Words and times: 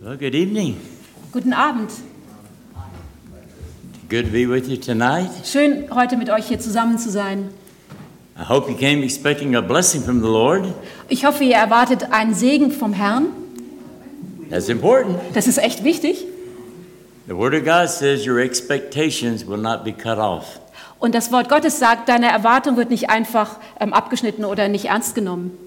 Well, 0.00 0.16
good 0.16 0.36
evening. 0.36 0.76
Guten 1.32 1.52
Abend. 1.52 1.90
Good 4.08 4.26
to 4.26 4.30
be 4.30 4.46
with 4.46 4.68
you 4.68 4.76
tonight. 4.76 5.28
Schön, 5.44 5.88
heute 5.92 6.16
mit 6.16 6.30
euch 6.30 6.46
hier 6.46 6.60
zusammen 6.60 6.98
zu 6.98 7.10
sein. 7.10 7.50
I 8.38 8.44
hope 8.44 8.70
you 8.70 8.76
came 8.76 9.02
expecting 9.02 9.56
a 9.56 9.60
blessing 9.60 10.00
from 10.00 10.20
the 10.20 10.28
Lord. 10.28 10.72
Ich 11.08 11.24
hoffe, 11.24 11.42
ihr 11.42 11.56
erwartet 11.56 12.12
einen 12.12 12.32
Segen 12.32 12.70
vom 12.70 12.92
Herrn. 12.92 13.26
That's 14.50 14.68
important. 14.68 15.18
Das 15.34 15.48
ist 15.48 15.58
echt 15.58 15.82
wichtig. 15.82 16.24
The 17.26 17.34
Word 17.34 17.54
of 17.54 17.64
God 17.64 17.88
says 17.88 18.24
your 18.24 18.38
expectations 18.38 19.44
will 19.48 19.58
not 19.58 19.82
be 19.82 19.92
cut 19.92 20.18
off. 20.18 20.60
Und 21.00 21.16
das 21.16 21.32
Wort 21.32 21.48
Gottes 21.48 21.80
sagt, 21.80 22.08
deine 22.08 22.30
Erwartung 22.30 22.76
wird 22.76 22.90
nicht 22.90 23.10
einfach 23.10 23.56
ähm, 23.80 23.92
abgeschnitten 23.92 24.44
oder 24.44 24.68
nicht 24.68 24.84
ernst 24.84 25.16
genommen. 25.16 25.58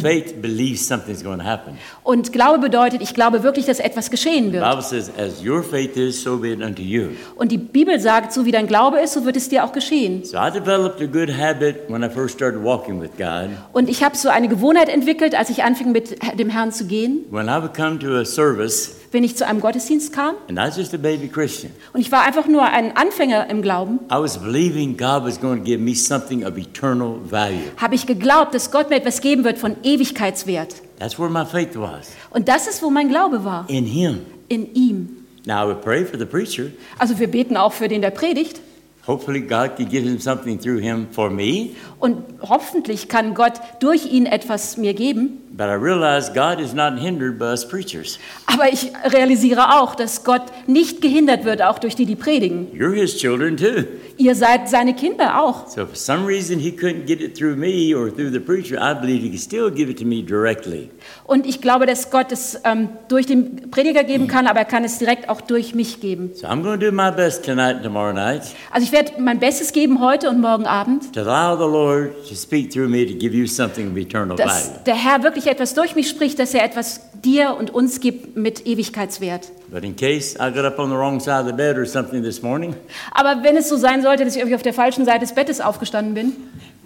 Faith 0.00 0.42
believes 0.42 0.86
something's 0.86 1.22
going 1.22 1.38
to 1.38 1.44
happen. 1.44 1.78
Und 2.02 2.32
Glaube 2.32 2.58
bedeutet, 2.58 3.00
ich 3.00 3.14
glaube 3.14 3.42
wirklich, 3.42 3.64
dass 3.64 3.78
etwas 3.78 4.10
geschehen 4.10 4.46
The 4.46 4.52
wird. 4.54 4.64
Bible 4.64 4.82
says, 4.82 5.10
as 5.18 5.42
your 5.44 5.62
faith 5.62 5.96
is, 5.96 6.22
so 6.22 6.36
be 6.36 6.52
it 6.52 6.62
unto 6.62 6.82
you. 6.82 7.08
Und 7.36 7.50
die 7.50 7.58
Bibel 7.58 7.98
sagt, 7.98 8.32
so 8.32 8.44
wie 8.44 8.52
dein 8.52 8.66
Glaube 8.66 9.00
ist, 9.00 9.14
so 9.14 9.24
wird 9.24 9.36
es 9.36 9.48
dir 9.48 9.64
auch 9.64 9.72
geschehen. 9.72 10.24
So 10.24 10.36
I 10.36 10.50
developed 10.50 11.00
a 11.00 11.06
good 11.06 11.30
habit 11.30 11.88
when 11.88 12.02
I 12.02 12.10
first 12.10 12.34
started 12.34 12.62
walking 12.62 13.00
with 13.00 13.10
God. 13.16 13.50
Und 13.72 13.88
ich 13.88 14.02
habe 14.04 14.16
so 14.16 14.28
eine 14.28 14.48
Gewohnheit 14.48 14.88
entwickelt, 14.88 15.34
als 15.34 15.48
ich 15.50 15.62
anfing 15.64 15.92
mit 15.92 16.16
dem 16.38 16.50
Herrn 16.50 16.72
zu 16.72 16.86
gehen, 16.86 17.24
When 17.30 17.46
I 17.46 17.62
would 17.62 17.74
come 17.74 17.98
to 18.00 18.16
a 18.16 18.24
service, 18.24 18.96
wenn 19.16 19.24
ich 19.24 19.34
zu 19.34 19.46
einem 19.46 19.60
Gottesdienst 19.60 20.12
kam. 20.12 20.34
and 20.48 20.58
I 20.58 20.62
was 20.68 20.76
just 20.76 20.92
a 20.92 20.98
baby 20.98 21.26
Christian, 21.26 21.72
Und 21.94 22.00
ich 22.00 22.12
war 22.12 22.22
einfach 22.24 22.46
nur 22.46 22.62
ein 22.64 22.94
Anfänger 22.96 23.48
im 23.48 23.62
Glauben, 23.62 23.98
I 24.12 24.16
was 24.20 24.36
believing 24.38 24.96
God 24.96 25.24
was 25.24 25.40
going 25.40 25.58
to 25.60 25.64
give 25.64 25.78
me 25.82 25.94
something 25.94 26.44
of 26.44 26.58
eternal 26.58 27.16
value. 27.30 27.70
habe 27.78 27.94
ich 27.94 28.06
geglaubt, 28.06 28.54
dass 28.54 28.70
Gott 28.70 28.90
mir 28.90 28.96
etwas 28.96 29.22
geben 29.22 29.44
wird 29.44 29.56
von 29.58 29.76
Ewigkeitswert. 29.82 30.74
That's 30.98 31.18
where 31.18 31.30
my 31.30 31.44
faith 31.46 31.70
was, 31.76 32.08
Und 32.30 32.48
das 32.48 32.66
ist, 32.68 32.82
wo 32.82 32.90
mein 32.90 33.08
Glaube 33.08 33.44
war, 33.44 33.64
in 33.68 33.86
Him. 33.86 34.20
in 34.48 34.74
ihm. 34.74 35.08
Now 35.46 35.64
I 35.64 35.68
would 35.68 35.80
pray 35.82 36.04
for 36.04 36.18
the 36.18 36.24
preacher. 36.26 36.66
Also 36.98 37.18
wir 37.18 37.28
beten 37.30 37.56
auch 37.56 37.72
für 37.72 37.88
den, 37.88 38.02
der 38.02 38.10
predigt. 38.10 38.60
Hopefully, 39.06 39.40
God 39.40 39.76
could 39.76 39.88
give 39.88 40.02
him 40.04 40.18
something 40.18 40.58
through 40.60 40.80
him 40.80 41.06
for 41.12 41.30
me. 41.30 41.70
Und 42.00 42.24
hoffentlich 42.42 43.08
kann 43.08 43.34
Gott 43.34 43.54
durch 43.80 44.06
ihn 44.12 44.26
etwas 44.26 44.76
mir 44.76 44.94
geben. 44.94 45.42
But 45.56 45.68
I 45.68 45.74
realize 45.74 46.30
God 46.30 46.60
is 46.60 46.74
not 46.74 46.98
hindered 46.98 47.38
by 47.38 47.46
us 47.46 47.66
preachers. 47.66 48.18
Aber 48.44 48.70
ich 48.70 48.92
realisiere 49.10 49.80
auch, 49.80 49.94
dass 49.94 50.22
Gott 50.22 50.42
nicht 50.66 51.00
gehindert 51.00 51.46
wird, 51.46 51.62
auch 51.62 51.78
durch 51.78 51.94
die, 51.94 52.04
die 52.04 52.16
predigen. 52.16 52.66
You're 52.74 52.92
His 52.92 53.16
children 53.16 53.56
too. 53.56 53.84
Ihr 54.18 54.34
seid 54.34 54.68
seine 54.68 54.94
Kinder 54.94 55.40
auch. 55.42 55.66
So 55.68 55.86
for 55.86 55.94
some 55.94 56.26
reason 56.26 56.58
He 56.58 56.72
couldn't 56.72 57.06
get 57.06 57.22
it 57.22 57.38
through 57.38 57.56
me 57.56 57.94
or 57.96 58.14
through 58.14 58.30
the 58.32 58.40
preacher, 58.40 58.76
I 58.76 58.92
believe 58.92 59.22
He 59.22 59.30
could 59.30 59.40
still 59.40 59.70
give 59.70 59.90
it 59.90 59.98
to 60.00 60.04
me 60.04 60.22
directly. 60.22 60.90
Und 61.24 61.46
ich 61.46 61.62
glaube, 61.62 61.86
dass 61.86 62.10
Gott 62.10 62.32
es 62.32 62.60
ähm, 62.64 62.90
durch 63.08 63.24
den 63.24 63.70
Prediger 63.70 64.04
geben 64.04 64.26
kann, 64.26 64.46
aber 64.46 64.58
er 64.58 64.64
kann 64.66 64.84
es 64.84 64.98
direkt 64.98 65.30
auch 65.30 65.40
durch 65.40 65.74
mich 65.74 66.00
geben. 66.00 66.32
So 66.34 66.46
I'm 66.46 66.62
going 66.62 66.78
to 66.78 66.90
do 66.90 66.92
my 66.92 67.10
best 67.10 67.44
tonight 67.46 67.76
and 67.76 67.82
tomorrow 67.82 68.12
night 68.12 68.42
Also 68.70 68.84
ich 68.84 68.92
werde 68.96 69.12
mein 69.20 69.38
Bestes 69.38 69.72
geben 69.72 70.00
heute 70.00 70.30
und 70.30 70.40
morgen 70.40 70.64
Abend, 70.64 71.12
to 71.12 71.20
allow 71.20 71.54
the 71.54 71.70
Lord 71.70 72.26
to 72.26 72.34
speak 72.34 72.72
through 72.72 72.88
me 72.88 73.04
to 73.04 73.12
give 73.12 73.36
you 73.36 73.46
something 73.46 73.90
of 73.90 73.96
eternal 73.98 74.36
dass 74.36 74.82
der 74.84 74.94
Herr 74.94 75.22
wirklich 75.22 75.48
etwas 75.48 75.74
durch 75.74 75.94
mich 75.94 76.08
spricht, 76.08 76.38
dass 76.38 76.54
er 76.54 76.64
etwas 76.64 77.02
dir 77.22 77.56
und 77.58 77.74
uns 77.74 78.00
gibt 78.00 78.38
mit 78.38 78.66
Ewigkeitswert. 78.66 79.52
But 79.70 79.84
in 79.84 79.94
case 79.94 80.38
I 80.38 80.50
got 80.50 80.64
up 80.64 80.78
on 80.78 80.88
the 80.88 80.96
wrong 80.96 81.20
side 81.20 81.40
of 81.40 81.46
the 81.46 81.52
bed 81.52 81.76
or 81.76 81.84
something 81.84 82.22
this 82.22 82.40
morning, 82.40 82.74
Aber 83.12 83.42
wenn 83.42 83.58
es 83.58 83.68
so 83.68 83.76
sein 83.76 84.00
sollte, 84.00 84.24
dass 84.24 84.34
ich 84.34 84.40
irgendwie 84.40 84.56
auf 84.56 84.62
der 84.62 84.72
falschen 84.72 85.04
Seite 85.04 85.20
des 85.20 85.34
Bettes 85.34 85.60
aufgestanden 85.60 86.14
bin, 86.14 86.32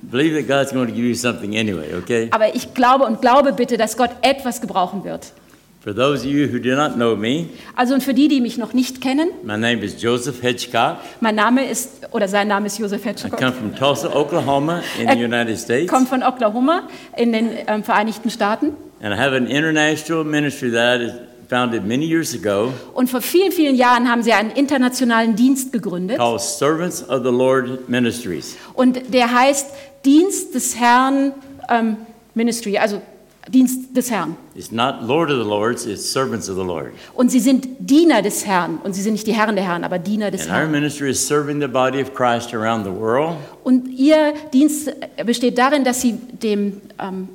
believe 0.02 0.36
that 0.36 0.48
God's 0.48 0.72
going 0.72 0.88
to 0.88 0.92
give 0.92 1.06
you 1.06 1.14
something 1.14 1.56
anyway, 1.56 1.94
okay? 1.96 2.28
aber 2.32 2.56
ich 2.56 2.74
glaube 2.74 3.04
und 3.04 3.20
glaube 3.20 3.52
bitte, 3.52 3.76
dass 3.76 3.96
Gott 3.96 4.10
etwas 4.22 4.60
gebrauchen 4.60 5.04
wird. 5.04 5.32
For 5.82 5.94
those 5.94 6.26
of 6.26 6.26
you 6.30 6.46
who 6.52 6.58
do 6.58 6.76
not 6.76 6.96
know 6.96 7.16
me, 7.16 7.46
Also 7.74 7.94
und 7.94 8.02
für 8.02 8.12
die, 8.12 8.28
die 8.28 8.42
mich 8.42 8.58
noch 8.58 8.74
nicht 8.74 9.00
kennen, 9.00 9.30
my 9.42 9.56
name 9.56 9.82
is 9.82 10.00
Joseph 10.02 10.40
Hitchcock. 10.42 10.98
mein 11.20 11.34
Name 11.34 11.64
ist, 11.70 12.02
oder 12.10 12.28
sein 12.28 12.48
Name 12.48 12.66
ist 12.66 12.78
Josef 12.78 13.02
I 13.06 13.08
Hetschkow. 13.08 13.30
come 13.38 13.52
from 13.52 13.74
Tulsa, 13.74 14.14
Oklahoma, 14.14 14.82
in 15.00 15.08
the 15.08 15.24
United 15.24 15.58
States. 15.58 15.90
kommt 15.90 16.08
von 16.10 16.22
Oklahoma 16.22 16.82
in 17.16 17.32
den 17.32 17.48
ähm, 17.66 17.82
Vereinigten 17.82 18.28
Staaten. 18.28 18.74
And 19.02 19.14
I 19.14 19.16
have 19.18 19.34
an 19.34 19.46
international 19.46 20.22
ministry 20.22 20.70
that 20.70 21.00
I 21.00 21.12
founded 21.48 21.86
many 21.86 22.04
years 22.04 22.34
ago 22.34 22.74
Und 22.92 23.08
vor 23.08 23.22
vielen, 23.22 23.50
vielen 23.50 23.74
Jahren 23.74 24.06
haben 24.10 24.22
sie 24.22 24.34
einen 24.34 24.50
internationalen 24.50 25.34
Dienst 25.34 25.72
gegründet. 25.72 26.18
called 26.18 26.42
Servants 26.42 27.02
of 27.08 27.22
the 27.24 27.30
Lord 27.30 27.88
Ministries. 27.88 28.54
Und 28.74 29.14
der 29.14 29.32
heißt 29.32 29.66
Dienst 30.04 30.54
des 30.54 30.76
Herrn 30.78 31.32
ähm, 31.70 31.96
Ministry, 32.34 32.76
also 32.76 33.00
Dienst 33.48 33.96
des 33.96 34.10
Herrn. 34.10 34.36
It's 34.54 34.70
not 34.70 35.02
Lord 35.02 35.30
of 35.30 35.38
the 35.38 35.48
Lords, 35.48 35.86
it's 35.86 36.04
Servants 36.12 36.48
of 36.48 36.56
the 36.56 36.64
Lord. 36.64 36.92
Und 37.14 37.30
sie 37.30 37.40
sind 37.40 37.66
Diener 37.78 38.20
des 38.22 38.46
Herrn. 38.46 38.78
Und 38.84 38.94
sie 38.94 39.02
sind 39.02 39.14
nicht 39.14 39.26
die 39.26 39.32
Herren 39.34 39.56
der 39.56 39.64
Herren, 39.64 39.82
aber 39.82 39.98
Diener 39.98 40.30
des 40.30 40.42
And 40.42 40.50
our 40.50 40.56
Herrn. 40.58 40.70
ministry 40.72 41.10
is 41.10 41.26
serving 41.26 41.60
the 41.60 41.66
body 41.66 42.02
of 42.02 42.12
Christ 42.14 42.52
around 42.54 42.84
the 42.84 42.92
world. 42.92 43.36
Und 43.64 43.88
ihr 43.88 44.34
Dienst 44.52 44.90
besteht 45.24 45.56
darin, 45.58 45.84
dass 45.84 46.00
sie 46.02 46.12
dem, 46.12 46.80
ähm, 47.00 47.28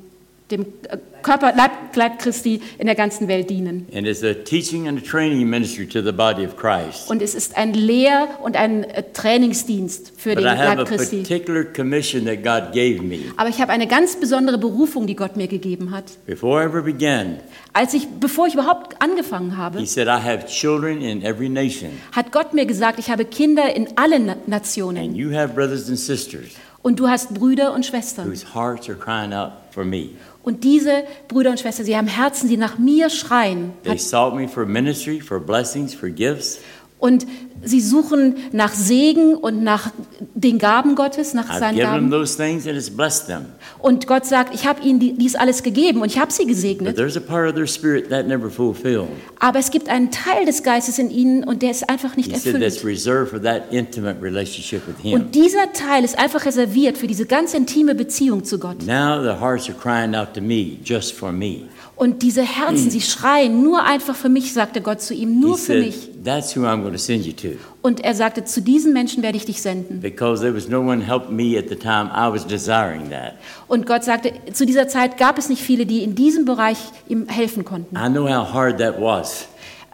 dem 0.50 0.62
äh, 0.88 0.96
Körper, 1.22 1.52
Leib, 1.56 1.72
Leib 1.96 2.20
Christi 2.20 2.60
in 2.78 2.86
der 2.86 2.94
ganzen 2.94 3.26
Welt 3.26 3.50
dienen. 3.50 3.88
And 3.92 4.06
it's 4.06 4.22
a 4.22 4.32
teaching 4.32 4.86
and 4.86 4.96
a 4.98 5.02
training 5.04 5.48
ministry 5.50 5.84
to 5.88 6.00
the 6.00 6.12
body 6.12 6.46
of 6.46 6.56
Christ. 6.56 7.10
Und 7.10 7.20
es 7.20 7.34
ist 7.34 7.56
ein 7.56 7.74
Lehr- 7.74 8.28
und 8.42 8.56
ein 8.56 8.84
äh, 8.84 9.02
Trainingsdienst 9.12 10.12
für 10.16 10.34
But 10.34 10.44
den 10.44 10.46
I 10.46 10.56
have 10.56 10.68
a 10.68 10.74
Leib 10.74 10.86
Christi. 10.88 11.22
particular 11.22 11.64
commission 11.64 12.24
that 12.26 12.44
God 12.44 12.72
gave 12.72 13.02
me. 13.02 13.18
Aber 13.36 13.48
ich 13.48 13.60
habe 13.60 13.72
eine 13.72 13.86
ganz 13.88 14.16
besondere 14.16 14.56
Berufung, 14.58 15.06
die 15.06 15.16
Gott 15.16 15.36
mir 15.36 15.48
gegeben 15.48 15.90
hat. 15.90 16.04
Before 16.26 16.62
I 16.62 16.66
ever 16.66 16.82
began, 16.82 17.38
Als 17.72 17.92
ich, 17.94 18.06
bevor 18.20 18.46
ich 18.46 18.54
überhaupt 18.54 19.02
angefangen 19.02 19.56
habe, 19.56 19.78
He 19.80 19.86
said, 19.86 20.06
I 20.06 20.22
have 20.22 20.46
children 20.46 21.00
in 21.02 21.22
every 21.22 21.48
nation, 21.48 21.90
hat 22.12 22.30
Gott 22.32 22.54
mir 22.54 22.66
gesagt, 22.66 22.98
ich 22.98 23.10
habe 23.10 23.24
Kinder 23.24 23.74
in 23.74 23.88
allen 23.96 24.26
Na- 24.26 24.36
Nationen. 24.46 25.02
and 25.08 25.16
you 25.16 25.32
have 25.34 25.54
brothers 25.54 25.88
and 25.88 25.98
sisters 25.98 26.44
Und 26.82 27.00
du 27.00 27.08
hast 27.08 27.34
Brüder 27.34 27.74
und 27.74 27.84
Schwestern. 27.84 28.28
whose 28.30 28.54
hearts 28.54 28.88
are 28.88 28.96
crying 28.96 29.32
out 29.32 29.50
for 29.72 29.84
me. 29.84 30.10
Und 30.46 30.62
diese 30.62 31.02
Brüder 31.26 31.50
und 31.50 31.58
Schwestern, 31.58 31.86
sie 31.86 31.96
haben 31.96 32.06
Herzen, 32.06 32.48
die 32.48 32.56
nach 32.56 32.78
mir 32.78 33.10
schreien. 33.10 33.72
They 33.82 33.98
sought 33.98 34.32
me 34.36 34.46
for 34.46 34.64
ministry, 34.64 35.20
for 35.20 35.40
blessings, 35.40 35.92
for 35.92 36.08
gifts. 36.08 36.60
Und 36.98 37.26
sie 37.62 37.82
suchen 37.82 38.36
nach 38.52 38.72
Segen 38.72 39.34
und 39.34 39.62
nach 39.62 39.90
den 40.34 40.58
Gaben 40.58 40.94
Gottes, 40.94 41.34
nach 41.34 41.50
I've 41.50 41.58
seinen 41.58 41.74
given 41.76 41.90
Gaben. 41.90 42.10
those 42.10 42.36
things 42.38 42.66
and 42.66 42.74
it's 42.76 42.88
blessed 42.88 43.26
them. 43.26 43.46
Und 43.78 44.06
Gott 44.06 44.24
sagt, 44.24 44.54
ich 44.54 44.66
habe 44.66 44.82
ihnen 44.82 44.98
die- 44.98 45.12
dies 45.12 45.34
alles 45.34 45.62
gegeben 45.62 46.00
und 46.00 46.06
ich 46.06 46.18
habe 46.18 46.32
sie 46.32 46.44
But 46.44 46.48
gesegnet. 46.54 46.96
there's 46.96 47.16
a 47.16 47.20
part 47.20 47.48
of 47.50 47.54
their 47.54 47.66
spirit 47.66 48.08
that 48.08 48.26
never 48.26 48.48
fulfilled. 48.50 49.08
Aber 49.40 49.58
es 49.58 49.70
gibt 49.70 49.90
einen 49.90 50.10
Teil 50.10 50.46
des 50.46 50.62
Geistes 50.62 50.98
in 50.98 51.10
ihnen 51.10 51.44
und 51.44 51.60
der 51.60 51.70
ist 51.70 51.88
einfach 51.90 52.16
nicht 52.16 52.32
He 52.32 52.38
said 52.38 52.54
that's 52.60 52.76
erfüllt. 52.76 52.84
reserved 52.96 53.30
for 53.30 53.42
that 53.42 53.70
intimate 53.72 54.22
relationship 54.22 54.80
with 54.88 54.94
Him. 55.02 55.20
Und 55.20 55.34
dieser 55.34 55.72
Teil 55.74 56.02
ist 56.02 56.18
einfach 56.18 56.46
reserviert 56.46 56.96
für 56.96 57.06
diese 57.06 57.26
ganz 57.26 57.52
intime 57.52 57.94
Beziehung 57.94 58.42
zu 58.44 58.58
Gott. 58.58 58.86
Now 58.86 59.20
the 59.22 59.38
hearts 59.38 59.68
are 59.68 59.76
crying 59.78 60.14
out 60.14 60.32
to 60.32 60.40
me, 60.40 60.78
just 60.82 61.12
for 61.12 61.30
me. 61.30 61.62
Und 61.96 62.22
diese 62.22 62.42
Herzen, 62.42 62.90
sie 62.90 63.00
schreien 63.00 63.62
nur 63.62 63.82
einfach 63.82 64.14
für 64.14 64.28
mich, 64.28 64.52
sagte 64.52 64.82
Gott 64.82 65.00
zu 65.00 65.14
ihm, 65.14 65.30
He 65.30 65.40
nur 65.40 65.56
für 65.56 65.72
said, 65.72 65.86
mich. 65.86 66.10
That's 66.22 66.54
who 66.54 66.60
I'm 66.66 66.82
going 66.82 66.92
to 66.92 66.98
send 66.98 67.24
you 67.24 67.32
to. 67.32 67.56
Und 67.80 68.04
er 68.04 68.14
sagte, 68.14 68.44
zu 68.44 68.60
diesen 68.60 68.92
Menschen 68.92 69.22
werde 69.22 69.38
ich 69.38 69.46
dich 69.46 69.62
senden. 69.62 70.00
Because 70.00 70.42
there 70.42 70.54
was 70.54 70.68
no 70.68 70.80
one 70.80 71.02
helping 71.02 71.34
me 71.34 71.58
at 71.58 71.70
the 71.70 71.76
time. 71.76 72.10
I 72.14 72.30
was 72.30 72.46
desiring 72.46 73.08
that. 73.10 73.34
Und 73.66 73.86
Gott 73.86 74.04
sagte, 74.04 74.32
zu 74.52 74.66
dieser 74.66 74.88
Zeit 74.88 75.16
gab 75.16 75.38
es 75.38 75.48
nicht 75.48 75.62
viele, 75.62 75.86
die 75.86 76.02
in 76.02 76.14
diesem 76.14 76.44
Bereich 76.44 76.76
ihm 77.08 77.28
helfen 77.28 77.64
konnten. 77.64 77.96
I 77.96 78.10
know 78.10 78.28
how 78.28 78.52
hard 78.52 78.78
that 78.78 79.00
was. 79.00 79.48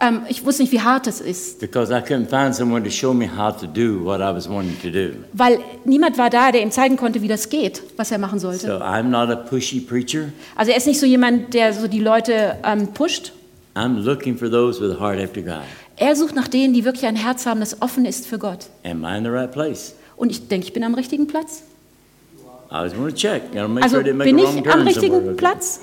Ähm, 0.05 0.21
ich 0.27 0.43
wusste 0.45 0.63
nicht, 0.63 0.71
wie 0.71 0.81
hart 0.81 1.07
es 1.07 1.21
ist, 1.21 1.59
Because 1.59 1.93
I 1.93 1.97
couldn't 1.99 2.27
find 2.27 2.53
someone 2.53 2.83
to 2.83 2.89
show 2.89 3.13
me 3.13 3.27
how 3.27 3.55
to 3.55 3.65
do 3.67 4.03
what 4.03 4.19
I 4.19 4.33
was 4.35 4.49
wanting 4.49 4.75
to 4.81 4.89
do. 4.89 5.13
weil 5.33 5.59
niemand 5.85 6.17
war 6.17 6.29
da, 6.29 6.51
der 6.51 6.61
ihm 6.61 6.71
zeigen 6.71 6.97
konnte, 6.97 7.21
wie 7.21 7.27
das 7.27 7.47
geht, 7.49 7.81
was 7.95 8.11
er 8.11 8.17
machen 8.17 8.39
sollte. 8.39 8.67
So 8.67 8.73
I'm 8.73 9.03
not 9.03 9.29
a 9.29 9.35
pushy 9.35 9.79
preacher. 9.79 10.29
Also 10.55 10.71
er 10.71 10.77
ist 10.77 10.87
nicht 10.87 10.99
so 10.99 11.05
jemand, 11.05 11.53
der 11.53 11.71
so 11.73 11.87
die 11.87 11.99
Leute 12.01 12.57
ähm, 12.65 12.87
pusht. 12.87 13.31
I'm 13.75 13.99
looking 14.03 14.37
for 14.37 14.49
those 14.51 14.81
with 14.81 14.95
a 14.95 14.99
heart 14.99 15.19
after 15.23 15.41
God. 15.41 15.61
Er 15.95 16.15
sucht 16.15 16.35
nach 16.35 16.47
denen, 16.47 16.73
die 16.73 16.83
wirklich 16.85 17.05
ein 17.05 17.15
Herz 17.15 17.45
haben, 17.45 17.59
das 17.59 17.81
offen 17.81 18.05
ist 18.05 18.25
für 18.27 18.39
Gott. 18.39 18.65
Am 18.83 19.03
I 19.05 19.17
in 19.17 19.23
the 19.23 19.29
right 19.29 19.51
place? 19.51 19.93
Und 20.17 20.31
ich 20.31 20.47
denke, 20.47 20.67
ich 20.67 20.73
bin 20.73 20.83
am 20.83 20.95
richtigen 20.95 21.27
Platz. 21.27 21.63
I 22.71 22.75
always 22.75 22.97
want 22.97 23.11
to 23.11 23.15
check. 23.15 23.51
Gotta 23.53 23.67
make 23.67 23.83
Also 23.83 24.01
sure 24.01 24.13
bin 24.13 24.37
ich 24.39 24.47
am 24.67 24.81
richtigen 24.81 25.15
somewhere. 25.15 25.35
Platz? 25.35 25.79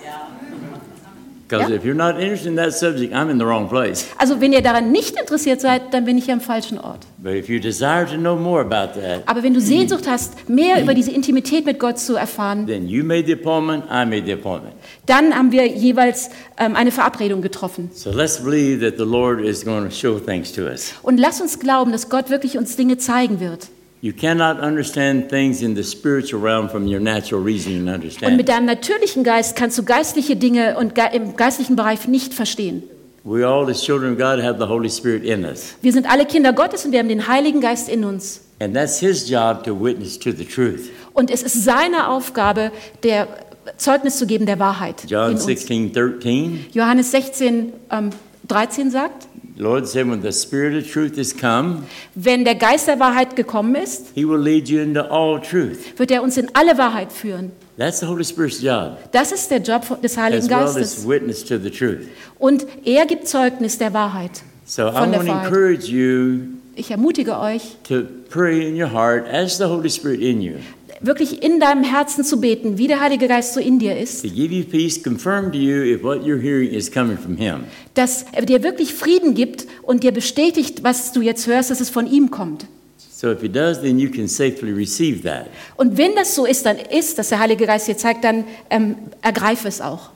Because 1.51 1.69
Ja. 1.69 1.77
if 1.77 1.85
you're 1.85 1.95
not 1.97 2.21
interested 2.21 2.47
in 2.47 2.57
that 2.57 2.73
subject, 2.73 3.13
I'm 3.13 3.29
in 3.29 3.39
the 3.39 3.45
wrong 3.45 3.69
place. 3.69 4.07
Also 4.19 4.41
wenn 4.41 4.53
ihr 4.53 4.63
daran 4.63 4.93
nicht 4.93 5.19
interessiert 5.19 5.61
seid, 5.61 5.93
dann 5.93 6.05
bin 6.05 6.17
ich 6.17 6.31
am 6.31 6.41
falschen 6.41 6.79
Ort. 6.79 7.01
But 7.19 7.33
if 7.35 7.49
you 7.49 7.59
desire 7.59 8.07
to 8.07 8.15
know 8.17 8.37
more 8.37 8.61
about 8.61 8.99
that, 9.01 9.23
Aber 9.27 9.43
wenn 9.43 9.53
du 9.53 9.61
Sehnsucht 9.61 10.07
hast, 10.09 10.49
mehr 10.49 10.81
über 10.81 10.95
diese 10.95 11.11
Intimität 11.11 11.67
mit 11.67 11.81
Gott 11.81 11.99
zu 11.99 12.15
erfahren, 12.15 12.67
then 12.69 12.87
you 12.89 13.03
made 13.05 13.25
the 13.27 13.33
appointment, 13.33 13.85
I 13.87 14.07
made 14.07 14.23
the 14.27 14.33
appointment. 14.33 14.75
dann 15.07 15.35
haben 15.35 15.51
wir 15.51 15.67
jeweils 15.67 16.31
ähm, 16.59 16.77
eine 16.77 16.93
Verabredung 16.93 17.43
getroffen. 17.43 17.91
So 17.93 18.11
let's 18.13 18.39
believe 18.39 18.81
that 18.89 18.97
the 18.99 19.05
Lord 19.05 19.41
is 19.41 19.65
going 19.65 19.85
to 19.89 19.91
show 19.95 20.19
things 20.21 20.53
to 20.53 20.63
us. 20.63 20.93
Und 21.03 21.19
lass 21.19 21.41
uns 21.41 21.59
glauben, 21.59 21.91
dass 21.91 22.09
Gott 22.09 22.31
wirklich 22.31 22.57
uns 22.59 22.77
Dinge 22.77 22.97
zeigen 22.97 23.41
wird. 23.41 23.69
You 24.03 24.13
cannot 24.15 24.59
understand 24.61 25.29
things 25.29 25.61
in 25.61 25.77
the 25.77 25.83
spiritual 25.83 26.43
realm 26.43 26.71
from 26.71 26.87
your 26.87 27.01
natural 27.01 27.43
reasoning 27.43 27.87
and 27.87 28.03
Und 28.03 28.05
mit 28.05 28.05
understanding. 28.05 28.47
deinem 28.47 28.65
natürlichen 28.67 29.25
Geist 29.25 29.57
kannst 29.57 29.77
du 29.77 29.83
geistliche 29.83 30.37
Dinge 30.37 30.79
und 30.79 30.95
ge 30.95 31.05
im 31.13 31.37
geistlichen 31.37 31.77
Bereich 31.77 32.09
nicht 32.09 32.33
verstehen. 32.33 32.83
We 33.25 33.47
all, 33.47 33.69
as 33.69 33.83
children 33.83 34.13
of 34.13 34.19
God, 34.19 34.43
have 34.43 34.59
the 34.59 34.67
Holy 34.67 34.89
Spirit 34.89 35.23
in 35.23 35.45
us. 35.45 35.75
Wir 35.83 35.93
sind 35.93 36.11
alle 36.11 36.25
Kinder 36.25 36.55
Gottes 36.55 36.87
und 36.87 36.93
wir 36.93 37.01
haben 37.01 37.11
den 37.11 37.29
Heiligen 37.29 37.61
Geist 37.61 37.91
in 37.91 38.05
uns. 38.05 38.41
And 38.59 38.75
that's 38.75 38.99
His 39.01 39.29
job 39.29 39.65
to 39.65 39.79
witness 39.79 40.19
to 40.19 40.33
the 40.33 40.47
truth. 40.47 40.89
Und 41.13 41.31
es 41.31 41.43
ist 41.43 41.63
seine 41.65 42.09
Aufgabe, 42.09 42.73
der 43.03 43.29
Zeugnis 43.77 44.17
zu 44.17 44.27
geben 44.27 44.47
der 44.47 44.59
Wahrheit. 44.59 45.05
John 45.07 45.33
in 45.33 45.35
uns. 45.35 45.45
16, 45.45 45.93
13. 45.93 46.67
Johannes 46.73 47.11
16, 47.11 47.75
ähm, 47.91 48.11
13 48.49 48.91
sagt, 48.91 49.29
Lord 49.61 49.87
said, 49.87 50.09
When 50.09 50.23
the 50.23 50.33
Spirit 50.33 50.75
of 50.83 50.91
truth 50.91 51.19
is 51.19 51.37
come, 51.37 51.85
wenn 52.15 52.45
der 52.45 52.55
Geist 52.55 52.89
der 52.89 52.99
Wahrheit 52.99 53.37
gekommen 53.37 53.75
ist, 53.75 54.07
He 54.15 54.25
will 54.27 54.41
lead 54.41 54.69
you 54.69 54.81
into 54.81 55.01
all 55.03 55.41
truth. 55.41 55.79
wird 55.99 56.11
er 56.11 56.23
uns 56.23 56.37
in 56.39 56.49
alle 56.55 56.77
Wahrheit 56.79 57.13
führen. 57.13 57.53
That's 57.77 58.01
the 58.01 58.07
Holy 58.07 58.25
Spirit's 58.25 58.61
job, 58.63 58.99
Das 59.13 59.33
ist 59.33 59.51
der 59.51 59.59
Job 59.61 60.01
des 60.03 60.17
Heiligen 60.17 60.43
as 60.45 60.51
well 60.51 60.59
as 60.67 60.75
Geistes. 60.75 61.09
witness 61.09 61.45
to 61.45 61.59
the 61.59 61.71
truth. 61.71 62.07
Und 62.39 62.67
er 62.85 63.07
gibt 63.07 63.29
Zeugnis 63.29 63.79
der 63.79 63.93
Wahrheit. 63.95 64.43
So 64.67 64.89
I 64.89 64.93
Von 64.93 65.11
der 65.13 65.21
want 65.21 65.29
to 65.29 65.35
Wahrheit. 65.35 65.47
encourage 65.47 65.87
you 65.91 66.41
Ich 66.77 66.91
ermutige 66.91 67.39
euch, 67.39 67.77
to 67.89 68.03
pray 68.31 68.67
in 68.69 68.81
your 68.81 68.91
heart, 68.93 69.27
ask 69.31 69.59
the 69.59 69.65
Holy 69.65 69.91
Spirit 69.91 70.21
in 70.21 70.41
you 70.41 70.55
wirklich 71.01 71.43
in 71.43 71.61
deinem 71.61 71.85
Herzen 71.85 72.25
zu 72.25 72.41
beten, 72.41 72.79
wie 72.79 72.87
der 72.87 73.01
Heilige 73.01 73.27
Geist 73.29 73.55
so 73.55 73.61
in 73.61 73.79
dir 73.79 73.99
ist, 73.99 74.23
to 74.23 74.29
give 74.29 74.55
you 74.55 74.65
peace, 74.65 75.03
confirm 75.03 75.51
to 75.53 75.59
you 75.59 75.83
if 75.83 76.03
what 76.03 76.21
you're 76.23 76.41
hearing 76.41 76.71
is 76.71 76.91
coming 76.91 77.17
from 77.19 77.37
Him. 77.37 77.65
dass 77.95 78.25
er 78.33 78.45
dir 78.45 78.63
wirklich 78.63 78.95
Frieden 78.95 79.35
gibt 79.35 79.67
und 79.83 80.03
dir 80.03 80.13
bestätigt, 80.13 80.83
was 80.83 81.13
du 81.13 81.23
jetzt 81.23 81.47
hörst, 81.47 81.71
dass 81.71 81.81
es 81.81 81.91
von 81.91 82.07
ihm 82.07 82.31
kommt. 82.31 82.67
So 83.13 83.31
if 83.31 83.41
He 83.41 83.49
does, 83.49 83.81
then 83.81 83.99
you 83.99 84.11
can 84.11 84.29
safely 84.29 84.73
receive 84.73 85.23
that. 85.23 85.47
Und 85.77 85.99
wenn 85.99 86.15
das 86.15 86.35
so 86.35 86.47
ist, 86.47 86.65
dann 86.65 86.77
ist, 86.79 87.19
dass 87.19 87.29
der 87.29 87.39
Heilige 87.39 87.67
Geist 87.67 87.87
dir 87.89 87.97
zeigt, 87.97 88.25
dann 88.25 88.45
ähm, 88.71 88.97
ergreife 89.21 89.69
es 89.69 89.81
auch. 89.81 90.11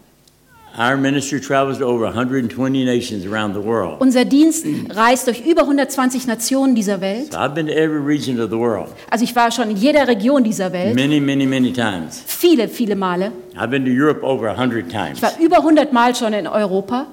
Unser 3.98 4.24
Dienst 4.24 4.66
reist 4.90 5.26
durch 5.28 5.46
über 5.46 5.62
120 5.62 6.26
Nationen 6.26 6.74
dieser 6.74 7.00
Welt. 7.00 7.32
So 7.32 7.38
I've 7.38 7.54
been 7.54 7.66
to 7.66 7.72
every 7.72 8.00
region 8.04 8.40
of 8.40 8.50
the 8.50 8.58
world 8.58 8.88
Also 9.10 9.24
ich 9.24 9.36
war 9.36 9.52
schon 9.52 9.70
in 9.70 9.76
jeder 9.76 10.08
Region 10.08 10.42
dieser 10.42 10.72
Welt, 10.72 10.96
many, 10.96 11.20
many, 11.20 11.46
many 11.46 11.72
times. 11.72 12.22
viele, 12.26 12.68
viele 12.68 12.96
Male. 12.96 13.30
I've 13.56 13.70
been 13.70 13.84
to 13.84 13.90
Europe 13.90 14.24
over 14.24 14.50
100 14.50 14.90
times. 14.90 15.18
Ich 15.18 15.22
war 15.22 15.32
über 15.40 15.58
100 15.58 15.92
Mal 15.92 16.14
schon 16.14 16.32
in 16.32 16.48
Europa. 16.48 17.06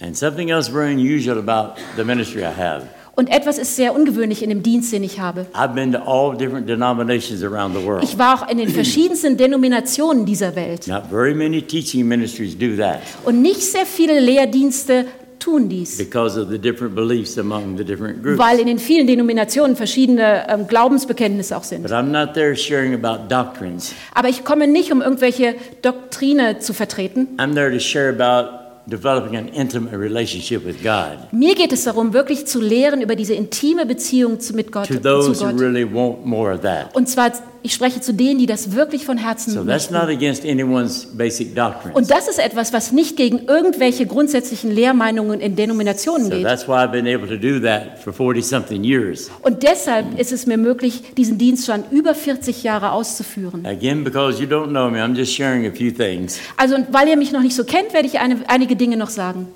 And 0.00 0.16
something 0.16 0.48
else 0.48 0.70
very 0.72 0.92
unusual 0.92 1.38
about 1.38 1.74
the 1.96 2.04
ministry 2.04 2.42
I 2.42 2.50
have. 2.50 2.86
Und 3.14 3.28
etwas 3.30 3.58
ist 3.58 3.76
sehr 3.76 3.94
ungewöhnlich 3.94 4.42
in 4.42 4.48
dem 4.48 4.62
Dienst, 4.62 4.90
den 4.92 5.02
ich 5.02 5.20
habe. 5.20 5.46
I've 5.52 5.74
been 5.74 5.92
to 5.92 5.98
all 5.98 6.34
different 6.36 6.66
denominations 6.68 7.42
around 7.42 7.76
the 7.76 7.84
world. 7.84 8.02
Ich 8.02 8.18
war 8.18 8.42
auch 8.42 8.48
in 8.48 8.56
den 8.58 8.68
verschiedensten 8.70 9.36
Denominationen 9.36 10.24
dieser 10.24 10.56
Welt. 10.56 10.86
Not 10.88 11.04
very 11.10 11.34
many 11.34 11.60
teaching 11.60 12.08
ministries 12.08 12.56
do 12.58 12.76
that 12.76 13.00
Und 13.24 13.42
nicht 13.42 13.60
sehr 13.62 13.84
viele 13.84 14.18
Lehrdienste 14.18 15.04
tun 15.38 15.68
dies, 15.68 15.98
because 15.98 16.40
of 16.40 16.48
the 16.48 16.58
different 16.58 16.94
beliefs 16.94 17.36
among 17.36 17.76
the 17.76 17.84
different 17.84 18.22
groups. 18.22 18.38
weil 18.38 18.60
in 18.60 18.66
den 18.68 18.78
vielen 18.78 19.06
Denominationen 19.08 19.76
verschiedene 19.76 20.46
ähm, 20.48 20.66
Glaubensbekenntnisse 20.68 21.56
auch 21.56 21.64
sind. 21.64 21.82
But 21.82 21.90
I'm 21.92 22.12
not 22.12 22.32
there 22.34 22.56
sharing 22.56 22.94
about 22.94 23.28
doctrines. 23.28 23.92
Aber 24.14 24.28
ich 24.28 24.44
komme 24.44 24.68
nicht, 24.68 24.90
um 24.92 25.02
irgendwelche 25.02 25.56
Doktrine 25.82 26.60
zu 26.60 26.72
vertreten. 26.72 27.28
I'm 27.38 27.54
there 27.54 27.70
to 27.72 27.80
share 27.80 28.08
about 28.08 28.61
developing 28.86 29.36
an 29.36 29.48
intimate 29.48 29.96
relationship 29.96 30.64
with 30.64 30.82
God. 30.82 31.32
Mir 31.32 31.54
geht 31.54 31.72
es 31.72 31.84
darum, 31.84 32.12
wirklich 32.12 32.46
zu 32.46 32.60
lehren 32.60 33.00
über 33.00 33.14
diese 33.16 33.34
intime 33.34 33.86
Beziehung 33.86 34.40
zu, 34.40 34.54
mit 34.54 34.72
Gott, 34.72 34.88
To 34.88 34.94
zu 34.94 35.00
those 35.00 35.40
who 35.40 35.50
Gott. 35.50 35.60
really 35.60 35.84
want 35.84 36.24
more 36.26 36.52
of 36.52 36.60
that. 36.62 36.94
Und 36.94 37.08
zwar, 37.08 37.32
ich 37.62 37.72
spreche 37.74 38.00
zu 38.00 38.12
denen, 38.12 38.38
die 38.38 38.46
das 38.46 38.72
wirklich 38.72 39.04
von 39.04 39.18
Herzen 39.18 39.52
So 39.52 39.64
that's 39.64 39.90
möchten. 39.90 39.94
not 40.06 40.16
against 40.16 40.44
anyone's 40.44 41.06
basic 41.06 41.54
doctrines. 41.54 41.96
Und 41.96 42.10
das 42.10 42.28
ist 42.28 42.38
etwas, 42.38 42.72
was 42.72 42.92
nicht 42.92 43.16
gegen 43.16 43.40
irgendwelche 43.46 44.06
grundsätzlichen 44.06 44.70
Lehrmeinungen 44.70 45.40
in 45.40 45.54
Denominationen 45.56 46.24
So 46.24 46.30
geht. 46.30 46.44
that's 46.44 46.66
why 46.66 46.72
I've 46.72 46.92
been 46.92 47.06
able 47.06 47.28
to 47.28 47.36
do 47.36 47.60
that 47.60 47.98
for 48.02 48.12
40 48.12 48.44
something 48.44 48.82
years. 48.84 49.30
Und 49.42 49.62
deshalb 49.62 50.18
ist 50.18 50.32
es 50.32 50.46
mir 50.46 50.56
möglich, 50.58 51.02
diesen 51.16 51.38
Dienst 51.38 51.66
schon 51.66 51.84
über 51.90 52.14
40 52.14 52.62
Jahre 52.62 52.92
auszuführen. 52.92 53.64
Again, 53.64 54.04
because 54.04 54.42
you 54.42 54.48
don't 54.48 54.68
know 54.70 54.90
me, 54.90 54.98
I'm 54.98 55.14
just 55.14 55.32
sharing 55.32 55.66
a 55.66 55.70
few 55.70 55.90
things. 55.92 56.38
Also, 56.56 56.74
und 56.74 56.92
weil 56.92 57.08
ihr 57.08 57.16
mich 57.16 57.32
noch 57.32 57.42
nicht 57.42 57.54
so 57.54 57.64
kennt, 57.64 57.92
werde 57.94 58.08
ich 58.08 58.18
eine, 58.18 58.36
einige 58.48 58.76
Dinge 58.76 58.96
noch 58.96 59.10
sagen. 59.10 59.46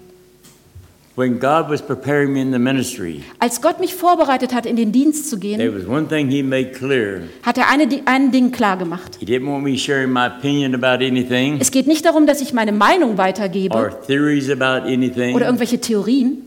When 1.16 1.40
God 1.40 1.70
was 1.70 1.80
preparing 1.80 2.34
me 2.34 2.42
in 2.42 2.52
the 2.52 2.58
ministry, 2.58 3.22
Als 3.38 3.62
Gott 3.62 3.80
mich 3.80 3.94
vorbereitet 3.94 4.52
hat, 4.52 4.66
in 4.66 4.76
den 4.76 4.92
Dienst 4.92 5.30
zu 5.30 5.38
there 5.38 5.56
gehen, 5.56 5.74
was 5.74 5.88
one 5.88 6.06
thing 6.06 6.28
He 6.28 6.42
made 6.42 6.72
clear. 6.72 7.22
hat 7.42 7.56
er 7.56 7.70
eine, 7.70 7.88
ein 8.04 8.32
Ding 8.32 8.52
klar 8.52 8.76
gemacht. 8.76 9.16
He 9.18 9.24
didn't 9.24 9.46
want 9.50 9.64
me 9.64 9.78
sharing 9.78 10.12
my 10.12 10.26
opinion 10.26 10.74
about 10.74 11.02
anything 11.02 11.56
Es 11.58 11.70
geht 11.70 11.86
nicht 11.86 12.04
darum, 12.04 12.26
dass 12.26 12.42
ich 12.42 12.52
meine 12.52 12.72
Meinung 12.72 13.12
or 13.12 13.18
weitergebe 13.18 13.98
theories 14.06 14.50
about 14.50 14.86
anything. 14.86 15.34
oder 15.34 15.46
irgendwelche 15.46 15.80
Theorien. 15.80 16.45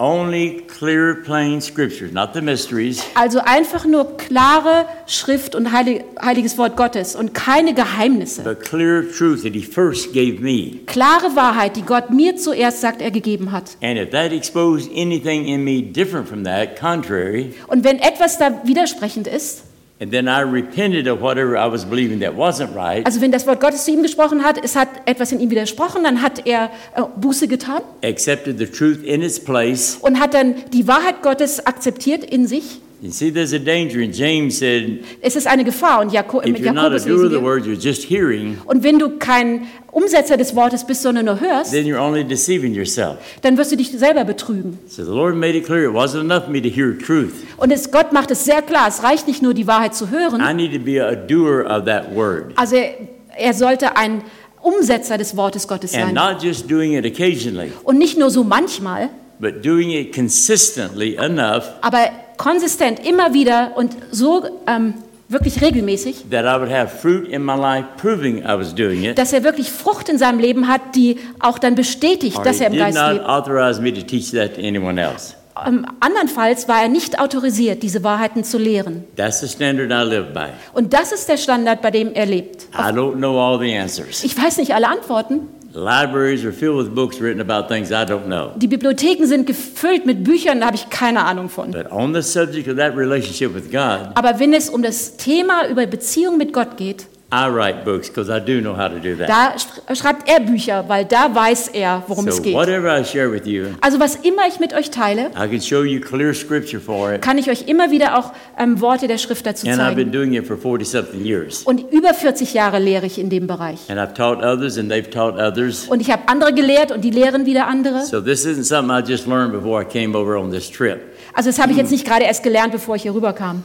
Only 0.00 0.62
clear, 0.68 1.22
plain 1.24 1.60
scriptures, 1.60 2.12
not 2.12 2.32
the 2.32 2.40
mysteries, 2.40 3.02
Also 3.16 3.40
einfach 3.40 3.84
nur 3.84 4.16
klare 4.16 4.86
Schrift 5.06 5.56
und 5.56 5.72
heilig, 5.72 6.04
heiliges 6.22 6.56
Wort 6.56 6.76
Gottes 6.76 7.16
und 7.16 7.34
keine 7.34 7.74
Geheimnisse. 7.74 8.42
but 8.44 8.60
clear 8.60 9.02
truth 9.10 9.42
that 9.42 9.54
He 9.54 9.62
first 9.62 10.12
gave 10.12 10.40
me. 10.40 10.78
Klare 10.86 11.34
Wahrheit, 11.34 11.74
die 11.76 11.82
Gott 11.82 12.10
mir 12.10 12.36
zuerst 12.36 12.80
sagt, 12.80 13.02
er 13.02 13.10
gegeben 13.10 13.50
hat. 13.50 13.76
And 13.82 13.98
if 13.98 14.10
that 14.10 14.30
exposed 14.32 14.88
anything 14.94 15.46
in 15.46 15.64
me 15.64 15.82
different 15.82 16.28
from 16.28 16.44
that, 16.44 16.78
contrary, 16.78 17.52
Und 17.66 17.82
wenn 17.82 17.98
etwas 17.98 18.38
da 18.38 18.60
widersprechend 18.64 19.26
ist, 19.26 19.64
and 20.00 20.12
then 20.12 20.28
I 20.28 20.40
repented 20.40 21.08
of 21.08 21.20
whatever 21.20 21.56
I 21.56 21.66
was 21.70 21.84
believing 21.84 22.20
that 22.20 22.34
wasn't 22.34 22.74
right, 22.74 23.04
also 23.06 23.20
wenn 23.20 23.32
das 23.32 23.46
Wort 23.46 23.60
Gottes 23.60 23.84
zu 23.84 23.90
ihm 23.90 24.02
gesprochen 24.02 24.44
hat, 24.44 24.62
es 24.62 24.76
hat 24.76 24.88
etwas 25.06 25.32
in 25.32 25.40
ihm 25.40 25.50
widersprochen, 25.50 26.02
dann 26.04 26.22
hat 26.22 26.46
er 26.46 26.70
äh, 26.94 27.02
Buße 27.16 27.48
getan 27.48 27.82
accepted 28.02 28.58
the 28.58 28.66
truth 28.66 29.02
in 29.02 29.22
its 29.22 29.38
place. 29.40 29.98
und 30.00 30.20
hat 30.20 30.34
dann 30.34 30.54
die 30.72 30.86
Wahrheit 30.86 31.22
Gottes 31.22 31.66
akzeptiert 31.66 32.24
in 32.24 32.46
sich. 32.46 32.80
You 33.00 33.12
see, 33.12 33.30
there's 33.32 33.52
a 33.52 33.60
danger, 33.60 34.00
and 34.02 34.12
James 34.12 34.58
said, 34.58 35.04
Es 35.20 35.36
ist 35.36 35.46
eine 35.46 35.62
Gefahr 35.62 36.00
und 36.00 36.12
Jako 36.12 36.40
if 36.40 36.46
mit 36.46 36.60
you're 36.62 36.72
not 36.72 36.90
a 36.92 36.96
Jakobus 36.96 37.04
doer 37.04 37.14
of 37.14 37.22
lesen 37.22 37.30
the 37.30 37.36
wir. 37.36 37.42
word, 37.44 37.64
you're 37.64 37.80
just 37.80 38.02
hearing, 38.10 38.58
Und 38.64 38.82
wenn 38.82 38.98
du 38.98 39.18
kein 39.18 39.68
Umsetzer 39.92 40.36
des 40.36 40.56
Wortes 40.56 40.84
bist, 40.84 41.02
sondern 41.02 41.26
nur 41.26 41.38
hörst, 41.40 41.70
then 41.70 41.86
you're 41.86 42.00
only 42.00 42.24
deceiving 42.24 42.74
yourself. 42.74 43.18
dann 43.42 43.56
wirst 43.56 43.70
du 43.70 43.76
dich 43.76 43.90
selber 43.92 44.24
betrügen. 44.24 44.78
So 44.88 45.04
the 45.04 45.12
Lord 45.12 45.36
made 45.36 45.56
it 45.56 45.64
clear 45.64 45.84
it 45.88 45.94
wasn't 45.94 46.22
enough 46.22 46.44
for 46.46 46.50
me 46.52 46.60
to 46.60 46.68
hear 46.68 46.98
truth. 46.98 47.34
Und 47.56 47.70
es, 47.70 47.92
Gott 47.92 48.12
macht 48.12 48.32
es 48.32 48.44
sehr 48.44 48.62
klar, 48.62 48.88
es 48.88 49.02
reicht 49.04 49.28
nicht 49.28 49.42
nur 49.42 49.54
die 49.54 49.68
Wahrheit 49.68 49.94
zu 49.94 50.10
hören, 50.10 50.40
I 50.40 50.52
need 50.52 50.72
to 50.74 50.80
be 50.80 51.00
a 51.00 51.14
doer 51.14 51.66
of 51.70 51.84
that 51.84 52.12
word. 52.16 52.52
also 52.56 52.74
er, 52.74 52.94
er 53.36 53.54
sollte 53.54 53.96
ein 53.96 54.22
Umsetzer 54.60 55.16
des 55.18 55.36
Wortes 55.36 55.68
Gottes 55.68 55.94
And 55.94 56.06
sein. 56.06 56.14
not 56.14 56.42
just 56.42 56.68
doing 56.68 56.94
it 56.94 57.06
occasionally, 57.06 57.70
Und 57.84 57.96
nicht 57.98 58.18
nur 58.18 58.30
so 58.30 58.42
manchmal, 58.42 59.08
but 59.38 59.64
doing 59.64 59.90
it 59.92 60.12
consistently 60.12 61.14
enough 61.14 61.62
aber 61.80 62.08
konsistent 62.38 63.06
immer 63.06 63.34
wieder 63.34 63.72
und 63.76 63.94
so 64.10 64.44
ähm, 64.66 64.94
wirklich 65.28 65.60
regelmäßig, 65.60 66.24
that 66.30 66.46
I 66.46 66.58
would 66.58 66.70
have 66.72 66.88
fruit 66.96 67.28
in 67.28 67.44
my 67.44 67.54
life 67.54 67.86
proving 67.98 68.38
I 68.38 68.56
was 68.58 68.74
doing 68.74 69.04
it. 69.04 69.18
dass 69.18 69.34
er 69.34 69.44
wirklich 69.44 69.70
Frucht 69.70 70.08
in 70.08 70.16
seinem 70.16 70.38
Leben 70.38 70.68
hat, 70.68 70.80
die 70.94 71.18
auch 71.40 71.58
dann 71.58 71.74
bestätigt, 71.74 72.38
Or 72.38 72.44
dass 72.44 72.56
he 72.58 72.62
er 72.64 72.68
im 72.68 72.72
did 72.74 72.82
Geist 72.82 72.96
not 72.98 73.12
lebt. 73.14 73.26
authorize 73.26 73.80
me 73.82 73.92
to 73.92 74.00
teach 74.00 74.30
that 74.32 74.54
to 74.54 74.60
anyone 74.62 74.98
else. 74.98 75.34
Ähm, 75.66 75.84
andernfalls 75.98 76.68
war 76.68 76.82
er 76.82 76.88
nicht 76.88 77.18
autorisiert, 77.20 77.82
diese 77.82 78.04
Wahrheiten 78.04 78.44
zu 78.44 78.58
lehren. 78.58 79.02
That's 79.16 79.40
the 79.40 79.48
standard 79.48 79.90
I 79.90 80.08
live 80.08 80.32
by. 80.32 80.50
Und 80.72 80.92
das 80.94 81.10
ist 81.10 81.28
der 81.28 81.36
Standard, 81.36 81.82
bei 81.82 81.90
dem 81.90 82.12
er 82.14 82.26
lebt. 82.26 82.68
I 82.74 82.92
don't 82.92 83.16
know 83.16 83.38
all 83.40 83.58
the 83.58 83.76
answers. 83.76 84.22
Ich 84.22 84.40
weiß 84.40 84.58
nicht 84.58 84.72
alle 84.72 84.86
Antworten. 84.88 85.40
Libraries 85.74 86.44
are 86.44 86.52
filled 86.52 86.78
with 86.78 86.94
books 86.94 87.20
written 87.20 87.40
about 87.40 87.68
things 87.68 87.90
I 87.90 88.04
don't 88.04 88.26
know. 88.26 88.52
Die 88.56 88.66
Bibliotheken 88.66 89.26
sind 89.26 89.46
gefüllt 89.46 90.06
mit 90.06 90.24
Büchern, 90.24 90.60
da 90.60 90.66
habe 90.66 90.76
ich 90.76 90.88
keine 90.88 91.24
Ahnung 91.24 91.48
von. 91.48 91.70
But 91.72 91.92
on 91.92 92.14
the 92.14 92.22
subject 92.22 92.68
of 92.68 92.76
that 92.76 92.96
relationship 92.96 93.54
with 93.54 93.70
God, 93.70 94.12
Aber 94.14 94.40
wenn 94.40 94.54
es 94.54 94.70
um 94.70 94.82
das 94.82 95.16
Thema 95.16 95.68
über 95.68 95.86
Beziehung 95.86 96.38
mit 96.38 96.52
Gott 96.52 96.76
geht, 96.76 97.06
I 97.30 97.46
write 97.46 97.84
books 97.84 98.08
because 98.08 98.30
I 98.34 98.40
do 98.40 98.62
know 98.62 98.74
how 98.74 98.88
to 98.88 98.98
do 98.98 99.14
that. 99.16 99.28
da 99.28 99.54
sch- 99.58 99.94
schreibt 100.00 100.26
er 100.30 100.40
Bücher, 100.40 100.88
weil 100.88 101.04
da 101.04 101.34
weiß 101.34 101.68
er, 101.68 102.02
worum 102.06 102.26
es 102.26 102.36
So 102.36 102.42
geht. 102.42 102.54
whatever 102.54 102.98
I 102.98 103.04
share 103.04 103.30
with 103.30 103.44
you, 103.46 103.66
Also 103.82 104.00
was 104.00 104.16
immer 104.16 104.48
ich 104.48 104.58
mit 104.60 104.72
euch 104.72 104.90
teile, 104.90 105.26
I 105.36 105.46
can 105.46 105.60
show 105.60 105.82
you 105.84 106.00
clear 106.00 106.32
scripture 106.32 106.80
for 106.80 107.12
it. 107.12 107.20
kann 107.20 107.36
ich 107.36 107.50
euch 107.50 107.68
immer 107.68 107.90
wieder 107.90 108.16
auch 108.18 108.32
ähm, 108.58 108.80
Worte 108.80 109.08
der 109.08 109.18
Schrift 109.18 109.44
dazu 109.44 109.66
And 109.68 109.78
I've 109.78 109.94
been 109.94 110.10
zeigen. 110.10 110.12
doing 110.12 110.32
it 110.34 110.46
for 110.46 110.56
40 110.56 110.88
something 110.88 111.22
years. 111.22 111.64
Und 111.64 111.92
über 111.92 112.14
40 112.14 112.54
Jahre 112.54 112.78
lehre 112.78 113.04
ich 113.04 113.18
in 113.18 113.28
dem 113.28 113.46
Bereich. 113.46 113.80
And 113.90 113.98
I've 114.00 114.14
taught 114.14 114.42
others 114.42 114.78
and 114.78 114.90
they've 114.90 115.10
taught 115.10 115.34
others. 115.38 115.86
Und 115.86 116.00
ich 116.00 116.10
habe 116.10 116.22
andere 116.28 116.54
gelehrt 116.54 116.92
und 116.92 117.02
die 117.02 117.10
lehren 117.10 117.44
wieder 117.44 117.66
andere. 117.66 118.06
So 118.06 118.22
this 118.22 118.46
isn't 118.46 118.64
something 118.64 118.96
I 118.96 119.02
just 119.06 119.26
learned 119.26 119.52
before 119.52 119.82
I 119.82 119.84
came 119.84 120.16
over 120.16 120.38
on 120.38 120.50
this 120.50 120.70
trip. 120.70 121.00
Also 121.34 121.50
das 121.50 121.58
habe 121.60 121.72
ich 121.72 121.76
jetzt 121.78 121.90
nicht 121.90 122.06
gerade 122.06 122.24
erst 122.24 122.42
gelernt, 122.42 122.72
bevor 122.72 122.96
ich 122.96 123.02
hier 123.02 123.14
rüberkam. 123.14 123.64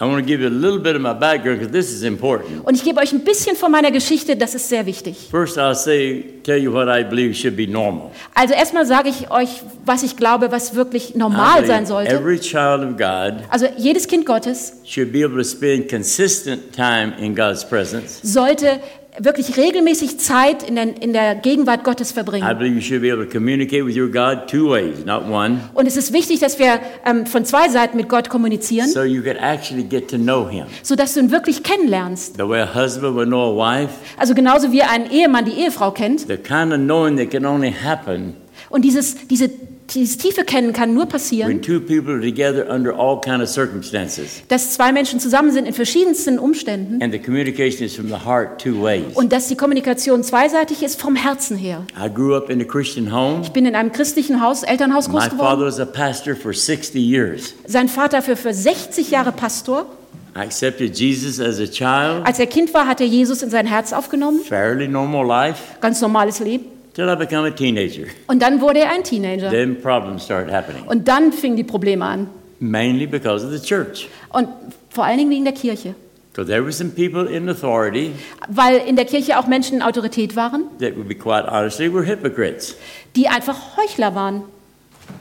I 0.00 0.04
want 0.04 0.16
to 0.16 0.26
give 0.26 0.40
you 0.40 0.48
a 0.48 0.50
little 0.50 0.80
bit 0.80 0.96
of 0.96 1.02
my 1.02 1.12
background 1.12 1.60
because 1.60 1.70
this 1.70 1.92
is 1.92 2.02
important. 2.02 2.64
Und 2.66 2.74
ich 2.74 2.82
gebe 2.82 2.98
euch 3.00 3.12
ein 3.12 3.22
bisschen 3.22 3.54
von 3.56 3.70
meiner 3.70 3.90
Geschichte, 3.90 4.36
das 4.36 4.54
ist 4.54 4.68
sehr 4.68 4.84
wichtig. 4.86 5.28
First, 5.30 5.58
I'll 5.58 5.74
say, 5.74 6.24
tell 6.42 6.56
you 6.58 6.72
what 6.72 6.88
I 6.88 7.04
believe 7.04 7.34
should 7.34 7.56
be 7.56 7.66
normal. 7.66 8.10
Also 8.34 8.54
erstmal 8.54 8.86
sage 8.86 9.10
ich 9.10 9.30
euch, 9.30 9.62
was 9.84 10.02
ich 10.02 10.16
glaube, 10.16 10.50
was 10.50 10.74
wirklich 10.74 11.14
normal 11.14 11.66
sein 11.66 11.86
sollte. 11.86 12.10
Every 12.10 12.40
child 12.40 12.80
of 12.82 12.96
God 12.96 13.44
Also 13.50 13.66
jedes 13.76 14.08
Kind 14.08 14.26
Gottes 14.26 14.80
should 14.84 15.12
be 15.12 15.24
able 15.24 15.36
to 15.36 15.44
spend 15.44 15.88
consistent 15.88 16.72
time 16.74 17.12
in 17.20 17.36
God's 17.36 17.64
presence 17.64 18.20
sollte 18.22 18.80
wirklich 19.18 19.56
regelmäßig 19.58 20.18
Zeit 20.18 20.62
in 20.62 20.74
der, 20.74 21.02
in 21.02 21.12
der 21.12 21.34
Gegenwart 21.34 21.84
Gottes 21.84 22.12
I 22.12 22.14
verbringen. 22.14 22.46
believe 22.58 22.74
you 22.76 22.80
should 22.80 23.02
be 23.02 23.12
able 23.12 23.26
to 23.26 23.30
communicate 23.30 23.84
with 23.84 23.94
your 23.96 24.08
God 24.08 24.48
two 24.48 24.70
ways, 24.70 25.04
not 25.04 25.24
one, 25.28 25.60
Und 25.74 25.86
es 25.86 25.96
ist 25.96 26.12
wichtig, 26.12 26.40
dass 26.40 26.58
wir 26.58 26.80
ähm, 27.04 27.26
von 27.26 27.44
zwei 27.44 27.68
Seiten 27.68 27.96
mit 27.98 28.08
Gott 28.08 28.28
kommunizieren, 28.30 28.88
so 28.88 29.02
you 29.02 29.22
could 29.22 29.36
actually 29.38 29.84
get 29.84 30.08
to 30.10 30.16
know 30.16 30.48
Him. 30.48 30.64
sodass 30.82 31.14
du 31.14 31.20
ihn 31.20 31.30
wirklich 31.30 31.62
kennenlernst. 31.62 32.38
Wife, 32.38 33.90
Also 34.16 34.34
genauso 34.34 34.72
wie 34.72 34.82
ein 34.82 35.10
Ehemann 35.10 35.44
die 35.44 35.52
Ehefrau 35.52 35.90
kennt. 35.90 36.20
the 36.26 36.36
kind 36.36 36.72
of 36.72 36.78
knowing 36.78 37.16
that 37.18 37.30
can 37.30 37.44
only 37.44 37.72
happen 37.72 38.34
Und 38.70 38.82
dieses, 38.84 39.26
diese, 39.28 39.50
dieses 39.90 40.16
tiefe 40.16 40.44
Kennen 40.44 40.72
kann 40.72 40.94
nur 40.94 41.02
when 41.04 41.08
passieren, 41.10 41.60
two 41.62 41.80
people 41.80 42.14
are 42.14 42.20
together 42.20 42.68
under 42.70 42.94
all 42.98 43.20
kind 43.20 43.42
of 43.42 43.48
circumstances. 43.48 44.42
dass 44.48 44.72
zwei 44.74 44.92
Menschen 44.92 45.20
zusammen 45.20 45.50
sind 45.50 45.66
in 45.66 45.74
verschiedensten 45.74 46.38
Umständen 46.38 47.02
And 47.02 47.12
the 47.12 47.18
communication 47.18 47.84
is 47.84 47.94
from 47.94 48.08
the 48.08 48.24
heart 48.24 48.60
two 48.60 48.80
ways. 48.82 49.04
und 49.14 49.32
dass 49.32 49.48
die 49.48 49.56
Kommunikation 49.56 50.22
zweiseitig 50.22 50.82
ist 50.82 51.00
vom 51.00 51.16
Herzen 51.16 51.56
her. 51.56 51.84
I 51.98 52.08
grew 52.12 52.34
up 52.36 52.48
in 52.48 52.60
a 52.60 52.64
Christian 52.64 53.12
home. 53.12 53.40
Ich 53.42 53.50
bin 53.50 53.66
in 53.66 53.74
einem 53.74 53.92
christlichen 53.92 54.40
Haus, 54.40 54.62
Elternhaus 54.62 55.08
My 55.08 55.14
groß 55.14 55.24
father 55.24 55.36
geworden. 55.36 55.66
was 55.66 55.80
a 55.80 55.84
pastor 55.84 56.34
for 56.36 56.54
60 56.54 56.94
years. 56.96 57.54
Sein 57.66 57.88
Vater 57.88 58.22
für, 58.22 58.36
für 58.36 58.54
60 58.54 59.10
Jahre 59.10 59.32
Pastor. 59.32 59.86
I 60.34 60.38
accepted 60.40 60.96
Jesus 60.98 61.38
as 61.38 61.60
a 61.60 61.66
child, 61.66 62.24
Als 62.26 62.38
er 62.38 62.46
Kind 62.46 62.72
war, 62.72 62.86
hat 62.86 63.02
er 63.02 63.06
Jesus 63.06 63.42
in 63.42 63.50
sein 63.50 63.66
Herz 63.66 63.92
aufgenommen. 63.92 64.40
fairly 64.48 64.88
normal 64.88 65.26
life, 65.26 65.60
Ganz 65.82 66.00
normales 66.00 66.40
Leben. 66.40 66.64
Till 66.94 67.08
I 67.08 67.16
became 67.16 67.46
a 67.46 67.50
teenager. 67.50 68.06
Und 68.26 68.40
dann 68.42 68.60
wurde 68.60 68.80
er 68.80 68.90
ein 68.92 69.02
Teenager. 69.04 69.50
Then 69.50 69.80
problems 69.80 70.24
started 70.24 70.52
happening, 70.52 70.82
Und 70.86 71.08
dann 71.08 71.32
fingen 71.32 71.56
die 71.56 71.64
Probleme 71.64 72.04
an. 72.04 72.28
mainly 72.60 73.06
because 73.06 73.44
of 73.44 73.52
the 73.52 73.60
church. 73.60 74.08
Und 74.30 74.48
vor 74.90 75.04
allen 75.04 75.18
Dingen 75.18 75.30
wegen 75.30 75.44
der 75.44 75.54
Kirche. 75.54 75.94
Because 76.32 76.48
there 76.50 76.62
were 76.62 76.72
some 76.72 76.90
people 76.90 77.26
in 77.30 77.46
authority 77.48 78.12
Weil 78.48 78.76
in 78.86 78.96
der 78.96 79.04
Kirche 79.04 79.38
auch 79.38 79.46
Menschen 79.46 79.76
in 79.76 79.82
Autorität 79.82 80.34
waren, 80.34 80.64
that 80.80 80.96
would 80.96 81.06
be 81.08 81.14
quite 81.14 81.46
honestly 81.50 81.92
were 81.92 82.04
hypocrites. 82.06 82.76
die 83.16 83.28
einfach 83.28 83.76
Heuchler 83.76 84.14
waren. 84.14 84.42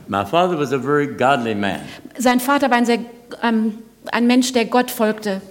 My 0.07 0.23
father 0.25 0.57
was 0.57 0.71
a 0.71 0.77
very 0.77 1.07
godly 1.07 1.53
man, 1.55 1.81
Sein 2.17 2.39
Vater 2.39 2.69
war 2.69 2.77
ein, 2.77 2.85
sehr, 2.85 2.99
ähm, 3.43 3.79
ein 4.11 4.25
Mensch, 4.27 4.53
der 4.53 4.65
Gott 4.65 4.89
folgte. 4.91 5.41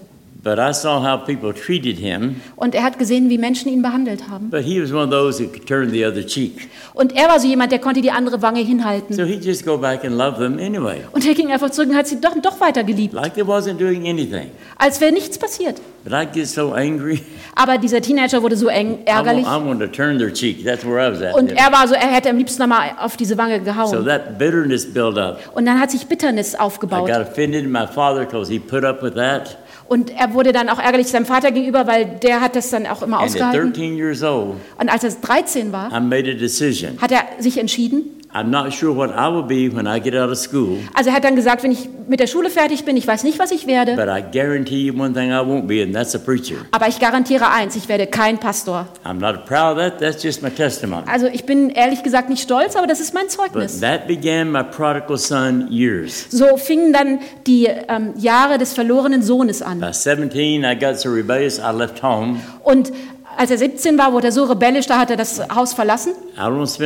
But 0.43 0.59
I 0.59 0.73
saw 0.73 1.01
how 1.03 1.17
people 1.25 1.53
treated 1.53 1.99
him. 1.99 2.37
Und 2.57 2.75
er 2.75 2.83
hat 2.83 2.99
gesehen, 2.99 3.29
wie 3.31 3.39
Menschen 3.39 3.71
ihn 3.73 3.83
behandelt 3.83 4.29
haben. 4.29 4.51
But 4.51 4.63
he 4.63 4.81
was 4.83 4.93
one 4.93 5.05
of 5.05 5.11
those 5.11 5.43
who 5.43 5.49
could 5.49 5.67
turn 5.67 5.91
the 5.91 6.05
other 6.07 6.25
cheek. 6.25 6.69
Und 6.95 7.15
er 7.17 7.29
war 7.29 7.39
so 7.41 7.47
jemand, 7.47 7.73
der 7.73 7.79
konnte 7.79 8.01
die 8.01 8.11
andere 8.11 8.41
Wange 8.43 8.61
hinhalten. 8.61 9.15
So 9.15 9.25
he'd 9.25 9.45
just 9.45 9.65
go 9.65 9.77
back 9.79 10.05
and 10.05 10.17
love 10.17 10.39
them 10.39 10.59
anyway, 10.59 11.03
Und 11.13 11.27
er 11.27 11.35
ging 11.35 11.51
einfach 11.51 11.71
zurück 11.71 11.91
und 11.91 11.97
hat 11.97 12.07
sie 12.07 12.21
doch, 12.21 12.35
doch 12.43 12.61
weiter 12.61 12.85
geliebt, 12.85 13.13
like 13.15 13.35
they 13.35 13.45
wasn't 13.45 13.79
doing 13.79 14.09
anything. 14.09 14.51
als 14.79 15.01
wäre 15.01 15.13
nichts 15.13 15.39
passiert. 15.39 15.81
But 16.03 16.15
I'd 16.15 16.33
get 16.33 16.49
so 16.49 16.73
angry. 16.73 17.21
Aber 17.55 17.77
dieser 17.77 18.01
Teenager 18.01 18.43
wurde 18.43 18.57
so 18.57 18.69
eng, 18.69 19.01
I, 19.07 19.11
ärgerlich. 19.11 19.45
I 19.45 19.49
wanted 19.63 19.81
to 19.91 19.97
turn 19.97 20.19
their 20.19 20.33
cheek. 20.33 20.65
That's 20.65 20.85
where 20.85 20.99
I 21.07 21.11
was 21.13 21.21
at. 21.21 21.35
Und 21.35 21.53
er 21.53 21.71
war 21.71 21.87
so, 21.87 21.95
er 21.95 22.09
hätte 22.09 22.31
am 22.31 22.39
liebsten 22.39 22.63
nochmal 22.63 22.93
auf 22.99 23.17
diese 23.19 23.37
Wange 23.37 23.59
So 23.59 23.65
gehauen. 23.65 24.07
that 24.07 24.39
bitterness 24.39 24.91
built 24.91 25.19
up. 25.19 25.41
Und 25.55 25.67
dann 25.67 25.79
hat 25.79 25.91
sich 25.91 26.07
Bitternis 26.07 26.55
I 26.55 26.59
aufgebaut. 26.59 27.07
got 27.07 27.21
offended 27.21 27.69
my 27.69 27.87
father 27.87 28.25
because 28.25 28.51
he 28.51 28.59
put 28.59 28.83
up 28.85 29.03
with 29.03 29.15
that. 29.15 29.59
Und 29.91 30.11
er 30.17 30.35
wurde 30.35 30.53
dann 30.53 30.69
auch 30.69 30.79
ärgerlich 30.79 31.09
seinem 31.09 31.27
Vater 31.27 31.51
gegenüber, 31.51 31.85
weil 31.89 32.05
der 32.23 32.41
hat 32.41 32.55
das 32.55 32.71
dann 32.71 32.87
auch 32.87 33.03
immer 33.03 33.17
And 33.17 33.25
at 33.25 33.31
ausgehalten. 33.31 33.73
13 33.73 33.97
years 33.97 34.23
old, 34.23 34.55
Und 34.79 34.89
als 34.89 35.03
er 35.03 35.11
13 35.11 35.73
war, 35.73 35.91
I 35.91 36.01
made 36.01 36.31
a 36.31 36.35
decision. 36.35 36.97
hat 37.03 37.11
er 37.11 37.25
sich 37.41 37.59
entschieden. 37.59 38.05
I'm 38.33 38.49
not 38.51 38.73
sure 38.73 38.95
what 38.95 39.11
I 39.11 39.27
will 39.29 39.43
be 39.43 39.69
when 39.75 39.89
I 39.89 40.01
get 40.01 40.15
out 40.15 40.31
of 40.31 40.39
school, 40.39 40.79
Also 40.95 41.11
er 41.11 41.17
hat 41.17 41.25
dann 41.25 41.35
gesagt, 41.35 41.63
wenn 41.65 41.73
ich 41.73 41.89
mit 42.09 42.21
der 42.21 42.29
Schule 42.29 42.49
fertig 42.49 42.85
bin, 42.85 42.97
ich 42.97 43.07
weiß 43.07 43.25
nicht, 43.25 43.39
was 43.41 43.51
ich 43.51 43.67
werde, 43.67 43.97
but 43.97 44.07
I 44.09 44.23
guarantee 44.23 44.87
you 44.87 44.95
one 44.95 45.13
thing 45.13 45.31
I 45.31 45.41
won't 45.41 45.67
be, 45.67 45.83
and 45.83 45.93
that's 45.95 46.15
a 46.15 46.19
preacher. 46.19 46.59
aber 46.71 46.87
ich 46.89 47.01
garantiere 47.01 47.51
eins, 47.51 47.75
ich 47.75 47.89
werde 47.89 48.07
kein 48.07 48.39
Pastor. 48.39 48.87
I'm 49.05 49.15
not 49.21 49.47
proud 49.47 49.73
of 49.73 49.79
that. 49.79 49.99
That's 49.99 50.23
just 50.23 50.43
my 50.43 50.51
testimony. 50.51 51.03
Also 51.11 51.27
ich 51.27 51.45
bin 51.45 51.71
ehrlich 51.71 52.03
gesagt 52.05 52.29
nicht 52.31 52.43
stolz, 52.43 52.77
aber 52.77 52.87
das 52.87 53.01
ist 53.01 53.15
mein 53.15 53.25
But 53.25 53.33
Zeugnis. 53.33 53.81
that 53.81 54.07
began 54.07 54.53
my 54.53 54.63
prodigal 54.63 55.19
son 55.19 55.67
years. 55.71 56.27
So 56.31 56.57
fingen 56.57 56.93
dann 56.93 57.19
die 57.49 57.67
ähm, 57.67 58.15
Jahre 58.17 58.59
des 58.59 58.75
verlorenen 58.75 59.23
Sohnes 59.23 59.61
an. 59.61 59.81
By 59.81 59.93
17, 59.93 60.63
I 60.65 60.75
got 60.79 61.01
so 61.01 61.09
rebellious, 61.11 61.59
I 61.59 61.73
left 61.77 62.03
home. 62.03 62.41
Und 62.63 62.93
als 63.41 63.51
er 63.51 63.57
17 63.57 63.97
war, 63.97 64.13
wurde 64.13 64.27
er 64.29 64.33
so 64.33 64.45
rebellisch, 64.45 64.87
da 64.87 64.99
hat 64.99 65.09
er 65.11 65.17
das 65.17 65.41
Haus 65.49 65.73
verlassen. 65.73 66.13
This, 66.37 66.79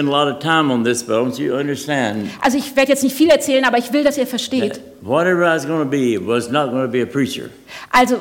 Also 2.40 2.58
ich 2.58 2.76
werde 2.76 2.92
jetzt 2.92 3.02
nicht 3.02 3.16
viel 3.16 3.28
erzählen, 3.28 3.64
aber 3.64 3.78
ich 3.78 3.92
will, 3.92 4.04
dass 4.04 4.16
ihr 4.16 4.26
versteht. 4.28 4.74
that 4.74 4.80
whatever 5.02 5.42
I 5.42 5.56
was 5.56 5.66
going 5.66 5.80
to 5.80 5.84
be 5.84 6.16
was 6.24 6.48
not 6.52 6.70
going 6.70 6.86
to 6.86 6.92
be 6.92 7.02
a 7.02 7.06
preacher. 7.06 7.46
Also 7.90 8.20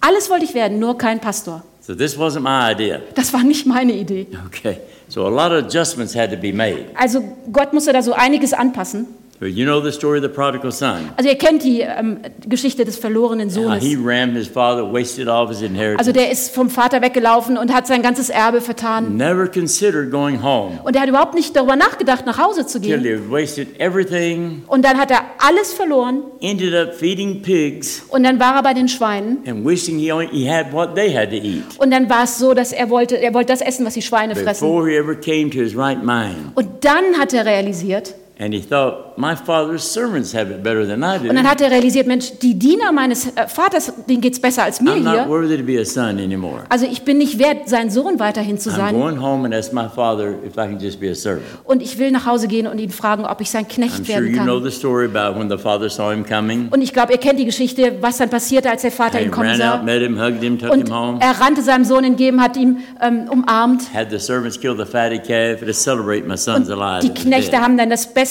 alles 0.00 0.30
wollte 0.30 0.46
ich 0.46 0.54
werden, 0.54 0.78
nur 0.78 0.96
kein 0.96 1.20
Pastor. 1.20 1.62
So 1.82 1.94
this 1.94 2.18
wasn't 2.18 2.40
my 2.40 2.72
idea. 2.72 3.00
Das 3.16 3.34
war 3.34 3.42
nicht 3.42 3.66
meine 3.66 3.92
Idee. 3.92 4.28
Okay. 4.46 4.78
So 5.08 5.26
a 5.26 5.28
lot 5.28 5.52
of 5.52 5.66
adjustments 5.66 6.16
had 6.16 6.30
to 6.30 6.38
be 6.38 6.54
made. 6.54 6.86
Also 6.98 7.22
Gott 7.52 7.74
musste 7.74 7.92
da 7.92 8.00
so 8.00 8.14
einiges 8.14 8.54
anpassen. 8.54 9.08
You 9.48 9.64
know 9.64 9.80
the 9.82 9.92
story 9.92 10.18
of 10.18 10.22
the 10.24 10.28
prodigal 10.28 10.72
son. 10.72 11.10
Also 11.16 11.28
ihr 11.28 11.36
kennt 11.36 11.62
die 11.62 11.80
ähm, 11.80 12.18
Geschichte 12.46 12.84
des 12.84 12.96
verlorenen 12.96 13.50
Sohnes. 13.50 13.82
he 13.82 13.96
rammed 13.96 14.36
his 14.36 14.48
father, 14.48 14.82
wasted 14.92 15.28
all 15.28 15.44
of 15.44 15.50
his 15.50 15.62
inheritance. 15.62 15.98
Also 15.98 16.12
der 16.12 16.30
ist 16.30 16.54
vom 16.54 16.70
Vater 16.70 17.02
weggelaufen 17.02 17.56
und 17.58 17.72
hat 17.72 17.86
sein 17.86 18.02
ganzes 18.02 18.30
Erbe 18.30 18.60
vertan. 18.60 19.16
Never 19.16 19.46
considered 19.48 20.10
going 20.10 20.42
home. 20.42 20.78
Und 20.84 20.96
er 20.96 21.02
hat 21.02 21.08
überhaupt 21.08 21.34
nicht 21.34 21.54
darüber 21.56 21.76
nachgedacht, 21.76 22.26
nach 22.26 22.38
Hause 22.38 22.66
zu 22.66 22.80
Till 22.80 22.98
gehen. 23.00 23.22
he 23.26 23.30
wasted 23.30 23.68
everything, 23.80 24.62
Und 24.66 24.84
dann 24.84 24.98
hat 24.98 25.10
er 25.10 25.20
alles 25.38 25.72
verloren 25.72 26.22
ended 26.40 26.74
up 26.74 26.94
feeding 26.94 27.42
pigs 27.42 28.02
und 28.10 28.24
dann 28.24 28.38
war 28.40 28.56
er 28.56 28.62
bei 28.62 28.74
den 28.74 28.88
Schweinen. 28.88 29.38
and 29.46 29.64
wishing 29.66 29.98
he, 29.98 30.12
only, 30.12 30.28
he 30.28 30.48
had 30.50 30.72
what 30.72 30.94
they 30.94 31.14
had 31.14 31.30
to 31.30 31.36
eat 31.36 31.62
Und 31.78 31.90
dann 31.90 32.08
war 32.10 32.24
es 32.24 32.38
so, 32.38 32.54
dass 32.54 32.72
er 32.72 32.90
wollte, 32.90 33.16
er 33.16 33.34
wollte 33.34 33.52
das 33.52 33.60
essen, 33.60 33.84
was 33.86 33.94
die 33.94 34.02
Schweine 34.02 34.34
fressen. 34.34 34.66
before 34.66 34.88
he 34.88 34.96
ever 34.96 35.14
came 35.14 35.50
to 35.50 35.58
his 35.58 35.76
right 35.76 36.02
mind. 36.02 36.52
Und 36.54 36.68
dann 36.84 37.18
hat 37.18 37.32
er 37.32 37.44
realisiert, 37.46 38.14
And 38.36 38.52
he 38.52 38.60
thought, 38.60 39.16
my 39.16 39.36
father's 39.36 39.84
servants 39.84 40.34
have 40.34 40.50
it 40.50 40.60
better 40.64 40.84
than 40.84 41.04
I 41.04 41.18
do. 41.22 41.28
und 41.30 41.36
dann 41.36 41.48
hat 41.48 41.60
er 41.60 41.70
realisiert, 41.70 42.08
Mensch, 42.08 42.32
die 42.42 42.58
Diener 42.58 42.90
meines 42.90 43.26
äh, 43.28 43.46
Vaters, 43.46 43.92
denen 44.08 44.20
geht's 44.20 44.40
besser 44.40 44.64
als 44.64 44.80
mir 44.80 44.90
I'm 44.90 45.04
not 45.04 45.14
hier. 45.14 45.28
worthy 45.28 45.56
to 45.56 45.62
be 45.62 45.78
a 45.80 45.84
son 45.84 46.18
anymore. 46.18 46.64
Also 46.68 46.84
ich 46.84 47.02
bin 47.02 47.18
nicht 47.18 47.38
wert, 47.38 47.68
sein 47.68 47.90
Sohn 47.90 48.18
weiterhin 48.18 48.58
zu 48.58 48.70
I'm 48.70 48.76
sein. 48.76 48.94
going 48.98 49.22
home 49.22 49.44
and 49.44 49.54
ask 49.54 49.72
my 49.72 49.86
father 49.88 50.34
if 50.44 50.54
I 50.54 50.66
can 50.66 50.80
just 50.80 50.98
be 50.98 51.08
a 51.12 51.14
servant. 51.14 51.44
Und 51.62 51.80
ich 51.80 51.96
will 52.00 52.10
nach 52.10 52.26
Hause 52.26 52.48
gehen 52.48 52.66
und 52.66 52.80
ihn 52.80 52.90
fragen, 52.90 53.24
ob 53.24 53.40
ich 53.40 53.50
sein 53.52 53.68
Knecht 53.68 54.00
I'm 54.00 54.04
sure 54.04 54.08
werden 54.08 54.34
you 54.34 54.42
know 54.42 54.54
kann. 54.60 54.64
the 54.68 54.76
story 54.76 55.06
about 55.06 55.38
when 55.38 55.48
the 55.48 55.56
father 55.56 55.88
saw 55.88 56.10
him 56.10 56.26
coming. 56.26 56.70
Und 56.72 56.82
ich 56.82 56.92
glaube, 56.92 57.12
ihr 57.12 57.18
kennt 57.18 57.38
die 57.38 57.44
Geschichte, 57.44 57.98
was 58.00 58.16
dann 58.18 58.30
passierte, 58.30 58.68
als 58.68 58.82
der 58.82 58.90
Vater 58.90 59.20
ihn 59.22 59.30
kommen 59.30 59.48
ran 59.50 59.62
out, 59.62 59.78
sah. 59.78 59.82
met 59.84 60.02
him, 60.02 60.18
hugged 60.20 60.42
him, 60.42 60.58
took 60.58 60.72
Und 60.72 60.88
him 60.88 60.92
home. 60.92 61.18
er 61.20 61.40
rannte 61.40 61.62
seinem 61.62 61.84
Sohn 61.84 62.02
entgegen, 62.02 62.42
hat 62.42 62.56
ihn 62.56 62.78
ähm, 63.00 63.28
umarmt. 63.30 63.94
Had 63.94 64.10
the 64.10 64.18
servants 64.18 64.58
kill 64.58 64.76
the 64.76 64.84
fatty 64.84 65.20
calf 65.20 65.60
to 65.64 65.72
celebrate 65.72 66.26
my 66.26 66.36
son's 66.36 66.68
alive. 66.68 66.98
Die 67.06 67.14
Knechte 67.14 67.60
haben 67.60 67.78
dann 67.78 67.90
das 67.90 68.08
beste 68.12 68.23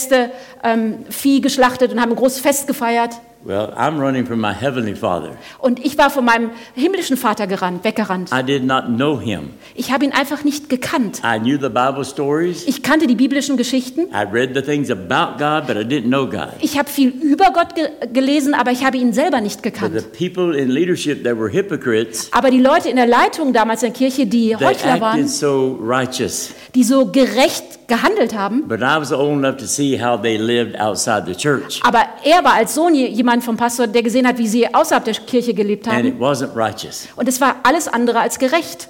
ähm, 0.62 1.04
Vieh 1.10 1.40
geschlachtet 1.40 1.92
und 1.92 2.00
haben 2.00 2.10
ein 2.10 2.16
großes 2.16 2.40
Fest 2.40 2.66
gefeiert. 2.66 3.12
Well, 3.46 3.74
I'm 3.76 4.00
running 4.00 4.24
from 4.24 4.40
my 4.40 4.54
heavenly 4.54 4.94
father. 4.94 5.32
Und 5.58 5.84
ich 5.84 5.98
war 5.98 6.08
von 6.08 6.24
meinem 6.24 6.48
himmlischen 6.74 7.18
Vater 7.18 7.46
gerannt, 7.46 7.84
weggerannt. 7.84 8.30
I 8.32 8.42
did 8.42 8.64
not 8.64 8.86
know 8.86 9.20
him. 9.20 9.50
Ich 9.74 9.92
habe 9.92 10.02
ihn 10.06 10.12
einfach 10.12 10.44
nicht 10.44 10.70
gekannt. 10.70 11.20
I 11.22 11.38
knew 11.38 11.58
the 11.60 11.68
Bible 11.68 12.06
stories. 12.06 12.64
Ich 12.66 12.82
kannte 12.82 13.06
die 13.06 13.14
biblischen 13.16 13.58
Geschichten. 13.58 14.06
I 14.14 14.24
read 14.32 14.54
the 14.54 14.62
things 14.62 14.90
about 14.90 15.36
God, 15.36 15.66
but 15.66 15.76
I 15.76 15.84
didn't 15.86 16.06
know 16.08 16.26
God. 16.26 16.54
Ich 16.62 16.78
habe 16.78 16.88
viel 16.88 17.10
über 17.10 17.50
Gott 17.52 17.74
ge 17.74 17.88
gelesen, 18.14 18.54
aber 18.54 18.70
ich 18.70 18.82
habe 18.82 18.96
ihn 18.96 19.12
selber 19.12 19.42
nicht 19.42 19.60
But 19.60 19.74
the 19.74 19.80
gekannt. 19.90 20.12
people 20.16 20.56
in 20.58 20.70
leadership 20.70 21.22
that 21.24 21.38
were 21.38 21.52
hypocrites, 21.52 22.30
Aber 22.32 22.50
die 22.50 22.60
Leute 22.62 22.88
in 22.88 22.96
der 22.96 23.06
Leitung 23.06 23.52
damals 23.52 23.82
in 23.82 23.92
der 23.92 23.98
Kirche, 23.98 24.24
die 24.24 24.56
Heuchler 24.56 25.02
waren, 25.02 25.28
so 25.28 25.78
righteous. 25.82 26.48
die 26.74 26.82
so 26.82 27.12
gerecht 27.12 27.83
gehandelt 27.86 28.34
haben, 28.34 28.66
But 28.68 28.80
I 28.80 28.98
was 28.98 29.12
old 29.12 29.32
enough 29.44 29.56
to 29.58 29.66
see 29.66 30.00
how 30.02 30.20
they 30.20 30.36
lived 30.36 30.78
outside 30.80 31.24
the 31.26 31.34
church. 31.34 31.80
aber 31.84 32.00
er 32.24 32.42
war 32.44 32.54
als 32.54 32.74
Sohn 32.74 32.94
je- 32.94 33.08
jemand 33.08 33.44
vom 33.44 33.56
Pastor, 33.56 33.86
der 33.86 34.02
gesehen 34.02 34.26
hat, 34.26 34.38
wie 34.38 34.48
sie 34.48 34.72
außerhalb 34.74 35.04
der 35.04 35.14
Kirche 35.14 35.54
gelebt 35.54 35.86
And 35.88 36.04
it 36.06 36.14
haben. 36.14 36.20
wasn't 36.22 36.54
righteous. 36.56 37.08
Und 37.16 37.28
es 37.28 37.40
war 37.40 37.56
alles 37.62 37.88
andere 37.88 38.20
als 38.20 38.38
gerecht. 38.38 38.88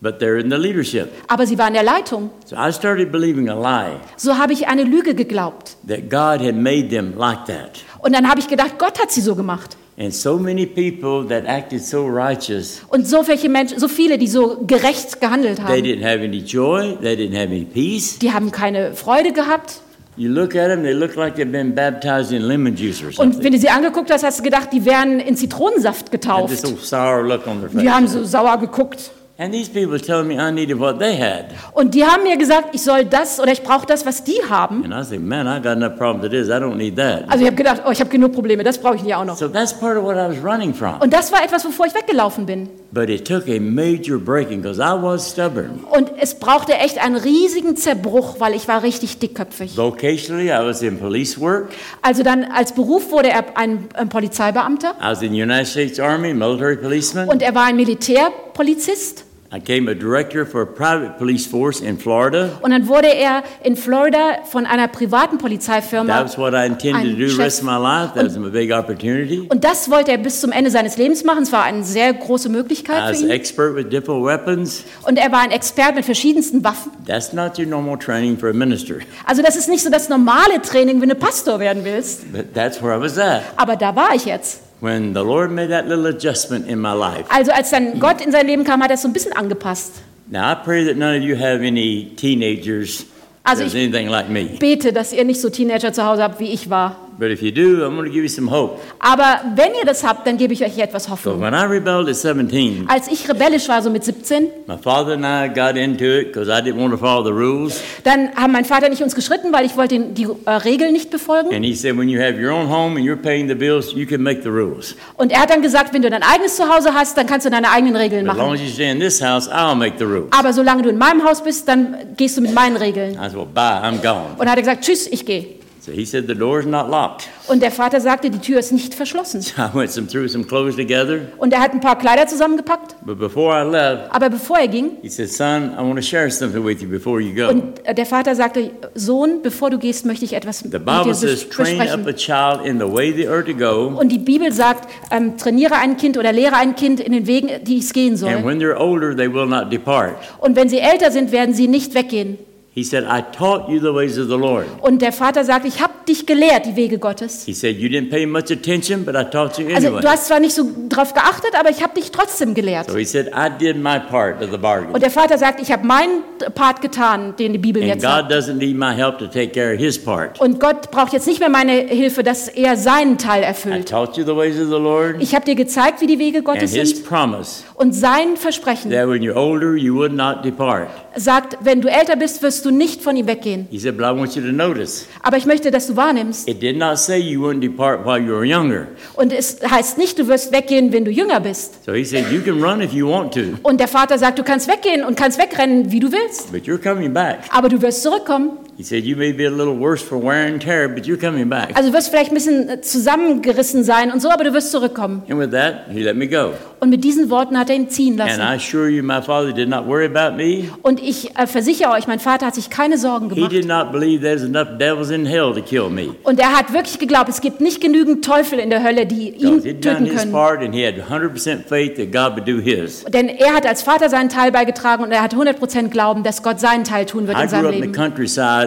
But 0.00 0.20
they're 0.20 0.40
in 0.40 0.50
the 0.50 0.56
leadership. 0.56 1.10
Aber 1.28 1.46
sie 1.46 1.56
war 1.58 1.68
in 1.68 1.74
der 1.74 1.84
Leitung. 1.84 2.30
So 2.44 2.56
I 2.56 2.72
started 2.72 3.12
believing 3.12 3.48
a 3.48 3.54
lie 3.54 3.96
So 4.16 4.36
habe 4.36 4.52
ich 4.52 4.66
eine 4.66 4.82
Lüge 4.82 5.14
geglaubt. 5.14 5.76
that 5.86 6.10
God 6.10 6.44
had 6.44 6.56
made 6.56 6.88
them 6.88 7.14
like 7.16 7.44
that. 7.46 7.80
Und 8.00 8.12
dann 8.14 8.28
habe 8.28 8.40
ich 8.40 8.48
gedacht, 8.48 8.78
Gott 8.78 9.00
hat 9.00 9.12
sie 9.12 9.20
so 9.20 9.36
gemacht. 9.36 9.76
And 9.98 10.12
so 10.14 10.38
many 10.38 10.64
people 10.64 11.26
that 11.28 11.44
acted 11.46 11.84
so 11.84 12.06
righteous, 12.06 12.80
Und 12.88 13.06
so 13.06 13.26
welche 13.28 13.48
Menschen, 13.50 13.78
so 13.78 13.88
viele, 13.88 14.16
die 14.16 14.26
so 14.26 14.64
gerecht 14.66 15.20
gehandelt 15.20 15.56
they 15.58 15.64
haben, 15.64 15.82
didn't 15.84 16.02
have 16.04 16.24
any 16.24 16.38
joy, 16.38 16.96
they 17.02 17.14
didn't 17.14 17.34
have 17.36 17.48
any 17.52 17.64
peace. 17.66 18.18
die 18.18 18.32
haben 18.32 18.50
keine 18.50 18.94
Freude 18.94 19.32
gehabt. 19.32 19.80
You 20.16 20.28
look 20.30 20.54
at 20.56 20.68
them, 20.68 20.82
they 20.82 20.92
look 20.92 21.14
like 21.16 21.36
they've 21.36 21.50
been 21.50 21.74
baptized 21.74 22.32
in 22.32 22.42
lemon 22.42 22.74
juice 22.74 23.02
or 23.02 23.06
Und 23.08 23.14
something. 23.16 23.44
wenn 23.44 23.52
du 23.52 23.58
sie 23.58 23.68
angeguckt 23.68 24.10
hast, 24.10 24.24
hast 24.24 24.38
du 24.40 24.42
gedacht, 24.42 24.68
die 24.72 24.84
wären 24.84 25.20
in 25.20 25.36
Zitronensaft 25.36 26.06
Had 26.06 26.10
this 26.48 26.62
getauft. 26.62 26.64
old 26.66 26.80
sour 26.84 27.22
look 27.26 27.46
on 27.46 27.60
their 27.60 27.68
Die 27.82 27.90
haben 27.90 28.08
so 28.08 28.24
sauer 28.24 28.58
geguckt. 28.58 29.10
And 29.42 29.52
these 29.52 29.68
people 29.68 29.98
telling 29.98 30.28
me 30.28 30.38
I 30.38 30.52
needed 30.52 30.78
what 30.78 31.00
they 31.00 31.16
had. 31.16 31.46
Und 31.72 31.94
die 31.94 32.04
haben 32.04 32.22
mir 32.22 32.36
gesagt, 32.36 32.68
ich 32.74 32.82
soll 32.82 33.04
das 33.04 33.40
oder 33.40 33.50
ich 33.50 33.62
brauche 33.64 33.86
das, 33.86 34.06
was 34.06 34.22
die 34.22 34.38
haben. 34.48 34.84
And 34.84 34.94
I 34.94 35.08
think, 35.08 35.24
man, 35.24 35.48
I 35.48 35.60
got 35.60 35.72
enough 35.72 35.96
problems 35.96 36.26
as 36.26 36.32
it 36.32 36.34
is. 36.34 36.48
I 36.48 36.60
don't 36.60 36.76
need 36.76 36.94
that. 36.96 37.24
Also 37.26 37.40
ich 37.40 37.46
habe 37.46 37.56
gedacht, 37.56 37.82
oh, 37.84 37.90
ich 37.90 37.98
habe 37.98 38.08
genug 38.08 38.32
Probleme, 38.32 38.62
das 38.62 38.78
brauche 38.78 38.94
ich 38.96 39.02
nicht 39.02 39.16
auch 39.16 39.24
noch. 39.24 39.36
So 39.36 39.48
that's 39.48 39.72
part 39.72 39.96
of 39.96 40.04
what 40.04 40.14
I 40.14 40.28
was 40.28 40.44
running 40.44 40.72
from. 40.72 41.00
Und 41.00 41.12
das 41.12 41.32
war 41.32 41.42
etwas, 41.44 41.64
wovor 41.64 41.86
ich 41.86 41.94
weggelaufen 41.94 42.46
bin. 42.46 42.68
But 42.92 43.08
it 43.08 43.26
took 43.26 43.48
a 43.48 43.58
major 43.58 44.18
breaking 44.18 44.60
because 44.62 44.78
I 44.78 44.92
was 45.02 45.30
stubborn. 45.32 45.82
Und 45.90 46.12
es 46.20 46.34
brauchte 46.34 46.74
echt 46.74 47.02
einen 47.02 47.16
riesigen 47.16 47.74
Zerbruch, 47.76 48.36
weil 48.38 48.54
ich 48.54 48.68
war 48.68 48.82
richtig 48.84 49.18
dickköpfig. 49.18 49.76
Vocationally, 49.76 50.50
I 50.50 50.64
was 50.64 50.82
in 50.82 51.00
police 51.00 51.40
work. 51.40 51.70
Also 52.02 52.22
dann 52.22 52.44
als 52.44 52.72
Beruf 52.72 53.10
wurde 53.10 53.30
er 53.30 53.56
ein, 53.56 53.88
ein 53.94 54.08
Polizeibeamter 54.08 54.94
I 55.00 55.04
was 55.10 55.22
in 55.22 55.32
the 55.32 55.42
United 55.42 55.66
States 55.66 55.98
Army, 55.98 56.32
military 56.32 56.76
policeman. 56.76 57.28
und 57.28 57.42
er 57.42 57.54
war 57.54 57.64
ein 57.64 57.76
Militärpolizist. 57.76 59.24
I 59.54 59.58
became 59.58 59.86
a 59.90 59.94
director 59.94 60.46
for 60.46 60.62
a 60.62 60.66
private 60.66 61.18
police 61.18 61.44
force 61.46 61.80
in 61.82 61.98
Florida. 61.98 62.48
Und 62.62 62.70
dann 62.70 62.88
wurde 62.88 63.08
er 63.14 63.42
in 63.62 63.76
Florida 63.76 64.38
von 64.50 64.64
einer 64.64 64.88
privaten 64.88 65.36
Polizeifirma. 65.36 66.06
That 66.10 66.24
was 66.24 66.38
what 66.38 66.54
I 66.54 66.64
intended 66.64 67.12
to 67.12 67.18
do 67.18 67.28
the 67.28 67.36
rest 67.36 67.60
of 67.60 67.66
my 67.66 67.76
life. 67.76 68.14
That 68.14 68.24
was 68.24 68.36
a 68.36 68.40
big 68.48 68.72
opportunity. 68.72 69.46
Und 69.50 69.62
das 69.62 69.90
wollte 69.90 70.10
er 70.10 70.16
bis 70.16 70.40
zum 70.40 70.52
Ende 70.52 70.70
seines 70.70 70.96
Lebens 70.96 71.22
machen. 71.22 71.42
Es 71.42 71.52
war 71.52 71.64
eine 71.64 71.84
sehr 71.84 72.14
große 72.14 72.48
I 72.48 72.52
Möglichkeit 72.52 73.02
was 73.10 73.18
für 73.18 73.24
ihn. 73.26 73.30
expert 73.30 73.76
with 73.76 73.90
different 73.90 74.24
weapons. 74.24 74.84
Und 75.02 75.18
er 75.18 75.30
war 75.30 75.40
ein 75.40 75.50
Experte 75.50 75.96
mit 75.96 76.06
verschiedensten 76.06 76.64
Waffen. 76.64 76.90
That's 77.06 77.34
not 77.34 77.58
your 77.58 77.66
normal 77.66 77.98
training 77.98 78.38
for 78.38 78.48
a 78.48 78.54
minister, 78.54 79.00
Also 79.26 79.42
das 79.42 79.56
ist 79.56 79.68
nicht 79.68 79.82
so 79.84 79.90
das 79.90 80.08
normale 80.08 80.62
Training, 80.62 80.98
wenn 81.02 81.10
du 81.10 81.14
Pastor 81.14 81.60
werden 81.60 81.84
willst. 81.84 82.32
but 82.32 82.54
that's 82.54 82.82
where 82.82 82.96
I 82.96 83.00
was 83.02 83.18
at 83.18 83.42
Aber 83.56 83.76
da 83.76 83.94
war 83.94 84.14
ich 84.14 84.24
jetzt. 84.24 84.60
When 84.82 85.14
the 85.14 85.22
Lord 85.22 85.50
made 85.52 85.70
that 85.70 85.86
little 85.86 86.06
adjustment 86.06 86.66
in 86.68 86.78
my 86.80 86.92
life. 86.92 87.24
Also 87.30 87.52
als 87.52 87.70
dann 87.70 88.00
Gott 88.00 88.20
in 88.20 88.32
sein 88.32 88.46
Leben 88.46 88.64
kam, 88.64 88.82
hat 88.82 88.90
er 88.90 88.94
es 88.94 89.02
so 89.02 89.08
ein 89.08 89.12
bisschen 89.12 89.32
angepasst. 89.32 90.02
Now 90.28 90.50
I 90.50 90.56
pray 90.56 90.84
that 90.84 90.96
none 90.96 91.16
of 91.16 91.22
you 91.22 91.36
have 91.36 91.64
any 91.64 92.10
teenagers 92.16 93.06
Also 93.44 93.64
ich- 93.64 93.92
like 94.08 94.28
me. 94.28 94.44
Bete, 94.58 94.92
dass 94.92 95.12
ihr 95.12 95.24
nicht 95.24 95.40
so 95.40 95.50
Teenager 95.50 95.92
zu 95.92 96.04
Hause 96.04 96.22
habt, 96.22 96.40
wie 96.40 96.52
ich 96.52 96.68
war. 96.68 96.96
But 97.18 97.30
if 97.30 97.42
you 97.42 97.52
do, 97.52 97.84
I'm 97.84 97.94
going 97.96 98.06
to 98.06 98.10
give 98.12 98.22
you 98.22 98.28
some 98.28 98.50
hope. 98.50 98.78
Aber 98.98 99.40
wenn 99.54 99.74
ihr 99.78 99.84
das 99.84 100.02
habt, 100.02 100.26
dann 100.26 100.38
gebe 100.38 100.54
ich 100.54 100.64
euch 100.64 100.78
etwas 100.78 101.04
So 101.04 101.10
Hoffnung. 101.12 101.40
when 101.40 101.52
I 101.54 101.64
rebelled 101.64 102.08
at 102.08 102.16
17, 102.16 102.86
Als 102.88 103.06
ich 103.08 103.28
rebellisch 103.28 103.68
war, 103.68 103.82
so 103.82 103.90
mit 103.90 104.02
17, 104.02 104.48
my 104.66 104.76
father 104.78 105.12
and 105.12 105.24
I 105.24 105.48
got 105.52 105.76
into 105.76 106.04
it 106.04 106.32
because 106.32 106.48
I 106.50 106.60
didn't 106.62 106.80
want 106.80 106.92
to 106.92 106.96
follow 106.98 107.22
the 107.24 107.30
rules. 107.30 107.80
dann 108.04 108.34
haben 108.34 108.52
mein 108.52 108.64
Vater 108.64 108.86
und 108.86 108.92
ich 108.92 109.02
uns 109.02 109.14
gestritten, 109.14 109.52
weil 109.52 109.66
ich 109.66 109.76
wollte 109.76 109.98
die, 109.98 110.24
die 110.24 110.28
äh, 110.46 110.50
Regeln 110.50 110.92
nicht 110.92 111.10
befolgen. 111.10 111.54
And 111.54 111.64
he 111.64 111.74
said, 111.74 111.96
when 111.96 112.08
you 112.08 112.20
have 112.20 112.40
your 112.40 112.50
own 112.52 112.68
home 112.68 112.96
and 112.98 113.06
you're 113.06 113.16
paying 113.20 113.46
the 113.48 113.54
bills, 113.54 113.92
you 113.92 114.06
can 114.06 114.22
make 114.22 114.42
the 114.42 114.48
rules. 114.48 114.96
Und 115.16 115.32
er 115.32 115.40
hat 115.42 115.50
dann 115.50 115.62
gesagt, 115.62 115.92
wenn 115.92 116.02
du 116.02 116.10
dein 116.10 116.22
eigenes 116.22 116.56
Zuhause 116.56 116.94
hast, 116.94 117.16
dann 117.18 117.26
kannst 117.26 117.46
du 117.46 117.50
deine 117.50 117.70
eigenen 117.70 117.94
Regeln 117.96 118.24
But 118.24 118.32
as 118.32 118.38
long 118.38 118.46
machen. 118.52 118.60
as 118.60 118.66
you 118.66 118.72
stay 118.72 118.90
in 118.90 118.98
this 119.00 119.22
house, 119.22 119.48
I'll 119.50 119.74
make 119.76 119.96
the 119.98 120.04
rules. 120.04 120.28
Aber 120.30 120.52
solange 120.52 120.82
du 120.82 120.88
in 120.88 120.98
meinem 120.98 121.22
Haus 121.24 121.42
bist, 121.44 121.68
dann 121.68 121.96
gehst 122.16 122.36
du 122.36 122.40
mit 122.40 122.54
meinen 122.54 122.76
Regeln. 122.76 123.12
I 123.14 123.28
said, 123.28 123.34
well, 123.36 123.46
bye, 123.46 123.80
I'm 123.82 124.00
gone. 124.02 124.34
Und 124.38 124.46
er 124.46 124.52
hat 124.52 124.58
gesagt, 124.58 124.82
tschüss, 124.84 125.06
ich 125.06 125.24
gehe. 125.26 125.61
So 125.84 125.90
he 125.90 126.04
said, 126.06 126.28
the 126.28 126.34
door's 126.36 126.64
not 126.64 126.88
locked. 126.88 127.28
Und 127.48 127.60
der 127.60 127.72
Vater 127.72 128.00
sagte, 128.00 128.30
die 128.30 128.38
Tür 128.38 128.60
ist 128.60 128.70
nicht 128.70 128.94
verschlossen. 128.94 129.40
I 129.58 129.76
went 129.76 129.90
some 129.90 130.06
through 130.06 130.28
some 130.28 130.44
clothes 130.44 130.76
together. 130.76 131.22
Und 131.38 131.52
er 131.52 131.58
hat 131.60 131.72
ein 131.72 131.80
paar 131.80 131.98
Kleider 131.98 132.28
zusammengepackt. 132.28 132.94
But 133.04 133.18
before 133.18 133.52
I 133.60 133.68
left, 133.68 134.14
Aber 134.14 134.30
bevor 134.30 134.58
er 134.60 134.68
ging, 134.68 134.92
he 135.02 135.08
said, 135.08 135.28
son, 135.28 135.72
I 135.76 135.78
want 135.78 135.96
to 135.96 136.02
share 136.02 136.30
something 136.30 136.64
with 136.64 136.80
you 136.82 136.88
before 136.88 137.20
you 137.20 137.34
go. 137.34 137.48
und 137.48 137.84
äh, 137.84 137.96
der 137.96 138.06
Vater 138.06 138.36
sagte, 138.36 138.70
Sohn, 138.94 139.42
bevor 139.42 139.70
du 139.70 139.78
gehst, 139.78 140.06
möchte 140.06 140.24
ich 140.24 140.34
etwas 140.34 140.60
The 140.60 140.68
mit 140.68 140.74
dir 140.74 140.78
Bible 140.78 141.14
says, 141.14 141.44
bes- 141.44 141.50
train 141.50 141.80
up 141.80 141.88
a 141.88 141.96
besprechen. 141.96 142.16
child 142.16 142.64
in 142.64 142.78
the 142.78 142.86
way 142.86 143.12
they 143.12 143.26
are 143.26 143.44
to 143.44 143.52
go. 143.52 143.98
Und 143.98 144.10
die 144.12 144.18
Bibel 144.18 144.52
sagt, 144.52 144.88
ähm, 145.10 145.36
trainiere 145.36 145.74
ein 145.74 145.96
Kind 145.96 146.16
oder 146.16 146.30
lehre 146.32 146.54
ein 146.54 146.76
Kind 146.76 147.00
in 147.00 147.10
den 147.10 147.26
Wegen, 147.26 147.48
die 147.64 147.78
es 147.78 147.92
gehen 147.92 148.10
And 148.10 148.18
soll. 148.20 148.44
when 148.44 148.60
they're 148.60 148.76
older, 148.78 149.16
they 149.16 149.26
will 149.32 149.46
not 149.46 149.72
depart. 149.72 150.14
Und 150.38 150.54
wenn 150.54 150.68
sie 150.68 150.78
älter 150.78 151.10
sind, 151.10 151.32
werden 151.32 151.54
sie 151.56 151.66
nicht 151.66 151.94
weggehen. 151.96 152.38
He 152.74 152.82
said, 152.84 153.04
I 153.04 153.20
taught 153.36 153.68
you 153.68 153.78
the 153.80 153.92
ways 153.94 154.16
of 154.18 154.28
the 154.28 154.34
Lord. 154.38 154.64
Und 154.80 155.02
der 155.02 155.12
Vater 155.12 155.44
sagt, 155.44 155.66
ich 155.66 155.82
habe 155.82 155.92
dich 156.08 156.24
gelehrt, 156.24 156.64
die 156.64 156.74
Wege 156.74 156.98
Gottes. 156.98 157.44
He 157.44 157.52
said, 157.52 157.76
You 157.76 157.90
didn't 157.90 158.08
pay 158.08 158.24
much 158.24 158.50
attention, 158.50 159.04
but 159.04 159.14
I 159.14 159.24
taught 159.24 159.58
you 159.58 159.66
Also 159.74 159.88
anyway. 159.88 160.00
du 160.00 160.08
hast 160.08 160.26
zwar 160.28 160.40
nicht 160.40 160.54
so 160.54 160.64
drauf 160.88 161.12
geachtet, 161.12 161.50
aber 161.58 161.68
ich 161.68 161.82
habe 161.82 161.92
dich 162.00 162.10
trotzdem 162.12 162.54
gelehrt. 162.54 162.90
So 162.90 162.96
he 162.96 163.04
said, 163.04 163.26
I 163.34 163.50
did 163.50 163.76
my 163.76 163.98
part 163.98 164.42
of 164.42 164.50
the 164.50 164.56
bargain. 164.56 164.90
Und 164.94 165.02
der 165.02 165.10
Vater 165.10 165.36
sagt, 165.36 165.60
ich 165.60 165.70
habe 165.70 165.86
meinen 165.86 166.22
Part 166.54 166.80
getan, 166.80 167.34
den 167.38 167.52
die 167.52 167.58
Bibel 167.58 167.82
And 167.82 167.90
jetzt 167.90 168.02
God 168.04 168.10
sagt. 168.10 168.32
doesn't 168.32 168.54
need 168.54 168.74
my 168.78 168.94
help 168.94 169.18
to 169.18 169.26
take 169.26 169.48
care 169.48 169.74
of 169.74 169.78
his 169.78 170.02
part. 170.02 170.40
Und 170.40 170.58
Gott 170.58 170.90
braucht 170.90 171.12
jetzt 171.12 171.26
nicht 171.26 171.40
mehr 171.40 171.50
meine 171.50 171.72
Hilfe, 171.72 172.22
dass 172.22 172.48
er 172.48 172.78
seinen 172.78 173.18
Teil 173.18 173.42
I 173.42 173.46
erfüllt. 173.48 173.86
taught 173.90 174.16
you 174.16 174.24
the 174.24 174.34
ways 174.34 174.54
of 174.58 174.68
the 174.68 174.80
Lord 174.82 175.16
Ich 175.20 175.34
habe 175.34 175.44
dir 175.44 175.56
gezeigt, 175.56 176.00
wie 176.00 176.06
die 176.06 176.18
Wege 176.18 176.38
and 176.38 176.46
Gottes 176.46 176.72
his 176.72 176.88
sind. 176.88 177.04
promise 177.06 177.64
Und 177.74 177.92
sein 177.92 178.38
Versprechen 178.38 178.90
that 178.92 179.06
when 179.10 179.20
you're 179.22 179.36
older, 179.36 179.74
you 179.76 179.94
would 179.94 180.14
not 180.14 180.42
depart. 180.42 180.88
sagt, 181.16 181.58
wenn 181.60 181.82
du 181.82 181.88
älter 181.90 182.16
bist, 182.16 182.42
wirst 182.42 182.61
du 182.64 182.70
nicht 182.70 183.02
von 183.02 183.16
ihm 183.16 183.26
weggehen. 183.26 183.66
He 183.70 183.78
said, 183.78 183.96
But 183.96 184.06
I 184.06 184.10
want 184.18 184.34
you 184.34 184.42
to 184.42 184.52
notice, 184.52 185.06
Aber 185.22 185.36
ich 185.36 185.46
möchte, 185.46 185.70
dass 185.70 185.86
du 185.86 185.96
wahrnimmst. 185.96 186.48
it 186.48 186.60
did 186.62 186.76
not 186.76 186.98
say 186.98 187.18
you 187.18 187.40
wouldn't 187.40 187.60
depart 187.60 188.04
while 188.04 188.18
you 188.20 188.32
were 188.32 188.44
younger. 188.44 188.88
Und 189.14 189.32
es 189.32 189.58
heißt 189.68 189.98
nicht, 189.98 190.18
du 190.18 190.28
wirst 190.28 190.52
weggehen, 190.52 190.92
wenn 190.92 191.04
du 191.04 191.10
jünger 191.10 191.40
bist. 191.40 191.84
So 191.84 191.92
he 191.92 192.04
said, 192.04 192.24
You 192.32 192.40
can 192.40 192.62
run 192.62 192.80
if 192.80 192.92
you 192.92 193.08
want 193.08 193.34
to, 193.34 193.40
Und 193.62 193.80
der 193.80 193.88
Vater 193.88 194.18
sagt, 194.18 194.38
du 194.38 194.42
kannst 194.42 194.68
weggehen 194.68 195.04
und 195.04 195.16
kannst 195.16 195.38
wegrennen, 195.38 195.90
wie 195.92 196.00
du 196.00 196.10
willst. 196.12 196.52
but 196.52 196.62
you're 196.64 196.78
coming 196.78 197.12
back. 197.12 197.40
Aber 197.50 197.68
du 197.68 197.80
wirst 197.82 198.02
zurückkommen. 198.02 198.50
He 198.76 198.82
said, 198.84 199.04
You 199.04 199.16
may 199.16 199.32
be 199.32 199.44
a 199.44 199.50
little 199.50 199.76
worse 199.78 200.02
for 200.02 200.16
wear 200.22 200.46
and 200.46 200.60
tear, 200.60 200.88
but 200.88 201.04
you're 201.06 201.18
coming 201.20 201.48
back. 201.48 201.70
Also 201.76 201.90
du 201.90 201.96
wirst 201.96 202.08
vielleicht 202.08 202.30
ein 202.30 202.34
bisschen 202.34 202.68
äh, 202.68 202.80
zusammengerissen 202.80 203.84
sein 203.84 204.10
und 204.10 204.20
so, 204.20 204.30
aber 204.30 204.44
du 204.44 204.52
wirst 204.54 204.70
zurückkommen. 204.70 205.22
And 205.28 205.38
with 205.38 205.50
that, 205.50 205.86
he 205.90 206.02
let 206.02 206.16
me 206.16 206.26
go. 206.26 206.52
Und 206.80 206.88
mit 206.90 207.04
diesen 207.04 207.30
Worten 207.30 207.56
hat 207.58 207.70
er 207.70 207.76
ihn 207.76 207.90
ziehen 207.90 208.18
And 208.20 208.30
lassen. 208.30 208.40
I 208.40 208.56
assure 208.56 208.88
you, 208.88 209.02
my 209.04 209.20
father 209.22 209.52
did 209.52 209.68
not 209.68 209.86
worry 209.86 210.06
about 210.06 210.36
me. 210.36 210.64
Und 210.82 211.00
ich 211.00 211.36
äh, 211.38 211.46
versichere 211.46 211.90
euch, 211.92 212.06
mein 212.08 212.18
Vater 212.18 212.46
hat 212.46 212.54
sich 212.54 212.70
keine 212.70 212.98
Sorgen 212.98 213.28
He 213.28 213.34
gemacht. 213.36 213.52
did 213.52 213.66
not 213.68 213.92
believe 213.92 214.22
there's 214.22 214.42
enough 214.42 214.78
devils 214.78 215.10
in 215.10 215.26
hell 215.26 215.52
to 215.54 215.60
kill 215.62 215.88
me. 215.90 216.14
Und 216.24 216.40
er 216.40 216.56
hat 216.56 216.72
wirklich 216.72 216.98
geglaubt, 216.98 217.28
es 217.28 217.40
gibt 217.40 217.60
nicht 217.60 217.80
genügend 217.80 218.24
Teufel 218.24 218.58
in 218.58 218.70
der 218.70 218.82
Hölle, 218.82 219.06
die 219.06 219.28
ihn 219.30 219.62
töten 219.80 220.06
his 220.06 220.16
können. 220.16 220.32
part 220.32 220.60
and 220.62 220.74
he 220.74 220.84
had 220.84 220.94
100% 220.96 221.66
faith 221.68 221.96
that 221.96 222.10
God 222.10 222.36
would 222.36 222.48
do 222.48 222.58
his. 222.60 223.04
Denn 223.04 223.28
er 223.28 223.52
hat 223.54 223.66
als 223.66 223.82
Vater 223.82 224.08
seinen 224.08 224.28
Teil 224.30 224.50
beigetragen 224.50 225.04
und 225.04 225.12
er 225.12 225.22
hat 225.22 225.34
100% 225.34 225.88
Glauben, 225.90 226.22
dass 226.24 226.42
Gott 226.42 226.58
seinen 226.58 226.84
Teil 226.84 227.04
tun 227.06 227.28
wird 227.28 227.36
I 227.38 227.42
in 227.42 227.46
grew 227.48 227.50
seinem 227.50 227.66
up 227.66 227.72
in 227.72 227.76
the 227.76 227.80
Leben. 227.82 227.92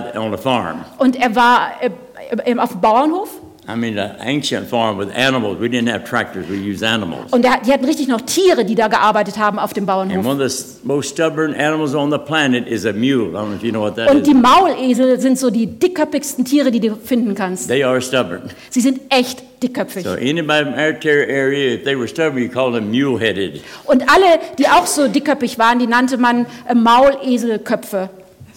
Countryside 0.01 0.17
on 0.17 0.33
a 0.33 0.37
farm. 0.37 0.85
Und 0.97 1.15
er 1.15 1.35
war 1.35 1.71
äh, 1.81 1.89
äh, 2.51 2.57
auf 2.57 2.71
dem 2.71 2.81
Bauernhof 2.81 3.29
I 3.67 3.75
mean, 3.75 3.97
an 3.97 4.15
ancient 4.19 4.67
farm 4.67 4.99
with 4.99 5.09
animals. 5.15 5.59
We 5.59 5.67
didn't 5.69 5.87
have 5.87 6.03
tractors, 6.03 6.47
we 6.47 6.55
used 6.55 6.83
animals. 6.83 7.33
und 7.33 7.43
er, 7.43 7.61
die 7.65 7.73
hatten 7.73 7.85
richtig 7.85 8.07
noch 8.07 8.21
Tiere, 8.21 8.63
die 8.63 8.75
da 8.75 8.87
gearbeitet 8.87 9.39
haben 9.39 9.57
auf 9.57 9.73
dem 9.73 9.89
And 9.89 10.11
Bauernhof. 10.11 10.23
one 10.25 10.43
of 10.43 10.51
the 10.51 10.79
most 10.83 11.09
stubborn 11.09 11.55
animals 11.55 11.95
on 11.95 12.11
the 12.11 12.19
planet 12.19 12.67
is 12.67 12.85
a 12.85 12.93
mule. 12.93 13.29
I 13.29 13.41
don't 13.41 13.47
know 13.47 13.55
if 13.55 13.63
you 13.63 13.71
know 13.71 13.81
what 13.81 13.95
that 13.95 14.11
Und 14.11 14.27
die 14.27 14.31
is. 14.31 14.37
Maulesel 14.37 15.19
sind 15.19 15.39
so 15.39 15.49
die 15.49 15.65
dickköpfigsten 15.65 16.45
Tiere, 16.45 16.69
die 16.69 16.79
du 16.79 16.95
finden 16.95 17.33
kannst. 17.33 17.67
They 17.67 17.83
are 17.83 17.99
stubborn. 18.01 18.51
Sie 18.69 18.81
sind 18.81 18.99
echt 19.09 19.41
dickköpfig. 19.63 20.03
So 20.03 20.11
anybody 20.11 20.63
from 20.65 20.73
our 20.73 20.93
area, 21.03 21.73
if 21.73 21.85
they 21.85 21.97
were 21.97 22.07
stubborn, 22.07 22.43
you 22.43 22.49
call 22.49 22.71
them 22.71 22.91
mule-headed. 22.91 23.61
Und 23.85 24.03
alle, 24.03 24.39
die 24.59 24.67
auch 24.67 24.85
so 24.85 25.07
dickköpfig 25.07 25.57
waren, 25.57 25.79
die 25.79 25.87
nannte 25.87 26.17
man 26.17 26.45
äh, 26.69 26.75
Mauleselköpfe. 26.75 28.09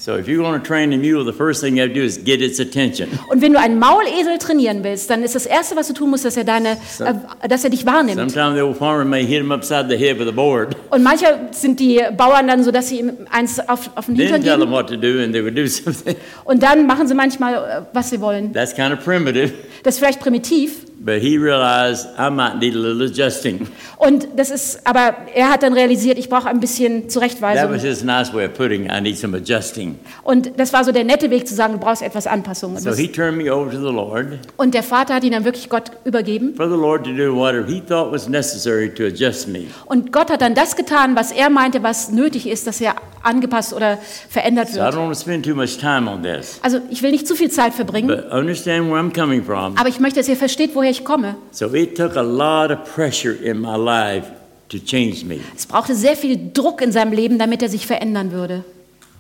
So 0.08 0.16
if 0.16 0.26
you're 0.26 0.42
going 0.42 0.58
to 0.58 0.66
train 0.66 0.90
a 0.94 0.96
mule, 0.96 1.22
the 1.22 1.34
first 1.34 1.60
thing 1.60 1.76
you 1.76 1.82
have 1.82 1.90
to 1.90 1.94
do 1.94 2.02
is 2.02 2.16
get 2.16 2.40
its 2.40 2.58
attention. 2.60 3.10
Und 3.28 3.42
wenn 3.42 3.52
du 3.52 3.60
einen 3.60 3.78
Maulesel 3.78 4.38
trainieren 4.38 4.82
willst, 4.82 5.10
dann 5.10 5.22
ist 5.22 5.34
das 5.34 5.44
Erste, 5.44 5.76
was 5.76 5.88
du 5.88 5.92
tun 5.92 6.08
musst, 6.08 6.24
dass 6.24 6.34
er, 6.34 6.44
deine, 6.44 6.78
äh, 7.00 7.46
dass 7.46 7.62
er 7.62 7.68
dich 7.68 7.84
wahrnimmt. 7.84 8.16
Sometimes 8.16 8.54
the 8.56 8.62
old 8.62 8.78
farmer 8.78 9.04
may 9.04 9.22
hit 9.26 9.42
him 9.42 9.52
upside 9.52 9.90
the 9.90 9.98
head 9.98 10.18
with 10.18 10.26
a 10.26 10.30
board, 10.30 10.74
Und 10.88 11.02
manchmal 11.02 11.50
sind 11.50 11.78
die 11.78 12.00
Bauern 12.16 12.48
dann 12.48 12.64
so, 12.64 12.70
dass 12.70 12.88
sie 12.88 13.00
ihm 13.00 13.12
eins 13.30 13.60
auf, 13.60 13.90
auf 13.96 14.06
den 14.06 14.16
then 14.16 14.28
Hintern 14.28 14.42
tell 14.44 14.52
them 14.52 14.60
geben. 14.60 14.72
what 14.72 14.88
to 14.88 14.96
do, 14.96 15.22
and 15.22 15.34
they 15.34 15.44
would 15.44 15.54
do 15.54 15.66
something. 15.66 16.16
Und 16.46 16.62
dann 16.62 16.86
machen 16.86 17.06
sie 17.06 17.14
manchmal, 17.14 17.54
äh, 17.56 17.82
was 17.92 18.08
sie 18.08 18.18
wollen. 18.22 18.54
That's 18.54 18.74
kind 18.74 18.94
of 18.94 19.04
primitive, 19.04 19.52
Das 19.82 19.96
ist 19.96 19.98
vielleicht 19.98 20.20
primitiv. 20.20 20.86
But 21.00 21.20
he 21.22 21.38
realized 21.38 22.06
I 22.18 22.30
might 22.30 22.58
need 22.60 22.74
a 22.74 22.78
little 22.78 23.06
adjusting. 23.06 23.66
Und 23.96 24.28
das 24.36 24.50
ist, 24.50 24.86
aber 24.86 25.16
er 25.34 25.50
hat 25.50 25.62
dann 25.62 25.72
realisiert, 25.72 26.18
ich 26.18 26.28
brauche 26.28 26.48
ein 26.48 26.60
bisschen 26.60 27.02
That 27.02 27.04
was 27.06 27.12
Zurechtweisung. 27.14 27.74
his 27.74 28.04
nice 28.04 28.32
way 28.32 28.46
of 28.46 28.54
putting 28.54 28.84
it. 28.86 28.92
I 28.92 29.00
need 29.00 29.18
some 29.18 29.36
adjusting. 29.36 29.98
Und 30.22 30.52
das 30.58 30.72
war 30.72 30.84
so 30.84 30.92
der 30.92 31.04
nette 31.04 31.30
Weg 31.30 31.46
zu 31.48 31.54
sagen, 31.54 31.74
du 31.74 31.78
brauchst 31.80 32.02
etwas 32.02 32.26
Anpassung. 32.26 32.78
So 32.78 32.92
he 32.92 33.08
turned 33.08 33.36
me 33.38 33.52
over 33.52 33.70
to 33.70 33.78
the 33.78 33.92
Lord 33.92 34.38
Und 34.56 34.74
der 34.74 34.82
Vater 34.82 35.14
hat 35.14 35.24
ihn 35.24 35.32
dann 35.32 35.44
wirklich 35.44 35.68
Gott 35.68 35.90
übergeben. 36.04 36.54
for 36.54 36.68
the 36.68 36.76
Lord 36.76 37.04
to 37.04 37.10
do 37.12 37.34
whatever 37.34 37.66
he 37.66 37.80
thought 37.80 38.12
was 38.12 38.28
necessary 38.28 38.88
to 38.94 39.04
adjust 39.04 39.48
me. 39.48 39.64
Und 39.86 40.12
Gott 40.12 40.30
hat 40.30 40.40
dann 40.40 40.54
das 40.54 40.76
getan, 40.76 41.16
was 41.16 41.32
er 41.32 41.50
meinte, 41.50 41.82
was 41.82 42.10
nötig 42.10 42.46
ist, 42.48 42.66
dass 42.66 42.80
er 42.80 42.94
angepasst 43.22 43.72
oder 43.74 43.98
verändert 44.30 44.68
So 44.68 44.78
I 44.78 44.82
wird. 44.84 44.94
don't 44.94 44.98
want 44.98 45.14
to 45.14 45.20
spend 45.20 45.44
too 45.44 45.54
much 45.54 45.76
time 45.78 46.08
on 46.08 46.22
this, 46.22 46.60
Also 46.62 46.78
ich 46.90 47.02
will 47.02 47.10
nicht 47.10 47.26
zu 47.26 47.34
viel 47.34 47.50
Zeit 47.50 47.74
verbringen, 47.74 48.06
but 48.06 48.30
understand 48.32 48.88
where 48.90 49.00
I'm 49.00 49.12
coming 49.12 49.42
from. 49.42 49.76
aber 49.76 49.88
ich 49.88 49.98
möchte, 49.98 50.20
dass 50.20 50.28
ihr 50.28 50.36
versteht, 50.36 50.70
woher 50.74 50.87
ich 50.90 51.04
komme. 51.04 51.36
So 51.50 51.72
it 51.74 51.96
took 51.96 52.16
a 52.16 52.22
lot 52.22 52.70
of 52.70 52.84
pressure 52.94 53.32
in 53.32 53.60
my 53.60 53.76
life 53.76 54.26
to 54.68 54.78
change 54.78 55.24
me. 55.24 55.40
Es 55.56 55.66
brauchte 55.66 55.94
sehr 55.94 56.16
viel 56.16 56.50
Druck 56.52 56.82
in 56.82 56.92
seinem 56.92 57.12
Leben, 57.12 57.38
damit 57.38 57.62
er 57.62 57.68
sich 57.68 57.86
verändern 57.86 58.32
würde. 58.32 58.64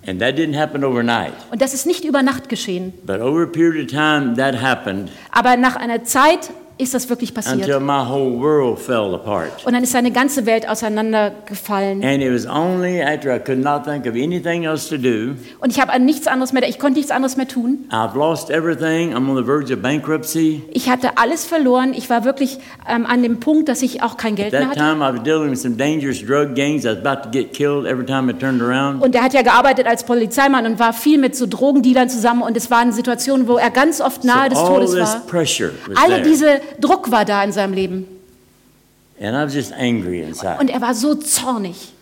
And 0.06 0.20
that 0.20 0.36
didn't 0.36 0.56
happen 0.56 0.84
overnight. 0.84 1.34
Und 1.50 1.60
das 1.60 1.74
ist 1.74 1.86
nicht 1.86 2.04
über 2.04 2.22
Nacht 2.22 2.48
geschehen. 2.48 2.92
But 3.04 3.20
over 3.20 3.42
a 3.42 3.46
period 3.46 3.84
of 3.84 3.90
time, 3.90 4.34
that 4.36 4.60
happened. 4.62 5.10
Aber 5.32 5.56
nach 5.56 5.76
einer 5.76 6.04
Zeit 6.04 6.50
ist 6.78 6.94
das 6.94 7.08
wirklich 7.08 7.30
until 7.36 7.58
passiert. 7.58 7.80
my 7.82 8.04
whole 8.08 8.38
world 8.40 8.78
fell 8.78 9.14
apart. 9.14 9.64
Und 9.66 9.72
dann 9.74 9.82
ist 9.82 9.92
seine 9.92 10.10
ganze 10.10 10.46
Welt 10.46 10.68
auseinandergefallen. 10.68 12.02
And 12.04 12.22
it 12.22 12.32
was 12.32 12.46
only 12.46 13.02
after 13.02 13.34
I 13.34 13.38
could 13.38 13.58
not 13.58 13.84
think 13.84 14.06
of 14.06 14.14
anything 14.14 14.64
else 14.64 14.88
to 14.88 14.96
do. 14.96 15.34
Und 15.60 15.70
ich 15.70 15.80
habe 15.80 15.92
an 15.92 16.04
nichts 16.04 16.26
anderes 16.26 16.52
mehr, 16.52 16.66
ich 16.68 16.78
konnte 16.78 16.98
nichts 16.98 17.10
anderes 17.10 17.36
mehr 17.36 17.48
tun. 17.48 17.86
I've 17.90 18.16
lost 18.16 18.50
everything. 18.50 19.14
I'm 19.14 19.28
on 19.28 19.36
the 19.36 19.44
verge 19.44 19.72
of 19.74 19.80
bankruptcy. 19.82 20.62
Ich 20.72 20.88
hatte 20.88 21.16
alles 21.18 21.44
verloren. 21.44 21.92
Ich 21.94 22.08
war 22.10 22.24
wirklich 22.24 22.58
ähm, 22.88 23.06
an 23.06 23.22
dem 23.22 23.40
Punkt, 23.40 23.68
dass 23.68 23.82
ich 23.82 24.02
auch 24.02 24.16
kein 24.16 24.34
Geld 24.36 24.54
At 24.54 24.60
mehr 24.60 24.68
that 24.70 24.78
hatte. 24.78 24.92
time, 24.98 25.04
I 25.04 25.14
was 25.16 25.22
dealing 25.24 25.50
with 25.50 25.60
some 25.62 25.76
dangerous 25.76 26.20
drug 26.24 26.54
gangs. 26.54 26.84
I 26.84 26.88
was 26.90 26.98
about 27.04 27.22
to 27.24 27.30
get 27.30 27.52
killed 27.52 27.86
every 27.86 28.04
time 28.06 28.30
I 28.30 28.34
turned 28.34 28.62
around. 28.62 29.02
Und 29.02 29.14
er 29.14 29.22
hat 29.22 29.34
ja 29.34 29.42
gearbeitet 29.42 29.86
als 29.86 30.04
Polizeimann 30.04 30.66
und 30.66 30.78
war 30.78 30.92
viel 30.92 31.18
mit 31.18 31.34
so 31.36 31.46
Drogendealern 31.46 32.08
zusammen. 32.08 32.42
Und 32.42 32.56
es 32.56 32.70
waren 32.70 32.92
Situationen, 32.92 33.48
wo 33.48 33.56
er 33.56 33.70
ganz 33.70 34.00
oft 34.00 34.24
nahe 34.24 34.48
des 34.48 34.58
all 34.58 34.66
Todes 34.68 34.90
this 34.92 35.00
war. 35.00 35.20
pressure 35.26 35.70
was 35.88 35.96
Alle 35.96 36.16
there. 36.16 36.22
diese 36.28 36.60
Druck 36.80 37.10
war 37.10 37.24
da 37.24 37.42
in 37.44 37.52
seinem 37.52 37.72
Leben. 37.74 38.06
And 39.20 39.34
I 39.36 39.44
was 39.44 39.54
just 39.54 39.72
angry 39.72 40.20
inside. 40.22 40.58
Und 40.60 40.70
er 40.70 40.80
war 40.80 40.94
so 40.94 41.14
zornig. 41.14 41.92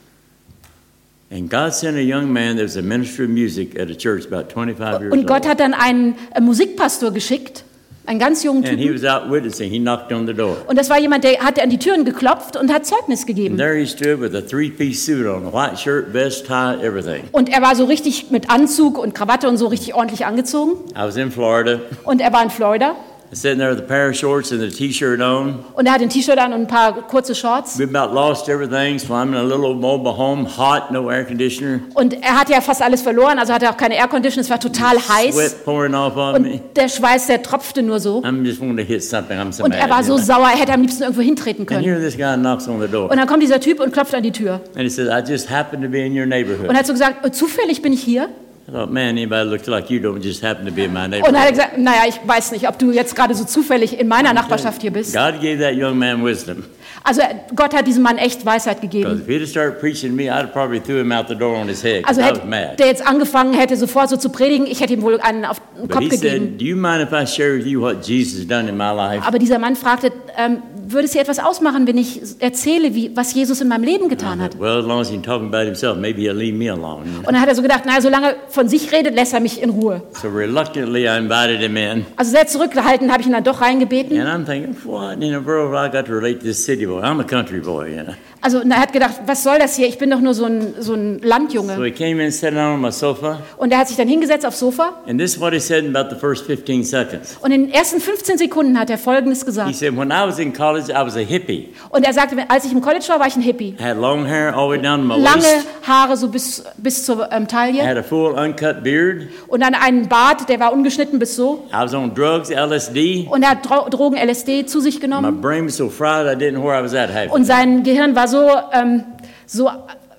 And 1.31 1.50
God 1.50 1.72
sent 1.74 1.96
a 1.96 2.00
young 2.00 2.33
man 2.33 2.57
that 2.57 2.64
was 2.64 2.76
a 2.76 2.83
minister 2.83 3.24
of 3.24 3.31
music 3.31 3.79
at 3.81 3.90
a 3.90 3.94
church 3.94 4.26
about 4.31 4.48
25 4.52 5.00
years 5.00 5.12
Und 5.12 5.26
Gott 5.26 5.46
hat 5.48 5.59
dann 5.59 5.74
einen 5.74 6.14
äh, 6.35 6.40
Musikpastor 6.40 7.11
geschickt, 7.11 7.64
einen 8.05 8.20
ganz 8.20 8.44
jungen 8.44 8.64
And 8.64 8.79
he 8.79 8.87
Typen. 8.87 9.02
was 9.02 9.11
out 9.11 9.29
witnessing. 9.29 9.68
He 9.68 9.81
knocked 9.81 10.12
on 10.12 10.26
the 10.29 10.35
door. 10.35 10.57
Und 10.68 10.79
das 10.79 10.88
war 10.88 11.00
jemand, 11.00 11.24
der 11.24 11.40
hat 11.40 11.61
an 11.61 11.68
die 11.70 11.79
Türen 11.79 12.05
geklopft 12.05 12.57
und 12.57 12.72
hat 12.72 12.87
Zeugnis 12.87 13.20
And 13.22 13.26
gegeben. 13.26 13.57
there 13.57 13.74
he 13.76 13.87
stood 13.87 14.20
with 14.20 14.37
a 14.37 14.40
three-piece 14.40 15.05
suit 15.05 15.26
on, 15.26 15.46
a 15.46 15.52
white 15.52 15.76
shirt, 15.79 16.12
vest, 16.12 16.46
tie, 16.46 16.76
everything. 16.81 17.24
Und 17.33 17.48
er 17.48 17.61
war 17.61 17.74
so 17.74 17.87
richtig 17.87 18.31
mit 18.31 18.48
Anzug 18.48 18.96
und 18.96 19.12
Krawatte 19.14 19.48
und 19.48 19.57
so 19.57 19.66
richtig 19.66 19.94
ordentlich 19.94 20.26
angezogen. 20.26 20.74
I 20.90 20.98
was 20.98 21.16
in 21.16 21.33
Florida. 21.33 21.81
Und 22.05 22.20
er 22.20 22.33
war 22.33 22.44
in 22.44 22.50
Florida. 22.50 22.94
Sitting 23.33 23.59
there 23.59 23.71
with 23.75 23.81
a 23.83 23.87
pair 23.87 24.09
of 24.09 24.17
shorts 24.17 24.53
and 24.53 24.62
a 24.62 24.69
T-shirt 24.69 25.21
on. 25.21 25.65
Und 25.75 25.87
er 25.87 25.93
hatte 25.93 26.05
ein 26.05 26.11
T-Shirt 26.11 26.39
an 26.39 26.53
und 26.53 26.61
ein 26.62 26.67
paar 26.67 26.93
kurze 27.09 27.35
Shorts. 27.35 27.79
We 27.79 27.85
about 27.85 28.15
lost 28.15 28.49
everything, 28.49 28.99
so 28.99 29.12
I'm 29.15 29.29
in 29.29 29.35
a 29.35 29.43
little 29.43 29.75
mobile 29.75 30.17
home, 30.17 30.47
hot, 30.57 30.91
no 30.93 31.11
air 31.11 31.25
conditioner, 31.25 31.81
Und 31.95 32.15
er 32.23 32.39
hat 32.41 32.49
ja 32.49 32.61
fast 32.61 32.83
alles 32.83 33.03
verloren, 33.03 33.39
also 33.39 33.53
hatte 33.53 33.69
auch 33.69 33.77
keine 33.77 33.97
Aircondition, 33.97 34.41
es 34.41 34.49
war 34.51 34.61
total 34.61 34.97
heiß. 34.97 35.35
sweat 35.35 35.65
pouring 35.65 35.95
off 35.95 36.17
on 36.17 36.43
me. 36.43 36.53
Und 36.53 36.77
der 36.77 36.89
Schweiß, 36.89 37.27
der 37.27 37.43
tropfte 37.43 37.83
nur 37.83 38.01
so. 38.01 38.23
I'm 38.23 38.45
just 38.45 38.61
wanting 38.61 38.77
to 38.79 38.83
hit 38.85 39.03
something. 39.03 39.37
I'm 39.39 39.53
so 39.53 39.65
Und 39.65 39.71
mad. 39.71 39.81
er 39.83 39.91
war 39.91 40.03
so 40.05 40.17
sauer, 40.17 40.49
er 40.53 40.59
hätte 40.59 40.73
am 40.73 40.81
liebsten 40.83 41.03
irgendwo 41.03 41.23
hintreten 41.23 41.62
And 41.62 41.69
können. 41.69 41.83
here 41.85 41.99
this 42.01 42.17
guy 42.17 42.37
knocks 42.37 42.69
on 42.69 42.81
the 42.81 42.89
door. 42.89 43.11
Und 43.11 43.17
dann 43.17 43.27
kommt 43.27 43.43
dieser 43.43 43.61
Typ 43.61 43.81
und 43.81 43.93
klopft 43.93 44.15
an 44.15 44.23
die 44.23 44.33
Tür. 44.33 44.61
And 44.75 44.83
he 44.83 44.89
says, 44.89 45.09
I 45.09 45.29
just 45.29 45.51
happen 45.51 45.83
to 45.83 45.89
be 45.89 45.99
in 46.05 46.17
your 46.19 46.27
neighborhood. 46.27 46.69
Und 46.69 46.77
hat 46.77 46.87
so 46.87 46.93
gesagt, 46.93 47.25
"Oh, 47.25 47.29
zufällig 47.29 47.83
bin 47.83 47.93
ich 47.93 48.03
hier. 48.03 48.29
Thought, 48.72 48.90
man, 48.90 49.11
anybody 49.16 49.48
looks 49.48 49.68
like 49.68 49.90
you 49.90 50.00
don't 50.00 50.20
just 50.20 50.42
happen 50.42 50.66
to 50.66 50.72
be 50.72 50.83
in 50.85 50.92
my 50.92 51.05
Und 51.05 51.12
dann 51.12 51.20
neighborhood. 51.22 51.37
hat 51.38 51.44
er 51.46 51.50
gesagt, 51.52 51.79
naja, 51.79 52.00
ich 52.09 52.18
weiß 52.26 52.50
nicht, 52.50 52.68
ob 52.68 52.76
du 52.81 52.90
jetzt 52.90 53.14
gerade 53.14 53.33
so 53.35 53.44
zufällig 53.44 53.96
in 54.00 54.09
meiner 54.09 54.33
Nachbarschaft 54.33 54.83
hier 54.83 54.90
bist. 54.92 55.14
God 55.14 55.40
gave 55.40 55.61
that 55.61 55.74
young 55.76 55.96
man 55.96 56.24
wisdom. 56.24 56.64
Also 57.05 57.22
Gott 57.55 57.72
hat 57.72 57.87
diesem 57.87 58.02
Mann 58.02 58.18
echt 58.18 58.44
Weisheit 58.44 58.81
gegeben. 58.81 59.20
if 59.20 59.29
he'd 59.29 59.38
have 59.40 59.46
started 59.46 59.79
preaching 59.79 60.11
to 60.11 60.16
me, 60.16 60.24
I'd 60.24 60.33
have 60.46 60.52
probably 60.52 60.81
threw 60.81 60.98
him 60.98 61.12
out 61.12 61.29
the 61.29 61.37
door 61.37 61.55
on 61.57 61.68
his 61.68 61.81
head. 61.85 62.02
'cause 62.02 62.20
Also 62.20 62.22
hätte 62.22 62.44
mad. 62.44 62.76
der 62.81 62.88
jetzt 62.88 63.07
angefangen 63.07 63.55
hätte, 63.55 63.76
sofort 63.76 64.09
so 64.09 64.16
zu 64.16 64.31
predigen, 64.31 64.66
ich 64.66 64.81
hätte 64.81 64.94
ihm 64.94 65.02
wohl 65.02 65.20
einen 65.20 65.44
auf 65.44 65.61
den 65.79 65.87
Kopf 65.88 66.00
gegeben. 66.09 66.20
said, 66.20 66.61
do 66.61 66.64
you 66.64 66.74
mind 66.76 67.00
if 67.00 67.12
I 67.12 67.24
share 67.24 67.57
with 67.57 67.66
you 67.66 67.81
what 67.81 68.05
Jesus 68.05 68.40
has 68.40 68.48
done 68.48 68.68
in 68.68 68.76
my 68.76 68.90
life? 68.92 69.24
Aber 69.24 69.38
dieser 69.38 69.61
Mann 69.61 69.76
fragte, 69.76 70.11
ähm, 70.37 70.62
würde 70.92 71.07
es 71.07 71.12
dir 71.12 71.20
etwas 71.20 71.38
ausmachen, 71.38 71.87
wenn 71.87 71.99
ich 71.99 72.20
erzähle, 72.40 72.94
wie, 72.94 73.11
was 73.16 73.35
Jesus 73.35 73.61
in 73.61 73.68
meinem 73.68 73.85
Leben 73.85 74.09
getan 74.09 74.40
hat? 74.40 74.59
Well, 74.59 74.79
as 74.79 74.85
long 74.87 75.01
as 75.01 75.11
he's 75.11 75.22
talking 75.22 75.49
about 75.49 75.64
himself, 75.66 75.96
maybe 75.99 76.22
he'll 76.22 76.35
leave 76.35 76.57
me 76.57 76.70
alone. 76.70 77.05
you 77.07 77.12
know. 77.12 77.18
Und 77.20 77.27
dann 77.27 77.40
hat 77.40 77.49
er 77.49 77.55
so 77.55 77.62
gedacht, 77.62 77.85
naja, 77.87 78.01
solange 78.01 78.27
er 78.29 78.35
von 78.49 78.68
sich 78.68 78.92
redet, 78.92 79.14
lässt 79.14 79.35
er 79.35 79.40
mich 79.40 79.62
in 79.62 79.70
Ruhe. 79.70 80.03
So 80.20 80.29
reluctantly, 80.29 81.05
I 81.07 81.18
invited 81.18 81.61
him 81.61 81.77
in. 81.77 82.07
Also 82.16 82.31
sehr 82.31 82.46
zurückgehalten 82.46 83.11
habe 83.11 83.20
ich 83.22 83.27
ihn 83.27 83.33
dann 83.33 83.44
doch 83.44 83.61
reingebeten. 83.61 84.18
And 84.20 84.29
I'm 84.29 84.46
thinking, 84.46 84.77
what 84.85 85.14
in 85.14 85.33
the 85.33 85.44
world 85.44 85.72
have 85.75 85.88
I 85.88 85.90
got 85.90 86.07
to 86.07 86.12
relate 86.12 86.38
to 86.40 86.44
this 86.46 86.64
city 86.64 86.87
boy? 86.87 87.01
I'm 87.03 87.20
a 87.20 87.25
country 87.25 87.61
boy, 87.61 87.88
you 87.96 88.03
know. 88.05 88.14
Also 88.47 88.61
und 88.61 88.71
er 88.71 88.79
hat 88.81 88.93
gedacht, 88.93 89.15
was 89.27 89.43
soll 89.43 89.59
das 89.59 89.75
hier? 89.75 89.89
Ich 89.89 89.99
bin 89.99 90.09
doch 90.09 90.21
nur 90.21 90.33
so 90.33 90.45
ein, 90.45 90.75
so 90.79 90.95
ein 90.95 91.19
So 91.21 91.27
Landjunge. 91.29 91.85
he 91.85 91.91
came 91.91 92.23
in, 92.25 92.31
sat 92.31 92.53
down 92.53 92.75
on 92.75 92.81
my 92.81 92.93
sofa, 92.93 93.41
Und 93.57 93.73
er 93.73 93.79
hat 93.79 93.89
sich 93.89 93.97
dann 93.97 94.07
hingesetzt 94.07 94.47
aufs 94.47 94.61
Sofa. 94.61 94.93
and 95.09 95.19
this 95.21 95.35
is 95.35 95.41
what 95.41 95.53
he 95.53 95.59
said 95.59 95.85
in 95.85 95.97
about 95.97 96.15
the 96.15 96.21
first 96.21 96.47
15 96.47 96.85
seconds. 96.85 97.37
Und 97.41 97.51
in 97.51 97.63
den 97.67 97.75
ersten 97.75 98.01
15 98.01 98.39
Sekunden 98.39 98.79
hat 98.79 98.89
er 98.89 98.99
Folgendes 98.99 99.41
He 99.41 99.47
gesagt. 99.47 99.75
said, 99.75 99.97
when 99.97 100.11
I 100.13 100.25
was 100.29 100.39
in 100.39 100.53
college, 100.53 100.93
I 100.93 101.05
was 101.05 101.17
a 101.17 101.21
hippie. 101.21 101.71
Und 101.91 102.05
er 102.07 102.13
sagte, 102.13 102.37
als 102.49 102.65
ich 102.65 102.71
im 102.71 102.81
College 102.81 103.05
war, 103.09 103.19
war 103.19 103.27
ich 103.27 103.35
ein 103.35 103.43
Hippie. 103.43 103.75
I 103.81 103.83
had 103.83 103.97
long 103.97 104.25
hair 104.27 104.55
all 104.57 104.69
the 104.71 104.77
way 104.77 104.81
down 104.81 105.01
to 105.01 105.05
my 105.07 105.21
Lange 105.21 105.43
waist. 105.43 105.67
Haare 105.83 106.17
so 106.17 106.29
bis, 106.29 106.63
bis 106.77 107.05
zur 107.05 107.29
ähm, 107.33 107.43
I 107.43 107.47
Taille. 107.49 107.83
had 107.85 107.97
a 107.97 108.03
full 108.05 108.33
uncut 108.33 108.85
beard. 108.85 109.23
Und 109.49 109.61
dann 109.65 109.75
einen 109.75 110.09
Bart, 110.09 110.49
der 110.49 110.61
war 110.61 110.73
ungeschnitten 110.73 111.19
bis 111.19 111.35
so. 111.35 111.65
I 111.73 111.83
was 111.83 111.95
on 111.95 112.15
drugs, 112.15 112.51
LSD. 112.51 113.27
Und 113.29 113.43
er 113.43 113.51
hat 113.51 113.69
Dro 113.69 113.89
Drogen 113.89 114.17
LSD 114.17 114.67
zu 114.67 114.79
sich 114.81 114.95
My 114.97 115.01
genommen. 115.01 115.41
brain 115.41 115.67
was 115.67 115.77
so 115.77 115.89
fried, 115.89 116.27
I 116.27 116.37
didn't 116.41 116.53
know 116.53 116.65
where 116.65 116.79
I 116.79 116.85
was 116.85 116.95
at 116.95 117.13
half. 117.13 117.33
Und 117.33 117.45
sein 117.45 117.83
Gehirn 117.83 118.15
war 118.15 118.29
so, 118.29 118.36
ähm, 118.72 119.05
so 119.46 119.70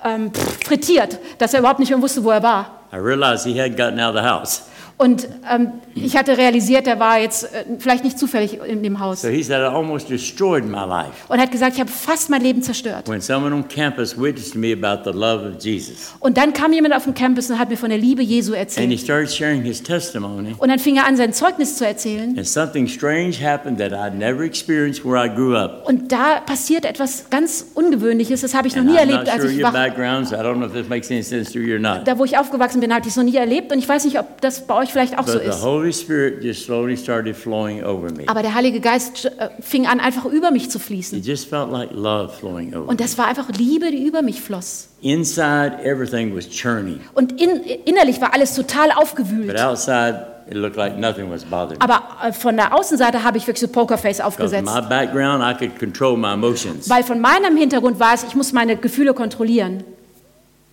ähm, 0.04 0.32
frittiert, 0.66 1.20
dass 1.38 1.54
er 1.54 1.60
überhaupt 1.60 1.80
nicht 1.80 1.90
mehr 1.90 2.02
wusste, 2.02 2.24
wo 2.24 2.32
er 2.32 2.44
war. 2.44 2.82
I 2.94 2.98
realized 2.98 3.46
he 3.46 3.60
hadn't 3.60 3.76
gotten 3.76 4.00
out 4.00 4.16
of 4.16 4.22
the 4.22 4.28
house. 4.28 4.64
Und 5.00 5.28
ähm, 5.54 5.74
ich 5.94 6.18
hatte 6.18 6.38
realisiert, 6.40 6.88
er 6.88 7.00
war 7.00 7.20
jetzt 7.20 7.44
äh, 7.54 7.66
vielleicht 7.78 8.04
nicht 8.04 8.18
zufällig 8.18 8.60
in 8.66 8.82
dem 8.82 9.00
Haus. 9.00 9.22
So 9.22 9.28
he 9.28 9.44
said, 9.44 9.60
I 9.62 9.66
almost 9.76 10.10
destroyed 10.10 10.66
my 10.66 10.86
life 10.88 11.12
Und 11.28 11.40
hat 11.40 11.52
gesagt, 11.52 11.76
ich 11.76 11.80
habe 11.80 11.92
fast 11.92 12.32
mein 12.32 12.42
Leben 12.42 12.64
zerstört. 12.64 13.08
when 13.08 13.22
someone 13.22 13.54
on 13.54 13.68
campus 13.68 14.18
witnessed 14.20 14.54
to 14.54 14.60
me 14.60 14.74
about 14.74 15.08
the 15.10 15.16
love 15.16 15.48
of 15.48 15.62
Jesus. 15.64 16.14
Und 16.20 16.38
dann 16.38 16.52
kam 16.52 16.74
jemand 16.74 16.96
auf 16.96 17.04
dem 17.04 17.14
Campus 17.14 17.48
und 17.52 17.60
hat 17.60 17.70
mir 17.70 17.78
von 17.78 17.90
der 17.90 18.00
Liebe 18.00 18.24
Jesu 18.24 18.54
And 18.54 18.58
he 18.58 18.62
erzählt. 18.62 19.00
started 19.00 19.32
sharing 19.32 19.62
his 19.62 19.84
testimony. 19.84 20.56
Und 20.58 20.70
dann 20.70 20.80
fing 20.80 20.98
er 20.98 21.06
an, 21.06 21.16
sein 21.16 21.32
Zeugnis 21.32 21.78
zu 21.78 21.86
erzählen. 21.86 22.36
And 22.36 22.48
something 22.48 22.88
strange 22.88 23.34
happened 23.40 23.78
that 23.78 23.92
I'd 23.94 24.16
never 24.16 24.44
experienced 24.44 25.06
where 25.06 25.24
I 25.24 25.30
grew 25.30 25.56
up. 25.56 25.88
Und 25.88 26.12
da 26.12 26.40
passiert 26.44 26.86
etwas 26.86 27.30
ganz 27.30 27.68
Ungewöhnliches, 27.76 28.42
das 28.42 28.56
habe 28.56 28.68
ich 28.68 28.76
noch 28.76 28.84
nie 28.84 28.94
I'm 28.98 29.02
erlebt, 29.02 29.30
als 29.30 29.44
sure 29.44 29.54
ich 29.54 29.62
wach, 29.62 29.74
backgrounds. 29.74 30.32
I 30.32 30.36
don't 30.38 30.56
know 30.56 30.66
if 30.66 30.74
this 30.74 30.90
makes 30.90 31.12
any 31.12 31.22
sense 31.22 31.54
to 31.54 31.60
you 31.60 31.76
or 31.76 31.80
not. 31.80 32.08
da 32.08 32.18
wo 32.18 32.26
ich 32.26 32.36
aufgewachsen 32.38 32.82
bin, 32.82 32.92
habe 32.92 33.02
ich 33.02 33.10
es 33.10 33.16
noch 33.16 33.24
nie 33.24 33.36
erlebt. 33.36 33.72
Und 33.72 33.78
ich 33.78 33.88
weiß 33.88 34.04
nicht, 34.06 34.18
ob 34.20 34.42
das 34.42 34.66
bei 34.66 34.74
euch 34.74 34.87
vielleicht 34.92 35.18
auch 35.18 35.26
so 35.28 35.34
But 35.34 35.44
the 35.44 35.50
ist. 35.50 35.64
Holy 35.64 35.92
Spirit 35.94 36.44
just 36.44 36.66
slowly 36.66 36.96
started 36.98 37.36
flowing 37.36 37.84
over 37.84 38.12
me. 38.12 38.24
Aber 38.28 38.42
der 38.42 38.54
Heilige 38.54 38.80
Geist 38.80 39.26
äh, 39.26 39.50
fing 39.62 39.88
an, 39.88 40.00
einfach 40.00 40.26
über 40.26 40.52
mich 40.52 40.70
zu 40.70 40.80
fließen. 40.80 41.22
just 41.24 41.50
felt 41.50 41.72
like 41.72 41.90
love 41.92 42.30
flowing 42.40 42.74
over 42.74 42.82
Und 42.90 42.92
me. 42.92 42.96
das 42.98 43.18
war 43.18 43.28
einfach 43.28 43.50
Liebe, 43.50 43.92
die 43.92 44.04
über 44.06 44.22
mich 44.22 44.42
floss. 44.42 44.90
Inside, 45.02 45.80
everything 45.84 46.36
was 46.36 46.50
churning. 46.50 47.00
Und 47.14 47.40
in, 47.42 47.62
innerlich 47.86 48.20
war 48.22 48.34
alles 48.34 48.56
total 48.56 48.90
But 48.90 48.98
aufgewühlt. 48.98 49.60
outside, 49.60 50.26
it 50.50 50.56
looked 50.56 50.76
like 50.78 50.98
nothing 50.98 51.30
was 51.30 51.44
bothering 51.44 51.78
me. 51.80 51.84
Aber 51.84 52.02
äh, 52.28 52.34
von 52.34 52.56
der 52.56 52.74
Außenseite 52.76 53.24
habe 53.24 53.38
ich 53.38 53.46
wirklich 53.48 53.62
so 53.62 53.68
Pokerface 53.68 54.22
aufgesetzt. 54.22 54.66
my 54.74 54.82
background, 54.82 55.44
I 55.44 55.54
could 55.58 55.78
control 55.80 56.18
my 56.18 56.34
emotions. 56.34 56.90
Weil 56.90 57.04
von 57.04 57.20
meinem 57.20 57.56
Hintergrund 57.58 58.00
war 58.00 58.14
es, 58.14 58.24
ich 58.24 58.36
muss 58.36 58.54
meine 58.54 58.76
Gefühle 58.78 59.14
kontrollieren. 59.14 59.84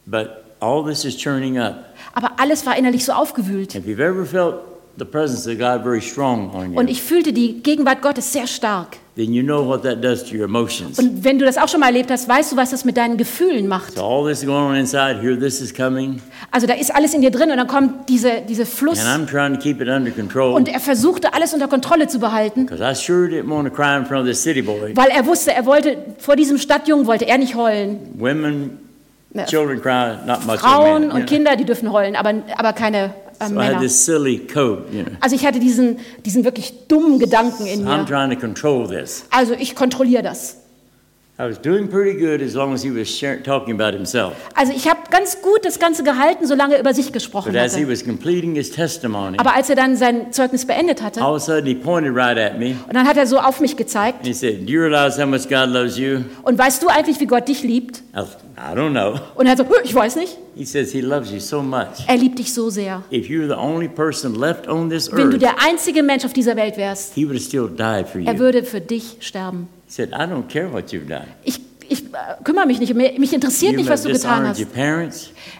But 0.06 0.28
all 0.60 0.84
this 0.84 1.04
is 1.04 1.16
churning 1.16 1.58
up. 1.58 1.84
Aber 2.14 2.32
alles 2.38 2.64
war 2.66 2.76
innerlich 2.78 3.04
so 3.04 3.12
aufgewühlt. 3.12 3.74
If 3.74 3.84
you've 3.86 4.00
ever 4.02 4.24
felt 4.24 4.54
the 4.96 5.04
presence 5.04 5.46
of 5.48 5.58
God 5.58 5.82
very 5.82 6.00
strong 6.00 6.54
on 6.54 6.76
Und 6.76 6.86
you, 6.86 6.92
ich 6.92 7.02
fühlte 7.02 7.32
die 7.32 7.60
Gegenwart 7.62 8.00
Gottes 8.02 8.32
sehr 8.32 8.46
stark. 8.46 8.98
then 9.16 9.32
you 9.32 9.42
know 9.44 9.64
what 9.64 9.82
that 9.84 10.02
does 10.02 10.24
to 10.24 10.34
your 10.36 10.44
emotions. 10.44 10.98
Und 10.98 11.22
wenn 11.24 11.38
du 11.38 11.44
das 11.44 11.56
auch 11.58 11.68
schon 11.68 11.78
mal 11.80 11.86
erlebt 11.86 12.10
hast, 12.10 12.28
weißt 12.28 12.50
du, 12.52 12.56
was 12.56 12.70
das 12.70 12.84
mit 12.84 12.96
deinen 12.96 13.16
Gefühlen 13.16 13.66
macht. 13.68 13.94
So 13.94 14.02
all 14.04 14.28
this 14.28 14.44
going 14.44 14.70
on 14.70 14.74
inside, 14.76 15.20
here 15.20 15.36
this 15.38 15.60
is 15.60 15.72
coming, 15.74 16.20
Also 16.52 16.66
da 16.68 16.74
ist 16.74 16.92
alles 16.94 17.12
in 17.14 17.20
dir 17.22 17.30
drin 17.32 17.50
und 17.50 17.56
dann 17.56 17.66
kommt 17.68 18.08
diese, 18.08 18.42
dieser 18.48 18.66
Fluss. 18.66 19.04
and 19.04 19.08
I'm 19.08 19.28
trying 19.30 19.54
to 19.54 19.60
keep 19.60 19.80
it 19.80 19.88
under 19.88 20.10
control. 20.12 20.54
Und 20.54 20.68
er 20.68 20.78
versuchte 20.80 21.32
alles 21.34 21.52
unter 21.54 21.66
Kontrolle 21.68 22.06
zu 22.08 22.18
behalten, 22.20 22.66
Because 22.66 22.82
I 22.84 22.94
sure 22.94 23.26
didn't 23.28 23.48
want 23.50 23.68
to 23.68 23.74
cry 23.74 23.96
in 23.96 24.04
front 24.06 24.22
of 24.22 24.26
this 24.28 24.40
city 24.42 24.62
boy. 24.62 24.92
weil 24.96 25.08
er 25.10 25.26
wusste, 25.26 25.52
er 25.52 25.64
wollte, 25.66 25.96
vor 26.18 26.34
diesem 26.36 26.58
Stadtjungen 26.58 27.06
wollte 27.06 27.26
er 27.26 27.38
nicht 27.38 27.54
heulen. 27.56 27.98
Women, 28.16 28.78
children 29.46 29.80
cry, 29.80 30.16
not 30.26 30.46
much 30.46 30.60
Frauen 30.60 31.10
und. 31.10 31.26
Kinder, 31.26 31.56
die 31.56 31.64
dürfen 31.64 31.90
heulen, 31.92 32.16
aber, 32.16 32.32
aber 32.56 32.72
keine 32.72 33.14
äh, 33.40 33.48
So 33.48 33.54
Männer. 33.54 33.78
code, 34.52 34.84
you 34.92 35.02
know. 35.02 35.12
Also 35.20 35.34
ich 35.36 35.44
hatte 35.44 35.58
diesen, 35.58 35.98
diesen 36.24 36.44
wirklich 36.44 36.86
dummen 36.88 37.18
Gedanken 37.18 37.66
in 37.66 37.86
I'm 37.86 37.98
mir. 38.02 38.06
trying 38.06 38.30
to 38.30 38.36
control 38.36 38.88
this. 38.88 39.24
Also 39.30 39.54
ich 39.54 39.74
kontrolliere 39.74 40.22
das. 40.22 40.58
Also 41.36 41.60
ich 44.72 44.88
habe 44.88 45.00
ganz 45.10 45.42
gut 45.42 45.64
das 45.64 45.80
Ganze 45.80 46.04
gehalten, 46.04 46.46
solange 46.46 46.74
er 46.74 46.80
über 46.80 46.94
sich 46.94 47.12
gesprochen 47.12 47.52
But 47.52 47.60
as 47.60 47.74
he 47.74 47.80
hatte. 47.82 47.90
was 47.92 48.04
completing 48.04 48.54
his 48.54 48.70
testimony, 48.70 49.36
Aber 49.38 49.54
als 49.54 49.68
er 49.68 49.74
dann 49.74 49.96
sein 49.96 50.32
Zeugnis 50.32 50.64
beendet 50.64 51.02
hatte, 51.02 51.20
all 51.20 51.30
of 51.34 51.36
a 51.36 51.40
sudden 51.40 51.66
he 51.66 51.74
pointed 51.74 52.14
right 52.14 52.38
at 52.38 52.58
me 52.60 52.76
und 52.86 52.94
dann 52.94 53.08
hat 53.08 53.16
er 53.16 53.26
so 53.26 53.38
auf 53.38 53.58
mich 53.60 53.76
gezeigt, 53.76 54.18
and 54.18 54.26
he 54.28 54.32
said, 54.32 54.64
Do 54.66 54.72
you 54.72 54.80
realize 54.82 55.20
how 55.20 55.26
much 55.28 55.48
God 55.48 55.70
loves 55.70 55.98
you? 55.98 56.20
und 56.42 56.56
weißt 56.56 56.80
du 56.82 56.86
eigentlich, 56.88 57.18
wie 57.18 57.26
Gott 57.26 57.48
dich 57.48 57.62
liebt? 57.64 58.02
I, 58.16 58.76
don't 58.76 58.90
know. 58.92 59.18
Und 59.34 59.46
er 59.46 59.52
hat 59.52 59.58
so, 59.58 59.64
"Hö, 59.64 59.74
ich 59.82 59.92
weiß 59.92 60.14
nicht, 60.14 60.38
He 60.54 60.64
says 60.64 60.92
he 60.92 61.00
loves 61.00 61.32
you 61.32 61.40
so 61.40 61.60
much. 61.60 62.06
er 62.06 62.16
liebt 62.16 62.38
dich 62.38 62.54
so 62.54 62.70
sehr. 62.70 63.02
If 63.10 63.28
you 63.28 63.40
were 63.40 63.48
the 63.48 63.58
only 63.60 63.88
person 63.88 64.36
left 64.36 64.68
on 64.68 64.88
this 64.88 65.10
Wenn 65.10 65.30
du 65.30 65.36
earth, 65.36 65.42
der 65.42 65.54
einzige 65.68 66.04
Mensch 66.04 66.24
auf 66.24 66.32
dieser 66.32 66.54
Welt 66.54 66.76
wärst, 66.76 67.14
he 67.14 67.26
would 67.26 67.42
still 67.42 67.68
died 67.68 68.06
for 68.08 68.20
er 68.20 68.34
you. 68.34 68.38
würde 68.38 68.62
für 68.62 68.80
dich 68.80 69.16
sterben. 69.18 69.68
Said, 69.94 70.12
I 70.12 70.26
don't 70.26 70.48
care 70.50 70.66
what 70.66 70.92
you've 70.92 71.06
done. 71.06 71.28
Ich, 71.44 71.60
ich 71.88 72.04
äh, 72.04 72.42
kümmere 72.42 72.66
mich 72.66 72.78
nicht, 72.80 72.94
mich 72.94 73.32
interessiert 73.32 73.72
You 73.72 73.78
nicht, 73.78 73.90
was 73.90 74.02
du 74.02 74.12
getan 74.12 74.48
hast. 74.48 74.64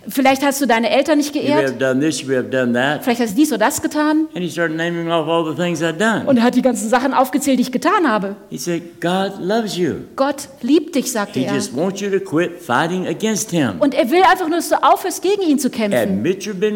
Vielleicht 0.09 0.45
hast 0.45 0.61
du 0.61 0.67
deine 0.67 0.91
Eltern 0.91 1.19
nicht 1.19 1.33
geehrt, 1.33 1.79
this, 2.01 2.21
vielleicht 2.21 3.21
hast 3.21 3.33
du 3.33 3.37
dies 3.37 3.51
oder 3.51 3.67
das 3.67 3.81
getan. 3.81 4.29
And 4.35 4.43
he 4.45 4.51
started 4.51 4.77
naming 4.77 5.11
off 5.11 5.29
all 5.29 5.45
the 5.45 5.61
things 5.61 5.83
I'd 5.83 5.99
done. 5.99 6.25
Und 6.27 6.37
er 6.37 6.45
hat 6.45 6.55
die 6.55 6.63
ganzen 6.63 6.89
Sachen 6.89 7.15
aufgezählt, 7.15 7.59
die 7.59 7.63
ich 7.63 7.73
getan 7.73 8.09
habe. 8.09 8.37
He 8.51 8.59
said, 8.59 9.01
God 9.01 9.33
loves 9.41 9.77
you. 9.77 9.95
Gott 10.17 10.49
liebt 10.61 10.95
dich, 10.95 11.11
sagte 11.11 11.39
He 11.39 11.47
er. 11.47 11.55
just 11.55 11.75
wants 11.75 12.01
you 12.01 12.11
to 12.11 12.21
quit 12.21 12.61
fighting 12.61 13.07
against 13.07 13.51
him. 13.51 13.75
Und 13.81 13.95
er 13.95 14.11
will 14.11 14.23
einfach 14.23 14.49
nur, 14.49 14.59
dass 14.59 14.69
du 14.69 14.83
aufhörst, 14.83 15.23
gegen 15.23 15.43
ihn 15.43 15.59
zu 15.59 15.71
kämpfen. 15.71 16.23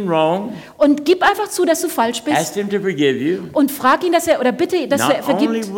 Wrong. 0.08 0.52
Und 0.78 1.04
gib 1.04 1.22
einfach 1.22 1.48
zu, 1.48 1.64
dass 1.64 1.80
du 1.80 1.88
falsch 1.88 2.22
bist. 2.22 2.36
Ask 2.36 2.54
him 2.54 2.70
to 2.70 2.80
forgive 2.80 3.18
you. 3.18 3.38
Und 3.52 3.70
frag 3.70 4.04
ihn, 4.04 4.12
dass 4.12 4.26
er, 4.26 4.40
oder 4.40 4.52
bitte, 4.52 4.88
dass 4.88 5.00
er 5.00 5.22
vergibt. 5.22 5.68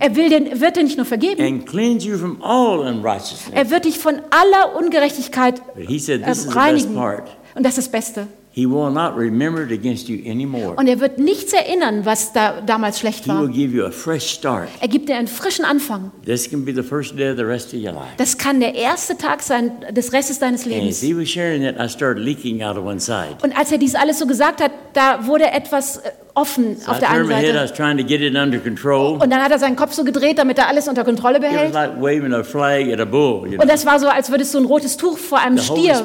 Er 0.00 0.16
will 0.16 0.28
den, 0.28 0.60
wird 0.60 0.76
dir 0.76 0.82
nicht 0.82 0.96
nur 0.96 1.06
vergeben, 1.06 1.42
and 1.42 1.66
cleanse 1.66 2.06
you 2.06 2.16
from 2.16 2.40
all 2.42 2.61
unrighteousness, 2.70 3.50
er 3.54 3.70
wird 3.70 3.84
dich 3.84 3.98
von 3.98 4.20
aller 4.30 4.76
Ungerechtigkeit 4.76 5.60
said 5.98 6.22
reinigen. 6.54 6.94
part. 6.94 7.28
Und 7.54 7.64
das 7.64 7.78
ist 7.78 7.86
das 7.86 7.92
Beste. 7.92 8.26
He 8.54 8.66
will 8.66 8.90
not 8.90 9.16
remember 9.16 9.62
it 9.62 9.72
against 9.72 10.08
you 10.10 10.30
anymore. 10.30 10.74
Und 10.76 10.86
er 10.86 11.00
wird 11.00 11.18
nichts 11.18 11.54
erinnern, 11.54 12.04
was 12.04 12.34
da 12.34 12.60
damals 12.60 13.00
schlecht 13.00 13.24
He 13.24 13.30
will 13.30 13.36
war. 13.36 13.48
give 13.48 13.74
you 13.74 13.82
a 13.86 13.90
fresh 13.90 14.30
start. 14.30 14.68
Er 14.82 14.88
gibt 14.88 15.08
dir 15.08 15.16
einen 15.16 15.26
frischen 15.26 15.64
Anfang. 15.64 16.12
This 16.26 16.50
can 16.50 16.62
be 16.62 16.74
the 16.74 16.82
first 16.82 17.18
day 17.18 17.30
of 17.30 17.38
the 17.38 17.44
rest 17.44 17.68
of 17.68 17.80
your 17.80 17.92
life. 17.92 18.12
Das 18.18 18.36
kann 18.36 18.60
der 18.60 18.74
erste 18.74 19.16
Tag 19.16 19.42
sein 19.42 19.72
des 19.90 20.12
Restes 20.12 20.38
deines 20.38 20.64
And 20.66 20.74
as 20.74 20.80
Lebens. 20.80 21.00
he 21.00 21.16
was 21.16 21.30
sharing 21.30 21.62
that, 21.62 21.76
I 21.82 21.88
started 21.88 22.22
leaking 22.22 22.62
out 22.62 22.76
of 22.76 22.84
one 22.84 23.00
side. 23.00 23.38
Und 23.42 23.56
als 23.56 23.72
er 23.72 23.78
dies 23.78 23.94
alles 23.94 24.18
so 24.18 24.26
gesagt 24.26 24.60
hat, 24.60 24.72
da 24.92 25.26
wurde 25.26 25.50
etwas 25.50 25.96
äh, 25.98 26.10
offen 26.34 26.76
So 26.78 26.90
auf 26.90 26.96
I 26.96 27.00
der 27.00 27.10
einen 27.10 27.28
Seite. 27.28 27.72
Und 29.20 29.30
dann 29.30 29.42
hat 29.42 29.50
er 29.50 29.58
seinen 29.58 29.76
Kopf 29.76 29.92
so 29.92 30.04
gedreht, 30.04 30.38
damit 30.38 30.58
er 30.58 30.68
alles 30.68 30.88
unter 30.88 31.04
Kontrolle 31.04 31.40
behält. 31.40 31.72
like 31.74 32.00
waving 32.00 32.32
a 32.32 32.42
flag 32.42 32.92
at 32.92 33.00
a 33.00 33.04
bull. 33.04 33.42
You 33.44 33.52
know? 33.52 33.62
Und 33.62 33.70
das 33.70 33.84
war 33.86 33.98
so, 33.98 34.08
als 34.08 34.30
würdest 34.30 34.54
du 34.54 34.58
ein 34.58 34.64
rotes 34.64 34.96
Tuch 34.96 35.18
vor 35.18 35.38
einem 35.38 35.58
The 35.58 35.64
Stier 35.64 36.02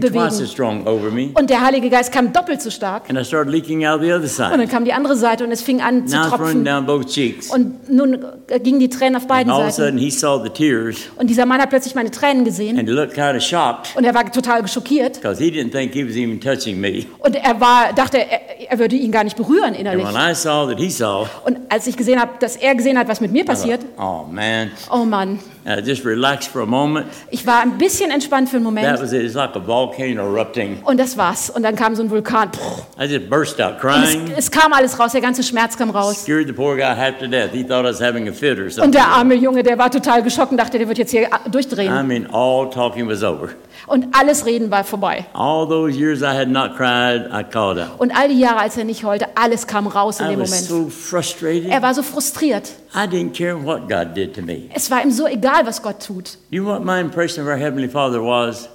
bewegen. 0.00 1.32
Und 1.34 1.50
der 1.50 1.60
Heilige 1.64 1.90
Geist 1.90 2.12
kam 2.12 2.32
doppelt 2.32 2.60
so 2.62 2.70
stark. 2.70 3.08
and 3.08 3.18
I 3.18 3.24
started 3.24 3.52
leaking 3.52 3.84
out 3.86 4.00
the 4.02 4.12
other 4.12 4.52
Und 4.52 4.58
dann 4.58 4.68
kam 4.68 4.84
die 4.84 4.92
andere 4.92 5.16
Seite 5.16 5.44
und 5.44 5.52
es 5.52 5.62
fing 5.62 5.80
an 5.80 6.06
zu 6.06 6.16
tropfen. 6.16 6.64
down 6.64 6.86
both 6.86 7.06
cheeks. 7.06 7.50
Und 7.50 7.88
nun 7.90 8.18
äh, 8.48 8.60
gingen 8.60 8.80
die 8.80 8.88
Tränen 8.88 9.16
auf 9.16 9.26
beiden 9.26 9.52
Seiten. 9.52 9.70
sudden, 9.72 9.98
he 9.98 10.10
saw 10.10 10.42
the 10.42 10.50
tears, 10.50 10.96
Und 11.16 11.28
dieser 11.28 11.46
Mann 11.46 11.60
hat 11.60 11.70
plötzlich 11.70 11.94
meine 11.94 12.10
Tränen 12.10 12.44
gesehen. 12.44 12.78
and 12.78 12.88
he 12.88 12.94
looked 12.94 13.14
kind 13.14 13.36
of 13.36 13.42
shocked 13.42 13.96
Und 13.96 14.04
er 14.04 14.14
war 14.14 14.30
total 14.30 14.66
schockiert. 14.68 15.14
because 15.20 15.42
he 15.42 15.50
didn't 15.50 15.70
think 15.72 15.92
he 15.92 16.04
was 16.06 16.16
even 16.16 16.40
touching 16.40 16.80
me. 16.80 17.06
Und 17.18 17.36
er 17.36 17.60
war, 17.60 17.92
dachte, 17.94 18.18
er, 18.18 18.70
er 18.70 18.78
würde 18.78 18.96
ihn 18.96 19.10
gar 19.12 19.24
nicht 19.24 19.36
berühren 19.36 19.69
And 19.74 19.80
innerlich. 19.80 20.04
when 20.06 20.16
I 20.16 20.34
saw 20.34 20.66
that 20.68 20.78
he 20.78 20.90
saw, 20.90 21.26
Und 21.44 21.58
als 21.68 21.86
ich 21.86 21.96
gesehen 21.96 22.20
habe, 22.20 22.32
dass 22.40 22.56
er 22.56 22.74
gesehen 22.74 22.98
hat, 22.98 23.08
was 23.08 23.20
mit 23.20 23.32
mir 23.32 23.42
I 23.42 23.44
thought, 23.46 23.56
passiert, 23.56 23.80
oh 23.98 24.24
man, 24.30 24.70
oh 24.90 25.04
Mann, 25.04 25.38
And 25.64 25.78
I 25.80 25.88
just 25.88 26.04
relaxed 26.06 26.50
for 26.50 26.62
a 26.62 26.66
moment. 26.66 27.06
ich 27.30 27.46
war 27.46 27.60
ein 27.60 27.76
bisschen 27.78 28.10
entspannt 28.10 28.48
für 28.48 28.56
einen 28.56 28.64
That 28.64 28.74
Moment. 28.74 29.02
was 29.02 29.12
it. 29.12 29.22
It's 29.22 29.34
like 29.34 29.54
a 29.54 29.60
volcano 29.66 30.22
erupting. 30.24 30.78
Und 30.84 30.98
das 30.98 31.16
war's. 31.18 31.50
Und 31.50 31.62
dann 31.62 31.76
kam 31.76 31.94
so 31.94 32.02
ein 32.02 32.10
Vulkan. 32.10 32.50
I 32.98 33.04
just 33.04 33.28
burst 33.28 33.60
out 33.60 33.78
crying. 33.78 34.30
es, 34.32 34.46
es 34.46 34.50
kam 34.50 34.72
alles 34.72 34.98
raus, 34.98 35.12
der 35.12 35.20
ganze 35.20 35.42
Schmerz 35.42 35.76
kam 35.76 35.90
raus. 35.90 36.22
Scared 36.22 36.46
the 36.46 36.52
poor 36.52 36.76
guy 36.76 36.94
half 36.96 37.18
to 37.18 37.26
death. 37.26 37.50
He 37.52 37.62
thought 37.62 37.84
I 37.84 37.88
was 37.88 38.00
having 38.00 38.28
a 38.28 38.32
fit 38.32 38.58
or 38.58 38.82
Und 38.82 38.94
der 38.94 39.06
arme 39.06 39.34
Junge, 39.34 39.62
der 39.62 39.76
war 39.78 39.90
total 39.90 40.22
geschockt 40.22 40.50
und 40.50 40.56
dachte, 40.56 40.78
der 40.78 40.88
wird 40.88 40.98
jetzt 40.98 41.10
hier 41.10 41.24
I 41.24 41.50
durchdrehen. 41.50 42.06
mean, 42.06 42.26
all 42.32 42.70
talking 42.70 43.06
was 43.08 43.22
over. 43.22 43.50
Und 43.86 44.08
alles 44.12 44.46
Reden 44.46 44.70
war 44.70 44.84
vorbei. 44.84 45.26
All 45.32 45.66
those 45.68 45.96
years 45.98 46.20
I 46.22 46.36
had 46.36 46.48
not 46.48 46.76
cried, 46.76 47.26
I 47.32 47.42
called 47.42 47.78
out. 47.78 47.98
Und 47.98 48.16
all 48.16 48.28
die 48.28 48.38
Jahre, 48.38 48.60
als 48.60 48.76
er 48.76 48.84
nicht 48.84 49.04
heulte, 49.04 49.26
alles 49.36 49.66
kam 49.66 49.86
raus 49.86 50.20
in 50.20 50.26
I 50.26 50.30
dem 50.30 50.40
was 50.40 50.50
Moment. 50.50 50.66
so 50.68 50.88
frustrated. 50.90 51.70
Er 51.70 51.82
war 51.82 51.94
so 51.94 52.02
frustriert. 52.02 52.70
I 52.94 53.06
didn't 53.06 53.32
care 53.36 53.56
what 53.56 53.88
God 53.88 54.14
did 54.14 54.34
to 54.34 54.42
me. 54.42 54.68
Es 54.74 54.90
war 54.90 55.02
ihm 55.02 55.10
so 55.10 55.26
egal, 55.26 55.66
was 55.66 55.82
Gott 55.82 56.04
tut. 56.06 56.38
You 56.50 56.62
know 56.62 56.72
what 56.72 56.84
my 56.84 57.00
impression 57.00 57.42
of 57.42 57.48
our 57.48 57.56
Heavenly 57.58 57.88
Father 57.88 58.22
was? 58.22 58.68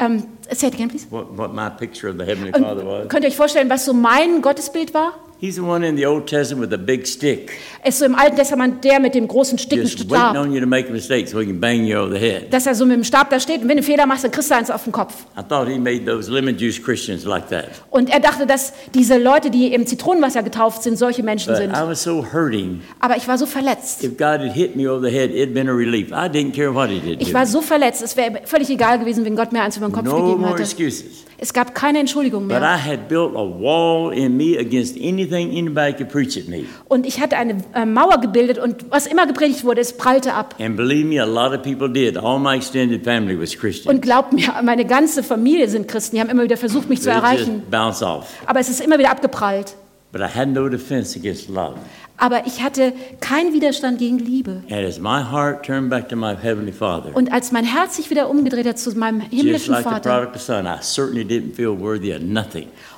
Ähm, 0.00 0.26
say 0.50 0.66
it 0.68 0.74
again, 0.74 0.88
please. 0.88 1.06
What, 1.10 1.36
what 1.38 1.54
my 1.54 1.68
picture 1.70 2.08
of 2.08 2.18
the 2.18 2.24
Heavenly 2.24 2.52
Father 2.52 2.84
was? 2.84 3.08
Könnt 3.08 3.24
ihr 3.24 3.28
euch 3.28 3.36
vorstellen, 3.36 3.70
was 3.70 3.84
so 3.84 3.92
mein 3.92 4.42
Gottesbild 4.42 4.92
war? 4.94 5.12
He's 5.40 5.56
the 5.56 5.62
one 5.62 5.86
in 5.86 5.96
the 5.96 6.06
Old 6.06 6.26
Testament 6.26 6.70
with 6.70 6.74
a 6.78 6.80
big 6.82 7.06
stick, 7.06 7.50
Er 7.82 7.88
ist 7.88 7.98
so 7.98 8.06
im 8.06 8.14
Alten 8.14 8.36
Testament 8.36 8.82
der 8.82 8.98
mit 8.98 9.14
dem 9.14 9.28
großen 9.28 9.58
Sticken 9.58 9.82
just 9.82 9.98
waiting 10.08 10.16
Stab. 10.16 10.36
on 10.38 10.52
you 10.52 10.60
to 10.60 10.66
make 10.66 10.88
a 10.88 10.92
mistake 10.92 11.28
so 11.28 11.38
he 11.38 11.44
can 11.46 11.60
bang 11.60 11.84
you 11.84 11.98
over 11.98 12.12
the 12.14 12.18
head. 12.18 12.50
Dass 12.52 12.66
er 12.66 12.74
so 12.74 12.86
mit 12.86 12.96
dem 12.96 13.04
Stab 13.04 13.28
da 13.28 13.38
steht 13.38 13.60
und 13.60 13.68
wenn 13.68 13.76
du 13.76 13.82
Fehler 13.82 14.06
machst, 14.06 14.24
dann 14.24 14.30
kriegst 14.30 14.50
du 14.50 14.54
eins 14.54 14.70
auf 14.70 14.84
den 14.84 14.92
Kopf. 14.92 15.12
I 15.36 15.42
thought 15.46 15.68
he 15.68 15.78
made 15.78 16.06
those 16.06 16.30
lemon 16.32 16.56
juice 16.56 16.82
Christians 16.82 17.24
like 17.24 17.48
that. 17.50 17.66
Und 17.90 18.08
er 18.10 18.20
dachte, 18.20 18.46
dass 18.46 18.72
diese 18.94 19.18
Leute, 19.18 19.50
die 19.50 19.74
im 19.74 19.86
Zitronenwasser 19.86 20.42
getauft 20.42 20.82
sind, 20.82 20.96
solche 20.96 21.22
Menschen 21.22 21.48
But 21.52 21.56
sind. 21.58 21.70
I 21.76 21.86
was 21.86 22.02
so 22.02 22.24
hurting. 22.32 22.80
Aber 23.00 23.16
ich 23.18 23.28
war 23.28 23.36
so 23.36 23.44
verletzt. 23.44 24.02
If 24.02 24.16
God 24.16 24.40
had 24.40 24.52
hit 24.54 24.76
me 24.76 24.90
over 24.90 25.06
the 25.06 25.14
head, 25.14 25.30
it'd 25.30 25.52
been 25.52 25.68
a 25.68 25.72
relief. 25.74 26.08
I 26.10 26.28
didn't 26.30 26.52
care 26.54 26.74
what 26.74 26.88
he 26.88 27.00
did 27.00 27.20
Ich 27.20 27.34
war 27.34 27.44
so 27.44 27.60
verletzt, 27.60 28.02
es 28.02 28.16
wäre 28.16 28.40
völlig 28.44 28.70
egal 28.70 28.98
gewesen, 28.98 29.24
wenn 29.26 29.36
Gott 29.36 29.52
mir 29.52 29.60
eins 29.62 29.76
über 29.76 29.88
den 29.88 29.92
Kopf 29.92 30.04
No 30.04 30.22
gegeben 30.22 30.40
more 30.40 30.52
hatte. 30.52 30.62
excuses. 30.62 31.24
Es 31.38 31.52
gab 31.52 31.74
keine 31.74 31.98
Entschuldigung 31.98 32.48
But 32.48 32.60
mehr. 32.60 32.76
I 32.76 32.78
had 32.78 33.08
built 33.08 33.34
a 33.34 33.40
wall 33.44 34.12
in 34.12 34.36
me 34.36 34.58
against 34.58 34.96
anything 34.96 35.50
anybody 35.50 35.92
could 35.92 36.08
preach 36.10 36.36
at 36.36 36.48
me. 36.48 36.64
Und 36.88 37.06
ich 37.06 37.20
hatte 37.20 37.36
eine 37.36 37.58
äh, 37.74 37.84
Mauer 37.84 38.20
gebildet 38.20 38.58
und 38.58 38.90
was 38.90 39.06
immer 39.06 39.26
gepredigt 39.26 39.64
wurde, 39.64 39.80
es 39.80 39.96
prallte 39.96 40.32
ab. 40.34 40.54
And 40.60 40.76
believe 40.76 41.06
me, 41.06 41.20
a 41.20 41.24
lot 41.26 41.56
of 41.56 41.62
people 41.62 41.88
did. 41.92 42.16
All 42.16 42.38
my 42.38 42.56
extended 42.56 43.04
family 43.04 43.38
was 43.40 43.56
Christian. 43.56 43.94
Und 43.94 44.00
glaubt 44.02 44.32
mir, 44.32 44.54
meine 44.62 44.84
ganze 44.84 45.22
Familie 45.22 45.68
sind 45.68 45.88
Christen. 45.88 46.16
Die 46.16 46.20
haben 46.20 46.30
immer 46.30 46.44
wieder 46.44 46.56
versucht, 46.56 46.88
mich 46.88 47.00
zu 47.00 47.08
They 47.08 47.14
erreichen. 47.18 47.54
just 47.56 47.70
bounce 47.70 48.02
off. 48.04 48.26
Aber 48.46 48.60
es 48.60 48.68
ist 48.68 48.80
immer 48.80 48.98
wieder 48.98 49.10
abgeprallt. 49.10 49.74
But 50.12 50.20
I 50.20 50.26
had 50.32 50.48
no 50.48 50.68
defense 50.68 51.18
against 51.18 51.48
love. 51.48 51.74
Aber 52.16 52.46
ich 52.46 52.62
hatte 52.62 52.92
keinen 53.20 53.52
Widerstand 53.52 53.98
gegen 53.98 54.18
Liebe. 54.18 54.62
And 54.70 54.86
as 54.86 54.98
my 54.98 55.20
heart 55.22 55.64
turned 55.66 55.90
back 55.90 56.08
to 56.08 56.16
my 56.16 56.34
Heavenly 56.36 56.72
Father, 56.72 57.14
Und 57.14 57.32
als 57.32 57.50
mein 57.50 57.64
Herz 57.64 57.96
sich 57.96 58.08
wieder 58.08 58.30
umgedreht 58.30 58.66
hat 58.66 58.78
zu 58.78 58.96
meinem 58.96 59.20
himmlischen 59.20 59.72
like 59.72 59.82
Vater, 59.82 60.30
son, 60.38 60.66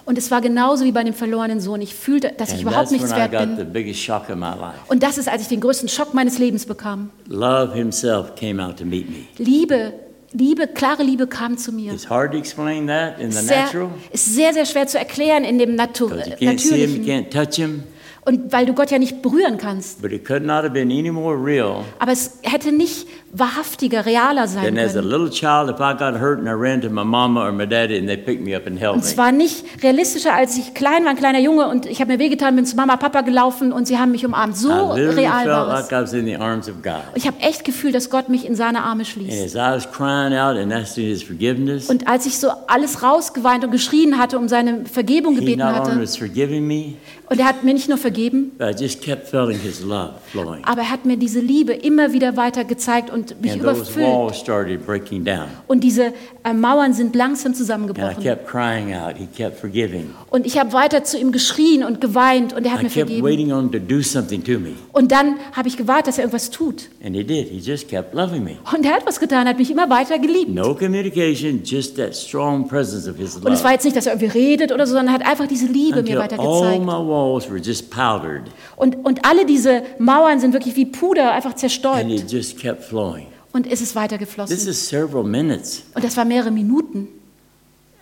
und 0.07 0.19
es 0.19 0.31
war 0.31 0.41
genauso 0.41 0.85
wie 0.85 0.93
bei 0.93 1.03
dem 1.03 1.15
verlorenen 1.15 1.61
Sohn, 1.61 1.81
ich 1.81 1.95
fühlte, 1.95 2.33
dass 2.37 2.51
ich 2.51 2.55
And 2.57 2.63
überhaupt 2.63 2.91
that's 2.91 2.93
when 2.93 3.01
nichts 3.01 3.13
I 3.13 3.17
wert 3.17 4.67
bin. 4.67 4.75
Und 4.89 5.03
das 5.03 5.19
ist, 5.19 5.29
als 5.29 5.43
ich 5.43 5.49
den 5.49 5.61
größten 5.61 5.89
Schock 5.89 6.15
meines 6.15 6.39
Lebens 6.39 6.67
bekam. 6.67 7.11
Love 7.29 7.75
Himself 7.75 8.35
came 8.37 8.65
out 8.65 8.79
to 8.79 8.85
meet 8.85 9.09
me. 9.09 9.27
Liebe, 9.39 9.95
Liebe, 10.33 10.69
klare 10.69 11.03
Liebe 11.03 11.27
kam 11.27 11.57
zu 11.57 11.73
mir. 11.73 11.93
It's 11.93 12.09
hard 12.09 12.33
to 12.33 12.39
explain 12.39 12.87
that 12.89 13.19
in 13.19 13.31
the 13.33 13.39
Sehr, 13.39 13.65
natural 13.65 13.91
ist 14.13 14.35
sehr, 14.35 14.53
sehr 14.53 14.67
schwer 14.67 14.87
zu 14.87 14.99
erklären 14.99 15.45
in 15.45 15.59
dem 15.59 15.75
Natu 15.75 16.09
because 16.09 16.31
you 16.39 16.49
can't 16.49 16.61
see 16.61 16.87
Him, 16.87 16.91
you 16.91 16.99
Natürlichen. 16.99 17.07
can't 17.07 17.31
touch 17.31 17.57
Him. 17.57 17.83
Und 18.27 18.53
weil 18.53 18.67
du 18.67 18.75
Gott 18.75 18.91
ja 18.91 18.99
nicht 18.99 19.23
berühren 19.23 19.57
kannst. 19.57 20.03
But 20.03 20.11
it 20.11 20.25
could 20.25 20.45
not 20.45 20.65
have 20.65 20.71
been 20.71 20.91
any 20.91 21.11
more 21.13 21.37
real 21.37 21.85
Aber 22.01 22.11
es 22.11 22.39
hätte 22.43 22.73
nicht 22.73 23.07
wahrhaftiger, 23.33 24.07
realer 24.07 24.47
sein 24.49 24.65
than 24.65 24.79
as 24.79 24.97
a 24.97 25.01
können. 25.01 25.11
little 25.11 25.31
child 25.31 25.69
if 25.69 25.77
I 25.81 25.93
got 25.99 26.19
hurt 26.21 26.39
and 26.39 26.49
I 26.49 26.53
ran 26.53 26.81
to 26.83 26.89
my 26.89 27.05
mama 27.05 27.45
or 27.47 27.53
my 27.53 27.67
daddy 27.67 27.99
and 27.99 28.09
they 28.09 28.17
picked 28.17 28.43
me 28.43 28.57
up 28.57 28.67
and 28.67 28.79
held 28.79 28.95
Und 28.95 29.03
me. 29.05 29.09
es 29.11 29.19
war 29.19 29.33
nicht 29.33 29.65
realistischer, 29.83 30.33
als 30.35 30.57
ich 30.57 30.75
klein 30.75 31.05
war, 31.05 31.11
ein 31.11 31.17
kleiner 31.17 31.41
Junge, 31.41 31.69
und 31.69 31.87
ich 31.87 32.01
habe 32.01 32.13
mir 32.13 32.19
wehgetan, 32.19 32.57
bin 32.57 32.65
zu 32.65 32.77
Mama, 32.77 32.97
Papa 32.97 33.21
gelaufen 33.23 33.73
und 33.73 33.87
sie 33.87 33.99
haben 33.99 34.13
mich 34.13 34.25
umarmt. 34.25 34.57
So 34.57 34.69
literally 34.95 35.21
real 35.27 35.33
felt 35.45 35.49
war 35.49 35.75
es. 35.81 35.91
like 35.91 35.93
I 35.93 36.03
was 36.03 36.13
in 36.13 36.25
the 36.27 36.37
arms 36.37 36.69
of 36.69 36.83
God. 36.83 37.03
Ich 37.15 37.27
habe 37.27 37.39
echt 37.41 37.65
gefühlt, 37.65 37.95
dass 37.95 38.09
Gott 38.11 38.29
mich 38.29 38.47
in 38.47 38.55
seine 38.55 38.83
Arme 38.83 39.01
And 39.01 39.07
schließt. 39.07 39.45
as 39.45 39.55
I 39.55 39.75
was 39.77 39.91
crying 39.91 40.33
out 40.35 40.57
and 40.57 40.73
asking 40.73 41.05
His 41.07 41.23
forgiveness, 41.23 41.91
Und 41.91 42.09
als 42.09 42.27
ich 42.27 42.39
so 42.39 42.49
alles 42.69 43.03
rausgeweint 43.03 43.65
und 43.65 43.71
geschrien 43.71 44.19
hatte, 44.19 44.39
um 44.39 44.49
seine 44.49 44.87
Vergebung 44.87 45.35
He 45.35 45.41
gebeten 45.41 45.59
not 45.61 45.75
only 45.81 45.91
hatte, 45.91 46.01
was 46.03 46.17
forgiving 46.17 46.67
me, 46.67 46.95
und 47.29 47.41
er 47.41 47.47
hat 47.47 47.65
mir 47.65 47.75
nicht 47.75 47.89
nur 47.89 47.99
vergeben, 47.99 48.53
but 48.57 48.69
I 48.81 48.83
just 48.85 49.03
kept 49.03 49.29
feeling 49.29 49.59
His 49.59 49.81
love 49.83 50.15
flowing. 50.31 50.65
aber 50.65 50.83
er 50.83 50.91
hat 50.91 51.05
mir 51.05 51.17
diese 51.17 51.41
Liebe 51.41 51.73
immer 51.73 52.13
wieder 52.13 52.37
weiter 52.37 52.65
gezeigt 52.65 53.11
und 53.17 53.41
mich 53.41 53.53
And 53.53 53.63
those 53.63 53.77
überfüllt. 53.81 54.07
walls 54.07 54.39
started 54.39 54.85
breaking 54.87 55.25
down. 55.25 55.47
Und 55.67 55.83
diese 55.83 56.13
äh, 56.45 56.53
Mauern 56.53 56.93
sind 56.93 57.17
langsam 57.17 57.47
And 57.53 57.55
I 57.57 57.59
zusammengebrochen. 57.59 58.23
kept 58.23 58.47
crying 58.47 58.95
out. 58.95 59.17
He 59.17 59.27
kept 59.27 59.59
forgiving. 59.59 60.11
Und 60.31 60.47
ich 60.47 60.59
habe 60.59 60.73
weiter 60.73 61.03
zu 61.03 61.19
ihm 61.19 61.33
geschrien 61.33 61.83
und 61.83 62.01
geweint 62.01 62.53
und 62.53 62.65
er 62.67 62.73
hat 62.73 62.81
I 62.81 62.85
mir 62.85 62.91
kept 62.91 63.09
vergeben. 63.09 63.27
waiting 63.27 63.53
on 63.53 63.71
him 63.71 63.73
to 63.73 63.79
do 63.79 64.03
something 64.03 64.45
to 64.45 64.59
me. 64.59 64.73
Und 64.93 65.11
dann 65.13 65.37
habe 65.53 65.69
ich 65.69 65.77
gewartet, 65.77 66.09
dass 66.09 66.19
er 66.19 66.25
irgendwas 66.25 66.51
tut. 66.51 66.89
And 67.05 67.17
He 67.17 67.25
did. 67.25 67.49
He 67.49 67.59
just 67.59 67.89
kept 67.89 68.15
loving 68.15 68.45
me. 68.45 68.59
Und 68.75 68.85
er 68.85 68.93
hat 68.93 69.07
was 69.07 69.19
getan, 69.19 69.49
hat 69.49 69.59
mich 69.59 69.71
immer 69.71 69.89
weiter 69.91 70.19
geliebt. 70.19 70.55
No 70.55 70.75
communication, 70.75 71.63
just 71.65 71.97
that 71.97 72.15
strong 72.15 72.69
presence 72.69 73.09
of 73.09 73.17
His 73.17 73.37
Und 73.37 73.45
es 73.49 73.61
love. 73.61 73.65
war 73.65 73.73
jetzt 73.73 73.85
nicht, 73.85 73.97
dass 73.97 74.07
er 74.07 74.13
irgendwie 74.15 74.39
redet 74.39 74.73
oder 74.73 74.87
so, 74.87 74.93
sondern 74.95 75.15
er 75.15 75.21
hat 75.21 75.27
einfach 75.27 75.47
diese 75.47 75.67
Liebe 75.67 76.03
mir 76.03 76.17
Until 76.17 76.19
weiter 76.19 76.39
all 76.39 76.61
gezeigt. 76.63 76.85
my 76.85 76.93
walls 77.09 77.49
were 77.51 77.59
just 77.61 77.91
powdered. 77.91 78.43
Und, 78.77 78.97
und 79.05 79.25
alle 79.25 79.47
diese 79.47 79.83
Mauern 79.99 80.39
sind 80.41 80.53
wirklich 80.53 80.77
wie 80.77 80.85
Puder, 80.87 81.33
einfach 81.33 81.51
And 81.51 81.59
zerstäubt. 81.59 82.11
it 82.11 82.31
just 82.31 82.59
kept 82.61 82.83
flowing. 82.83 83.16
Und 83.57 83.67
es 83.67 83.81
ist 83.81 83.89
This 83.89 83.95
weitergeflossen. 83.97 84.55
is 84.69 84.89
several 84.89 85.25
minutes. 85.25 85.83
Und 85.95 86.05
das 86.05 86.15
war 86.17 86.27
mehrere 86.27 86.51
Minuten. 86.51 87.09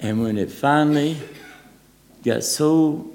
And 0.02 0.20
when 0.24 0.36
it 0.36 0.50
finally 0.50 1.14
got 2.24 2.42
so 2.42 3.06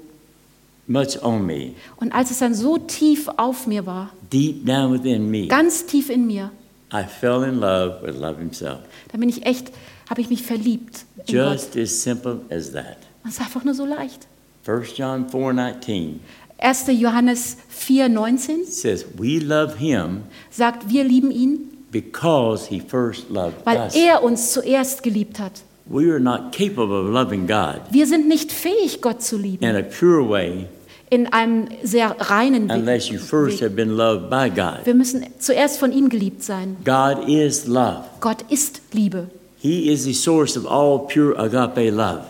much 0.86 1.22
on 1.22 1.44
me, 1.44 1.72
Und 1.96 2.12
als 2.12 2.30
es 2.30 2.38
dann 2.38 2.54
so 2.54 2.78
tief 2.78 3.28
auf 3.36 3.66
mir 3.66 3.84
war, 3.84 4.10
deep 4.32 4.64
down 4.64 4.90
within 4.94 5.30
me, 5.30 5.48
ganz 5.48 5.84
tief 5.84 6.08
in 6.08 6.26
mir, 6.26 6.50
I 6.90 7.04
fell 7.04 7.44
in 7.44 7.56
love 7.60 8.00
with 8.02 8.16
love 8.16 8.38
Himself. 8.38 8.78
da 9.12 9.18
bin 9.18 9.28
ich 9.28 9.44
echt, 9.44 9.70
habe 10.08 10.22
ich 10.22 10.30
mich 10.30 10.42
verliebt 10.42 11.04
in 11.26 11.34
Gott. 11.36 11.52
Just 11.52 11.76
as 11.76 12.02
simple 12.02 12.40
as 12.48 12.72
that. 12.72 12.96
Das 13.22 13.34
ist 13.34 13.40
einfach 13.42 13.64
nur 13.64 13.74
so 13.74 13.84
leicht. 13.84 14.26
1 14.64 14.96
John 14.96 15.26
4:19 15.28 16.20
1. 16.58 16.86
Johannes 16.98 17.58
4,19 17.68 18.64
says, 18.64 19.04
"We 19.18 19.38
love 19.40 19.76
Him 19.76 20.22
sagt, 20.50 20.88
wir 20.88 21.04
lieben 21.04 21.30
ihn, 21.30 21.69
because 21.90 22.68
he 22.68 22.80
first 22.80 23.30
loved 23.30 23.64
weil 23.64 23.86
us. 23.86 23.94
er 23.94 24.22
uns 24.22 24.52
zuerst 24.52 25.02
geliebt 25.02 25.38
hat. 25.38 25.62
We 25.86 26.10
are 26.10 26.20
not 26.20 26.52
capable 26.52 27.00
of 27.00 27.10
loving 27.10 27.46
God 27.46 27.80
Wir 27.90 28.06
sind 28.06 28.28
nicht 28.28 28.52
fähig, 28.52 29.00
Gott 29.00 29.22
zu 29.22 29.36
lieben, 29.36 29.64
in 29.64 29.76
a 29.76 29.82
pure 29.82 30.28
way 30.28 30.66
in 31.10 31.26
einem 31.32 31.66
sehr 31.82 32.14
reinen 32.20 32.68
Weg. 32.68 32.76
unless 32.76 33.08
you 33.08 33.18
first 33.18 33.60
have 33.60 33.74
been 33.74 33.90
loved 33.90 34.30
by 34.30 34.48
God. 34.48 34.84
Wir 34.84 34.94
müssen 34.94 35.26
zuerst 35.38 35.78
von 35.78 35.92
ihm 35.92 36.08
geliebt 36.08 36.42
sein. 36.42 36.76
God 36.84 37.28
is 37.28 37.66
love. 37.66 38.04
Gott 38.20 38.44
ist 38.48 38.80
Liebe. 38.92 39.28
He 39.62 39.92
is 39.92 40.04
the 40.04 40.14
source 40.14 40.56
of 40.56 40.64
all 40.64 41.06
pure 41.06 41.38
agape 41.38 41.90
love. 41.90 42.22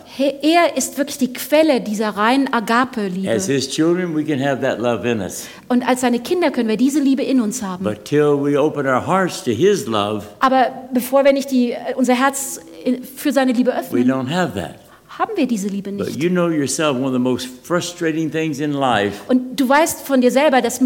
Er 0.42 0.76
ist 0.76 0.98
wirklich 0.98 1.16
die 1.16 1.32
Quelle 1.32 1.80
dieser 1.80 2.08
reinen 2.08 2.48
As 2.48 2.62
Agape-Liebe. 2.62 3.40
his 3.46 3.68
children, 3.68 4.16
we 4.16 4.24
can 4.24 4.40
have 4.44 4.60
that 4.62 4.80
love 4.80 5.08
in 5.08 5.20
us. 5.20 5.46
Und 5.68 5.86
als 5.86 6.00
seine 6.00 6.18
Kinder 6.18 6.50
können 6.50 6.68
wir 6.68 6.76
diese 6.76 6.98
Liebe 6.98 7.22
in 7.22 7.40
uns 7.40 7.62
haben. 7.62 7.84
But 7.84 8.04
till 8.04 8.34
we 8.42 8.60
open 8.60 8.84
our 8.84 9.06
hearts 9.06 9.44
to 9.44 9.52
his 9.52 9.86
love, 9.86 10.26
Aber 10.40 10.88
bevor 10.92 11.24
wir 11.24 11.32
nicht 11.32 11.52
die, 11.52 11.76
unser 11.94 12.14
Herz 12.14 12.60
für 13.14 13.30
seine 13.30 13.52
Liebe 13.52 13.70
we 13.70 13.78
öffnen, 13.78 14.10
don't 14.10 14.28
have 14.28 14.54
that. 14.60 14.79
Haben 15.20 15.36
wir 15.36 15.46
diese 15.46 15.68
Liebe 15.68 15.92
But 15.92 16.06
nicht. 16.06 16.22
you 16.22 16.30
know 16.30 16.48
yourself, 16.48 16.96
one 16.96 17.06
of 17.08 17.12
the 17.12 17.18
most 17.18 17.46
frustrating 17.62 18.30
things 18.30 18.58
in 18.58 18.72
life 18.72 19.18
Und 19.28 19.60
du 19.60 19.68
weißt 19.68 20.00
von 20.00 20.20
dir 20.22 20.30
selber, 20.30 20.62
das 20.62 20.80
äh, 20.80 20.84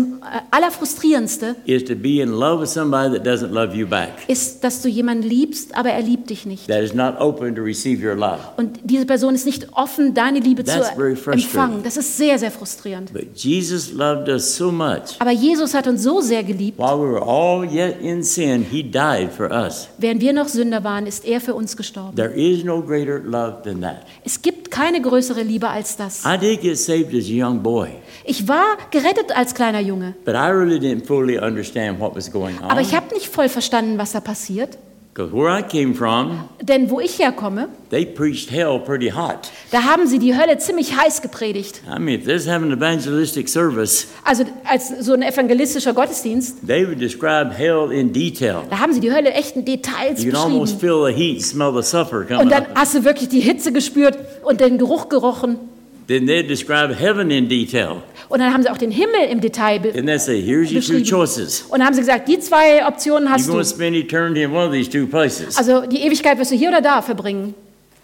Allerfrustrierendste 0.50 1.54
is 1.66 1.84
to 1.84 1.94
be 1.94 2.20
in 2.20 2.30
love 2.30 2.60
with 2.60 2.70
somebody 2.72 3.14
that 3.16 3.24
doesn't 3.26 3.50
love 3.52 3.74
you 3.76 3.86
back, 3.86 4.10
ist, 4.28 4.64
dass 4.64 4.82
du 4.82 4.88
jemanden 4.88 5.22
liebst, 5.28 5.74
aber 5.76 5.90
er 5.90 6.02
liebt 6.02 6.30
dich 6.30 6.46
nicht. 6.46 6.66
that 6.66 6.82
is 6.82 6.94
not 6.94 7.14
open 7.20 7.54
to 7.54 7.62
receive 7.62 8.04
your 8.04 8.14
love. 8.16 8.38
Und 8.56 8.80
diese 8.84 9.06
Person 9.06 9.34
ist 9.34 9.46
nicht 9.46 9.68
offen, 9.72 10.14
deine 10.14 10.40
Liebe 10.40 10.64
zu 10.64 10.72
That's 10.74 10.90
very 10.90 11.14
frustrating. 11.14 11.44
empfangen. 11.44 11.82
Das 11.84 11.96
ist 11.96 12.16
sehr, 12.16 12.38
sehr 12.38 12.50
frustrierend. 12.50 13.12
But 13.12 13.36
Jesus 13.36 13.92
loved 13.92 14.28
us 14.28 14.56
so 14.56 14.72
much. 14.72 15.16
Aber 15.20 15.30
Jesus 15.30 15.74
hat 15.74 15.86
uns 15.86 16.02
so 16.02 16.20
sehr 16.20 16.42
geliebt, 16.42 16.78
While 16.78 16.98
we 16.98 17.12
were 17.12 17.22
all 17.22 17.64
yet 17.64 18.00
in 18.00 18.22
sin, 18.22 18.64
he 18.68 18.82
died 18.82 19.30
for 19.32 19.50
us. 19.50 19.88
während 19.98 20.20
wir 20.20 20.32
noch 20.32 20.48
Sünder 20.48 20.82
waren, 20.82 21.06
ist 21.06 21.24
er 21.24 21.40
für 21.40 21.54
uns 21.54 21.76
gestorben. 21.76 22.16
There 22.16 22.32
is 22.32 22.64
no 22.64 22.82
greater 22.82 23.20
love 23.20 23.62
than 23.62 23.80
that. 23.82 24.02
Es 24.26 24.40
gibt 24.40 24.70
keine 24.70 25.02
größere 25.02 25.42
Liebe 25.42 25.68
als 25.68 25.96
das. 25.98 26.24
I 26.24 26.38
did 26.38 26.62
get 26.62 26.78
saved 26.78 27.14
as 27.14 27.26
a 27.26 27.46
young 27.46 27.62
boy, 27.62 27.90
Ich 28.24 28.48
war 28.48 28.78
gerettet 28.90 29.36
als 29.36 29.54
kleiner 29.54 29.80
Junge, 29.80 30.14
but 30.24 30.34
I 30.34 30.48
really 30.48 30.78
didn't 30.78 31.06
fully 31.06 31.38
understand 31.38 32.00
what 32.00 32.16
was 32.16 32.32
going 32.32 32.58
aber 32.60 32.80
ich 32.80 32.94
habe 32.94 33.12
nicht 33.14 33.28
voll 33.28 33.50
verstanden, 33.50 33.98
was 33.98 34.12
da 34.12 34.20
passiert. 34.20 34.78
Because 35.14 35.32
where 35.32 35.48
I 35.56 35.62
came 35.62 35.94
from, 35.94 36.48
Denn 36.60 36.90
wo 36.90 36.98
ich 36.98 37.20
herkomme, 37.20 37.68
they 37.90 38.04
preached 38.04 38.50
hell 38.50 38.80
pretty 38.80 39.10
hot. 39.10 39.48
da 39.70 39.84
haben 39.84 40.08
sie 40.08 40.18
die 40.18 40.36
Hölle 40.36 40.58
ziemlich 40.58 40.96
heiß 40.96 41.22
gepredigt. 41.22 41.82
I 41.86 42.00
mean, 42.00 42.18
if 42.18 42.24
there's 42.26 42.48
having 42.48 42.72
an 42.72 42.78
evangelistic 42.78 43.48
service, 43.48 44.08
Also 44.24 44.42
als 44.64 44.88
so 45.00 45.12
ein 45.12 45.22
evangelistischer 45.22 45.92
Gottesdienst, 45.92 46.66
they 46.66 46.84
would 46.84 47.00
describe 47.00 47.52
hell 47.56 47.92
in 47.92 48.12
detail. 48.12 48.62
da 48.68 48.80
haben 48.80 48.92
sie 48.92 48.98
die 48.98 49.12
Hölle 49.12 49.32
echt 49.32 49.54
in 49.54 49.64
Details 49.64 50.20
You 50.24 50.32
can 50.32 50.40
almost 50.40 50.80
beschrieben. 50.80 51.04
feel 51.04 51.14
the 51.14 51.22
heat, 51.34 51.42
smell 51.44 51.72
the 51.72 51.88
sulfur 51.88 52.22
Und 52.22 52.28
coming 52.28 52.48
dann 52.48 52.64
up. 52.64 52.74
hast 52.74 52.94
du 52.96 53.04
wirklich 53.04 53.28
die 53.28 53.40
Hitze 53.40 53.70
gespürt 53.70 54.18
und 54.44 54.60
den 54.60 54.78
Geruch 54.78 55.08
gerochen. 55.08 55.58
Then 56.06 56.26
they'd 56.26 56.46
describe 56.46 56.94
heaven 56.94 57.30
in 57.30 57.48
detail. 57.48 58.02
Und 58.28 58.40
dann 58.40 58.52
haben 58.52 58.62
sie 58.62 58.68
auch 58.70 58.76
den 58.78 58.90
Himmel 58.90 59.28
im 59.30 59.40
Detail 59.40 59.80
be 59.80 59.92
And 59.96 60.20
say, 60.20 60.40
here's 60.42 60.70
your 60.72 60.80
two 60.80 60.92
beschrieben. 60.94 61.04
choices. 61.04 61.62
Und 61.62 61.78
dann 61.78 61.86
haben 61.86 61.94
sie 61.94 62.00
gesagt, 62.00 62.28
die 62.28 62.38
zwei 62.38 62.86
Optionen 62.86 63.28
You're 63.28 63.32
hast 63.32 63.46
going 63.48 63.58
du. 63.62 63.64
spend 63.68 63.96
eternity 63.96 64.42
in 64.42 64.52
one 64.52 64.66
of 64.66 64.72
these 64.72 64.90
two 64.90 65.06
places. 65.06 65.56
Also 65.56 65.86
die 65.86 66.02
Ewigkeit 66.02 66.38
wirst 66.38 66.50
du 66.50 66.56
hier 66.56 66.68
oder 66.68 66.80
da 66.82 67.00
verbringen. 67.00 67.54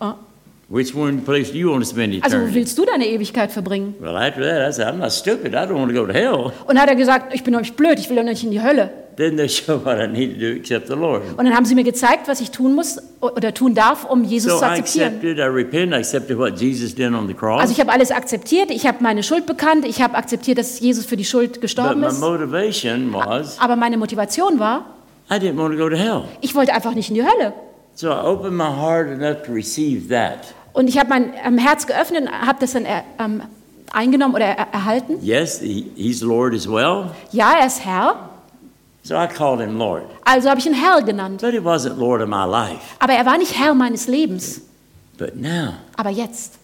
Oh. 0.00 0.12
Which 0.72 0.94
one 0.94 1.18
place 1.22 1.50
do 1.50 1.58
you 1.58 1.68
want 1.68 1.82
to 1.82 1.90
spend 1.90 2.14
Also 2.22 2.36
wo 2.36 2.42
eternity? 2.42 2.54
willst 2.54 2.78
du 2.78 2.84
deine 2.86 3.04
Ewigkeit 3.08 3.50
verbringen? 3.50 3.96
Well, 3.98 4.16
after 4.16 4.40
that, 4.42 4.68
I 4.68 4.72
said, 4.72 4.86
I'm 4.86 4.98
not 4.98 5.10
stupid. 5.10 5.52
I 5.52 5.66
don't 5.66 5.74
want 5.74 5.92
to 5.92 6.00
go 6.00 6.06
to 6.06 6.12
hell. 6.12 6.52
Und 6.68 6.80
hat 6.80 6.88
er 6.88 6.94
gesagt, 6.94 7.34
ich 7.34 7.42
bin 7.42 7.56
nicht 7.56 7.74
blöd, 7.76 7.98
ich 7.98 8.08
will 8.08 8.14
doch 8.16 8.22
nicht 8.22 8.44
in 8.44 8.52
die 8.52 8.62
Hölle. 8.62 8.88
Then 9.16 9.36
they 9.36 9.48
show 9.48 9.84
what 9.84 9.98
I 9.98 10.06
need 10.06 10.34
to 10.34 10.38
do 10.40 10.46
except 10.56 10.86
the 10.86 10.94
Lord. 10.94 11.22
Und 11.36 11.44
dann 11.44 11.56
haben 11.56 11.64
sie 11.64 11.74
mir 11.74 11.82
gezeigt, 11.82 12.28
was 12.28 12.40
ich 12.40 12.52
tun 12.52 12.76
muss 12.76 12.98
oder 13.20 13.52
tun 13.52 13.74
darf, 13.74 14.04
um 14.04 14.22
Jesus 14.22 14.52
So 14.52 14.58
zu 14.60 14.64
I 14.64 14.68
akzeptieren. 14.68 15.06
accepted, 15.16 15.38
I 15.38 15.42
repented, 15.48 15.92
I 15.92 15.96
accepted 15.96 16.38
what 16.38 16.56
Jesus 16.60 16.94
did 16.94 17.12
on 17.12 17.26
the 17.26 17.34
cross. 17.34 17.62
Also 17.62 17.72
ich 17.72 17.80
habe 17.80 17.90
alles 17.90 18.12
akzeptiert, 18.12 18.70
ich 18.70 18.86
habe 18.86 18.98
meine 19.02 19.24
Schuld 19.24 19.46
bekannt, 19.46 19.84
ich 19.84 20.00
habe 20.00 20.14
akzeptiert, 20.16 20.56
dass 20.58 20.78
Jesus 20.78 21.04
für 21.04 21.16
die 21.16 21.24
Schuld 21.24 21.54
But 21.54 21.62
gestorben 21.62 22.00
my 22.02 22.06
ist. 22.06 22.20
motivation 22.20 23.12
was, 23.12 23.58
Aber 23.60 23.74
meine 23.74 23.96
Motivation 23.98 24.60
war, 24.60 24.86
I 25.28 25.34
didn't 25.34 25.56
want 25.58 25.76
to 25.76 25.78
go 25.82 25.88
to 25.88 25.96
hell. 25.96 26.22
ich 26.40 26.54
wollte 26.54 26.72
einfach 26.72 26.94
nicht 26.94 27.08
in 27.08 27.16
die 27.16 27.24
Hölle. 27.24 27.52
So 27.96 28.06
I 28.08 28.20
opened 28.24 28.56
my 28.56 28.64
heart 28.70 29.08
enough 29.08 29.42
to 29.46 29.52
receive 29.52 30.08
that. 30.14 30.54
Und 30.72 30.88
ich 30.88 30.98
habe 30.98 31.08
mein 31.08 31.32
ähm, 31.44 31.58
Herz 31.58 31.86
geöffnet 31.86 32.22
und 32.22 32.30
habe 32.30 32.58
das 32.60 32.72
dann 32.72 32.84
äh, 32.84 33.02
ähm, 33.18 33.42
eingenommen 33.92 34.34
oder 34.34 34.44
er 34.46 34.68
erhalten. 34.72 35.16
Yes, 35.22 35.60
he, 35.60 35.90
he's 35.96 36.20
Lord 36.22 36.54
as 36.54 36.68
well. 36.70 37.10
Ja, 37.32 37.54
er 37.58 37.66
ist 37.66 37.84
Herr, 37.84 38.28
So 39.02 39.14
I 39.16 39.26
called 39.26 39.60
him 39.60 39.76
Lord. 39.78 40.02
also 40.24 40.48
habe 40.50 40.60
ich 40.60 40.66
ihn 40.66 40.74
Herr 40.74 41.02
genannt. 41.02 41.40
But 41.40 41.52
he 41.52 41.58
wasn't 41.60 41.96
Lord 41.98 42.20
of 42.22 42.28
my 42.28 42.44
life. 42.44 42.80
Aber 42.98 43.14
er 43.14 43.24
war 43.26 43.38
nicht 43.38 43.58
Herr 43.58 43.74
meines 43.74 44.06
Lebens. 44.06 44.60
But 45.18 45.36
now 45.36 45.74
Aber 45.96 46.10
jetzt 46.10 46.54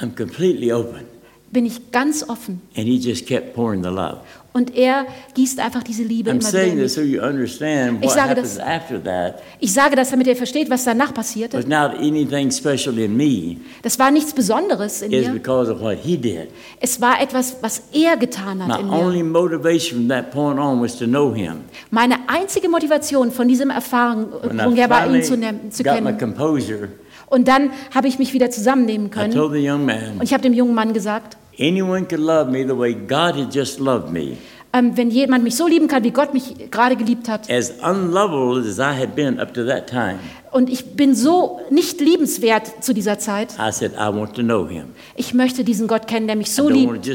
I'm 0.00 0.16
completely 0.16 0.72
open. 0.72 1.00
Bin 1.50 1.64
ich 1.66 1.90
ganz 1.92 2.28
offen. 2.28 2.60
And 2.76 2.86
he 2.86 2.96
just 2.98 3.26
kept 3.26 3.54
pouring 3.54 3.82
the 3.82 3.88
love. 3.90 4.18
Und 4.52 4.74
er 4.74 5.04
gießt 5.34 5.60
einfach 5.60 5.82
diese 5.82 6.02
Liebe 6.02 6.30
I'm 6.30 6.34
immer 6.40 6.42
saying 6.42 6.78
this 6.78 6.94
so 6.94 7.02
you 7.02 7.20
understand 7.20 7.98
Ich 8.00 8.06
what 8.08 8.14
sage 8.14 8.30
happens 8.30 8.54
das- 8.54 8.66
after 8.66 9.04
that 9.04 9.42
Ich 9.60 9.70
sage 9.74 9.96
das, 9.96 10.08
damit 10.10 10.26
ihr 10.28 10.34
versteht, 10.36 10.70
was 10.70 10.82
danach 10.84 11.12
passierte. 11.12 11.58
was 11.58 11.66
not 11.66 11.98
anything 12.00 12.50
special 12.50 12.98
in 12.98 13.14
me. 13.14 13.58
Das 13.82 13.98
war 13.98 14.10
nichts 14.10 14.32
Besonderes 14.32 15.02
in 15.02 15.12
It's 15.12 15.26
mir. 15.28 15.34
because 15.34 15.70
of 15.70 15.82
what 15.82 15.98
he 16.02 16.16
did. 16.16 16.48
Es 16.80 16.98
war 17.02 17.20
etwas, 17.20 17.56
was 17.60 17.82
er 17.92 18.16
getan 18.16 18.66
hat 18.66 18.68
My 18.68 18.80
in 18.82 18.88
mir. 18.88 18.96
only 18.96 19.22
motivation 19.22 19.98
from 19.98 20.08
that 20.08 20.30
point 20.30 20.58
on 20.58 20.80
was 20.80 20.96
to 20.96 21.04
know 21.04 21.34
him. 21.34 21.56
Meine 21.90 22.14
einzige 22.26 22.70
Motivation 22.70 23.30
von 23.30 23.46
diesem 23.48 23.68
Erfahrung 23.68 24.28
her 24.74 24.88
war, 24.88 25.06
ihn 25.14 25.22
zu, 25.22 25.34
zu 25.68 25.82
got 25.82 26.00
my 26.02 26.12
kennen. 26.12 26.18
composure, 26.18 26.88
Und 27.26 27.48
dann 27.48 27.70
habe 27.94 28.08
ich 28.08 28.18
mich 28.18 28.32
wieder 28.32 28.50
zusammennehmen 28.50 29.08
I 29.08 29.10
können. 29.10 29.34
told 29.34 29.52
the 29.52 29.68
young 29.68 29.80
Und 29.80 29.86
man, 29.86 30.20
ich 30.22 30.32
habe 30.32 30.42
dem 30.42 30.52
jungen 30.52 30.74
Mann 30.74 30.92
gesagt, 30.92 31.36
anyone 31.58 32.04
could 32.06 32.20
love 32.20 32.50
me 32.50 32.64
the 32.66 32.76
way 32.76 32.94
God 32.94 33.34
had 33.36 33.54
just 33.54 33.80
loved 33.80 34.12
me, 34.12 34.36
ähm, 34.72 34.96
wenn 34.96 35.10
jemand 35.10 35.42
mich 35.42 35.56
so 35.56 35.66
lieben 35.66 35.88
kann, 35.88 36.04
wie 36.04 36.10
Gott 36.10 36.34
mich 36.34 36.70
gerade 36.70 36.96
geliebt 36.96 37.28
hat, 37.28 37.50
as 37.50 37.72
unlovable 37.82 38.60
as 38.60 38.78
I 38.78 38.94
had 38.98 39.14
been 39.14 39.40
up 39.40 39.54
to 39.54 39.64
that 39.64 39.88
time. 39.88 40.18
Und 40.56 40.70
ich 40.70 40.96
bin 40.96 41.14
so 41.14 41.60
nicht 41.70 42.00
liebenswert 42.00 42.82
zu 42.82 42.94
dieser 42.94 43.18
Zeit, 43.18 43.52
I 43.58 43.70
said, 43.70 43.92
I 43.92 44.06
want 44.10 44.34
to 44.36 44.42
know 44.42 44.66
him. 44.66 44.86
ich 45.14 45.34
möchte 45.34 45.64
diesen 45.64 45.86
Gott 45.86 46.06
kennen, 46.08 46.26
der 46.26 46.36
mich 46.36 46.48
I 46.48 46.52
so 46.52 46.68
liebt. 46.70 47.06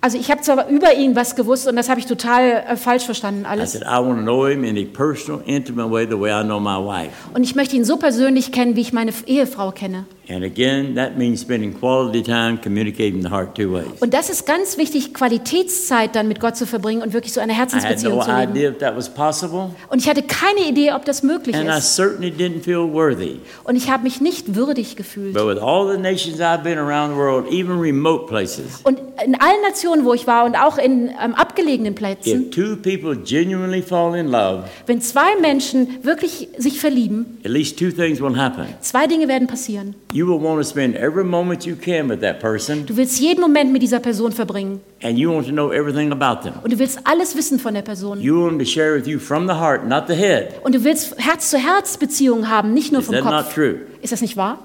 Also 0.00 0.18
ich 0.18 0.30
habe 0.30 0.40
zwar 0.42 0.68
über 0.68 0.94
ihn 0.94 1.16
was 1.16 1.34
gewusst 1.36 1.66
und 1.66 1.76
das 1.76 1.88
habe 1.88 2.00
ich 2.00 2.06
total 2.06 2.64
äh, 2.68 2.76
falsch 2.76 3.04
verstanden 3.04 3.44
I 3.44 3.46
alles. 3.46 3.72
said, 3.72 3.82
I 3.82 3.96
want 3.98 4.18
to 4.18 4.22
know 4.22 4.46
him 4.46 4.64
in 4.64 4.76
a 4.76 4.84
personal, 4.84 5.40
intimate 5.46 5.90
way, 5.90 6.06
the 6.08 6.18
way 6.20 6.30
I 6.30 6.44
know 6.44 6.60
my 6.60 6.76
wife. 6.76 7.12
Und 7.32 7.42
ich 7.44 7.54
möchte 7.54 7.76
ihn 7.76 7.84
so 7.84 7.96
persönlich 7.96 8.52
kennen, 8.52 8.76
wie 8.76 8.82
ich 8.82 8.92
meine 8.92 9.12
Ehefrau 9.26 9.70
kenne. 9.70 10.04
And 10.26 10.42
again, 10.42 10.94
that 10.94 11.18
means 11.18 11.42
spending 11.42 11.78
quality 11.78 12.22
time 12.22 12.58
communicating 12.62 13.20
the 13.22 13.28
heart 13.28 13.54
two 13.54 13.70
ways. 13.72 13.84
Und 14.00 14.14
das 14.14 14.30
ist 14.30 14.46
ganz 14.46 14.78
wichtig, 14.78 15.12
Qualitätszeit 15.12 16.14
dann 16.16 16.28
mit 16.28 16.40
Gott 16.40 16.56
zu 16.56 16.66
verbringen 16.66 17.02
und 17.02 17.12
wirklich 17.12 17.32
so 17.34 17.40
eine 17.40 17.52
I 17.52 17.56
had 17.56 17.72
Herzensbeziehung 17.72 18.16
no 18.18 18.24
zu 18.24 18.30
leben. 18.30 18.52
idea 18.52 18.70
if 18.70 18.78
that 18.78 18.96
was 18.96 19.08
possible, 19.12 19.70
Und 19.90 19.98
ich 20.00 20.08
hatte 20.08 20.22
keine 20.22 20.66
Idee, 20.66 20.73
ob 20.94 21.04
das 21.04 21.22
möglich 21.22 21.54
and 21.56 21.68
I 21.68 21.78
ist. 21.78 21.94
certainly 21.96 22.30
didn't 22.30 22.62
feel 22.62 22.90
worthy. 22.92 23.36
Und 23.64 23.76
ich 23.76 23.90
habe 23.90 24.02
mich 24.04 24.20
nicht 24.20 24.54
würdig 24.54 24.96
gefühlt. 24.96 25.34
But 25.34 25.46
with 25.46 25.58
all 25.58 25.90
the 25.90 25.98
nations 25.98 26.40
I've 26.40 26.62
been 26.62 26.78
around 26.78 27.12
the 27.12 27.16
world, 27.18 27.46
even 27.52 27.78
remote 27.78 28.26
places, 28.26 28.80
Und 28.84 28.98
in 29.24 29.34
allen 29.40 29.62
Nationen, 29.62 30.04
wo 30.04 30.12
ich 30.14 30.26
war 30.26 30.44
und 30.44 30.56
auch 30.56 30.76
in 30.78 31.08
ähm, 31.22 31.34
abgelegenen 31.34 31.94
Plätzen, 31.94 32.44
if 32.44 32.50
two 32.50 32.76
people 32.76 33.16
genuinely 33.16 33.80
fall 33.82 34.14
in 34.16 34.28
love, 34.28 34.64
wenn 34.86 35.00
zwei 35.00 35.36
Menschen 35.40 35.98
wirklich 36.02 36.48
sich 36.58 36.80
verlieben, 36.80 37.38
at 37.44 37.50
least 37.50 37.78
two 37.78 37.90
things 37.90 38.20
will 38.20 38.36
happen. 38.36 38.66
zwei 38.80 39.06
Dinge 39.06 39.28
werden 39.28 39.46
passieren. 39.46 39.94
You 40.12 40.26
will 40.28 40.40
want 40.42 40.60
to 40.62 40.68
spend 40.68 40.96
every 40.96 41.24
moment 41.24 41.64
you 41.64 41.74
can 41.76 42.08
with 42.08 42.20
that 42.20 42.40
person, 42.40 42.86
Du 42.86 42.96
willst 42.96 43.18
jeden 43.20 43.40
Moment 43.40 43.72
mit 43.72 43.82
dieser 43.82 44.00
Person 44.00 44.32
verbringen 44.32 44.80
and 45.02 45.18
you 45.18 45.32
want 45.32 45.46
to 45.46 45.52
know 45.52 45.70
everything 45.72 46.12
about 46.12 46.42
them. 46.42 46.54
und 46.62 46.72
du 46.72 46.78
willst 46.78 46.98
alles 47.04 47.36
wissen 47.36 47.58
von 47.58 47.74
der 47.74 47.82
Person. 47.82 48.20
You 48.20 48.36
want 48.40 48.50
them 48.50 48.58
to 48.60 48.64
share 48.64 48.94
with 48.96 49.06
you 49.06 49.18
from 49.18 49.46
the 49.46 49.54
heart, 49.54 49.86
not 49.88 50.04
the 50.08 50.14
head. 50.14 50.53
Und 50.62 50.74
du 50.74 50.84
willst 50.84 51.16
Herz-zu-Herz-Beziehungen 51.18 52.48
haben, 52.48 52.72
nicht 52.74 52.92
nur 52.92 53.00
Is 53.00 53.06
vom 53.06 53.14
that 53.16 53.24
not 53.24 53.44
Kopf. 53.44 53.54
true? 53.54 53.80
Ist 54.02 54.12
das 54.12 54.20
nicht 54.20 54.36
wahr? 54.36 54.58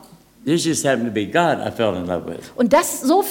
This 0.45 0.63
just 0.65 0.85
happened 0.85 1.07
to 1.07 1.13
be 1.13 1.25
God 1.25 1.57
I 1.65 1.71
fell 1.71 1.95
in 1.95 2.05
love 2.05 2.25
with. 2.27 2.51
Und 2.55 2.71
das 2.73 3.01
so 3.01 3.23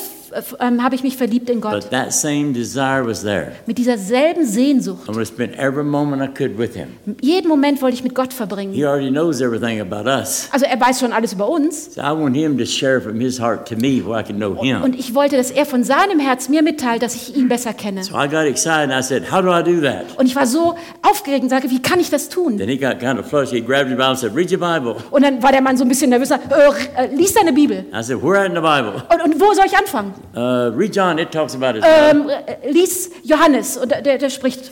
ähm, 0.60 0.82
habe 0.82 0.94
ich 0.94 1.02
mich 1.02 1.16
verliebt 1.16 1.50
in 1.50 1.60
Gott. 1.60 1.82
But 1.82 1.90
that 1.90 2.12
same 2.12 2.52
desire 2.52 3.06
was 3.06 3.22
there. 3.22 3.52
Mit 3.66 3.78
dieser 3.78 3.98
selben 3.98 4.44
Sehnsucht. 4.44 5.06
To 5.06 5.24
spend 5.24 5.56
every 5.58 5.84
moment 5.84 6.22
I 6.22 6.26
could 6.28 6.58
with 6.58 6.74
him. 6.74 6.88
Jeden 7.20 7.48
Moment 7.48 7.80
wollte 7.82 7.94
ich 7.96 8.04
mit 8.04 8.14
Gott 8.14 8.32
verbringen. 8.32 8.72
He 8.72 8.84
already 8.86 9.10
knows 9.10 9.40
everything 9.40 9.80
about 9.80 10.08
us. 10.08 10.48
Also 10.52 10.66
er 10.66 10.80
weiß 10.80 11.00
schon 11.00 11.12
alles 11.12 11.32
über 11.32 11.48
uns. 11.48 11.94
So 11.94 12.00
I 12.00 12.12
want 12.12 12.36
him 12.36 12.58
to 12.58 12.64
share 12.64 13.00
from 13.00 13.20
his 13.20 13.40
heart 13.40 13.68
to 13.68 13.76
me 13.76 14.02
where 14.04 14.18
I 14.20 14.22
can 14.24 14.36
know 14.36 14.54
him. 14.60 14.82
Und 14.82 14.98
ich 14.98 15.14
wollte, 15.14 15.36
dass 15.36 15.50
er 15.50 15.66
von 15.66 15.84
seinem 15.84 16.18
Herz 16.18 16.48
mir 16.48 16.62
mitteilt, 16.62 17.02
dass 17.02 17.14
ich 17.14 17.36
ihn 17.36 17.48
besser 17.48 17.72
kenne. 17.72 18.02
So 18.04 18.14
I 18.14 18.28
got 18.28 18.44
excited 18.46 18.90
and 18.90 18.92
I 18.92 19.02
said, 19.02 19.30
How 19.32 19.40
do 19.42 19.48
I 19.50 19.62
do 19.62 19.80
that? 19.86 20.04
Und 20.18 20.26
ich 20.26 20.36
war 20.36 20.46
so 20.46 20.76
aufgeregt 21.02 21.42
und 21.42 21.48
sagte, 21.48 21.70
wie 21.70 21.80
kann 21.80 22.00
ich 22.00 22.10
das 22.10 22.28
tun? 22.28 22.58
Then 22.58 22.68
he 22.68 22.76
got 22.76 22.98
kind 23.00 23.18
of 23.18 23.26
flushed. 23.26 23.52
He 23.52 23.60
grabbed 23.60 23.88
his 23.88 23.96
Bible 23.96 24.10
and 24.10 24.18
said, 24.18 24.34
Read 24.34 24.50
your 24.52 24.58
Bible. 24.58 24.96
Und 25.10 25.22
dann 25.22 25.42
war 25.42 25.52
der 25.52 25.62
Mann 25.62 25.76
so 25.76 25.84
ein 25.84 25.88
bisschen 25.88 26.10
nervös. 26.10 26.30
und 26.30 26.40
sagte, 26.40 26.54
Äh, 26.96 27.04
äh, 27.04 27.14
lies 27.14 27.34
deine 27.34 27.52
Bibel. 27.52 27.84
I 27.92 28.02
said, 28.02 28.22
Where 28.22 28.44
in 28.44 28.52
the 28.54 28.60
Bible? 28.60 29.02
Und, 29.12 29.22
und 29.34 29.40
wo 29.40 29.52
soll 29.54 29.66
ich 29.66 29.76
anfangen? 29.76 30.12
Uh, 30.34 30.76
read 30.76 30.94
John. 30.94 31.18
It 31.18 31.30
talks 31.30 31.54
about 31.54 31.74
his. 31.74 31.84
Ähm, 31.84 32.28
äh, 32.28 32.70
lies 32.70 33.10
Johannes. 33.24 33.76
Und 33.76 33.90
der, 33.90 34.18
der 34.18 34.30
spricht. 34.30 34.70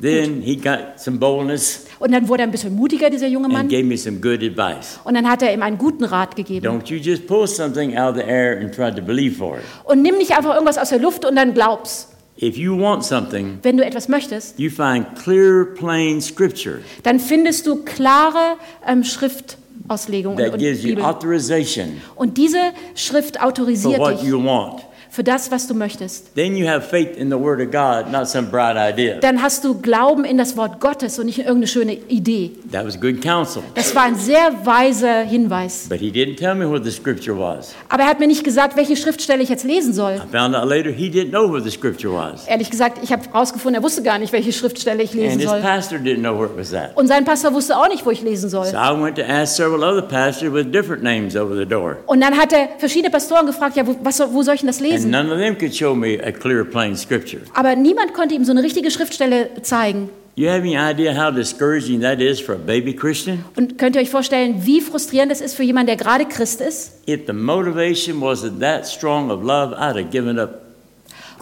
Then 0.00 0.40
he 0.40 0.56
got 0.56 0.98
some 0.98 1.18
boldness 1.18 1.86
Und 1.98 2.12
dann 2.12 2.28
wurde 2.28 2.42
er 2.42 2.48
ein 2.48 2.52
bisschen 2.52 2.74
mutiger, 2.74 3.10
dieser 3.10 3.26
junge 3.26 3.46
and 3.46 3.54
Mann. 3.54 3.68
gave 3.68 3.82
me 3.82 3.96
some 3.96 4.18
good 4.18 4.42
advice. 4.42 5.00
Und 5.04 5.14
dann 5.14 5.28
hat 5.28 5.42
er 5.42 5.52
ihm 5.52 5.62
einen 5.62 5.78
guten 5.78 6.04
Rat 6.04 6.36
gegeben. 6.36 6.66
Don't 6.66 6.86
you 6.86 6.98
just 6.98 7.26
pull 7.26 7.46
something 7.46 7.96
out 7.96 8.16
of 8.16 8.22
the 8.22 8.28
air 8.28 8.58
and 8.60 8.74
try 8.74 8.90
to 8.94 9.02
believe 9.02 9.36
for 9.36 9.58
it. 9.58 9.64
Und 9.84 10.02
nimm 10.02 10.16
nicht 10.16 10.36
einfach 10.36 10.54
irgendwas 10.54 10.78
aus 10.78 10.90
der 10.90 11.00
Luft 11.00 11.24
und 11.24 11.36
dann 11.36 11.54
glaub's. 11.54 12.08
If 12.40 12.56
you 12.56 12.78
want 12.78 13.04
something, 13.04 13.58
Wenn 13.62 13.76
du 13.76 13.84
etwas 13.84 14.08
möchtest, 14.08 14.58
you 14.58 14.70
find 14.70 15.06
clear, 15.22 15.66
plain 15.74 16.22
scripture 16.22 16.78
dann 17.02 17.20
findest 17.20 17.66
du 17.66 17.84
klare 17.84 18.56
ähm, 18.86 19.04
Schriftauslegung 19.04 19.59
und, 19.88 20.36
that 20.36 20.52
und 20.52 20.58
gives 20.58 20.82
you 20.82 20.90
Bibel. 20.90 21.04
authorization 21.04 22.00
Und 22.16 22.36
diese 22.36 22.72
Schrift 22.94 23.36
for 23.38 23.46
autorisiert 23.48 23.98
what 23.98 24.20
dich 24.20 24.28
you 24.28 24.42
want. 24.42 24.82
Für 25.10 25.24
das, 25.24 25.50
was 25.50 25.66
du 25.66 25.74
möchtest. 25.74 26.34
Then 26.34 26.56
you 26.56 26.66
have 26.68 26.82
faith 26.82 27.16
in 27.16 27.28
the 27.30 27.36
Word 27.38 27.60
of 27.60 27.70
God, 27.72 28.10
not 28.12 28.28
some 28.28 28.48
bright 28.48 28.76
idea. 28.76 29.18
Dann 29.20 29.42
hast 29.42 29.64
du 29.64 29.74
Glauben 29.80 30.24
in 30.24 30.38
das 30.38 30.56
Wort 30.56 30.80
Gottes 30.80 31.18
und 31.18 31.26
nicht 31.26 31.38
in 31.38 31.44
irgendeine 31.44 31.66
schöne 31.66 31.94
Idee. 31.94 32.52
That 32.72 32.86
was 32.86 33.00
good 33.00 33.20
counsel. 33.22 33.62
Das 33.74 33.94
war 33.94 34.04
ein 34.04 34.14
sehr 34.16 34.52
weiser 34.64 35.22
Hinweis. 35.22 35.86
But 35.88 35.98
he 35.98 36.10
didn't 36.10 36.36
tell 36.36 36.54
me 36.54 36.68
what 36.70 36.84
the 36.84 36.90
scripture 36.90 37.36
was. 37.38 37.74
Aber 37.88 38.04
er 38.04 38.08
hat 38.08 38.20
mir 38.20 38.26
nicht 38.28 38.44
gesagt, 38.44 38.76
welche 38.76 38.96
Schriftstelle 38.96 39.42
ich 39.42 39.48
jetzt 39.48 39.64
lesen 39.64 39.92
soll. 39.92 40.12
I 40.14 40.36
found 40.36 40.54
out 40.54 40.68
later 40.68 40.90
he 40.90 41.08
didn't 41.10 41.30
know 41.30 41.50
what 41.50 41.64
the 41.64 41.70
scripture 41.70 42.14
was. 42.14 42.46
Ehrlich 42.46 42.70
gesagt, 42.70 42.98
ich 43.02 43.12
habe 43.12 43.22
herausgefunden, 43.32 43.80
er 43.80 43.84
wusste 43.84 44.02
gar 44.02 44.18
nicht, 44.18 44.32
welche 44.32 44.52
Schriftstelle 44.52 45.02
ich 45.02 45.10
And 45.12 45.20
lesen 45.22 45.40
his 45.40 45.48
soll. 45.50 45.60
pastor 45.60 45.98
didn't 45.98 46.20
know 46.20 46.34
where 46.38 46.46
it 46.46 46.56
was 46.56 46.72
at. 46.72 46.96
Und 46.96 47.08
sein 47.08 47.24
Pastor 47.24 47.52
wusste 47.52 47.76
auch 47.76 47.88
nicht, 47.88 48.06
wo 48.06 48.10
ich 48.10 48.22
lesen 48.22 48.48
soll. 48.48 48.66
So 48.66 48.76
I 48.76 48.90
went 49.02 49.16
to 49.16 49.22
ask 49.24 49.56
several 49.56 49.82
other 49.82 50.02
pastors 50.02 50.52
with 50.52 50.70
different 50.70 51.02
names 51.02 51.34
over 51.36 51.56
the 51.56 51.66
door. 51.66 51.96
Und 52.06 52.20
dann 52.20 52.36
hat 52.36 52.52
er 52.52 52.68
verschiedene 52.78 53.10
Pastoren 53.10 53.46
gefragt, 53.46 53.76
ja, 53.76 53.86
wo, 53.86 53.96
was, 54.02 54.16
soll- 54.18 54.28
wo 54.32 54.42
soll 54.42 54.54
ich 54.54 54.60
denn 54.60 54.68
das 54.68 54.80
And 54.80 54.88
lesen? 55.04 55.10
none 55.10 55.32
of 55.32 55.38
them 55.38 55.56
could 55.56 55.74
show 55.74 55.94
me 55.94 56.18
a 56.20 56.32
clear, 56.32 56.64
plain 56.64 56.96
scripture. 56.96 57.42
Aber 57.54 57.76
niemand 57.76 58.14
konnte 58.14 58.34
ihm 58.34 58.44
so 58.44 58.52
eine 58.52 58.62
richtige 58.62 58.90
Schriftstelle 58.90 59.50
zeigen. 59.62 60.10
You 60.36 60.48
have 60.48 60.60
any 60.60 60.76
idea 60.76 61.12
how 61.12 61.34
discouraging 61.34 62.00
that 62.00 62.20
is 62.20 62.40
for 62.40 62.54
a 62.54 62.58
baby 62.58 62.94
Christian? 62.94 63.44
Und 63.56 63.78
könnt 63.78 63.96
ihr 63.96 64.02
euch 64.02 64.10
vorstellen, 64.10 64.64
wie 64.64 64.80
frustrierend 64.80 65.30
das 65.30 65.40
ist 65.40 65.54
für 65.54 65.64
jemanden, 65.64 65.88
der 65.88 65.96
gerade 65.96 66.24
Christ 66.24 66.60
ist? 66.60 66.92
If 67.08 67.26
the 67.26 67.32
motivation 67.32 68.20
wasn't 68.20 68.60
that 68.60 68.86
strong 68.86 69.30
of 69.30 69.42
love, 69.42 69.74
I'd 69.76 69.96
have 69.96 70.04
given 70.04 70.38
up 70.38 70.62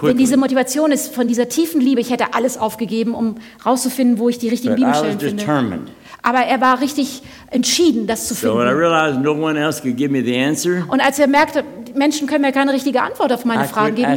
Wenn 0.01 0.17
diese 0.17 0.37
Motivation 0.37 0.93
ist 0.93 1.15
von 1.15 1.27
dieser 1.27 1.49
tiefen 1.49 1.81
Liebe, 1.81 2.01
ich 2.01 2.11
hätte 2.11 2.35
alles 2.35 2.57
aufgegeben, 2.57 3.15
um 3.15 3.37
rauszufinden, 3.65 4.19
wo 4.19 4.29
ich 4.29 4.39
die 4.39 4.49
richtigen 4.49 4.77
Bibelstellen 4.77 5.19
finde. 5.19 5.45
Aber 6.23 6.39
er 6.41 6.61
war 6.61 6.81
richtig 6.81 7.23
entschieden, 7.51 8.07
das 8.07 8.29
zu 8.29 8.35
finden. 8.35 8.57
no 9.23 9.47
answer, 9.47 10.85
Und 10.89 11.01
als 11.01 11.19
er 11.19 11.27
merkte, 11.27 11.65
Menschen 11.95 12.27
können 12.27 12.43
mir 12.43 12.53
keine 12.53 12.73
richtige 12.73 13.03
Antwort 13.03 13.33
auf 13.33 13.45
meine 13.45 13.65
I 13.65 13.69
Fragen 13.69 13.95
geben, 13.95 14.09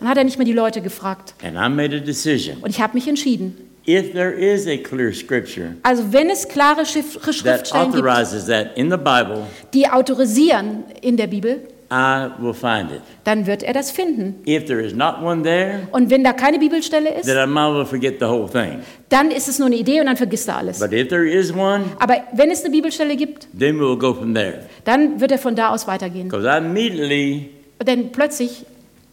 dann 0.00 0.08
hat 0.08 0.16
er 0.16 0.24
nicht 0.24 0.38
mehr 0.38 0.46
die 0.46 0.52
Leute 0.52 0.80
gefragt. 0.80 1.34
And 1.42 1.56
I 1.56 1.68
made 1.68 1.96
a 1.96 2.00
decision. 2.00 2.58
Und 2.60 2.70
ich 2.70 2.80
habe 2.80 2.94
mich 2.94 3.08
entschieden. 3.08 3.56
If 3.86 4.12
there 4.12 4.32
is 4.32 4.66
a 4.66 4.78
clear 4.78 5.12
scripture 5.12 5.76
Also 5.82 6.04
wenn 6.10 6.30
es 6.30 6.48
klare 6.48 6.86
Schriftstellen 6.86 7.58
gibt, 7.58 7.74
authorizes 7.74 8.46
that 8.46 8.76
in 8.76 8.90
the 8.90 8.96
Bible, 8.96 9.42
die 9.74 9.86
autorisieren 9.86 10.84
in 11.02 11.18
der 11.18 11.26
Bibel, 11.26 11.68
I 11.92 12.28
will 12.40 12.54
find 12.54 12.90
it. 12.90 13.00
dann 13.24 13.46
wird 13.46 13.62
er 13.62 13.72
das 13.72 13.90
finden. 13.90 14.36
If 14.46 14.64
there 14.66 14.80
is 14.80 14.94
not 14.94 15.22
one 15.22 15.42
there, 15.42 15.86
Und 15.92 16.10
wenn 16.10 16.24
da 16.24 16.32
keine 16.32 16.58
Bibelstelle 16.58 17.10
ist, 17.14 17.26
then 17.26 17.36
I 17.36 17.46
might 17.46 17.74
well 17.74 17.84
forget 17.84 18.18
the 18.20 18.26
whole 18.26 18.48
thing. 18.48 18.80
dann 19.08 19.30
ist 19.30 19.48
es 19.48 19.58
nur 19.58 19.66
eine 19.66 19.76
Idee 19.76 20.00
und 20.00 20.06
dann 20.06 20.16
vergisst 20.16 20.48
er 20.48 20.56
alles. 20.58 20.78
But 20.80 20.92
if 20.92 21.08
there 21.08 21.28
is 21.28 21.52
one, 21.52 21.84
Aber 21.98 22.16
wenn 22.32 22.50
es 22.50 22.62
eine 22.64 22.70
Bibelstelle 22.72 23.16
gibt, 23.16 23.46
then 23.58 23.76
we'll 23.78 23.98
go 23.98 24.14
from 24.14 24.34
there. 24.34 24.60
dann 24.84 25.20
wird 25.20 25.30
er 25.32 25.38
von 25.38 25.54
da 25.54 25.70
aus 25.70 25.86
weitergehen. 25.86 26.28
Because 26.28 26.46
I 26.48 26.58
immediately, 26.58 27.50
Denn 27.86 28.12
plötzlich, 28.12 28.64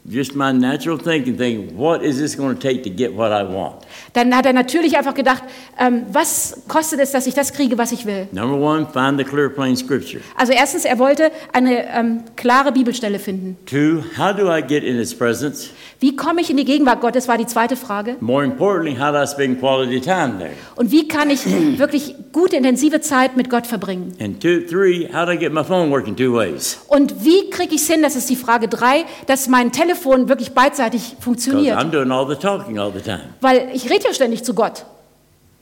just 0.09 0.35
my 0.35 0.51
natural 0.51 0.97
thinking, 0.97 1.37
thinking, 1.37 1.77
what 1.77 2.03
is 2.03 2.17
this 2.17 2.35
going 2.35 2.55
to 2.55 2.61
take 2.61 2.83
to 2.83 2.89
get 2.89 3.13
what 3.13 3.31
I 3.31 3.43
want? 3.43 3.85
dann 4.13 4.35
hat 4.35 4.45
er 4.45 4.53
natürlich 4.53 4.97
einfach 4.97 5.13
gedacht, 5.13 5.43
ähm, 5.79 6.05
was 6.11 6.63
kostet 6.67 6.99
es, 6.99 7.11
dass 7.11 7.27
ich 7.27 7.33
das 7.33 7.53
kriege, 7.53 7.77
was 7.77 7.91
ich 7.91 8.05
will? 8.05 8.27
Number 8.31 8.57
one, 8.57 8.87
find 8.91 9.17
the 9.17 9.23
clear, 9.23 9.49
plain 9.49 9.75
scripture. 9.75 10.21
Also 10.35 10.53
erstens, 10.53 10.85
er 10.85 10.99
wollte 10.99 11.31
eine 11.53 11.87
ähm, 11.93 12.23
klare 12.35 12.71
Bibelstelle 12.71 13.19
finden. 13.19 13.57
Two, 13.65 14.03
how 14.17 14.35
do 14.35 14.51
I 14.51 14.61
get 14.61 14.83
in 14.83 14.95
His 14.97 15.13
presence? 15.15 15.69
Wie 16.01 16.15
komme 16.15 16.41
ich 16.41 16.49
in 16.49 16.57
die 16.57 16.65
Gegenwart 16.65 16.99
Gottes, 16.99 17.27
war 17.27 17.37
die 17.37 17.45
zweite 17.45 17.75
Frage. 17.75 18.15
More 18.21 18.43
importantly, 18.43 18.95
how 18.95 19.11
do 19.11 19.21
I 19.21 19.27
spend 19.27 19.59
quality 19.59 20.01
time 20.01 20.39
there? 20.39 20.53
Und 20.75 20.89
wie 20.89 21.07
kann 21.07 21.29
ich 21.29 21.45
wirklich 21.77 22.15
gute, 22.31 22.55
intensive 22.55 23.01
Zeit 23.01 23.37
mit 23.37 23.51
Gott 23.51 23.67
verbringen? 23.67 24.15
And 24.19 24.41
two, 24.41 24.61
three, 24.67 25.07
how 25.13 25.27
do 25.27 25.31
I 25.31 25.37
get 25.37 25.53
my 25.53 25.63
phone 25.63 25.91
working 25.91 26.15
two 26.15 26.33
ways? 26.33 26.79
Und 26.87 27.23
wie 27.23 27.51
kriege 27.51 27.75
ich 27.75 27.81
es 27.81 27.87
hin, 27.87 28.01
das 28.01 28.15
ist 28.15 28.31
die 28.31 28.35
Frage 28.35 28.67
drei, 28.67 29.05
dass 29.27 29.47
mein 29.47 29.71
Telefon 29.71 30.27
wirklich 30.27 30.53
beidseitig 30.53 31.17
funktioniert? 31.19 31.77
I'm 31.77 31.91
doing 31.91 32.09
all 32.11 32.27
the 32.27 32.35
talking 32.35 32.79
all 32.79 32.91
the 32.91 33.01
time. 33.01 33.35
Weil 33.39 33.69
ich 33.71 33.87
rede 33.87 34.05
ja 34.05 34.13
ständig 34.15 34.43
zu 34.43 34.55
Gott. 34.55 34.85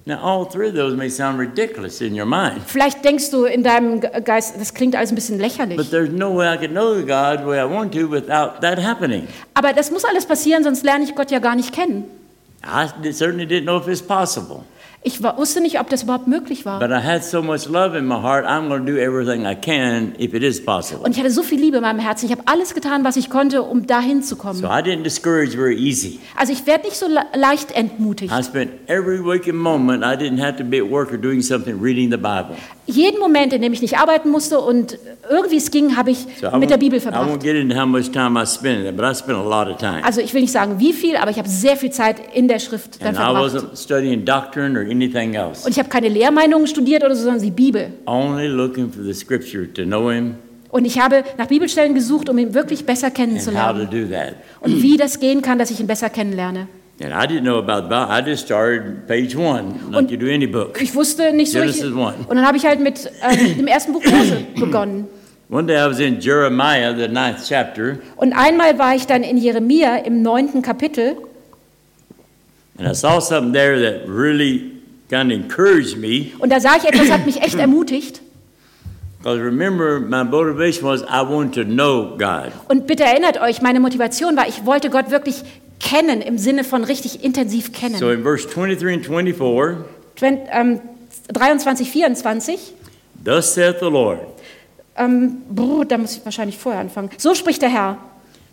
Now, 0.05 0.19
all 0.23 0.45
three 0.49 0.69
of 0.69 0.75
those 0.75 0.95
may 0.95 1.09
sound 1.09 1.37
ridiculous 1.39 2.01
in 2.01 2.15
your 2.19 2.25
mind, 2.25 2.61
Vielleicht 2.65 3.03
denkst 3.05 3.29
du 3.31 3.43
in 3.45 3.63
deinem 3.63 3.99
Ge- 4.01 4.21
Geist, 4.23 4.55
das 4.59 4.73
klingt 4.73 4.95
alles 4.95 5.11
ein 5.11 5.15
bisschen 5.15 5.37
lächerlich. 5.39 5.77
but 5.77 5.91
there's 5.91 6.09
no 6.09 6.33
way 6.35 6.51
I 6.51 6.57
could 6.57 6.71
know 6.71 6.95
God 7.05 7.41
the 7.41 7.45
way 7.47 7.59
I 7.59 7.65
want 7.65 7.93
to 7.93 8.09
without 8.09 8.61
that 8.61 8.79
happening. 8.79 9.27
Aber 9.53 9.71
das 9.73 9.91
muss 9.91 10.03
alles 10.05 10.25
passieren, 10.25 10.63
sonst 10.63 10.83
lerne 10.83 11.03
ich 11.03 11.13
Gott 11.15 11.29
ja 11.31 11.39
gar 11.39 11.55
nicht 11.55 11.73
kennen. 11.73 12.05
I 12.65 12.87
certainly 13.11 13.45
didn't 13.45 13.63
know 13.65 13.77
if 13.77 13.87
it's 13.87 14.01
possible. 14.01 14.63
Ich 15.01 15.23
wusste 15.23 15.61
nicht, 15.61 15.79
ob 15.79 15.89
das 15.89 16.03
überhaupt 16.03 16.27
möglich 16.27 16.65
war. 16.65 16.79
But 16.79 16.89
I 16.91 17.01
had 17.01 17.23
so 17.23 17.41
much 17.41 17.69
love 17.69 17.97
in 17.97 18.05
my 18.05 18.15
heart, 18.15 18.45
I'm 18.45 18.67
going 18.67 18.85
to 18.85 18.91
do 18.91 18.97
everything 18.97 19.45
I 19.45 19.55
can 19.55 20.13
if 20.19 20.33
it 20.33 20.43
is 20.43 20.63
possible. 20.63 21.05
Und 21.05 21.11
ich 21.11 21.19
hatte 21.19 21.31
so 21.31 21.41
viel 21.41 21.57
Liebe 21.57 21.77
in 21.77 21.83
meinem 21.83 21.99
Herzen. 21.99 22.25
Ich 22.25 22.33
habe 22.33 22.41
alles 22.47 22.73
getan, 22.73 23.05
was 23.05 23.15
ich 23.15 23.29
konnte, 23.29 23.63
um 23.63 23.87
dahin 23.87 24.23
zu 24.23 24.35
So 24.35 24.41
kommen. 24.41 24.59
I 24.65 24.81
didn't 24.81 25.03
discourage 25.03 25.55
very 25.55 25.77
easy. 25.77 26.19
Also 26.35 26.51
ich 26.51 26.65
werde 26.65 26.83
nicht 26.85 26.97
so 26.97 27.07
le 27.07 27.21
leicht 27.33 27.71
entmutigt. 27.71 28.33
I 28.37 28.43
spent 28.43 28.71
every 28.87 29.23
waking 29.23 29.55
moment 29.55 30.03
I 30.03 30.17
didn't 30.21 30.41
have 30.43 30.57
to 30.57 30.65
be 30.65 30.79
at 30.79 30.89
work 30.89 31.13
or 31.13 31.17
doing 31.17 31.41
something, 31.41 31.81
reading 31.81 32.11
the 32.11 32.17
Bible. 32.17 32.57
Jeden 32.89 33.19
Moment, 33.19 33.53
in 33.53 33.61
dem 33.61 33.71
ich 33.71 33.81
nicht 33.81 33.97
arbeiten 33.97 34.29
musste 34.29 34.59
und 34.59 34.97
irgendwie 35.29 35.57
es 35.57 35.69
ging, 35.69 35.95
habe 35.95 36.11
ich 36.11 36.25
So 36.41 36.57
mit 36.57 36.69
der 36.69 36.77
Bibel 36.77 36.99
verbracht. 36.99 37.29
spent. 38.55 38.95
Also 40.03 40.21
ich 40.21 40.33
will 40.33 40.41
nicht 40.41 40.51
sagen, 40.51 40.79
wie 40.79 40.93
viel, 40.93 41.15
aber 41.15 41.29
ich 41.31 41.37
habe 41.37 41.47
sehr 41.47 41.77
viel 41.77 41.91
Zeit 41.91 42.17
in 42.33 42.47
der 42.47 42.59
Schrift 42.59 43.01
dann 43.01 43.15
And 43.15 43.17
I 43.17 43.21
verbracht. 43.21 43.63
Und 45.65 45.71
ich 45.71 45.79
habe 45.79 45.89
keine 45.89 46.09
Lehrmeinungen 46.09 46.67
studiert 46.67 47.03
oder 47.03 47.15
so, 47.15 47.23
sondern 47.23 47.43
die 47.43 47.51
Bibel. 47.51 47.93
Only 48.05 48.47
looking 48.47 48.91
for 48.91 49.03
the 49.03 49.13
scripture 49.13 49.71
to 49.71 49.83
know 49.83 50.09
Him 50.09 50.35
Und 50.71 50.85
ich 50.85 50.99
habe 50.99 51.23
nach 51.37 51.47
Bibelstellen 51.47 51.93
gesucht, 51.93 52.29
um 52.29 52.37
ihn 52.37 52.53
wirklich 52.53 52.85
besser 52.85 53.07
and 53.07 53.17
how 53.17 53.23
to 53.23 53.29
kennenzulernen. 53.29 53.89
do 53.91 54.05
that. 54.13 54.35
Und 54.61 54.81
wie 54.81 54.97
das 54.97 55.19
gehen 55.19 55.41
kann, 55.41 55.59
dass 55.59 55.71
ich 55.71 55.79
ihn 55.79 55.87
besser 55.87 56.09
kennenlerne. 56.09 56.67
And 57.01 57.13
I 57.13 57.25
didn't 57.27 57.43
know 57.45 57.59
about 57.59 57.83
the 57.83 57.89
Bible. 57.89 58.11
I 58.11 58.21
just 58.21 58.45
started 58.45 59.07
page 59.07 59.33
one, 59.35 59.73
like 59.89 59.95
Und- 59.99 60.11
you 60.11 60.17
do 60.17 60.27
any 60.27 60.47
book. 60.47 60.81
Ich 60.81 60.93
wusste 60.95 61.31
nicht 61.31 61.51
so. 61.51 61.59
Ich, 61.59 61.77
Genesis 61.79 61.93
one. 61.93 62.15
und 62.27 62.35
dann 62.35 62.45
habe 62.45 62.57
ich 62.57 62.65
halt 62.65 62.81
mit 62.81 63.09
äh, 63.21 63.53
dem 63.55 63.67
ersten 63.67 63.93
Buch 63.93 64.03
Mose 64.03 64.45
begonnen. 64.59 65.07
One 65.49 65.65
day 65.65 65.77
I 65.77 65.89
was 65.89 65.99
in 65.99 66.19
Jeremiah, 66.19 66.93
the 66.93 67.07
ninth 67.07 67.47
chapter, 67.47 67.97
Und 68.17 68.33
einmal 68.33 68.77
war 68.77 68.95
ich 68.95 69.07
dann 69.07 69.23
in 69.23 69.37
Jeremia 69.37 69.95
im 69.97 70.21
neunten 70.21 70.61
Kapitel 70.61 71.15
and 72.77 72.87
I 72.87 72.93
saw 72.93 73.19
something 73.19 73.53
there 73.53 73.77
that 73.79 74.07
really 74.07 74.71
kind 75.09 75.31
of 75.31 75.37
encouraged 75.39 75.97
me. 75.97 76.31
und 76.39 76.51
da 76.51 76.59
sah 76.59 76.75
ich 76.77 76.83
etwas, 76.85 77.09
hat 77.11 77.25
mich 77.25 77.41
echt 77.41 77.55
ermutigt. 77.59 78.21
Because 79.21 79.41
remember, 79.41 79.99
my 79.99 80.23
motivation 80.23 80.83
was 80.87 81.01
I 81.03 81.21
wanted 81.27 81.53
to 81.53 81.63
know 81.65 82.15
God. 82.17 82.51
Und 82.69 82.87
bitte 82.87 83.03
erinnert 83.03 83.39
euch, 83.41 83.61
meine 83.61 83.79
Motivation 83.79 84.37
war, 84.37 84.47
ich 84.47 84.65
wollte 84.65 84.89
Gott 84.89 85.11
wirklich 85.11 85.43
kennen, 85.79 86.21
im 86.21 86.37
Sinne 86.37 86.63
von 86.63 86.83
richtig 86.83 87.23
intensiv 87.23 87.71
kennen. 87.73 87.95
So 87.95 88.09
in 88.11 88.23
verse 88.23 88.47
23 88.47 88.93
and 88.93 89.05
24, 89.05 89.77
Twen- 90.15 90.39
ähm, 90.51 90.79
23, 91.33 91.89
24, 91.89 92.73
thus 93.23 93.53
saith 93.53 93.77
the 93.79 93.85
Lord, 93.85 94.19
ähm, 94.97 95.37
brr, 95.49 95.85
da 95.85 95.97
muss 95.97 96.17
ich 96.17 96.25
wahrscheinlich 96.25 96.57
vorher 96.57 96.81
anfangen. 96.81 97.09
So 97.17 97.33
spricht 97.35 97.61
der 97.61 97.69
Herr. 97.69 97.97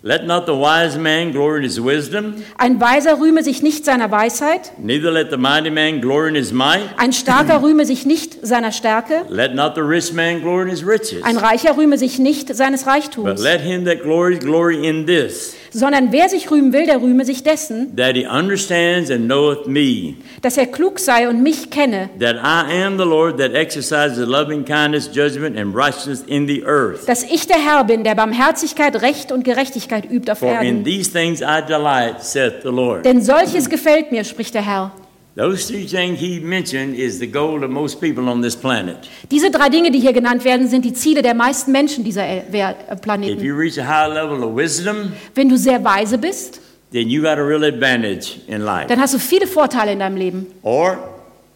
Let 0.03 0.25
not 0.25 0.45
the 0.47 0.53
wise 0.53 0.97
man 0.99 1.33
glory 1.33 1.57
in 1.57 1.63
his 1.65 1.83
wisdom, 1.83 2.35
Ein 2.59 2.81
Weiser 2.81 3.19
rühme 3.19 3.43
sich 3.43 3.63
nicht 3.63 3.85
seiner 3.85 4.09
Weisheit, 4.13 4.73
neither 4.79 5.11
let 5.11 5.31
the 5.31 5.37
mighty 5.37 5.71
man 5.71 6.01
glory 6.01 6.29
in 6.29 6.35
his 6.37 6.53
might. 6.53 6.83
ein 6.99 7.13
Starker 7.13 7.61
rühme 7.63 7.85
sich 7.87 8.07
nicht 8.07 8.47
seiner 8.47 8.71
Stärke, 8.71 9.23
Let 9.29 9.55
not 9.57 9.73
the 9.75 9.81
rich 9.81 10.13
man 10.13 10.43
glory 10.43 10.65
in 10.65 10.69
his 10.69 10.87
riches, 10.87 11.25
ein 11.25 11.37
Reicher 11.39 11.77
rühme 11.77 11.99
sich 11.99 12.21
nicht 12.21 12.55
seines 12.55 12.85
but 12.85 12.93
Reichtums, 12.93 13.43
let 13.43 13.63
him 13.63 13.85
that 13.87 14.03
glories 14.03 14.39
glory 14.39 14.87
in 14.87 15.07
this, 15.07 15.57
sondern 15.79 16.11
wer 16.11 16.29
sich 16.29 16.51
rühmen 16.51 16.73
will, 16.73 16.87
der 16.87 17.01
rühme 17.03 17.25
sich 17.25 17.43
dessen, 17.43 17.95
that 17.97 18.15
he 18.17 18.27
understands 18.27 19.11
and 19.11 19.27
knoweth 19.27 19.67
me, 19.67 20.15
dass 20.43 20.57
er 20.57 20.67
klug 20.67 20.99
sei 20.99 21.29
und 21.29 21.43
mich 21.43 21.71
kenne, 21.71 22.09
that 22.19 22.37
I 22.37 22.83
am 22.83 22.97
the 22.99 23.05
Lord 23.05 23.39
that 23.39 23.53
exercises 23.55 24.27
loving 24.27 24.65
kindness, 24.65 25.11
judgment, 25.15 25.57
and 25.59 25.75
righteousness 25.75 26.23
in 26.27 26.47
the 26.47 26.65
earth. 26.65 27.07
dass 27.07 27.23
ich 27.23 27.47
der 27.47 27.59
Herr 27.59 27.85
bin, 27.85 28.05
der 28.05 28.15
Barmherzigkeit, 28.15 29.01
Recht 29.03 29.33
und 29.33 29.45
Gerechtigkeit 29.45 30.11
übt 30.11 30.31
auf 30.33 30.39
For 30.39 30.49
in 30.61 30.67
Erden. 30.79 30.85
these 30.85 31.11
things 31.13 31.41
I 31.43 31.61
delight, 31.67 32.23
saith 32.23 32.63
the 32.63 32.69
Lord. 32.71 33.05
Denn 33.05 33.21
solches 33.21 33.69
gefällt 33.69 34.11
mir, 34.13 34.25
spricht 34.25 34.55
der 34.55 34.65
Herr. 34.65 34.93
Those 35.37 35.67
three 35.67 35.87
things 35.87 36.19
he 36.19 36.41
mentioned 36.41 36.95
is 36.97 37.19
the 37.19 37.27
goal 37.27 37.63
of 37.63 37.71
most 37.71 38.01
people 38.01 38.27
on 38.31 38.41
this 38.41 38.57
planet. 38.57 38.97
Diese 39.31 39.51
drei 39.51 39.69
Dinge, 39.69 39.91
die 39.91 40.01
hier 40.01 40.15
genannt 40.15 40.45
werden, 40.47 40.67
sind 40.67 40.83
die 40.85 40.95
Ziele 40.95 41.21
der 41.21 41.35
meisten 41.35 41.73
Menschen 41.73 42.05
dieser 42.05 42.27
äh, 42.27 42.39
If 42.91 43.01
Planeten. 43.03 43.45
you 43.45 43.55
reach 43.55 43.79
a 43.79 43.85
high 43.87 44.09
level 44.13 44.43
of 44.43 44.57
wisdom, 44.57 45.13
Wenn 45.35 45.51
du 45.51 45.59
sehr 45.59 45.85
weise 45.85 46.17
bist, 46.17 46.61
then 46.91 47.11
you 47.11 47.21
got 47.21 47.37
a 47.39 47.43
real 47.47 47.65
advantage 47.65 48.41
in 48.47 48.63
life. 48.63 48.87
dann 48.89 48.99
hast 48.99 49.13
du 49.13 49.19
viele 49.19 49.47
Vorteile 49.47 49.93
in 49.93 49.99
deinem 49.99 50.17
Leben. 50.17 50.47
Or 50.63 50.97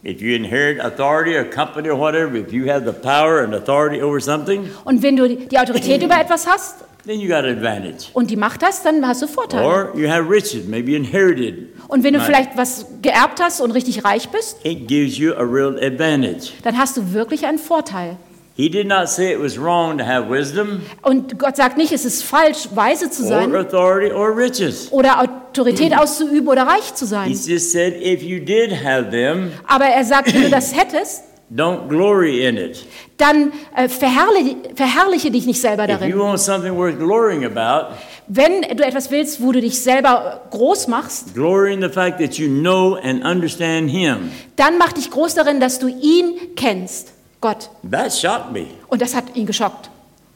if 0.04 0.20
you 0.20 0.34
inherit 0.34 0.78
authority 0.78 1.34
or 1.34 1.44
company 1.44 1.88
or 1.88 1.98
whatever, 1.98 2.34
if 2.36 2.52
you 2.52 2.70
have 2.70 2.84
the 2.84 2.92
power 2.92 3.42
and 3.42 3.54
authority 3.54 4.02
over 4.02 4.20
something, 4.20 4.68
Und 4.84 5.02
wenn 5.02 5.16
du 5.16 5.26
die 5.26 5.58
Autorität 5.58 6.02
über 6.04 6.20
etwas 6.20 6.46
hast 6.46 6.84
then 7.06 7.20
you 7.20 7.28
got 7.28 7.44
an 7.44 7.56
advantage. 7.56 8.08
und 8.12 8.30
die 8.30 8.36
Macht 8.36 8.62
hast, 8.64 8.84
dann 8.84 9.06
hast 9.06 9.22
du 9.22 9.26
Vorteile. 9.26 9.64
Or 9.66 9.92
you 9.96 10.08
have 10.08 10.28
riches, 10.28 10.66
maybe 10.66 10.94
inherited. 10.96 11.68
Und 11.88 12.04
wenn 12.04 12.14
du 12.14 12.20
vielleicht 12.20 12.56
was 12.56 12.86
geerbt 13.02 13.40
hast 13.42 13.60
und 13.60 13.70
richtig 13.72 14.04
reich 14.04 14.28
bist, 14.28 14.58
It 14.64 14.86
gives 14.88 15.18
you 15.18 15.32
a 15.34 15.42
real 15.42 15.76
advantage. 15.82 16.52
dann 16.62 16.76
hast 16.78 16.96
du 16.96 17.12
wirklich 17.12 17.46
einen 17.46 17.58
Vorteil. 17.58 18.16
He 18.56 18.68
did 18.68 18.86
not 18.88 19.08
say 19.08 19.32
it 19.32 19.40
was 19.42 19.58
wrong 19.58 19.96
to 19.96 20.04
have 20.04 20.28
wisdom 20.28 20.82
Und 21.02 21.38
Gott 21.38 21.56
sagt 21.56 21.78
nicht, 21.78 21.92
es 21.92 22.04
ist 22.04 22.22
falsch, 22.24 22.68
weise 22.74 23.08
zu 23.10 23.22
or 23.22 23.28
sein 23.28 23.56
authority 23.56 24.12
or 24.12 24.36
riches. 24.36 24.92
oder 24.92 25.20
Autorität 25.22 25.96
auszuüben 25.96 26.46
oder 26.46 26.64
reich 26.66 26.94
zu 26.94 27.06
He 27.06 27.10
sein. 27.10 27.30
just 27.32 27.72
said 27.72 27.94
if 28.02 28.22
you 28.22 28.38
did 28.38 28.70
have 28.84 29.08
them, 29.10 29.50
Aber 29.66 29.86
er 29.86 30.04
sagt, 30.04 30.34
wenn 30.34 30.42
du 30.42 30.50
das 30.50 30.76
hättest, 30.76 31.22
don't 31.50 31.88
glory 31.88 32.46
in 32.46 32.56
it. 32.56 32.84
dann 33.16 33.52
äh, 33.76 33.88
verherrliche, 33.88 34.56
verherrliche 34.74 35.30
dich 35.30 35.46
nicht 35.46 35.60
selber 35.60 35.84
If 35.84 35.90
you 35.90 35.96
darin. 35.98 36.18
want 36.18 36.38
something 36.40 36.76
worth 36.76 36.98
glorying 36.98 37.44
about, 37.44 37.94
Wenn 38.28 38.62
du 38.62 38.84
etwas 38.84 39.10
willst, 39.10 39.42
wo 39.42 39.50
du 39.52 39.60
dich 39.60 39.80
selber 39.82 40.42
groß 40.50 40.86
machst, 40.88 41.34
glory 41.34 41.74
in 41.74 41.82
the 41.82 41.88
fact 41.88 42.18
that 42.20 42.34
you 42.38 42.48
know 42.48 42.94
and 43.02 43.24
understand 43.24 43.90
Him. 43.90 44.30
dann 44.56 44.78
mach 44.78 44.92
dich 44.92 45.10
groß 45.10 45.34
darin, 45.34 45.58
dass 45.60 45.78
du 45.80 45.88
ihn 45.88 46.54
kennst, 46.56 47.12
Gott. 47.40 47.70
That 47.90 48.12
shocked 48.12 48.52
me 48.52 48.66
Und 48.88 49.02
das 49.02 49.14
hat 49.16 49.24
ihn 49.34 49.46
geschockt, 49.46 49.90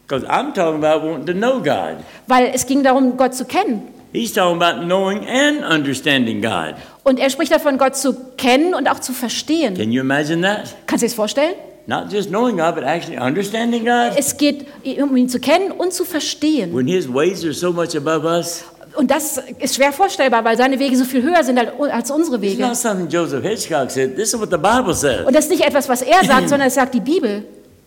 because 0.09 0.27
I'm 0.27 0.53
talking 0.53 0.83
about 0.85 1.07
wanting 1.07 1.27
to 1.27 1.33
know 1.33 1.59
God. 1.61 1.99
weil 2.27 2.51
es 2.53 2.67
ging 2.67 2.83
darum, 2.83 3.17
Gott 3.17 3.35
zu 3.35 3.45
kennen. 3.45 3.83
He's 4.13 4.33
talking 4.33 4.61
about 4.63 4.85
knowing 4.85 5.27
and 5.29 5.65
understanding 5.65 6.41
God. 6.41 6.75
Und 7.05 7.21
er 7.21 7.31
spricht 7.31 7.53
davon, 7.53 7.79
Gott 7.79 7.97
zu 7.97 8.17
kennen 8.37 8.75
und 8.75 8.89
auch 8.91 8.99
zu 8.99 9.13
verstehen. 9.13 9.77
Can 9.77 9.93
you 9.93 10.01
imagine 10.01 10.41
that? 10.43 10.75
Kannst 10.87 11.03
du 11.03 11.07
dir 11.07 11.11
das 11.11 11.15
vorstellen? 11.15 11.55
Not 11.87 12.11
just 12.11 12.31
knowing 12.31 12.57
God, 12.57 12.75
but 12.75 12.85
actually 12.85 13.19
understanding 13.19 13.85
God. 13.85 14.13
Es 14.17 14.37
geht 14.39 14.67
um 15.03 15.15
ihn 15.17 15.29
zu 15.29 15.39
kennen 15.39 15.71
und 15.71 15.93
zu 15.93 16.05
verstehen. 16.07 16.75
When 16.75 16.87
His 16.87 17.07
ways 17.13 17.45
are 17.45 17.53
so 17.53 17.73
much 17.73 17.95
above 17.95 18.27
us, 18.27 18.65
Und 18.97 19.11
das 19.11 19.39
ist 19.59 19.75
schwer 19.75 19.93
vorstellbar, 19.93 20.45
weil 20.45 20.57
seine 20.57 20.79
Wege 20.79 20.97
so 20.97 21.05
viel 21.05 21.23
höher 21.23 21.45
sind 21.45 21.59
als 21.59 22.11
unsere 22.11 22.37
it's 22.37 22.43
Wege. 22.45 22.63
not 22.63 22.77
something 22.77 23.09
Joseph 23.09 23.43
Hitchcock 23.45 23.91
said. 23.91 24.17
This 24.17 24.33
is 24.33 24.41
what 24.41 24.51
the 24.51 24.57
Bible 24.57 24.95
says. 24.95 25.27
Und 25.27 25.35
das 25.37 25.45
ist 25.45 25.51
nicht 25.51 25.67
etwas, 25.67 25.89
was 25.91 26.01
er 26.01 26.25
sagt, 26.25 26.49
sondern 26.49 26.69
es 26.69 26.75
sagt 26.75 26.95
die 26.95 27.01
Bibel. 27.01 27.45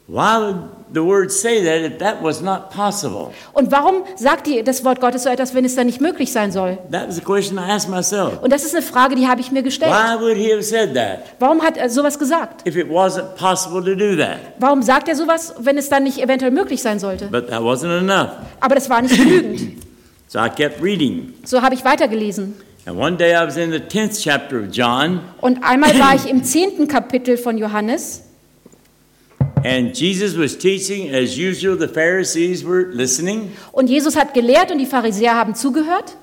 Why 0.10 0.38
would 0.40 0.56
the 0.94 1.02
word 1.04 1.32
say 1.34 1.62
that 1.66 1.82
if 1.92 1.98
that 1.98 2.24
was 2.24 2.42
not 2.42 2.70
possible? 2.72 3.34
Und 3.52 3.72
warum 3.74 4.04
sagt 4.16 4.48
die, 4.48 4.64
das 4.64 4.86
Wort 4.86 5.02
Gottes 5.02 5.24
so 5.24 5.30
etwas, 5.30 5.54
wenn 5.54 5.66
es 5.66 5.76
dann 5.76 5.86
nicht 5.88 6.00
möglich 6.00 6.32
sein 6.32 6.54
soll? 6.54 6.78
That 6.92 7.10
was 7.10 7.16
the 7.16 7.22
question 7.22 7.58
I 7.58 7.70
asked 7.70 7.90
myself. 7.90 8.42
Und 8.42 8.54
das 8.54 8.64
ist 8.64 8.74
eine 8.74 8.82
Frage, 8.86 9.16
die 9.16 9.28
habe 9.28 9.42
ich 9.42 9.52
mir 9.52 9.64
gestellt. 9.64 9.92
Why 9.92 10.18
would 10.18 10.38
he 10.38 10.50
have 10.54 10.64
said 10.64 10.96
that 10.96 11.24
Warum 11.40 11.62
hat 11.62 11.76
er 11.76 11.90
sowas 11.90 12.18
gesagt? 12.18 12.66
if 12.66 12.78
it 12.78 12.88
wasn't 12.90 13.36
possible 13.36 13.84
to 13.84 13.96
do 13.96 14.16
that? 14.16 14.38
Warum 14.60 14.82
sagt 14.82 15.10
er 15.10 15.16
sowas, 15.18 15.54
wenn 15.60 15.78
es 15.78 15.90
dann 15.90 16.04
nicht 16.04 16.20
eventuell 16.20 16.52
möglich 16.52 16.82
sein 16.82 17.00
sollte? 17.00 17.28
But 17.28 17.50
that 17.50 17.60
wasn't 17.62 17.98
enough. 18.00 18.30
Aber 18.62 18.76
das 18.76 18.90
war 18.90 19.02
nicht 19.02 19.18
genügend. 19.18 19.84
So 20.30 20.40
I 20.40 20.48
kept 20.50 20.82
reading. 20.82 21.34
So 21.44 21.62
habe 21.62 21.76
ich 21.76 21.84
weitergelesen. 21.84 22.56
And 22.86 22.98
one 22.98 23.18
day 23.18 23.34
I 23.34 23.46
was 23.46 23.58
in 23.58 23.72
the 23.72 23.80
10th 23.80 24.22
chapter 24.24 24.60
of 24.62 24.68
John, 24.72 25.20
Und 25.42 25.62
einmal 25.66 26.00
war 26.00 26.16
ich 26.16 26.30
im 26.30 26.46
zehnten 26.46 26.88
Kapitel 26.88 27.36
von 27.38 27.58
Johannes 27.58 28.24
and 29.64 29.94
Jesus 29.96 30.38
was 30.38 30.58
teaching. 30.58 31.14
As 31.14 31.38
usual, 31.38 31.78
the 31.78 31.88
Pharisees 31.88 32.64
were 32.66 32.88
listening, 32.92 33.52
und 33.72 33.90
Jesus 33.90 34.16
hat 34.16 34.34
gelehrt 34.34 34.72
und 34.72 34.80
die 34.80 34.86
Pharisäer 34.86 35.36
haben 35.36 35.56
zugehört 35.56 36.16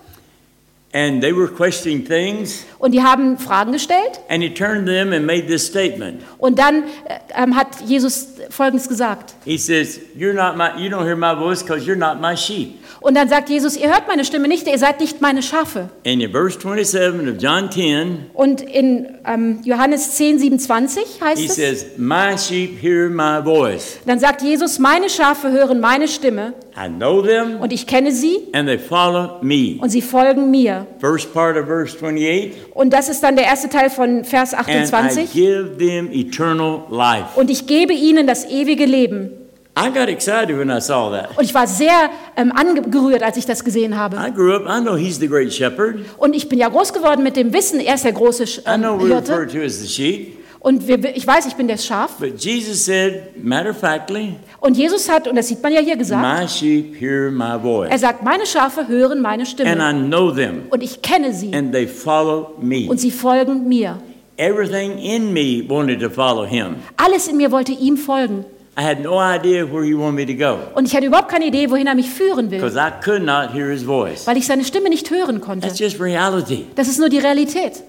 and 0.94 1.20
they 1.20 1.32
were 1.32 1.48
questioning 1.48 2.04
things. 2.04 2.64
und 2.78 2.92
die 2.92 3.02
haben 3.02 3.36
Fragen 3.36 3.72
gestellt. 3.72 4.20
And 4.28 4.42
he 4.42 4.48
turned 4.48 4.86
them 4.86 5.12
and 5.12 5.26
made 5.26 5.48
this 5.48 5.66
statement. 5.66 6.22
Und 6.38 6.58
dann 6.58 6.84
äh, 6.84 7.18
ähm, 7.36 7.56
hat 7.56 7.80
Jesus 7.84 8.28
Folgendes 8.48 8.88
gesagt. 8.88 9.34
He 9.44 9.58
says, 9.58 10.00
"You're 10.16 10.32
not 10.32 10.56
my. 10.56 10.80
You 10.80 10.88
don't 10.88 11.04
hear 11.04 11.16
my 11.16 11.34
voice 11.34 11.62
because 11.62 11.84
you're 11.84 11.96
not 11.96 12.20
my 12.20 12.36
sheep." 12.36 12.78
Und 13.04 13.14
dann 13.18 13.28
sagt 13.28 13.50
Jesus, 13.50 13.76
ihr 13.76 13.88
hört 13.88 14.08
meine 14.08 14.24
Stimme 14.24 14.48
nicht, 14.48 14.66
ihr 14.66 14.78
seid 14.78 14.98
nicht 14.98 15.20
meine 15.20 15.42
Schafe. 15.42 15.90
And 16.06 16.22
in 16.22 16.30
verse 16.32 16.58
27 16.58 17.28
of 17.28 17.36
John 17.38 17.70
10, 17.70 18.30
Und 18.32 18.62
in 18.62 19.18
ähm, 19.26 19.58
Johannes 19.62 20.12
10, 20.12 20.38
27 20.38 21.20
heißt 21.20 21.38
he 21.38 21.44
es, 21.46 21.54
says, 21.54 21.86
"My 21.98 22.38
sheep 22.38 22.82
hear 22.82 23.10
my 23.10 23.42
voice. 23.44 23.98
dann 24.06 24.18
sagt 24.18 24.40
Jesus, 24.40 24.78
meine 24.78 25.10
Schafe 25.10 25.52
hören 25.52 25.80
meine 25.80 26.08
Stimme 26.08 26.54
I 26.74 26.88
know 26.88 27.20
them, 27.20 27.60
und 27.60 27.74
ich 27.74 27.86
kenne 27.86 28.10
sie 28.10 28.38
and 28.54 28.66
they 28.66 28.78
follow 28.78 29.36
me." 29.42 29.76
und 29.82 29.90
sie 29.90 30.00
folgen 30.00 30.50
mir. 30.50 30.86
First 30.98 31.34
part 31.34 31.58
of 31.58 31.66
verse 31.66 31.94
28, 31.94 32.52
Und 32.72 32.94
das 32.94 33.10
ist 33.10 33.22
dann 33.22 33.36
der 33.36 33.44
erste 33.44 33.68
Teil 33.68 33.90
von 33.90 34.24
Vers 34.24 34.54
and 34.54 34.66
I 34.66 34.72
28. 34.80 35.30
give 35.30 35.76
them 35.78 36.08
eternal 36.10 36.84
life. 36.90 37.26
Und 37.38 37.50
ich 37.50 37.66
gebe 37.66 37.92
ihnen 37.92 38.26
das 38.26 38.46
ewige 38.48 38.86
Leben. 38.86 39.43
I 39.76 39.88
got 39.90 40.08
excited 40.08 40.56
when 40.56 40.70
I 40.70 40.80
saw 40.80 41.10
that. 41.10 41.36
Und 41.36 41.44
ich 41.44 41.52
war 41.54 41.66
sehr 41.66 42.10
ähm, 42.36 42.52
angerührt, 42.52 43.22
als 43.24 43.36
ich 43.36 43.44
das 43.46 43.64
gesehen 43.64 43.96
habe. 43.98 44.16
I 44.16 44.32
grew 44.32 44.54
up, 44.54 44.62
I 44.68 44.80
know 44.80 44.94
he's 44.96 45.18
the 45.18 45.26
great 45.26 45.52
shepherd. 45.52 45.96
Und 46.16 46.34
ich 46.36 46.48
bin 46.48 46.58
ja 46.60 46.68
groß 46.68 46.92
geworden 46.92 47.22
mit 47.24 47.36
dem 47.36 47.52
Wissen, 47.52 47.80
er 47.80 47.96
ist 47.96 48.04
der 48.04 48.12
große 48.12 48.44
Sch- 48.44 48.60
I 48.60 48.78
know 48.78 48.94
ähm, 48.94 49.00
we're 49.00 49.16
referred 49.20 49.50
Hirte. 49.50 49.58
to 49.58 49.64
as 49.64 49.80
the 49.80 49.88
sheep. 49.88 50.38
Und 50.60 50.86
wir, 50.88 51.14
ich 51.14 51.26
weiß, 51.26 51.44
ich 51.46 51.54
bin 51.56 51.68
das 51.68 51.84
Schaf. 51.84 52.12
But 52.18 52.38
Jesus 52.42 52.84
said, 52.86 53.32
matter 53.44 53.70
of 53.70 53.76
factly, 53.76 54.36
Und 54.60 54.76
Jesus 54.78 55.10
hat, 55.10 55.28
und 55.28 55.36
das 55.36 55.48
sieht 55.48 55.62
man 55.62 55.72
ja 55.74 55.80
hier 55.80 55.96
gesagt, 55.96 56.22
my 56.40 56.48
sheep 56.48 56.94
hear 56.98 57.30
my 57.30 57.44
er 57.54 57.60
voice. 57.60 58.00
sagt, 58.00 58.22
meine 58.22 58.46
Schafe 58.46 58.88
hören 58.88 59.20
meine 59.20 59.42
And 59.42 59.48
Stimme. 59.50 59.72
I 59.76 59.92
know 59.92 60.30
them, 60.30 60.62
Und 60.70 60.82
ich 60.82 61.02
kenne 61.02 61.34
sie. 61.34 61.52
and 61.52 61.72
they 61.72 61.86
follow 61.86 62.52
me. 62.62 62.86
Und 62.88 62.98
sie 62.98 63.10
folgen 63.10 63.68
mir. 63.68 63.98
Everything 64.36 64.98
in 64.98 65.32
me 65.32 65.62
wanted 65.68 66.00
to 66.00 66.08
follow 66.08 66.44
him. 66.46 66.76
Alles 66.96 67.28
in 67.28 67.36
mir 67.36 67.50
wollte 67.52 67.72
ihm 67.72 67.96
folgen. 67.96 68.44
I 68.76 68.82
had 68.82 69.00
no 69.02 69.18
idea 69.20 69.64
where 69.64 69.84
he 69.84 69.94
wanted 69.94 70.16
me 70.16 70.26
to 70.26 70.34
go 70.34 70.58
Und 70.74 70.86
ich 70.86 70.96
hatte 70.96 71.06
überhaupt 71.06 71.28
keine 71.28 71.46
Idee, 71.46 71.70
wohin 71.70 71.86
er 71.86 71.94
mich 71.94 72.10
führen 72.10 72.50
will, 72.50 72.60
because 72.60 72.76
I 72.76 72.90
could 73.04 73.22
not 73.22 73.52
hear 73.52 73.70
his 73.70 73.84
voice. 73.84 74.26
weil 74.26 74.36
ich 74.36 74.46
seine 74.46 74.64
Stimme 74.64 74.88
nicht 74.88 75.10
hören 75.10 75.40
konnte. 75.40 75.66
That's 75.68 75.78
just 75.78 76.00
reality. 76.00 76.66
Das 76.74 76.88
ist 76.88 76.98
nur 76.98 77.08
die 77.08 77.18
Realität. 77.20 77.82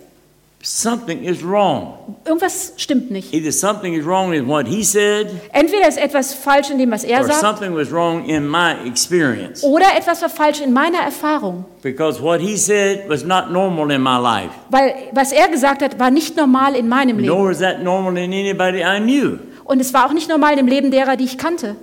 Something 0.67 1.23
is 1.23 1.43
wrong. 1.43 1.93
Irgendwas 2.25 2.73
stimmt 2.77 3.11
nicht. 3.11 3.31
Either 3.35 3.51
something 3.51 3.93
is 3.93 4.03
wrong 4.03 4.33
in 4.33 4.47
what 4.47 4.67
he 4.67 4.83
said, 4.83 5.27
Entweder 5.53 5.87
ist 5.87 5.97
etwas 5.99 6.33
falsch 6.33 6.71
in 6.71 6.79
dem, 6.79 6.89
was 6.89 7.03
er 7.03 7.19
or 7.21 7.25
sagt, 7.27 7.39
something 7.39 7.75
was 7.75 7.91
wrong 7.91 8.25
in 8.27 8.47
my 8.47 8.73
experience. 8.87 9.63
oder 9.63 9.85
etwas 9.95 10.23
war 10.23 10.29
falsch 10.29 10.61
in 10.61 10.73
meiner 10.73 10.99
Erfahrung. 10.99 11.65
Because 11.83 12.19
what 12.19 12.41
he 12.41 12.57
said 12.57 13.07
was 13.07 13.23
not 13.23 13.51
normal 13.51 13.91
in 13.91 14.01
my 14.01 14.17
life, 14.17 14.49
Weil 14.71 14.95
was 15.11 15.31
er 15.31 15.49
gesagt 15.49 15.83
hat, 15.83 15.99
war 15.99 16.09
nicht 16.09 16.35
normal 16.35 16.75
in 16.75 16.87
meinem 16.87 17.17
Leben. 17.19 17.27
nor 17.27 17.49
was 17.49 17.59
that 17.59 17.83
normal 17.83 18.17
in 18.17 18.33
anybody 18.33 18.79
I 18.83 18.99
knew. 18.99 19.37
Und 19.65 19.81
es 19.81 19.93
war 19.93 20.05
auch 20.07 20.13
nicht 20.13 20.29
normal 20.29 20.57
im 20.57 20.67
Leben 20.67 20.91
derer, 20.91 21.17
die 21.17 21.25
ich 21.25 21.37
kannte. 21.37 21.75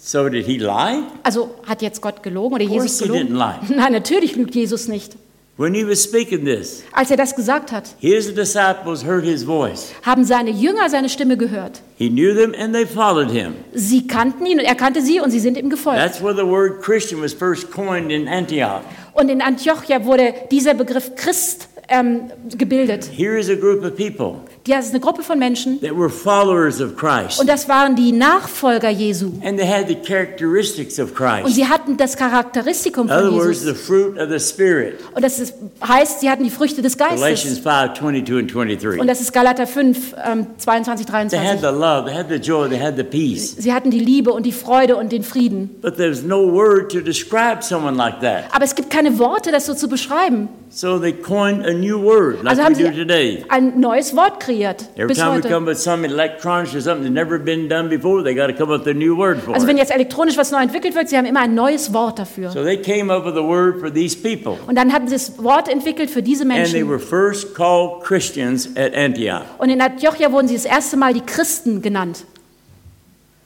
So 0.00 0.28
did 0.28 0.46
he 0.46 0.58
lie? 0.58 1.02
Also 1.22 1.54
hat 1.66 1.80
jetzt 1.82 2.00
Gott 2.00 2.22
gelogen 2.22 2.54
oder 2.54 2.64
Of 2.64 2.70
Jesus 2.70 2.98
gelogen? 2.98 3.32
Nein, 3.68 3.92
natürlich 3.92 4.36
lügt 4.36 4.54
Jesus 4.54 4.86
nicht. 4.88 5.16
When 5.58 5.74
he 5.74 5.86
was 5.86 6.02
speaking 6.02 6.44
this, 6.46 6.82
Als 6.92 7.10
er 7.10 7.18
das 7.18 7.36
gesagt 7.36 7.72
hat, 7.72 7.94
his 8.00 8.34
disciples 8.34 9.04
heard 9.04 9.22
his 9.22 9.44
voice. 9.44 9.92
haben 10.02 10.24
seine 10.24 10.50
Jünger 10.50 10.88
seine 10.88 11.08
Stimme 11.10 11.36
gehört. 11.36 11.82
He 11.98 12.08
knew 12.08 12.34
them 12.34 12.54
and 12.58 12.74
they 12.74 12.86
followed 12.86 13.30
him. 13.30 13.54
Sie 13.74 14.06
kannten 14.06 14.46
ihn 14.46 14.58
und 14.58 14.64
er 14.64 14.74
kannte 14.74 15.02
sie 15.02 15.20
und 15.20 15.30
sie 15.30 15.40
sind 15.40 15.58
ihm 15.58 15.68
gefolgt. 15.68 15.98
That's 16.00 16.22
where 16.22 16.34
the 16.34 16.46
word 16.50 16.82
Christian 16.82 17.22
was 17.22 17.34
first 17.34 17.70
coined 17.70 18.10
in 18.10 18.28
Antioch. 18.28 18.80
Und 19.12 19.28
in 19.28 19.42
Antiochia 19.42 20.04
wurde 20.04 20.34
dieser 20.50 20.72
Begriff 20.74 21.14
Christ 21.16 21.68
ähm, 21.88 22.30
gebildet. 22.56 23.10
Here 23.14 23.38
is 23.38 23.48
a 23.50 23.54
group 23.54 23.84
of 23.84 23.96
people 23.96 24.40
Das 24.64 24.86
ist 24.86 24.90
eine 24.92 25.00
Gruppe 25.00 25.22
von 25.24 25.38
Menschen 25.40 25.80
that 25.80 25.96
were 25.96 26.08
followers 26.08 26.80
of 26.80 26.96
Christ, 26.96 27.40
und 27.40 27.48
das 27.48 27.68
waren 27.68 27.96
die 27.96 28.12
Nachfolger 28.12 28.90
Jesu. 28.90 29.32
and 29.44 29.58
they 29.58 29.66
had 29.66 29.88
the 29.88 29.96
characteristics 29.96 30.98
of 31.00 31.10
Und 31.10 31.14
Christ. 31.16 31.54
sie 31.56 31.66
hatten 31.66 31.96
das 31.96 32.16
Charakteristikum 32.16 33.06
In 33.08 33.12
other 33.12 33.22
von 33.30 33.34
words, 33.38 33.60
Jesus. 33.64 33.64
the 33.64 33.74
fruit 33.74 34.18
of 34.18 34.28
the 34.30 34.38
Spirit. 34.38 35.00
Und 35.14 35.24
das 35.24 35.38
ist, 35.40 35.54
heißt, 35.86 36.20
sie 36.20 36.30
hatten 36.30 36.44
die 36.44 36.50
Früchte 36.50 36.80
des 36.82 36.96
Galatians 36.96 37.20
Geistes. 37.20 37.58
5 37.58 37.62
22 37.98 38.36
and 38.38 38.54
23. 38.54 39.00
Und 39.00 39.06
das 39.08 39.20
ist 39.20 39.32
Galater 39.32 39.66
5, 39.66 40.14
ähm, 40.24 40.46
22, 40.58 41.06
They 41.06 41.38
had 41.38 41.60
23. 41.60 41.60
the 41.60 41.66
love, 41.78 42.04
they 42.06 42.14
had 42.14 42.28
the 42.28 42.36
joy, 42.36 42.68
they 42.68 42.78
had 42.80 42.96
the 42.96 43.02
peace. 43.04 43.56
Sie 43.58 43.72
hatten 43.72 43.90
die 43.90 43.98
Liebe 43.98 44.32
und 44.32 44.44
die 44.46 44.52
Freude 44.52 44.96
und 44.96 45.10
den 45.12 45.22
Frieden. 45.24 45.70
But 45.82 45.96
there's 45.96 46.22
no 46.22 46.50
word 46.52 46.92
to 46.92 47.00
describe 47.00 47.62
someone 47.62 47.96
like 47.96 48.20
that. 48.20 48.44
Aber 48.52 48.64
es 48.64 48.74
gibt 48.74 48.90
keine 48.90 49.18
Worte, 49.18 49.50
das 49.50 49.66
so 49.66 49.74
zu 49.74 49.88
beschreiben. 49.88 50.48
So 50.70 50.98
they 50.98 51.12
coined 51.12 51.66
a 51.66 51.71
new 51.74 51.98
word, 52.02 52.42
like 52.42 52.50
Also 52.50 52.62
haben 52.62 52.76
we 52.78 52.84
do 52.84 52.90
today. 52.90 53.44
ein 53.48 53.78
neues 53.80 54.14
Wort 54.16 54.40
kreiert. 54.40 54.84
Every 54.96 55.08
Bis 55.08 55.18
time 55.18 55.30
we 55.30 55.36
heute. 55.38 55.48
come 55.48 55.66
with 55.66 55.78
some 55.78 56.04
electronics 56.06 56.74
or 56.74 56.80
something 56.80 57.04
that's 57.04 57.26
never 57.28 57.38
been 57.38 57.68
done 57.68 57.88
before, 57.88 58.22
they 58.22 58.34
got 58.34 58.46
to 58.48 58.52
come 58.54 58.72
up 58.74 58.84
with 58.86 58.94
a 58.94 58.96
new 58.96 59.16
word 59.16 59.40
for 59.42 59.54
Also 59.54 59.66
wenn 59.66 59.76
jetzt 59.76 59.90
elektronisch 59.92 60.36
was 60.36 60.50
neu 60.50 60.58
entwickelt 60.62 60.94
wird, 60.94 61.08
sie 61.08 61.16
haben 61.16 61.26
immer 61.26 61.40
ein 61.40 61.54
neues 61.54 61.92
Wort 61.92 62.18
dafür. 62.18 62.50
So 62.50 62.62
they 62.62 62.76
came 62.76 63.12
up 63.12 63.24
with 63.24 63.34
a 63.36 63.42
word 63.46 63.80
for 63.80 63.92
these 63.92 64.16
people. 64.16 64.58
Und 64.66 64.76
dann 64.76 64.92
hatten 64.92 65.08
sie 65.08 65.14
das 65.14 65.42
Wort 65.42 65.68
entwickelt 65.68 66.10
für 66.10 66.22
diese 66.22 66.42
And 66.44 66.52
they 66.52 66.58
Menschen. 66.60 66.88
were 66.88 66.98
first 66.98 67.54
called 67.54 68.02
Christians 68.04 68.68
at 68.76 68.94
Antioch. 68.94 69.42
Und 69.58 69.70
in 69.70 69.80
Antiochia 69.80 70.30
wurden 70.32 70.48
sie 70.48 70.54
das 70.54 70.64
erste 70.64 70.96
Mal 70.96 71.12
die 71.14 71.20
Christen 71.22 71.82
genannt. 71.82 72.24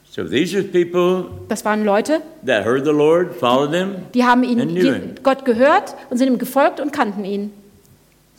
So 0.09 0.23
these 0.23 0.57
are 0.57 0.63
people 0.63 1.25
Das 1.47 1.63
waren 1.63 1.85
Leute, 1.85 2.21
that 2.43 2.65
heard 2.65 2.85
the 2.85 2.91
Lord, 2.91 3.35
followed 3.35 3.71
him. 3.71 3.97
die 4.15 4.23
haben 4.23 4.43
ihn. 4.43 5.13
Gott 5.21 5.45
gehört 5.45 5.93
und 6.09 6.17
sind 6.17 6.27
ihm 6.27 6.39
gefolgt 6.39 6.79
und 6.79 6.91
kannten 6.91 7.23
ihn. 7.23 7.51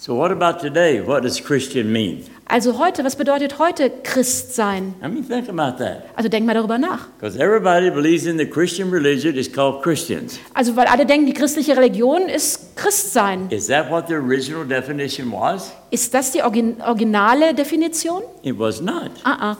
So 0.00 0.14
what 0.14 0.30
about 0.30 0.60
today? 0.60 1.00
What 1.00 1.24
does 1.24 1.40
Christian 1.40 1.92
mean? 1.92 2.24
Also 2.46 2.78
heute, 2.78 3.02
was 3.02 3.16
bedeutet 3.16 3.58
heute 3.58 3.90
Christ 3.90 4.54
sein? 4.54 4.94
I 5.02 5.08
mean, 5.08 5.24
think 5.24 5.48
about 5.48 5.78
that. 5.82 6.04
Also 6.14 6.28
denk 6.28 6.46
mal 6.46 6.54
darüber 6.54 6.78
nach. 6.78 7.08
Because 7.18 7.36
everybody 7.36 7.90
believes 7.90 8.24
in 8.24 8.38
the 8.38 8.46
Christian 8.46 8.92
religion 8.92 9.34
is 9.34 9.52
called 9.52 9.82
Christians. 9.82 10.38
Also 10.54 10.76
weil 10.76 10.86
alle 10.86 11.04
denken, 11.04 11.26
die 11.26 11.32
christliche 11.32 11.76
Religion 11.76 12.28
ist 12.28 12.76
Christsein. 12.76 13.50
Is 13.50 13.66
that 13.66 13.90
what 13.90 14.06
the 14.06 14.14
original 14.14 14.64
definition 14.64 15.32
was? 15.32 15.72
Ist 15.90 16.14
das 16.14 16.30
die 16.30 16.44
Origin 16.44 16.80
originale 16.80 17.52
Definition? 17.52 18.22
It 18.44 18.56
was 18.56 18.80
not. 18.80 19.10
Ah, 19.24 19.50
ah. 19.50 19.56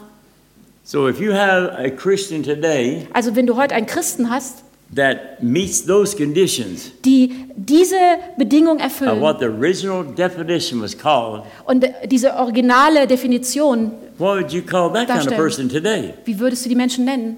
So 0.85 1.09
if 1.09 1.19
you 1.19 1.33
have 1.33 1.75
a 1.77 1.89
Christian 1.89 2.43
today 2.43 3.05
Also 3.11 3.35
wenn 3.35 3.45
du 3.45 3.57
heute 3.57 3.75
einen 3.75 3.87
Christen 3.87 4.29
hast, 4.29 4.63
that 4.95 5.41
meets 5.41 5.85
those 5.85 6.15
conditions 6.17 6.91
die 7.05 7.45
diese 7.55 7.95
Bedingung 8.37 8.79
erfüllen 8.79 9.21
what 9.21 9.39
the 9.39 9.45
original 9.45 10.03
definition 10.03 10.81
was 10.81 10.97
called, 10.97 11.43
und 11.65 11.85
diese 12.09 12.33
originale 12.35 13.05
Definition, 13.07 13.91
what 14.17 14.37
would 14.39 14.51
you 14.51 14.61
call 14.61 14.91
that 14.93 15.07
kind 15.07 15.27
of 15.27 15.35
person 15.35 15.69
today? 15.69 16.13
wie 16.25 16.39
würdest 16.39 16.65
du 16.65 16.69
die 16.69 16.75
Menschen 16.75 17.05
nennen? 17.05 17.37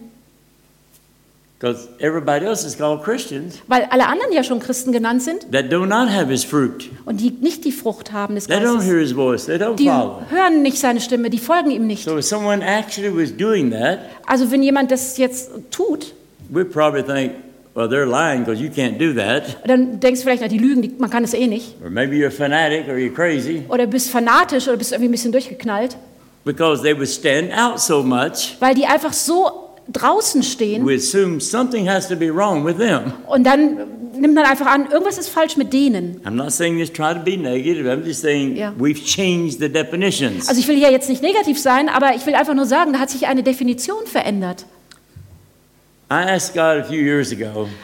Because 1.60 1.90
everybody 2.00 2.44
else 2.44 2.66
is 2.66 2.76
called 2.76 3.04
Christians 3.04 3.60
Weil 3.68 3.88
alle 3.92 4.08
anderen 4.08 4.34
ja 4.34 4.44
schon 4.44 4.60
Christen 4.60 4.92
genannt 4.92 5.22
sind 5.22 5.52
that 5.52 5.72
do 5.72 5.86
not 5.86 6.10
have 6.10 6.28
his 6.32 6.44
fruit. 6.44 6.90
und 7.06 7.22
die 7.22 7.30
nicht 7.30 7.64
die 7.66 7.72
Frucht 7.72 8.12
haben 8.12 8.34
des 8.34 8.48
They 8.48 8.58
don't 8.58 8.78
Geistes. 8.78 8.86
hear 8.86 9.00
his 9.00 9.12
voice. 9.12 9.46
They 9.46 9.58
don't 9.58 9.76
Die 9.76 9.86
follow. 9.88 10.24
hören 10.32 10.64
nicht 10.64 10.80
seine 10.80 11.00
Stimme, 11.00 11.30
die 11.30 11.38
folgen 11.38 11.70
ihm 11.70 11.86
nicht. 11.86 12.04
So 12.06 12.18
if 12.18 12.26
someone 12.26 12.64
actually 12.66 13.16
was 13.16 13.36
doing 13.38 13.70
that, 13.72 14.00
Also 14.26 14.50
wenn 14.50 14.64
jemand 14.64 14.90
das 14.90 15.18
jetzt 15.18 15.52
tut, 15.70 16.14
we'd 16.52 16.72
probably 16.72 17.02
think, 17.04 17.34
well, 17.74 17.88
they're 17.90 18.06
lying 18.06 18.44
because 18.44 18.62
you 18.62 18.70
can't 18.70 18.98
do 19.00 19.14
that. 19.14 19.58
dann 19.66 20.00
denkst 20.00 20.20
du 20.22 20.26
vielleicht, 20.26 20.42
na, 20.42 20.48
die 20.50 20.58
lügen, 20.58 20.82
die, 20.82 20.90
man 20.98 21.10
kann 21.10 21.24
es 21.24 21.34
eh 21.34 21.48
nicht. 21.48 21.76
Or 21.84 21.90
maybe 21.90 22.16
you're 22.18 22.28
a 22.28 22.32
fanatic 22.32 22.88
or 22.88 22.96
you're 22.98 23.14
crazy 23.14 23.64
Oder 23.70 23.88
bist 23.88 24.10
fanatisch 24.12 24.68
oder 24.68 24.78
bist 24.78 24.92
irgendwie 24.92 25.10
ein 25.10 25.12
bisschen 25.12 25.32
durchgeknallt, 25.32 25.96
because 26.44 26.82
they 26.84 26.94
would 26.94 27.08
stand 27.10 27.52
out 27.58 27.80
so 27.80 28.04
much. 28.04 28.58
weil 28.60 28.76
die 28.76 28.86
einfach 28.86 29.14
so 29.14 29.70
draußen 29.92 30.44
stehen 30.44 30.86
We 30.86 30.96
assume 30.96 31.40
something 31.42 31.90
has 31.90 32.08
to 32.10 32.16
be 32.16 32.30
wrong 32.34 32.66
with 32.66 32.78
them. 32.78 33.14
und 33.28 33.46
dann 33.46 33.78
nimmt 34.20 34.36
man 34.36 34.44
einfach 34.46 34.66
an, 34.68 34.92
irgendwas 34.92 35.18
ist 35.18 35.30
falsch 35.30 35.56
mit 35.56 35.72
denen. 35.72 36.20
I'm 36.26 36.32
not 36.36 36.52
saying 36.52 36.78
this 36.78 36.92
try 36.92 37.14
to 37.14 37.22
be 37.22 37.38
negative. 37.38 37.90
I'm 37.90 38.04
just 38.06 38.22
saying 38.22 38.58
Yeah. 38.58 38.74
we've 38.78 39.02
changed 39.04 39.60
the 39.60 39.70
definitions. 39.70 40.50
Also 40.50 40.60
ich 40.60 40.68
will 40.68 40.76
hier 40.76 40.92
jetzt 40.92 41.08
nicht 41.10 41.22
negativ 41.24 41.58
sein, 41.60 41.88
aber 41.88 42.14
ich 42.16 42.26
will 42.26 42.36
einfach 42.36 42.54
nur 42.54 42.66
sagen, 42.66 42.92
da 42.92 43.00
hat 43.00 43.10
sich 43.10 43.26
eine 43.28 43.42
Definition 43.44 44.06
verändert. 44.06 44.66
I 44.70 44.70
asked 44.70 44.70
God 44.70 44.70
a 44.70 44.70
few 44.70 44.70
years 44.70 46.00
ago, 46.00 46.01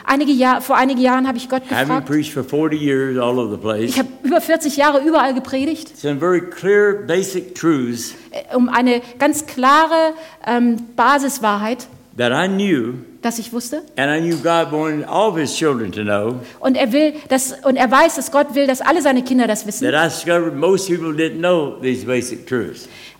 Einige 0.04 0.32
Jahr, 0.32 0.60
vor 0.60 0.76
einigen 0.76 1.00
Jahren 1.00 1.26
habe 1.26 1.38
ich 1.38 1.48
Gott 1.48 1.66
gefragt, 1.66 2.06
preached 2.06 2.32
for 2.32 2.44
40 2.44 2.78
years 2.78 3.16
all 3.18 3.38
over 3.38 3.50
the 3.50 3.56
place, 3.56 3.90
ich 3.90 3.98
habe 3.98 4.08
über 4.22 4.40
40 4.40 4.76
Jahre 4.76 5.00
überall 5.00 5.32
gepredigt, 5.32 5.96
some 5.98 6.18
very 6.18 6.42
clear 6.42 6.92
basic 7.06 7.54
truths 7.54 8.14
äh, 8.30 8.54
um 8.54 8.68
eine 8.68 9.00
ganz 9.18 9.46
klare 9.46 10.12
ähm, 10.46 10.76
Basiswahrheit, 10.94 11.86
that 12.18 12.30
I 12.32 12.48
knew, 12.48 12.96
dass 13.22 13.38
ich 13.38 13.50
wusste. 13.52 13.82
and 13.96 14.10
I 14.10 14.20
knew 14.20 14.36
God 14.36 14.72
wanted 14.72 15.08
all 15.08 15.30
of 15.30 15.38
His 15.38 15.54
children 15.56 15.90
to 15.92 16.02
know, 16.02 16.40
Und 16.60 16.76
er 16.76 16.92
will, 16.92 17.14
dass, 17.30 17.54
und 17.64 17.76
er 17.76 17.90
weiß, 17.90 18.16
dass 18.16 18.30
Gott 18.30 18.54
will, 18.54 18.66
dass 18.66 18.82
alle 18.82 19.00
seine 19.00 19.22
Kinder 19.24 19.46
das 19.46 19.66
wissen. 19.66 19.86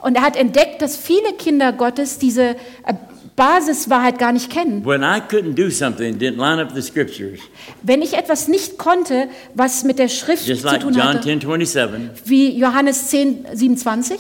Und 0.01 0.15
er 0.17 0.23
hat 0.23 0.37
entdeckt, 0.37 0.83
dass 0.83 0.97
viele 0.99 1.33
Kinder 1.33 1.73
Gottes 1.73 2.19
diese 2.19 2.51
äh, 2.85 2.95
Basiswahrheit 3.39 4.19
gar 4.19 4.33
nicht 4.33 4.51
kennen. 4.51 4.85
When 4.85 5.03
I 5.03 5.21
couldn't 5.21 5.55
do 5.55 5.71
something, 5.71 6.19
didn't 6.19 6.39
line 6.39 6.61
up 6.61 6.75
the 6.75 6.83
scriptures, 6.83 7.39
Wenn 7.83 8.03
ich 8.03 8.15
etwas 8.15 8.49
nicht 8.49 8.79
konnte, 8.79 9.29
was 9.55 9.85
mit 9.85 10.01
der 10.01 10.09
Schrift 10.09 10.47
just 10.47 10.63
zu 10.63 10.67
like 10.67 10.81
tun 10.81 10.93
John 10.93 11.05
hatte, 11.05 11.21
10 11.21 11.41
27, 11.41 12.11
wie 12.25 12.59
Johannes 12.59 13.09
10, 13.09 13.47
27, 13.55 14.19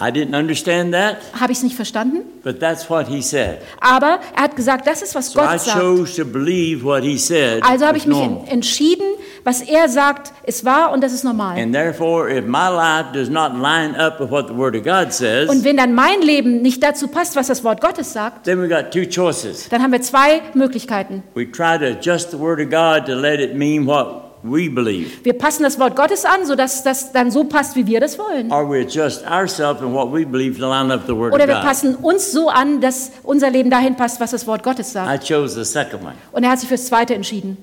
I 0.00 0.10
didn't 0.10 0.34
understand 0.34 0.94
that, 0.94 1.18
habe 1.38 1.52
ich 1.52 1.58
es 1.58 1.64
nicht 1.64 1.76
verstanden. 1.76 2.22
but 2.42 2.58
that's 2.58 2.88
what 2.90 3.06
He 3.06 3.22
said. 3.22 3.58
Aber 3.80 4.18
er 4.34 4.42
hat 4.44 4.56
gesagt, 4.56 4.86
das 4.86 5.00
ist, 5.02 5.14
was 5.14 5.30
So 5.30 5.38
I 5.40 5.42
Gott 5.44 5.60
sagt. 5.60 5.78
chose 5.80 6.16
to 6.20 6.24
believe 6.28 6.82
what 6.84 7.04
He 7.04 7.16
said. 7.18 7.62
Also 7.62 7.86
habe 7.86 7.98
ich 7.98 8.06
mich 8.06 8.16
normal. 8.16 8.42
en- 8.46 8.48
entschieden, 8.54 9.04
was 9.44 9.60
er 9.60 9.88
sagt, 9.88 10.32
ist 10.44 10.64
wahr 10.64 10.90
und 10.92 11.04
das 11.04 11.12
ist 11.12 11.22
normal. 11.24 11.56
And 11.60 11.72
therefore, 11.72 12.28
if 12.30 12.44
my 12.46 12.68
life 12.68 13.12
does 13.12 13.28
not 13.28 13.52
line 13.54 13.94
up 13.96 14.18
with 14.18 14.30
what 14.30 14.48
the 14.48 14.56
Word 14.56 14.74
of 14.74 14.82
God 14.82 15.12
says, 15.12 15.48
Und 15.48 15.62
wenn 15.62 15.76
dann 15.76 15.94
mein 15.94 16.20
Leben 16.22 16.62
nicht 16.62 16.82
dazu 16.82 17.06
passt, 17.06 17.36
was 17.36 17.46
das 17.46 17.62
Wort 17.62 17.80
Gottes 17.80 18.12
sagt, 18.12 18.44
then 18.44 18.60
we 18.60 18.68
got 18.68 18.90
two 18.90 19.04
choices. 19.06 19.68
dann 19.68 19.82
haben 19.82 19.92
wir 19.92 20.00
zwei 20.02 20.40
Möglichkeiten. 20.54 21.22
We 21.34 21.44
try 21.48 21.78
to 21.78 21.84
adjust 21.96 22.30
the 22.32 22.38
Word 22.40 22.58
of 22.60 22.70
God 22.70 23.06
to 23.06 23.14
let 23.14 23.38
it 23.38 23.54
mean 23.54 23.86
what 23.86 24.31
we 24.42 24.68
believe, 24.68 25.24
Wir 25.24 25.34
passen 25.34 25.62
das 25.62 25.78
Wort 25.78 25.94
Gottes 25.96 26.24
an, 26.24 26.44
sodass 26.44 26.82
das 26.82 27.12
dann 27.12 27.30
so 27.30 27.44
passt, 27.44 27.76
wie 27.76 27.86
wir 27.86 28.00
das 28.00 28.18
wollen. 28.18 28.50
or 28.52 28.68
we 28.68 28.80
adjust 28.80 29.24
ourselves 29.26 29.80
and 29.82 29.92
what 29.94 30.12
we 30.12 30.24
believe 30.26 30.58
to 30.58 30.66
line 30.68 30.92
up 30.92 31.02
the 31.06 31.14
Word 31.16 31.32
Oder 31.32 31.44
of 31.44 31.48
wir 31.48 31.54
God. 31.56 31.64
passen 31.64 31.94
uns 31.96 32.32
so 32.32 32.48
an, 32.48 32.80
dass 32.80 33.12
unser 33.22 33.50
Leben 33.50 33.70
dahin 33.70 33.96
passt, 33.96 34.20
was 34.20 34.32
das 34.32 34.46
Wort 34.46 34.62
Gottes 34.62 34.92
sagt. 34.92 35.08
I 35.08 35.18
chose 35.34 35.54
the 35.54 35.64
second 35.64 36.02
one. 36.02 36.14
Und 36.32 36.44
er 36.44 36.50
hat 36.50 36.60
sich 36.60 36.68
fürs 36.68 36.86
Zweite 36.86 37.14
entschieden. 37.14 37.56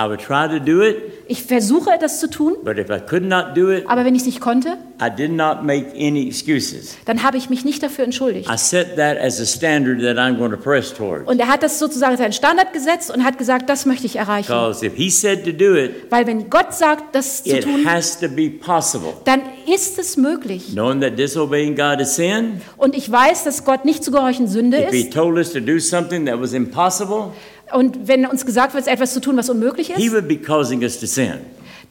I 0.00 0.08
would 0.08 0.20
try 0.20 0.46
to 0.48 0.58
do 0.64 0.82
it, 0.82 0.96
Ich 1.26 1.42
versuche, 1.44 1.90
das 2.00 2.18
zu 2.20 2.28
tun, 2.30 2.54
but 2.64 2.78
if 2.78 2.88
I 2.90 2.98
could 3.00 3.22
not 3.24 3.56
do 3.56 3.70
it, 3.70 3.84
aber 3.88 4.04
wenn 4.04 4.14
ich 4.14 4.22
es 4.22 4.26
nicht 4.26 4.40
konnte, 4.40 4.78
I 5.00 5.08
did 5.14 5.30
not 5.32 5.62
make 5.62 5.92
any 5.94 6.26
excuses. 6.26 6.96
dann 7.04 7.22
habe 7.22 7.36
ich 7.36 7.50
mich 7.50 7.64
nicht 7.64 7.82
dafür 7.82 8.04
entschuldigt. 8.04 8.48
I 8.50 8.56
set 8.56 8.96
that 8.96 9.18
as 9.18 9.40
a 9.40 9.44
standard 9.46 10.00
that 10.00 10.16
I'm 10.16 10.36
going 10.38 10.50
to 10.50 10.56
press 10.56 10.92
toward. 10.94 11.26
Und 11.28 11.38
er 11.38 11.48
hat 11.48 11.62
das 11.62 11.78
sozusagen 11.78 12.12
als 12.12 12.20
einen 12.20 12.32
Standard 12.32 12.72
gesetzt 12.72 13.10
und 13.14 13.24
hat 13.24 13.36
gesagt, 13.38 13.68
das 13.68 13.84
möchte 13.86 14.06
ich 14.06 14.16
erreichen. 14.16 14.48
Because 14.48 14.84
if 14.84 14.94
He 14.94 15.10
said 15.10 15.44
to 15.44 15.52
do 15.52 15.76
it, 15.76 16.10
Weil 16.10 16.26
wenn 16.26 16.48
Gott 16.50 16.74
sagt, 16.74 17.14
das 17.14 17.44
zu 17.44 17.56
it 17.56 17.64
tun, 17.64 17.84
has 17.84 18.18
to 18.18 18.28
be 18.28 18.50
possible. 18.50 19.12
dann 19.24 19.42
ist 19.72 19.98
es 19.98 20.16
möglich. 20.16 20.68
Knowing 20.72 21.00
that 21.00 21.18
disobeying 21.18 21.76
God 21.76 22.00
is 22.00 22.16
sin, 22.16 22.60
Und 22.76 22.96
ich 22.96 23.10
weiß, 23.10 23.44
dass 23.44 23.64
Gott 23.64 23.84
nicht 23.84 24.02
zu 24.02 24.10
gehorchen 24.10 24.48
Sünde 24.48 24.78
if 24.82 24.90
He 24.90 25.00
ist. 25.02 25.12
told 25.12 25.36
us 25.36 25.52
to 25.52 25.60
do 25.60 25.78
something 25.78 26.26
that 26.26 26.40
was 26.40 26.52
impossible, 26.52 27.32
Und 27.72 28.08
wenn 28.08 28.26
uns 28.26 28.44
gesagt 28.46 28.74
wird, 28.74 28.86
etwas 28.86 29.12
zu 29.14 29.20
tun, 29.20 29.36
was 29.36 29.48
unmöglich 29.50 29.92
He 29.94 30.04
ist, 30.06 30.12
would 30.12 30.28
be 30.28 30.36
causing 30.36 30.82
us 30.82 30.98
to 30.98 31.06
sin. 31.06 31.34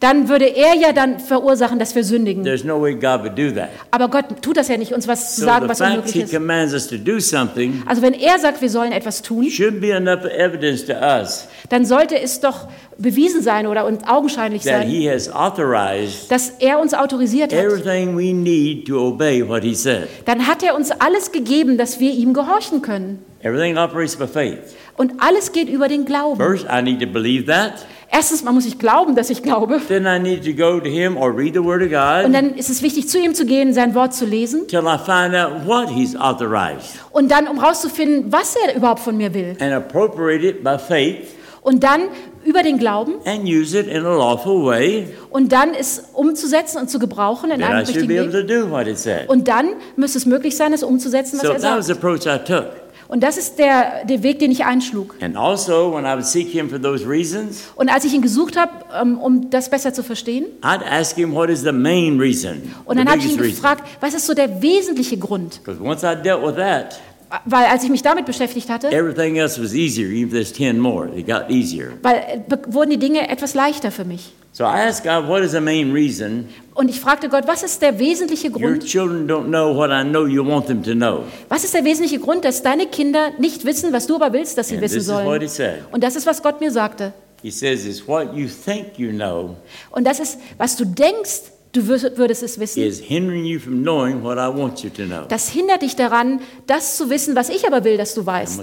dann 0.02 0.30
würde 0.30 0.46
er 0.46 0.76
ja 0.76 0.94
dann 0.94 1.20
verursachen, 1.20 1.78
dass 1.78 1.94
wir 1.94 2.06
sündigen. 2.06 2.44
There's 2.46 2.64
no 2.64 2.82
way 2.82 2.94
God 2.94 3.22
would 3.24 3.38
do 3.38 3.52
that. 3.52 3.68
Aber 3.92 4.08
Gott 4.08 4.26
tut 4.42 4.56
das 4.56 4.70
ja 4.70 4.78
nicht, 4.78 4.94
uns 4.94 5.08
was 5.10 5.36
zu 5.36 5.42
So 5.42 5.48
sagen, 5.48 5.68
was 5.68 5.82
unmöglich 5.82 6.14
He 6.14 6.22
ist. 6.22 6.34
commands 6.34 6.74
us 6.74 6.88
to 6.88 6.96
do 6.98 7.20
something 7.20 7.84
Also 7.86 8.02
wenn 8.02 8.14
er 8.14 8.40
sagt, 8.40 8.62
wir 8.62 8.70
sollen 8.70 8.94
etwas 8.94 9.22
tun, 9.22 9.50
should 9.50 9.82
be 9.82 9.90
enough 9.92 10.24
evidence 10.26 10.86
to 10.86 10.94
us 10.94 11.48
dann 11.70 11.86
sollte 11.86 12.18
es 12.20 12.40
doch 12.40 12.68
bewiesen 12.98 13.42
sein 13.44 13.68
oder 13.68 13.86
und 13.86 14.08
augenscheinlich 14.10 14.64
that 14.64 14.82
sein, 14.84 14.88
He 14.90 15.10
has 15.10 15.30
authorized 15.34 16.32
dass 16.32 16.50
er 16.60 16.80
uns 16.80 16.94
autorisiert 16.94 17.54
hat. 17.54 17.60
everything 17.60 18.18
we 18.18 18.34
need 18.34 18.88
to 18.88 18.98
obey 19.08 19.46
what 19.48 19.64
He 19.64 19.76
said. 19.76 20.08
Dann 20.26 20.48
hat 20.48 20.64
er 20.64 20.76
uns 20.76 20.92
alles 20.92 21.32
gegeben, 21.34 21.78
dass 21.78 22.00
wir 22.00 22.12
ihm 22.12 22.34
gehorchen 22.34 22.82
können. 22.82 23.20
Everything 23.42 23.78
operates 23.78 24.16
by 24.16 24.28
faith. 24.28 24.60
Und 25.00 25.14
alles 25.20 25.54
geht 25.54 25.70
über 25.70 25.88
den 25.88 26.04
Glauben. 26.04 26.36
First, 26.36 26.66
I 26.70 26.82
need 26.82 27.00
to 27.00 27.08
believe 27.08 27.46
that. 27.46 27.86
Erstens 28.12 28.44
mal 28.44 28.52
muss 28.52 28.66
ich 28.66 28.78
glauben, 28.80 29.16
dass 29.16 29.30
ich 29.30 29.42
glaube. 29.44 29.80
Then 29.88 30.06
I 30.06 30.20
need 30.20 30.44
to 30.44 30.52
go 30.52 30.78
to 30.80 30.90
Him 30.90 31.16
or 31.16 31.34
read 31.34 31.54
the 31.54 31.64
Word 31.64 31.82
of 31.82 31.88
Und 31.88 32.34
God 32.34 32.34
dann 32.36 32.54
ist 32.56 32.70
es 32.70 32.82
wichtig, 32.82 33.08
zu 33.08 33.18
ihm 33.18 33.34
zu 33.34 33.46
gehen, 33.46 33.74
sein 33.74 33.96
Wort 33.96 34.14
zu 34.14 34.26
lesen. 34.26 34.68
till 34.68 34.80
I 34.82 34.98
find 34.98 35.34
out 35.34 35.66
what 35.66 35.88
He's 35.90 36.18
authorized 36.20 37.00
Und 37.12 37.32
dann, 37.32 37.48
um 37.48 37.60
rauszufinden, 37.60 38.30
was 38.30 38.58
er 38.58 38.76
überhaupt 38.76 39.00
von 39.00 39.16
mir 39.16 39.34
will. 39.34 39.56
and 39.62 39.72
appropriate 39.72 40.44
it 40.46 40.64
by 40.66 40.78
faith 40.78 41.28
Und 41.62 41.82
dann 41.84 42.02
über 42.44 42.62
den 42.62 42.78
Glauben. 42.78 43.14
and 43.26 43.46
use 43.48 43.78
it 43.80 43.88
in 43.88 44.04
a 44.06 44.18
lawful 44.18 44.66
way 44.66 45.08
Und 45.30 45.54
dann 45.54 45.74
es 45.80 46.04
umzusetzen 46.14 46.78
und 46.80 46.90
zu 46.90 47.00
gebrauchen 47.00 47.52
in 47.52 47.62
that 47.62 47.70
einem 47.70 47.86
I 47.86 47.92
richtigen 47.92 48.10
Weg. 48.10 49.30
Und 49.30 49.48
dann 49.48 49.70
müsste 49.96 50.18
es 50.18 50.26
möglich 50.26 50.58
sein, 50.58 50.74
es 50.74 50.84
umzusetzen, 50.84 51.38
was 51.40 51.48
So 51.48 51.54
er 51.54 51.60
that 51.62 51.78
was 51.78 51.86
the 51.86 51.94
sagt. 51.94 52.04
approach 52.04 52.26
I 52.26 52.38
took. 52.44 52.89
Und 53.10 53.22
das 53.24 53.38
ist 53.38 53.58
der, 53.58 54.06
der 54.06 54.22
Weg, 54.22 54.38
den 54.38 54.52
ich 54.52 54.66
einschlug. 54.66 55.16
And 55.20 55.36
also, 55.36 55.92
when 55.96 56.06
I 56.06 56.10
would 56.14 56.26
seek 56.28 56.48
Him 56.50 56.70
for 56.70 56.80
those 56.80 57.06
reasons, 57.10 57.64
Und 57.76 57.90
als 57.90 58.06
ich 58.06 58.14
ihn 58.14 58.22
gesucht 58.22 58.56
habe, 58.56 58.72
ähm, 59.02 59.18
um 59.18 59.50
das 59.50 59.68
besser 59.72 59.92
zu 59.96 60.04
verstehen, 60.04 60.46
I'd 60.62 60.84
ask 60.88 61.16
Him 61.16 61.34
what 61.34 61.50
is 61.50 61.62
the 61.62 61.72
main 61.72 62.20
reason, 62.20 62.62
und 62.86 62.98
dann 62.98 63.10
habe 63.10 63.18
ich 63.18 63.26
ihn 63.26 63.38
biggest 63.38 63.64
reason. 63.64 63.64
gefragt, 63.64 63.84
was 64.00 64.14
ist 64.14 64.28
so 64.28 64.36
der 64.36 64.62
wesentliche 64.62 65.18
Grund? 65.18 65.60
Because 65.66 65.82
once 65.84 66.04
I 66.04 66.16
dealt 66.22 66.46
with 66.46 66.56
that, 66.58 67.00
Weil 67.46 67.66
als 67.66 67.84
ich 67.84 67.90
mich 67.90 68.02
damit 68.02 68.26
beschäftigt 68.26 68.70
hatte, 68.70 68.88
everything 68.92 69.36
else 69.38 69.62
was 69.62 69.74
easier. 69.74 70.08
Even 70.08 70.28
if 70.28 70.32
there's 70.32 70.52
ten 70.54 70.80
more, 70.80 71.08
it 71.16 71.28
got 71.28 71.50
easier. 71.50 71.92
weil, 72.02 72.16
äh, 72.16 72.58
wurden 72.74 72.90
die 72.90 72.98
Dinge 72.98 73.30
etwas 73.30 73.54
leichter 73.54 73.92
für 73.92 74.04
mich. 74.06 74.32
So 74.52 74.64
I 74.64 74.82
asked 74.88 75.04
God, 75.04 75.28
what 75.30 75.44
is 75.44 75.52
the 75.52 75.62
main 75.62 75.92
reason 75.94 76.50
Und 76.74 76.90
ich 76.90 77.00
fragte 77.00 77.30
Gott, 77.30 77.48
was 77.48 77.62
ist 77.62 77.82
der 77.84 78.00
wesentliche 78.00 78.48
your 78.50 78.60
Grund? 78.60 78.84
children 78.84 79.28
don't 79.28 79.46
know 79.46 79.76
what 79.76 79.92
I 79.92 80.04
know 80.04 80.26
you 80.26 80.44
want 80.44 80.66
them 80.66 80.82
to 80.84 80.94
know? 80.94 81.24
Was 81.50 81.64
ist 81.64 81.76
der 81.76 81.86
wesentliche 81.86 82.20
Grund, 82.20 82.44
dass 82.46 82.64
deine 82.64 82.88
Kinder 82.88 83.30
nicht 83.38 83.64
wissen, 83.64 83.94
was 83.94 84.08
du 84.08 84.16
aber 84.16 84.34
willst, 84.34 84.58
dass 84.58 84.70
sie 84.70 84.76
And 84.76 84.84
wissen 84.84 84.96
this 84.96 85.04
is 85.04 85.10
what 85.14 85.24
sollen? 85.24 85.42
He 85.42 85.48
said. 85.48 85.84
Und 85.92 86.04
das 86.04 86.16
ist, 86.16 86.26
was 86.26 86.42
Gott 86.42 86.60
mir 86.60 86.72
sagte. 86.72 87.14
He 87.44 87.52
says, 87.52 87.86
it's 87.86 88.06
what 88.08 88.34
you 88.36 88.48
think 88.48 88.98
you 88.98 89.12
know 89.12 89.56
Und 89.92 90.06
das 90.06 90.20
ist, 90.20 90.40
was 90.58 90.76
du 90.76 90.84
denkst, 90.84 91.42
du 91.72 91.88
würdest, 91.88 92.44
es 92.44 92.60
wissen. 92.60 92.84
is 92.84 93.00
hindering 93.00 93.46
you 93.46 93.60
from 93.60 93.82
knowing 93.84 94.24
what 94.24 94.38
I 94.38 94.48
want 94.48 94.84
you 94.84 94.90
to 94.90 95.04
know. 95.04 95.26
Das 95.28 95.50
hindert 95.50 95.82
dich 95.82 95.96
daran, 95.96 96.42
das 96.68 96.98
zu 96.98 97.10
wissen, 97.10 97.36
was 97.36 97.50
ich 97.50 97.66
aber 97.68 97.84
will, 97.84 97.98
dass 97.98 98.14
du 98.16 98.26
weißt. 98.26 98.60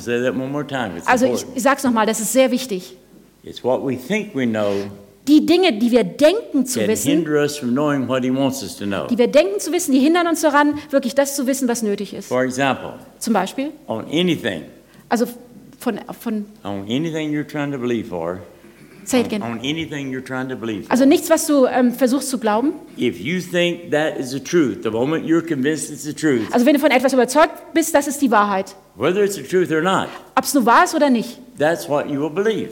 Also 1.07 1.27
ich, 1.27 1.47
sage 1.63 1.77
es 1.79 1.85
nochmal, 1.85 2.07
das 2.07 2.21
ist 2.21 2.33
sehr 2.33 2.51
wichtig. 2.51 2.97
It's 3.45 3.63
what 3.63 3.85
we 3.87 3.97
think 3.97 4.35
we 4.35 4.47
know 4.47 4.73
Die 5.29 5.45
Dinge, 5.45 5.73
die 5.73 5.91
wir 5.91 6.05
denken 6.05 6.67
zu 6.67 6.87
wissen, 6.87 7.25
die 7.25 7.27
wir 9.19 9.27
denken 9.29 9.59
zu 9.61 9.73
wissen, 9.73 9.93
die 9.93 9.99
hindern 9.99 10.29
uns 10.29 10.41
daran, 10.41 10.79
wirklich 10.91 11.17
das 11.17 11.35
zu 11.35 11.49
wissen, 11.49 11.67
was 11.67 11.83
nötig 11.83 12.15
ist. 12.15 12.29
For 12.29 12.45
example, 12.45 12.95
Zum 13.19 13.33
Beispiel, 13.33 13.73
also 15.09 15.27
von, 15.79 16.01
von 16.21 16.47
on 16.65 16.83
anything 16.83 17.33
you're 17.33 17.47
trying 17.47 17.73
to 17.73 17.79
believe 17.79 18.09
for, 18.09 18.41
say 19.07 19.21
it 19.21 19.27
on, 19.27 19.27
again. 19.27 19.43
on 19.43 19.59
anything 19.61 20.11
you're 20.13 20.25
trying 20.25 20.49
to 20.49 20.57
believe 20.57 20.87
Also 20.91 21.05
nichts, 21.05 21.31
was 21.31 21.47
du 21.47 21.67
ähm, 21.67 21.93
versuchst 21.93 22.29
zu 22.31 22.39
glauben. 22.39 22.73
if 22.97 23.19
you 23.21 23.41
think 23.41 23.91
that 23.91 24.19
is 24.19 24.31
the 24.31 24.41
truth, 24.41 24.83
the 24.83 24.91
moment 24.91 25.25
you're 25.27 25.47
convinced 25.47 25.91
it's 25.91 26.03
the 26.05 26.13
truth, 26.15 26.53
Also 26.53 26.67
wenn 26.67 26.75
du 26.75 26.81
von 26.81 26.91
etwas 26.91 27.13
überzeugt 27.13 27.73
bist, 27.75 27.95
das 27.95 28.07
ist 28.07 28.21
die 28.23 28.31
Wahrheit. 28.31 28.75
whether 28.97 29.23
it's 29.25 29.37
the 29.37 29.43
truth 29.43 29.71
or 29.71 29.81
not, 29.83 30.09
Ob 30.35 30.45
es 30.45 30.53
nur 30.55 30.67
wahr 30.67 30.85
ist 30.85 30.95
oder 30.95 31.11
nicht. 31.11 31.39
that's 31.59 31.89
what 31.89 32.09
you 32.11 32.21
will 32.21 32.31
believe. 32.31 32.71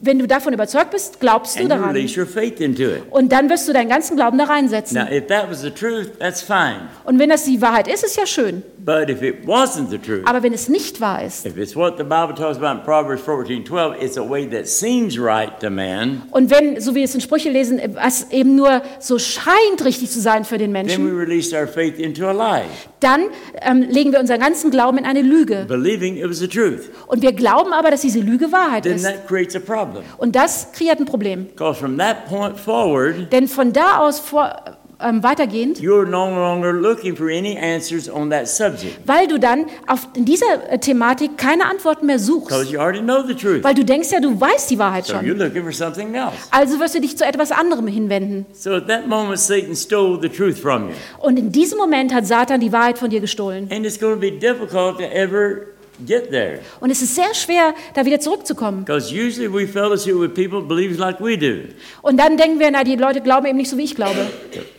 Wenn 0.00 0.18
du 0.18 0.26
davon 0.26 0.52
überzeugt 0.52 0.90
bist, 0.90 1.20
glaubst 1.20 1.54
du 1.54 1.60
And 1.60 1.70
you 1.70 1.76
daran. 1.76 1.94
release 1.94 2.18
your 2.18 2.26
faith 2.26 2.60
into 2.60 2.82
it. 2.90 3.02
Und 3.10 3.30
dann 3.30 3.48
wirst 3.48 3.68
du 3.68 3.72
deinen 3.72 3.88
ganzen 3.88 4.16
Glauben 4.16 4.36
da 4.36 4.42
reinsetzen. 4.44 4.96
Now, 4.98 5.06
if 5.14 5.28
that 5.28 5.48
was 5.48 5.60
the 5.62 5.70
truth, 5.70 6.18
that's 6.18 6.42
fine. 6.42 6.88
Und 7.04 7.20
wenn 7.20 7.28
das 7.30 7.44
die 7.44 7.62
Wahrheit 7.62 7.86
ist, 7.86 8.02
ist 8.04 8.16
ja 8.16 8.26
schön. 8.26 8.64
But 8.86 9.10
if 9.10 9.20
it 9.20 9.44
wasn't 9.44 9.90
the 9.90 9.98
truth, 9.98 10.22
Aber 10.26 10.44
wenn 10.44 10.52
es 10.52 10.68
nicht 10.68 11.00
wahr 11.00 11.20
ist 11.24 11.44
if 11.44 11.56
it's 11.56 11.74
what 11.74 11.98
the 11.98 12.04
Bible 12.04 12.34
talks 12.36 12.56
about 12.56 12.78
in 12.78 12.84
Proverbs 12.84 13.20
14 13.20 13.64
12, 13.64 14.00
it's 14.00 14.16
a 14.16 14.22
way 14.22 14.46
that 14.48 14.68
seems 14.68 15.18
right 15.18 15.58
to 15.58 15.70
man, 15.70 16.22
und 16.30 16.50
wenn, 16.50 16.80
so 16.80 16.92
wie 16.92 16.98
wir 16.98 17.04
es 17.04 17.14
in 17.16 17.20
Sprüche 17.20 17.50
lesen, 17.50 17.80
was 17.94 18.30
eben 18.30 18.54
nur 18.54 18.82
so 19.00 19.18
scheint 19.18 19.84
richtig 19.84 20.10
zu 20.12 20.20
sein 20.20 20.44
für 20.44 20.56
den 20.56 20.72
then 20.72 20.84
we 20.86 20.88
Menschen, 20.88 21.18
released 21.18 21.52
our 21.52 21.66
faith 21.66 21.98
into 21.98 22.28
a 22.28 22.32
lie, 22.32 22.66
dann 23.00 23.22
ähm, 23.60 23.82
legen 23.90 24.12
wir 24.12 24.20
unseren 24.20 24.38
ganzen 24.38 24.70
Glauben 24.70 24.98
in 24.98 25.04
eine 25.04 25.22
Lüge. 25.22 25.64
believing 25.66 26.16
it 26.16 26.28
was 26.28 26.38
the 26.38 26.46
truth. 26.46 26.88
Und 27.08 27.22
wir 27.22 27.32
glauben 27.32 27.72
aber, 27.72 27.90
dass 27.90 28.02
diese 28.02 28.20
Lüge 28.20 28.52
Wahrheit 28.52 28.84
Then 28.84 28.94
ist. 28.94 29.02
that 29.04 29.26
creates 29.26 29.56
a 29.56 29.58
problem. 29.58 30.04
Und 30.18 30.36
das 30.36 30.70
kreiert 30.70 31.00
ein 31.00 31.06
Problem. 31.06 31.46
Because 31.46 31.80
from 31.80 31.98
that 31.98 32.28
point 32.28 32.56
forward, 32.56 33.32
Denn 33.32 33.48
von 33.48 33.72
da 33.72 33.98
aus 33.98 34.20
vor, 34.20 34.54
ähm, 35.00 35.22
weitergehend, 35.22 35.78
you're 35.78 36.06
no 36.06 36.28
longer 36.30 36.72
looking 36.72 37.14
for 37.14 37.26
any 37.28 37.56
answers 37.58 38.08
on 38.10 38.30
that 38.30 38.48
subject 38.48 38.98
weil 39.06 39.26
du 39.28 39.38
dann 39.38 39.66
auf 39.86 40.08
in 40.16 40.24
dieser 40.24 40.46
äh, 40.70 40.78
Thematik 40.78 41.36
keine 41.36 41.66
Antworten 41.66 42.06
mehr 42.06 42.18
suchst. 42.18 42.48
because 42.48 42.72
you 42.72 42.78
already 42.80 43.00
know 43.00 43.22
the 43.26 43.34
truth. 43.34 43.62
Weil 43.62 43.74
du 43.74 43.84
denkst 43.84 44.10
ja, 44.10 44.20
du 44.20 44.40
weißt 44.40 44.70
die 44.70 44.78
Wahrheit 44.78 45.04
So 45.06 45.14
schon. 45.14 45.24
you're 45.26 45.34
looking 45.36 45.62
for 45.62 45.72
something 45.72 46.14
else. 46.14 46.32
Also 46.50 46.80
wirst 46.80 46.94
du 46.94 47.00
dich 47.00 47.16
zu 47.16 47.24
etwas 47.26 47.52
anderem 47.52 47.86
hinwenden. 47.86 48.46
So 48.54 48.70
at 48.72 48.88
that 48.88 49.06
moment, 49.06 49.38
Satan 49.38 49.76
stole 49.76 50.18
the 50.20 50.28
truth 50.28 50.58
from 50.58 50.88
you. 50.88 50.94
Und 51.18 51.38
in 51.38 51.52
diesem 51.52 51.78
Moment 51.78 52.14
hat 52.14 52.26
Satan 52.26 52.60
die 52.60 52.72
Wahrheit 52.72 52.98
von 52.98 53.10
dir 53.10 53.20
gestohlen. 53.20 53.68
And 53.70 53.84
it's 53.84 53.98
going 54.00 54.14
to 54.14 54.20
be 54.20 54.30
difficult 54.30 54.96
to 54.98 55.04
ever 55.04 55.66
get 56.04 56.30
there. 56.30 56.60
Und 56.80 56.90
es 56.90 57.00
ist 57.02 57.14
sehr 57.14 57.32
schwer, 57.34 57.74
da 57.94 58.04
wieder 58.04 58.20
zurückzukommen. 58.20 58.84
Because 58.84 59.12
usually 59.12 59.52
we 59.52 59.66
fellowship 59.66 60.14
with 60.14 60.34
people 60.34 60.60
who 60.60 60.66
believe 60.66 60.98
like 60.98 61.20
we 61.20 61.36
do. 61.38 61.68
Und 62.02 62.18
dann 62.18 62.36
denken 62.36 62.58
wir, 62.58 62.70
na, 62.70 62.84
die 62.84 62.96
Leute 62.96 63.20
glauben 63.20 63.46
eben 63.46 63.56
nicht 63.56 63.70
so, 63.70 63.76
wie 63.76 63.84
ich 63.84 63.94
glaube. 63.94 64.26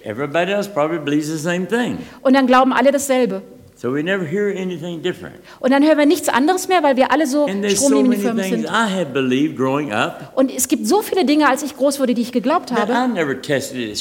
Everybody 0.03 0.51
else 0.51 0.69
probably 0.69 0.99
believes 0.99 1.27
the 1.27 1.37
same 1.37 1.67
thing. 1.67 1.97
Und 2.21 2.35
dann 2.35 2.47
glauben 2.47 2.73
alle 2.73 2.91
dasselbe. 2.91 3.41
So 3.79 3.93
we 3.93 4.01
never 4.01 4.25
hear 4.25 4.49
anything 4.49 5.03
different. 5.03 5.35
Und 5.59 5.69
dann 5.71 5.83
hören 5.83 5.99
wir 5.99 6.07
nichts 6.07 6.29
anderes 6.29 6.67
mehr, 6.67 6.81
weil 6.81 6.97
wir 6.97 7.11
alle 7.11 7.27
so 7.27 7.45
And 7.45 7.61
there's 7.61 7.79
so 7.79 7.89
stromlinienförmig 7.89 8.35
many 8.49 8.49
things 8.63 8.67
sind. 8.67 8.75
I 8.75 8.91
had 8.91 9.13
believed 9.13 9.55
growing 9.55 9.91
up 9.91 10.31
Und 10.33 10.51
es 10.51 10.67
gibt 10.67 10.87
so 10.87 11.03
viele 11.03 11.25
Dinge, 11.25 11.47
als 11.47 11.61
ich 11.61 11.77
groß 11.77 11.99
wurde, 11.99 12.15
die 12.15 12.23
ich 12.23 12.31
geglaubt 12.31 12.71
habe. 12.71 12.91
I 12.91 13.07
never 13.07 13.39
tested 13.39 13.95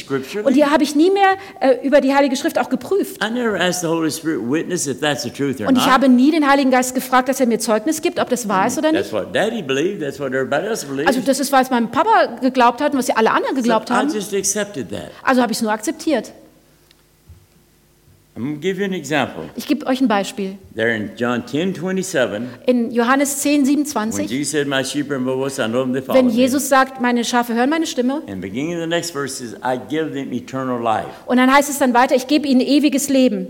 Und 0.45 0.57
die 0.57 0.65
habe 0.65 0.83
ich 0.83 0.95
nie 0.95 1.11
mehr 1.11 1.37
äh, 1.61 1.87
über 1.87 2.01
die 2.01 2.15
Heilige 2.15 2.37
Schrift 2.37 2.59
auch 2.59 2.71
geprüft. 2.71 3.23
I 3.23 3.29
never 3.31 3.61
asked 3.61 3.83
the 3.83 3.89
Holy 3.89 4.11
Spirit 4.11 4.41
witness 4.51 4.87
if 4.87 5.01
that's 5.01 5.25
the 5.25 5.31
truth 5.31 5.61
or 5.61 5.69
Und 5.69 5.77
ich 5.77 5.85
not. 5.85 5.93
habe 5.93 6.09
nie 6.09 6.31
den 6.31 6.49
Heiligen 6.49 6.71
Geist 6.71 6.95
gefragt, 6.95 7.29
dass 7.29 7.39
er 7.41 7.47
mir 7.47 7.59
Zeugnis 7.59 8.01
gibt, 8.01 8.19
ob 8.19 8.31
das 8.31 8.49
wahr 8.49 8.69
ist 8.69 8.79
oder 8.79 8.93
That's 8.93 9.13
nicht. 9.13 9.27
what 9.27 9.35
Daddy 9.37 9.61
believed. 9.61 10.01
That's 10.01 10.19
what 10.19 10.29
everybody 10.33 10.69
else 10.69 10.87
believes. 10.87 11.09
Also 11.09 11.21
das 11.21 11.39
ist, 11.39 11.53
was 11.53 11.69
mein 11.69 11.91
Papa 11.91 12.39
geglaubt 12.41 12.81
hat 12.81 12.93
und 12.93 12.99
was 12.99 13.09
ja 13.09 13.17
alle 13.17 13.31
anderen 13.31 13.55
So 13.57 13.61
geglaubt 13.61 13.91
I 13.91 13.93
haben. 13.93 14.11
just 14.11 14.33
accepted 14.35 14.89
that. 14.89 15.11
Also 15.23 15.43
habe 15.43 15.53
ich 15.53 15.59
es 15.59 15.63
nur 15.63 15.71
akzeptiert. 15.73 16.33
I'm 16.33 16.33
going 16.33 16.33
to 16.33 16.35
give 16.35 16.35
you 16.35 16.35
an 16.35 18.17
example. 18.17 18.26
Ich 18.39 19.67
gebe 19.67 19.87
euch 19.87 20.01
ein 20.03 20.09
Beispiel. 20.09 20.59
There 20.75 20.95
in 20.95 21.11
John 21.17 21.47
10 21.47 21.75
27, 21.75 22.49
In 22.67 22.91
Johannes 22.91 23.41
10, 23.41 23.67
when 23.67 23.87
27, 23.87 24.29
Jesus 24.29 24.51
said, 24.51 24.67
My 24.67 24.85
sheep 24.85 25.11
are 25.11 25.19
my 25.19 25.33
voice, 25.33 25.59
I 25.59 25.67
know 25.67 25.83
them, 25.83 25.95
they 25.95 26.03
follow 26.03 26.19
wenn. 26.19 26.29
Jesus 26.29 26.69
sagt, 26.69 27.01
meine 27.01 27.25
Schafe 27.25 27.55
hören 27.55 27.71
meine 27.71 27.87
Stimme, 27.87 28.23
And 28.29 28.43
beginning 28.43 28.75
of 28.75 28.81
the 28.83 28.87
next 28.87 29.13
verse 29.13 29.43
is, 29.43 29.55
I 29.65 29.79
give 29.79 30.13
them 30.13 30.33
eternal 30.33 30.79
life. 30.79 31.09
und 31.25 31.39
dann 31.39 31.51
heißt 31.51 31.71
es 31.71 31.79
dann 31.79 31.95
weiter, 31.95 32.15
ich 32.15 32.27
gebe 32.27 32.47
ihnen 32.47 32.61
ewiges 32.61 33.09
Leben. 33.09 33.47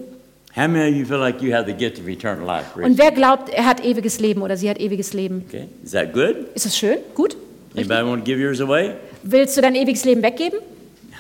How 0.54 0.68
many 0.68 0.88
of 0.90 0.96
you 0.96 1.04
feel 1.04 1.18
like 1.18 1.42
you 1.42 1.52
have 1.52 1.66
the 1.66 1.74
gift 1.74 1.98
of 1.98 2.06
eternal 2.06 2.46
life? 2.46 2.66
Raise 2.76 2.88
Und 2.88 2.98
wer 2.98 3.10
glaubt, 3.10 3.48
er 3.48 3.66
hat 3.66 3.84
ewiges 3.84 4.20
Leben 4.20 4.40
oder 4.40 4.56
sie 4.56 4.70
hat 4.70 4.78
ewiges 4.78 5.12
Leben? 5.12 5.44
Okay, 5.48 5.66
is 5.82 5.90
that 5.90 6.12
good? 6.12 6.36
Ist 6.54 6.64
es 6.64 6.78
schön? 6.78 6.98
Gut? 7.14 7.36
Anybody 7.74 8.04
want 8.06 8.24
to 8.24 8.24
give 8.24 8.40
yours 8.40 8.60
away? 8.60 8.94
Willst 9.24 9.56
du 9.56 9.62
dein 9.62 9.74
ewiges 9.74 10.04
Leben 10.04 10.22
weggeben? 10.22 10.60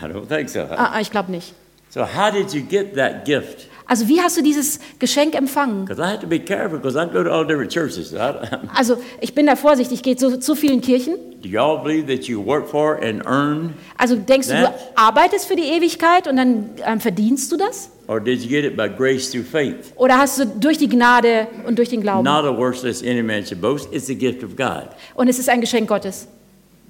I 0.00 0.04
don't 0.06 0.28
think 0.28 0.48
so. 0.48 0.60
Ah, 0.60 0.92
ah, 0.94 1.00
ich 1.00 1.10
glaube 1.10 1.32
nicht. 1.32 1.52
So 1.90 2.02
how 2.02 2.30
did 2.30 2.52
you 2.52 2.62
get 2.62 2.94
that 2.96 3.24
gift? 3.24 3.68
Also 3.88 4.08
wie 4.08 4.20
hast 4.20 4.36
du 4.36 4.42
dieses 4.42 4.80
Geschenk 4.98 5.36
empfangen? 5.36 5.84
Because 5.84 6.00
I 6.02 6.06
have 6.10 6.20
to 6.20 6.26
be 6.26 6.40
careful 6.40 6.78
because 6.78 6.96
I 6.98 7.06
go 7.06 7.22
to 7.22 7.30
all 7.30 7.46
different 7.46 7.70
churches. 7.72 8.10
So 8.10 8.16
I 8.16 8.32
don't- 8.32 8.68
Also 8.74 8.98
ich 9.20 9.32
bin 9.34 9.46
da 9.46 9.54
vorsichtig, 9.54 9.98
ich 9.98 10.02
gehe 10.02 10.16
zu, 10.16 10.40
zu 10.40 10.56
vielen 10.56 10.80
Kirchen. 10.80 11.14
do 11.40 11.48
y'all 11.48 11.80
believe 11.82 12.06
that 12.12 12.26
you 12.26 12.44
work 12.44 12.68
for 12.68 12.96
and 13.00 13.24
earn, 13.24 13.74
Also 13.96 14.16
denkst 14.16 14.48
du, 14.48 14.54
du 14.54 14.74
arbeitest 14.96 15.46
für 15.46 15.54
die 15.54 15.62
Ewigkeit 15.62 16.26
und 16.26 16.36
dann 16.36 16.70
ähm, 16.84 16.98
verdienst 17.00 17.52
du 17.52 17.56
das? 17.56 17.90
or 18.08 18.20
did 18.20 18.40
you 18.42 18.48
get 18.48 18.64
it 18.64 18.76
by 18.76 18.88
grace 18.88 19.30
through 19.30 19.46
faith? 19.46 19.92
Oder 19.94 20.18
hast 20.18 20.38
du 20.40 20.46
durch 20.46 20.78
die 20.78 20.88
Gnade 20.88 21.46
und 21.66 21.78
durch 21.78 21.88
den 21.90 22.00
Glauben? 22.00 22.24
Not 22.24 22.44
a 22.44 22.56
works 22.56 22.82
lest 22.82 23.04
any 23.04 23.22
man 23.22 23.46
should 23.46 23.60
boast. 23.60 23.88
It's 23.92 24.10
a 24.10 24.14
gift 24.14 24.42
of 24.42 24.56
God. 24.56 24.88
Und 25.14 25.28
es 25.28 25.38
ist 25.38 25.48
ein 25.48 25.60
Geschenk 25.60 25.88
Gottes. 25.88 26.26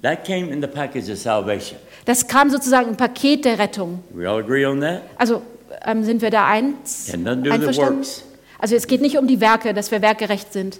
That 0.01 0.25
came 0.25 0.51
in 0.51 0.61
the 0.61 0.67
package 0.67 1.09
of 1.09 1.17
salvation. 1.17 1.77
Das 2.05 2.27
kam 2.27 2.49
sozusagen 2.49 2.89
im 2.89 2.95
Paket 2.97 3.45
der 3.45 3.59
Rettung. 3.59 4.03
We 4.11 4.29
all 4.29 4.39
agree 4.39 4.65
on 4.65 4.79
that? 4.81 5.01
Also 5.17 5.41
ähm, 5.85 6.03
sind 6.03 6.21
wir 6.21 6.29
da 6.29 6.45
eins, 6.45 7.11
einverstanden? 7.11 7.97
works. 7.97 8.23
Also 8.59 8.75
es 8.75 8.87
geht 8.87 9.01
nicht 9.01 9.17
um 9.17 9.27
die 9.27 9.41
Werke, 9.41 9.73
dass 9.73 9.91
wir 9.91 10.01
werkgerecht 10.01 10.53
sind. 10.53 10.79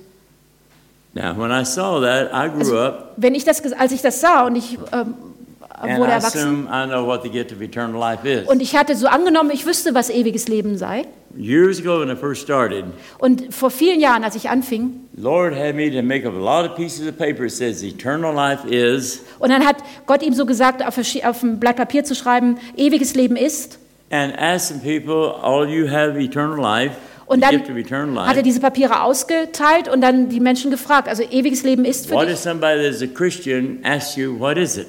Now, 1.13 1.35
when 1.35 1.51
I 1.51 1.63
saw 1.63 1.99
that, 2.01 2.31
I 2.31 2.47
grew 2.47 2.77
up 2.77 3.13
Wenn 3.17 3.33
ich 3.33 3.43
das, 3.43 3.61
als 3.73 3.91
ich 3.91 4.01
das 4.01 4.21
sah 4.21 4.45
und 4.45 4.55
ich 4.55 4.77
ähm, 4.93 5.15
wurde 5.81 6.11
I 6.11 6.13
erwachsen 6.15 6.39
assume 6.39 6.67
I 6.71 6.87
know 6.87 7.05
what 7.05 7.23
the 7.23 7.29
gift 7.29 7.51
of 7.51 7.61
eternal 7.61 7.99
life 7.99 8.27
is. 8.27 8.47
und 8.47 8.61
ich 8.61 8.75
hatte 8.75 8.95
so 8.95 9.07
angenommen, 9.07 9.51
ich 9.53 9.65
wüsste, 9.65 9.93
was 9.93 10.09
ewiges 10.09 10.47
Leben 10.47 10.77
sei. 10.77 11.05
Years 11.37 11.79
ago, 11.79 11.99
when 12.01 12.09
I 12.09 12.15
first 12.15 12.41
started, 12.41 12.85
Und 13.19 13.53
vor 13.53 13.69
vielen 13.69 13.99
Jahren, 13.99 14.23
als 14.23 14.35
ich 14.35 14.49
anfing, 14.49 15.01
Lord 15.15 15.53
had 15.55 15.75
me 15.75 15.91
to 15.91 16.01
make 16.01 16.27
up 16.27 16.33
a 16.33 16.37
lot 16.39 16.67
of 16.69 16.75
pieces 16.75 17.07
of 17.07 17.15
paper. 17.17 17.43
It 17.45 17.51
says 17.51 17.83
eternal 17.83 18.33
life 18.33 18.67
is, 18.67 19.21
und 19.39 19.49
dann 19.51 19.63
hat 19.65 19.77
Gott 20.07 20.23
ihm 20.23 20.33
so 20.33 20.45
gesagt, 20.47 20.83
auf, 20.83 20.97
auf 20.97 21.43
ein 21.43 21.59
Blatt 21.59 21.75
Papier 21.75 22.03
zu 22.03 22.15
schreiben, 22.15 22.57
ewiges 22.75 23.13
Leben 23.13 23.35
ist. 23.35 23.77
and 24.09 24.33
asking 24.39 24.79
people, 24.79 25.35
all 25.43 25.67
you 25.67 25.87
have 25.91 26.17
eternal 26.17 26.57
life, 26.59 26.95
Und 27.27 27.41
dann 27.43 27.61
hat 28.25 28.37
er 28.37 28.41
diese 28.41 28.61
Papiere 28.61 29.03
ausgeteilt 29.03 29.89
und 29.89 29.99
dann 30.01 30.29
die 30.29 30.39
Menschen 30.39 30.71
gefragt, 30.71 31.07
also 31.09 31.23
ewiges 31.23 31.61
Leben 31.63 31.83
ist 31.85 32.07
für 32.07 32.13
What 32.15 32.27
dich. 32.27 32.33
if 32.35 32.39
somebody 32.39 32.81
that's 32.81 33.01
a 33.01 33.07
Christian 33.07 33.79
asks 33.83 34.15
you, 34.15 34.39
what 34.39 34.57
is 34.57 34.77
it? 34.77 34.87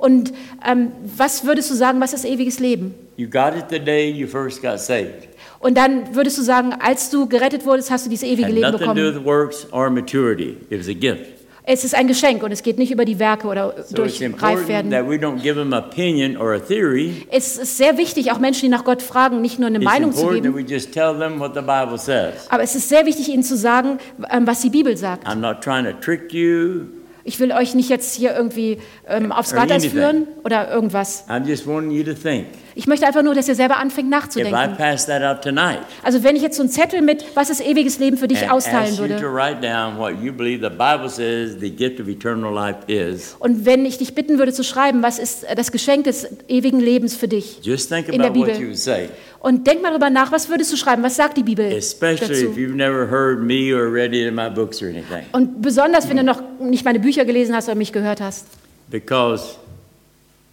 Und 0.00 0.32
ähm, 0.66 0.92
was 1.16 1.44
würdest 1.44 1.70
du 1.70 1.74
sagen, 1.74 2.00
was 2.00 2.12
ist 2.12 2.24
ewiges 2.24 2.58
Leben? 2.58 2.94
You 3.16 3.28
got 3.28 3.54
it 3.56 3.66
the 3.70 3.78
day 3.78 4.10
you 4.10 4.26
first 4.26 4.62
got 4.62 4.78
saved. 4.80 5.28
Und 5.58 5.76
dann 5.76 6.14
würdest 6.14 6.38
du 6.38 6.42
sagen, 6.42 6.72
als 6.80 7.10
du 7.10 7.26
gerettet 7.28 7.66
wurdest, 7.66 7.90
hast 7.90 8.06
du 8.06 8.10
dieses 8.10 8.26
ewige 8.26 8.44
Had 8.46 8.52
Leben 8.52 8.70
nothing 8.72 8.78
to 8.86 8.94
do 8.94 8.94
bekommen. 8.94 9.14
with 9.16 9.24
works 9.26 9.66
or 9.72 9.90
maturity. 9.90 10.56
It 10.70 10.78
was 10.80 10.88
a 10.88 10.94
gift. 10.94 11.26
Es 11.62 11.84
ist 11.84 11.94
ein 11.94 12.08
Geschenk 12.08 12.42
und 12.42 12.50
es 12.50 12.62
geht 12.62 12.78
nicht 12.78 12.90
über 12.90 13.04
die 13.04 13.18
Werke 13.18 13.46
oder 13.46 13.72
So 13.76 13.78
it's 13.80 13.90
durch 13.90 14.20
important 14.22 14.60
Reifwerden. 14.62 14.90
that 14.92 15.06
we 15.08 15.16
don't 15.16 15.42
give 15.42 15.56
them 15.56 15.74
opinion 15.74 16.36
or 16.38 16.54
a 16.54 16.58
theory. 16.58 17.26
Es 17.30 17.58
ist 17.58 17.76
sehr 17.76 17.98
wichtig, 17.98 18.32
auch 18.32 18.38
Menschen, 18.38 18.62
die 18.62 18.68
nach 18.70 18.84
Gott 18.84 19.02
fragen, 19.02 19.42
nicht 19.42 19.58
nur 19.58 19.66
eine 19.68 19.76
It's 19.76 19.84
Meinung 19.84 20.12
zu 20.12 20.20
important 20.20 20.44
that 20.46 20.54
geben, 20.56 20.66
we 20.68 20.72
just 20.74 20.92
tell 20.92 21.16
them 21.18 21.38
what 21.38 21.52
the 21.54 21.60
Bible 21.60 21.98
says. 21.98 22.46
aber 22.48 22.62
es 22.62 22.74
ist 22.74 22.88
sehr 22.88 23.04
wichtig, 23.04 23.28
ihnen 23.28 23.42
zu 23.42 23.58
sagen, 23.58 23.98
ähm, 24.32 24.46
was 24.46 24.62
die 24.62 24.70
Bibel 24.70 24.96
sagt. 24.96 25.28
I'm 25.28 25.36
not 25.36 25.60
trying 25.62 25.84
to 25.84 25.92
trick 26.00 26.32
you. 26.32 26.86
Ich 27.24 27.38
will 27.40 27.52
euch 27.52 27.74
nicht 27.74 27.88
jetzt 27.90 28.14
hier 28.14 28.34
irgendwie 28.34 28.78
ähm, 29.08 29.32
aufs 29.32 29.52
Glatteis 29.52 29.86
führen 29.86 30.26
oder 30.44 30.70
irgendwas. 30.70 31.24
I'm 31.28 31.46
just 31.46 31.66
wanting 31.66 31.90
you 31.90 32.02
to 32.04 32.14
think. 32.14 32.46
Ich 32.74 32.86
möchte 32.86 33.06
einfach 33.06 33.22
nur, 33.22 33.34
dass 33.34 33.48
ihr 33.48 33.54
selber 33.54 33.78
anfängt 33.78 34.08
nachzudenken. 34.10 34.54
Also 36.02 36.22
wenn 36.22 36.36
ich 36.36 36.42
jetzt 36.42 36.56
so 36.56 36.62
einen 36.62 36.70
Zettel 36.70 37.02
mit, 37.02 37.24
was 37.34 37.50
ist 37.50 37.60
ewiges 37.60 37.98
Leben 37.98 38.16
für 38.16 38.28
dich 38.28 38.50
austeilen 38.50 38.96
würde 38.98 39.16
und 43.38 43.66
wenn 43.66 43.84
ich 43.86 43.98
dich 43.98 44.14
bitten 44.14 44.38
würde 44.38 44.52
zu 44.52 44.62
schreiben, 44.64 45.02
was 45.02 45.18
ist 45.18 45.46
das 45.56 45.72
Geschenk 45.72 46.04
des 46.04 46.26
ewigen 46.48 46.80
Lebens 46.80 47.14
für 47.14 47.28
dich? 47.28 47.60
just 47.62 47.88
think 47.88 48.08
In 48.08 48.18
der 48.18 48.30
about 48.30 48.38
what 48.40 48.46
Bibel. 48.46 48.60
you 48.60 48.68
would 48.68 48.78
say. 48.78 49.08
Und 49.40 49.66
denk 49.66 49.80
mal 49.82 49.88
darüber 49.88 50.10
nach, 50.10 50.32
was 50.32 50.48
würdest 50.50 50.70
du 50.72 50.76
schreiben? 50.76 51.02
Was 51.02 51.16
sagt 51.16 51.36
die 51.36 51.42
Bibel 51.42 51.64
Especially 51.72 52.28
dazu? 52.28 52.50
if 52.50 52.56
you've 52.56 52.74
never 52.74 53.08
heard 53.10 53.40
me 53.40 53.74
or 53.74 53.90
read 53.92 54.12
it 54.14 54.26
in 54.26 54.34
my 54.34 54.50
books 54.50 54.82
or 54.82 54.88
anything. 54.88 55.24
Und 55.32 55.62
besonders, 55.62 56.08
wenn 56.08 56.18
du 56.18 56.24
noch 56.24 56.42
nicht 56.60 56.84
meine 56.84 57.00
Bücher 57.00 57.24
gelesen 57.24 57.54
hast 57.54 57.68
oder 57.68 57.74
mich 57.76 57.92
gehört 57.92 58.20
hast. 58.20 58.46
Because 58.90 59.56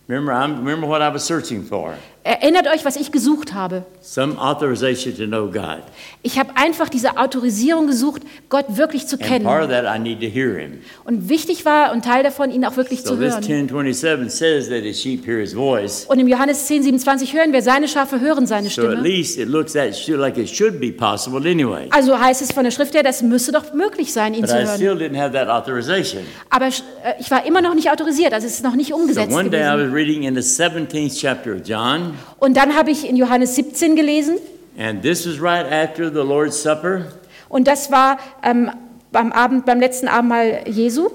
remember, 0.07 0.31
I'm, 0.31 0.57
remember 0.57 0.87
what 0.87 1.01
I 1.01 1.09
was 1.09 1.23
searching 1.23 1.63
for. 1.63 1.97
Erinnert 2.27 2.67
euch, 2.67 2.83
was 2.85 2.95
ich 2.97 3.11
gesucht 3.11 3.53
habe. 3.53 3.85
some 4.01 4.37
authorization 4.39 5.15
to 5.15 5.25
know 5.25 5.47
God. 5.51 5.83
Ich 6.23 6.37
habe 6.39 6.51
einfach 6.55 6.87
diese 6.89 7.17
Autorisierung 7.17 7.87
gesucht, 7.87 8.21
Gott 8.49 8.65
wirklich 8.77 9.05
zu 9.07 9.15
And 9.15 9.21
part 9.27 9.41
kennen. 9.43 9.45
of 9.63 9.69
that, 9.69 9.85
I 9.85 9.99
need 9.99 10.19
to 10.21 10.27
hear 10.27 10.57
Him. 10.57 10.79
Und 11.05 11.29
wichtig 11.29 11.65
war 11.65 11.91
und 11.91 12.03
Teil 12.05 12.23
davon, 12.23 12.51
ihn 12.51 12.63
auch 12.65 12.77
wirklich 12.77 13.01
So 13.01 13.09
zu 13.09 13.15
this 13.17 13.33
hören. 13.33 13.43
1027 13.43 14.29
says 14.29 14.69
that 14.69 14.83
His 14.83 14.99
sheep 15.01 15.25
hear 15.25 15.39
His 15.39 15.53
voice. 15.53 16.05
Und 16.09 16.19
im 16.19 16.27
Johannes 16.27 16.65
10, 16.67 16.83
27 16.83 17.33
hören 17.33 17.51
wir, 17.53 17.61
seine 17.61 17.87
Schafe 17.87 18.19
hören 18.19 18.45
seine 18.47 18.69
So 18.69 18.81
at 18.83 18.87
Stimme. 18.93 19.01
least 19.07 19.37
it 19.37 19.47
looks 19.47 19.73
that 19.73 19.95
should, 19.95 20.19
like 20.19 20.37
it 20.37 20.49
should 20.49 20.79
be 20.79 20.91
possible 20.91 21.39
anyway. 21.49 21.87
Also 21.91 22.17
heißt 22.19 22.41
es 22.41 22.51
von 22.51 22.63
der 22.63 22.71
Schrift 22.71 22.93
her, 22.93 23.03
das 23.03 23.21
müsste 23.21 23.51
doch 23.51 23.73
möglich 23.73 24.11
sein, 24.13 24.33
ihn 24.33 24.41
But 24.41 24.49
zu 24.49 24.55
I 24.57 24.65
hören. 24.65 24.75
still 24.75 24.93
didn't 24.93 25.17
have 25.17 25.33
that 25.33 25.47
authorization. 25.49 26.23
Aber 26.49 26.67
äh, 26.67 26.71
ich 27.19 27.29
war 27.31 27.45
immer 27.45 27.61
noch 27.61 27.73
nicht 27.75 27.89
autorisiert, 27.91 28.33
also 28.33 28.47
es 28.47 28.53
ist 28.53 28.63
noch 28.63 28.75
nicht 28.75 28.89
So 28.89 28.95
umgesetzt 28.95 29.33
one 29.33 29.49
day 29.49 29.61
I 29.61 29.71
gewesen. 29.71 29.87
was 29.89 29.93
reading 29.95 30.23
in 30.23 30.35
the 30.35 30.41
17th 30.41 31.19
chapter 31.19 31.53
of 31.55 31.61
John, 31.65 32.13
Und 32.39 32.57
dann 32.57 32.75
habe 32.75 32.91
ich 32.91 33.07
in 33.07 33.15
Johannes 33.15 33.55
17 33.55 33.95
gelesen 33.95 34.37
and 34.77 35.01
this 35.01 35.25
was 35.25 35.41
right 35.41 35.65
after 35.65 36.09
the 36.09 36.21
Lord's 36.21 36.61
Supper, 36.61 37.05
und 37.49 37.67
das 37.67 37.91
war 37.91 38.19
ähm, 38.43 38.69
beim, 39.11 39.31
Abend, 39.31 39.65
beim 39.65 39.79
letzten 39.79 40.07
Abendmahl 40.07 40.61
Jesu. 40.67 41.09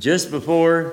just 0.00 0.30
before 0.30 0.92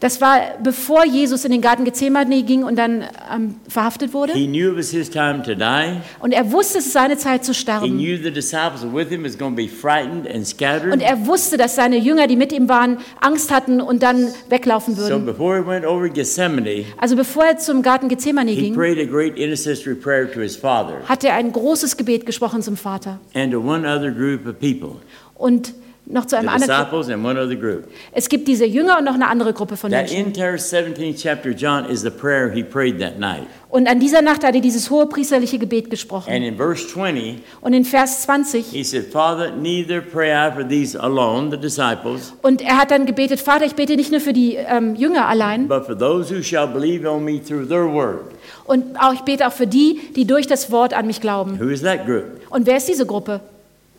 Das 0.00 0.20
war 0.20 0.40
bevor 0.62 1.04
Jesus 1.04 1.44
in 1.44 1.52
den 1.52 1.60
Garten 1.60 1.84
Gethsemane 1.84 2.42
ging 2.42 2.64
und 2.64 2.76
dann 2.76 3.04
ähm, 3.34 3.56
verhaftet 3.68 4.14
wurde. 4.14 4.32
He 4.32 4.46
knew 4.46 4.70
it 4.72 4.78
was 4.78 4.90
his 4.90 5.10
time 5.10 5.42
to 5.44 5.54
die. 5.54 6.00
Und 6.20 6.32
er 6.32 6.50
wusste, 6.50 6.78
es 6.78 6.86
ist 6.86 6.92
seine 6.92 7.16
Zeit 7.18 7.44
zu 7.44 7.52
He 7.52 7.58
sterben. 7.58 7.96
knew 7.98 8.16
the 8.22 8.30
disciples 8.30 8.82
with 8.92 9.08
him 9.08 9.24
was 9.24 9.36
going 9.36 9.54
to 9.56 9.62
be 9.62 9.68
frightened 9.68 10.26
and 10.26 10.46
scattered. 10.46 10.92
Und 10.92 11.00
er 11.00 11.26
wusste, 11.26 11.56
dass 11.56 11.74
seine 11.74 11.98
Jünger, 11.98 12.26
die 12.26 12.36
mit 12.36 12.52
ihm 12.52 12.68
waren, 12.68 12.98
Angst 13.20 13.50
hatten 13.50 13.80
und 13.80 14.02
dann 14.02 14.28
weglaufen 14.48 14.94
So 14.94 15.02
würden. 15.02 15.26
before 15.26 15.58
he 15.60 15.66
went 15.66 15.84
over 15.84 16.08
Gethsemane, 16.08 16.84
Also 16.98 17.16
bevor 17.16 17.44
er 17.44 17.58
zum 17.58 17.82
Garten 17.82 18.08
Gethsemane 18.08 18.50
he 18.52 18.60
ging, 18.62 18.74
prayed 18.74 18.98
a 18.98 19.04
great 19.10 19.36
intercessory 19.36 19.94
prayer 19.94 20.30
to 20.32 20.40
his 20.40 20.56
Father 20.56 21.00
hat 21.08 21.24
er 21.24 21.34
ein 21.34 21.52
großes 21.52 21.96
Gebet 21.96 22.24
gesprochen 22.26 22.62
zum 22.62 22.76
Vater. 22.76 23.20
and 23.34 23.52
to 23.52 23.58
one 23.60 23.86
other 23.86 24.10
group 24.10 24.46
of 24.46 24.58
people, 24.58 24.96
Und 25.34 25.74
noch 26.10 26.26
zu 26.26 26.36
einem 26.36 26.48
anderen. 26.48 27.84
Es 28.12 28.28
gibt 28.28 28.48
diese 28.48 28.64
Jünger 28.64 28.98
und 28.98 29.04
noch 29.04 29.14
eine 29.14 29.28
andere 29.28 29.52
Gruppe 29.52 29.76
von 29.76 29.90
Menschen. 29.90 30.16
entire 30.16 30.56
17th 30.56 31.20
chapter 31.20 31.50
of 31.50 31.56
John 31.56 31.84
is 31.86 32.00
the 32.00 32.10
prayer 32.10 32.50
he 32.50 32.62
prayed 32.62 32.98
that 33.00 33.18
night. 33.18 33.46
Und 33.70 33.86
an 33.86 34.00
dieser 34.00 34.22
Nacht 34.22 34.44
hat 34.44 34.54
er 34.54 34.62
dieses 34.62 34.88
hohe 34.88 35.06
priesterliche 35.06 35.58
Gebet 35.58 35.90
gesprochen. 35.90 36.32
And 36.32 36.42
in 36.42 36.56
verse 36.56 36.88
20, 36.88 37.42
Und 37.60 37.74
in 37.74 37.84
Vers 37.84 38.22
20, 38.22 38.64
he 38.70 38.82
said, 38.82 39.04
Father, 39.12 39.50
neither 39.50 40.00
pray 40.00 40.30
I 40.32 40.50
for 40.50 40.66
these 40.66 40.98
alone, 40.98 41.50
the 41.50 41.58
disciples, 41.58 42.32
und 42.40 42.62
er 42.62 42.78
hat 42.78 42.90
dann 42.90 43.04
gebetet, 43.04 43.40
Vater, 43.40 43.66
ich 43.66 43.74
bete 43.74 43.96
nicht 43.96 44.10
nur 44.10 44.20
für 44.20 44.32
die 44.32 44.54
ähm, 44.54 44.94
Jünger 44.94 45.28
allein, 45.28 45.68
but 45.68 45.84
for 45.84 45.98
those 45.98 46.34
who 46.34 46.42
shall 46.42 46.66
believe 46.66 47.06
on 47.06 47.22
me 47.24 47.42
through 47.42 47.68
their 47.68 47.84
word. 47.92 48.32
und 48.64 48.96
auch, 48.98 49.12
ich 49.12 49.20
bete 49.20 49.46
auch 49.46 49.52
für 49.52 49.66
die, 49.66 50.00
die 50.16 50.26
durch 50.26 50.46
das 50.46 50.70
Wort 50.72 50.94
an 50.94 51.06
mich 51.06 51.20
glauben. 51.20 51.60
Who 51.60 51.68
is 51.68 51.82
that 51.82 52.06
group? 52.06 52.24
Und 52.48 52.66
wer 52.66 52.78
ist 52.78 52.88
diese 52.88 53.04
Gruppe? 53.04 53.40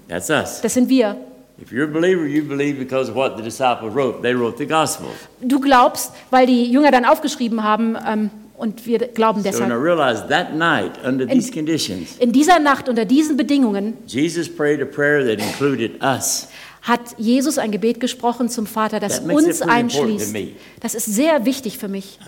That's 0.07 0.31
us. 0.31 0.61
Das 0.61 0.73
sind 0.73 0.89
wir. 0.89 1.15
If 1.61 1.71
you're 1.71 1.85
a 1.89 1.91
believer, 1.91 2.25
you 2.25 2.43
believe 2.43 2.77
because 2.79 3.09
of 3.09 3.15
what 3.15 3.35
the 3.37 3.43
disciples 3.43 3.93
wrote. 3.93 4.21
They 4.21 4.33
wrote 4.33 4.57
the 4.57 4.65
Gospels. 4.67 5.13
Du 5.41 5.59
glaubst, 5.59 6.11
weil 6.31 6.45
die 6.47 6.71
Jünger 6.71 6.91
dann 6.91 7.05
aufgeschrieben 7.05 7.63
haben, 7.63 7.95
ähm, 8.07 8.29
und 8.57 8.85
wir 8.85 8.99
glauben 8.99 9.39
So 9.41 9.45
when 9.45 9.53
I 9.53 9.59
deshalb. 9.61 9.81
realized 9.83 10.27
that 10.29 10.53
night, 10.53 10.91
under 11.05 11.25
these 11.25 11.49
conditions, 11.51 12.17
In 12.19 12.33
dieser 12.33 12.59
Nacht, 12.59 12.89
unter 12.89 13.05
diesen 13.05 13.37
Bedingungen, 13.37 13.93
Jesus 14.05 14.53
prayed 14.53 14.81
a 14.81 14.85
prayer 14.85 15.25
that 15.25 15.39
included 15.41 16.01
us. 16.03 16.49
hat 16.81 16.99
Jesus 17.17 17.57
ein 17.57 17.71
Gebet 17.71 17.99
gesprochen 17.99 18.49
zum 18.49 18.65
Vater, 18.65 18.99
das 18.99 19.19
uns 19.19 19.61
einschließt. 19.61 20.35
Das 20.81 20.95
ist 20.95 21.05
sehr 21.05 21.45
wichtig 21.45 21.77
für 21.77 21.87
mich. 21.87 22.19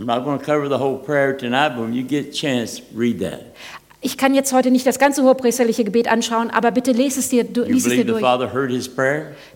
Ich 4.04 4.18
kann 4.18 4.34
jetzt 4.34 4.52
heute 4.52 4.72
nicht 4.72 4.88
das 4.88 4.97
ganze 4.97 5.22
hohepriesterliche 5.22 5.84
Gebet 5.84 6.08
anschauen, 6.08 6.49
aber 6.49 6.72
bitte 6.72 6.91
lese 6.91 7.20
es 7.20 7.30
dir, 7.30 7.43
du, 7.43 7.64
lies 7.64 7.86
es 7.86 7.93
dir 7.93 8.04
durch. 8.04 8.24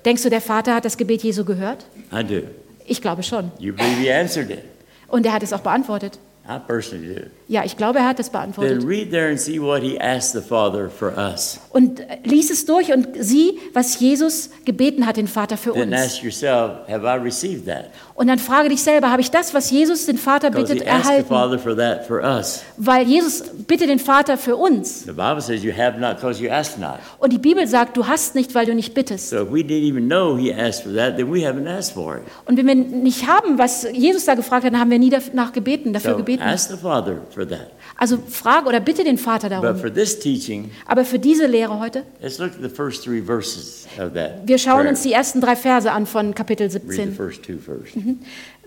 Denkst 0.05 0.21
du, 0.21 0.29
der 0.29 0.41
Vater 0.41 0.75
hat 0.75 0.85
das 0.85 0.97
Gebet 0.97 1.23
Jesu 1.23 1.43
gehört? 1.43 1.85
I 2.13 2.23
do. 2.23 2.43
Ich 2.85 3.01
glaube 3.01 3.23
schon. 3.23 3.51
You 3.57 3.73
believe 3.73 3.99
he 3.99 4.11
answered 4.11 4.51
it? 4.51 4.59
Und 5.07 5.25
er 5.25 5.33
hat 5.33 5.41
es 5.41 5.51
auch 5.51 5.61
beantwortet. 5.61 6.19
I 6.47 6.59
personally 6.59 7.15
do. 7.15 7.21
Ja, 7.47 7.63
ich 7.63 7.77
glaube, 7.77 7.99
er 7.99 8.07
hat 8.07 8.19
es 8.19 8.31
Then 8.31 8.39
beantwortet. 8.41 8.83
read 8.87 9.11
there 9.11 9.29
and 9.29 9.39
see 9.39 9.61
what 9.61 9.81
he 9.83 9.99
asked 9.99 10.31
the 10.33 10.41
Father 10.41 10.89
for 10.89 11.13
us. 11.17 11.59
Und 11.69 11.99
äh, 11.99 12.17
lies 12.23 12.49
es 12.49 12.65
durch 12.65 12.91
und 12.91 13.07
sieh, 13.19 13.59
was 13.73 13.99
Jesus 13.99 14.49
gebeten 14.65 15.05
hat, 15.05 15.17
den 15.17 15.27
Vater 15.27 15.55
für 15.57 15.73
Then 15.73 15.89
uns. 15.93 16.01
ask 16.01 16.23
yourself, 16.23 16.87
have 16.89 17.05
I 17.05 17.21
received 17.21 17.65
that? 17.67 17.85
Und 18.15 18.27
dann 18.27 18.39
frage 18.39 18.69
dich 18.69 18.81
selber, 18.81 19.11
habe 19.11 19.21
ich 19.21 19.29
das, 19.29 19.53
was 19.53 19.69
Jesus 19.71 20.05
den 20.05 20.17
Vater 20.17 20.49
Because 20.49 20.73
bittet, 20.73 20.87
he 20.87 20.89
asked 20.89 21.03
the 21.03 21.09
erhalten? 21.09 21.27
Father 21.27 21.59
for 21.59 21.75
that 21.75 22.07
for 22.07 22.21
us. 22.23 22.63
Weil 22.77 23.05
Jesus 23.05 23.43
bittet 23.67 23.89
den 23.89 23.99
Vater 23.99 24.37
für 24.37 24.55
uns. 24.55 25.03
The 25.03 25.11
Bible 25.11 25.41
says 25.41 25.63
you 25.63 25.71
have 25.75 25.99
not 25.99 26.15
because 26.15 26.41
you 26.41 26.49
ask 26.49 26.79
not. 26.79 26.99
Und 27.19 27.31
die 27.33 27.37
Bibel 27.37 27.67
sagt, 27.67 27.97
du 27.97 28.07
hast 28.07 28.33
nicht, 28.35 28.55
weil 28.55 28.65
du 28.65 28.73
nicht 28.73 28.93
bittest. 28.93 29.29
So 29.29 29.41
if 29.43 29.51
we 29.51 29.59
didn't 29.59 29.85
even 29.87 30.07
know 30.07 30.37
he 30.37 30.53
asked 30.53 30.83
for 30.83 30.93
that, 30.95 31.17
then 31.17 31.31
we 31.31 31.45
haven't 31.45 31.67
asked 31.67 31.93
for 31.93 32.15
it. 32.15 32.23
Und 32.45 32.57
wenn 32.57 32.65
wir 32.67 32.75
nicht 32.75 33.27
haben, 33.27 33.57
was 33.59 33.85
Jesus 33.91 34.23
da 34.25 34.33
gefragt 34.35 34.63
hat, 34.65 34.73
dann 34.73 34.79
haben 34.79 34.89
wir 34.91 34.97
nie 34.99 35.09
danach 35.11 35.51
gebeten, 35.51 35.91
dafür 35.93 36.11
So 36.11 36.17
gebeten. 36.17 36.41
ask 36.41 36.71
the 36.71 36.77
Father 36.77 37.17
for 37.35 37.47
that. 37.47 37.71
Also 37.97 38.17
frage 38.17 38.67
oder 38.67 38.79
bitte 38.79 39.03
den 39.03 39.17
Vater 39.19 39.49
But 39.49 39.63
darum. 39.63 39.77
for 39.79 39.93
this 39.93 40.17
teaching, 40.19 40.71
Aber 40.87 41.05
für 41.05 41.19
diese 41.19 41.45
Lehre 41.45 41.79
heute, 41.79 42.03
let's 42.21 42.39
look 42.39 42.51
at 42.55 42.61
the 42.63 42.69
first 42.69 43.03
three 43.03 43.21
verses 43.21 43.85
of 43.99 44.13
that. 44.13 44.47
wir 44.47 44.57
schauen 44.57 44.79
prayer. 44.79 44.89
uns 44.89 45.03
die 45.03 45.11
ersten 45.13 45.39
drei 45.41 45.55
Verse 45.55 45.91
an 45.91 46.05
von 46.07 46.33
Kapitel 46.33 46.63
Read 46.67 46.71
the 46.71 46.79
17. 46.95 47.13
first 47.13 47.43
two 47.43 47.57
first. 47.57 47.93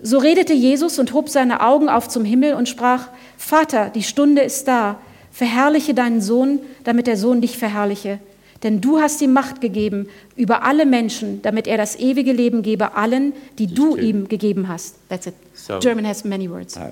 So 0.01 0.17
redete 0.19 0.53
Jesus 0.53 0.97
und 0.99 1.13
hob 1.13 1.27
seine 1.29 1.59
Augen 1.61 1.89
auf 1.89 2.07
zum 2.07 2.23
Himmel 2.23 2.53
und 2.53 2.69
sprach, 2.69 3.09
Vater, 3.37 3.89
die 3.93 4.03
Stunde 4.03 4.41
ist 4.43 4.67
da, 4.67 4.99
verherrliche 5.31 5.93
deinen 5.93 6.21
Sohn, 6.21 6.59
damit 6.85 7.07
der 7.07 7.17
Sohn 7.17 7.41
dich 7.41 7.57
verherrliche. 7.57 8.19
Denn 8.63 8.81
du 8.81 8.99
hast 8.99 9.21
ihm 9.21 9.31
Macht 9.33 9.61
gegeben 9.61 10.07
über 10.35 10.63
alle 10.63 10.85
Menschen, 10.85 11.41
damit 11.41 11.65
er 11.67 11.77
das 11.77 11.97
ewige 11.97 12.33
Leben 12.33 12.61
gebe 12.61 12.95
allen, 12.95 13.31
die 13.57 13.67
du 13.67 13.95
two. 13.95 13.97
ihm 13.97 14.27
gegeben 14.27 14.67
hast. 14.67 14.95
That's 15.09 15.27
it. 15.27 15.33
So- 15.53 15.79
German 15.79 16.05
has 16.05 16.23
many 16.25 16.49
words. 16.49 16.75
Right. 16.77 16.91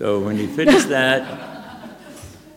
So 0.00 0.18
when 0.18 0.38
he 0.38 0.46
finished 0.46 0.88
that, 0.88 1.59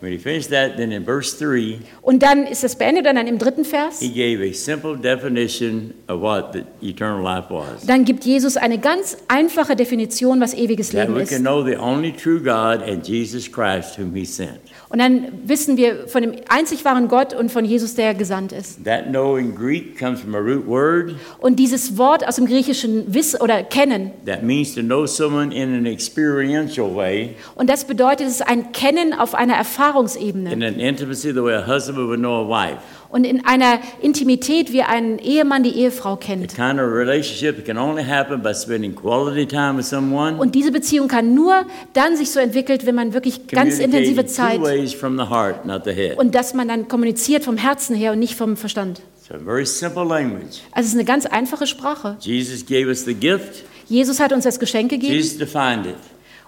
when 0.04 0.12
he 0.12 0.18
finished 0.18 0.50
that, 0.50 0.76
then 0.76 0.92
in 0.92 1.04
verse 1.04 1.36
three, 1.36 1.78
Und 2.02 2.22
dann 2.22 2.46
ist 2.46 2.62
es 2.62 2.76
beendet 2.76 3.06
und 3.06 3.16
dann 3.16 3.26
im 3.26 3.38
dritten 3.38 3.64
Vers, 3.64 4.00
he 4.00 4.08
gave 4.10 4.42
a 4.42 4.52
simple 4.52 4.96
definition 4.96 5.94
of 6.08 6.20
what 6.20 6.52
the 6.52 6.62
eternal 6.86 7.22
life 7.22 7.46
was. 7.48 7.86
dann 7.86 8.04
gibt 8.04 8.24
Jesus 8.24 8.56
eine 8.56 8.78
ganz 8.78 9.16
einfache 9.28 9.74
Definition, 9.76 10.40
was 10.40 10.54
ewiges 10.54 10.90
That 10.90 11.08
Leben 11.08 11.14
we 11.16 11.22
ist. 11.22 11.30
can 11.30 11.42
know 11.42 11.64
the 11.64 11.76
only 11.76 12.12
true 12.12 12.38
God 12.38 12.82
and 12.86 13.06
Jesus 13.06 13.50
Christ 13.50 13.98
whom 13.98 14.14
he 14.14 14.24
sent. 14.24 14.60
Und 14.90 15.00
dann 15.00 15.26
wissen 15.46 15.76
wir 15.76 16.06
von 16.06 16.22
dem 16.22 16.34
einzig 16.48 16.84
wahren 16.84 17.08
Gott 17.08 17.34
und 17.34 17.50
von 17.50 17.64
Jesus, 17.64 17.96
der 17.96 18.14
gesandt 18.14 18.52
ist. 18.52 18.84
That 18.84 19.06
know 19.08 19.36
in 19.36 19.54
Greek 19.56 19.98
comes 19.98 20.20
from 20.20 20.34
a 20.34 20.38
root 20.38 20.66
word 20.68 21.14
Und 21.40 21.58
dieses 21.58 21.96
Wort 21.98 22.26
aus 22.28 22.36
dem 22.36 22.46
Griechischen 22.46 23.12
Wissen 23.12 23.40
oder 23.40 23.64
Kennen, 23.64 24.12
that 24.26 24.42
means 24.44 24.74
to 24.74 24.82
know 24.82 25.06
someone 25.06 25.52
in 25.52 25.74
an 25.74 25.86
experiential 25.86 26.94
way, 26.94 27.34
und 27.56 27.68
das 27.70 27.84
bedeutet, 27.84 28.26
es 28.28 28.34
ist 28.34 28.46
ein 28.46 28.72
Kennen 28.72 29.12
auf 29.14 29.34
einer 29.34 29.54
in 29.94 30.06
Erfahrungsebene 30.06 30.50
an 30.50 30.62
intimacy 30.80 31.32
the 31.32 31.42
way 31.42 31.54
a 31.54 31.66
husband 31.66 32.08
would 32.08 32.18
know 32.18 32.44
a 32.44 32.48
wife. 32.48 32.78
und 33.10 33.24
in 33.24 33.44
einer 33.46 33.78
Intimität, 34.02 34.72
wie 34.72 34.82
ein 34.82 35.18
Ehemann 35.18 35.62
die 35.62 35.70
Ehefrau 35.70 36.18
The 36.20 36.26
kennt. 36.26 36.54
kind 36.54 36.80
of 36.80 36.92
relationship 36.92 37.56
that 37.56 37.64
can 37.64 37.78
only 37.78 38.02
happen 38.04 38.42
by 38.42 38.52
spending 38.52 38.94
quality 38.94 39.46
time 39.46 39.76
with 39.78 39.88
someone, 39.88 40.38
Und 40.38 40.54
diese 40.54 40.72
Beziehung 40.72 41.06
kann 41.08 41.34
nur 41.34 41.64
dann 41.92 42.16
sich 42.16 42.30
so 42.30 42.40
entwickelt, 42.40 42.86
wenn 42.86 42.94
man 42.94 43.12
wirklich 43.14 43.46
ganz 43.46 43.78
intensive 43.78 44.22
two 44.26 44.32
Zeit 44.32 44.60
ways 44.60 44.92
from 44.92 45.16
the 45.16 45.28
heart, 45.28 45.64
not 45.64 45.84
the 45.84 45.92
head. 45.92 46.18
und 46.18 46.34
dass 46.34 46.54
man 46.54 46.66
dann 46.68 46.88
kommuniziert 46.88 47.44
vom 47.44 47.56
Herzen 47.56 47.94
her 47.94 48.12
und 48.12 48.18
nicht 48.18 48.34
vom 48.34 48.56
Verstand. 48.56 49.00
So 49.26 49.38
very 49.42 49.64
simple 49.64 50.04
language. 50.04 50.60
Also 50.72 50.80
es 50.80 50.86
ist 50.88 50.94
eine 50.94 51.04
ganz 51.04 51.24
einfache 51.24 51.66
Sprache. 51.66 52.16
Jesus 52.20 52.66
gave 52.66 52.88
us 52.88 53.04
the 53.04 53.14
gift. 53.14 53.64
Jesus 53.88 54.18
hat 54.20 54.32
uns 54.32 54.44
das 54.44 54.58
Geschenk 54.58 54.90
gegeben 54.90 55.12
Jesus 55.14 55.38
defined 55.38 55.86
it 55.86 55.96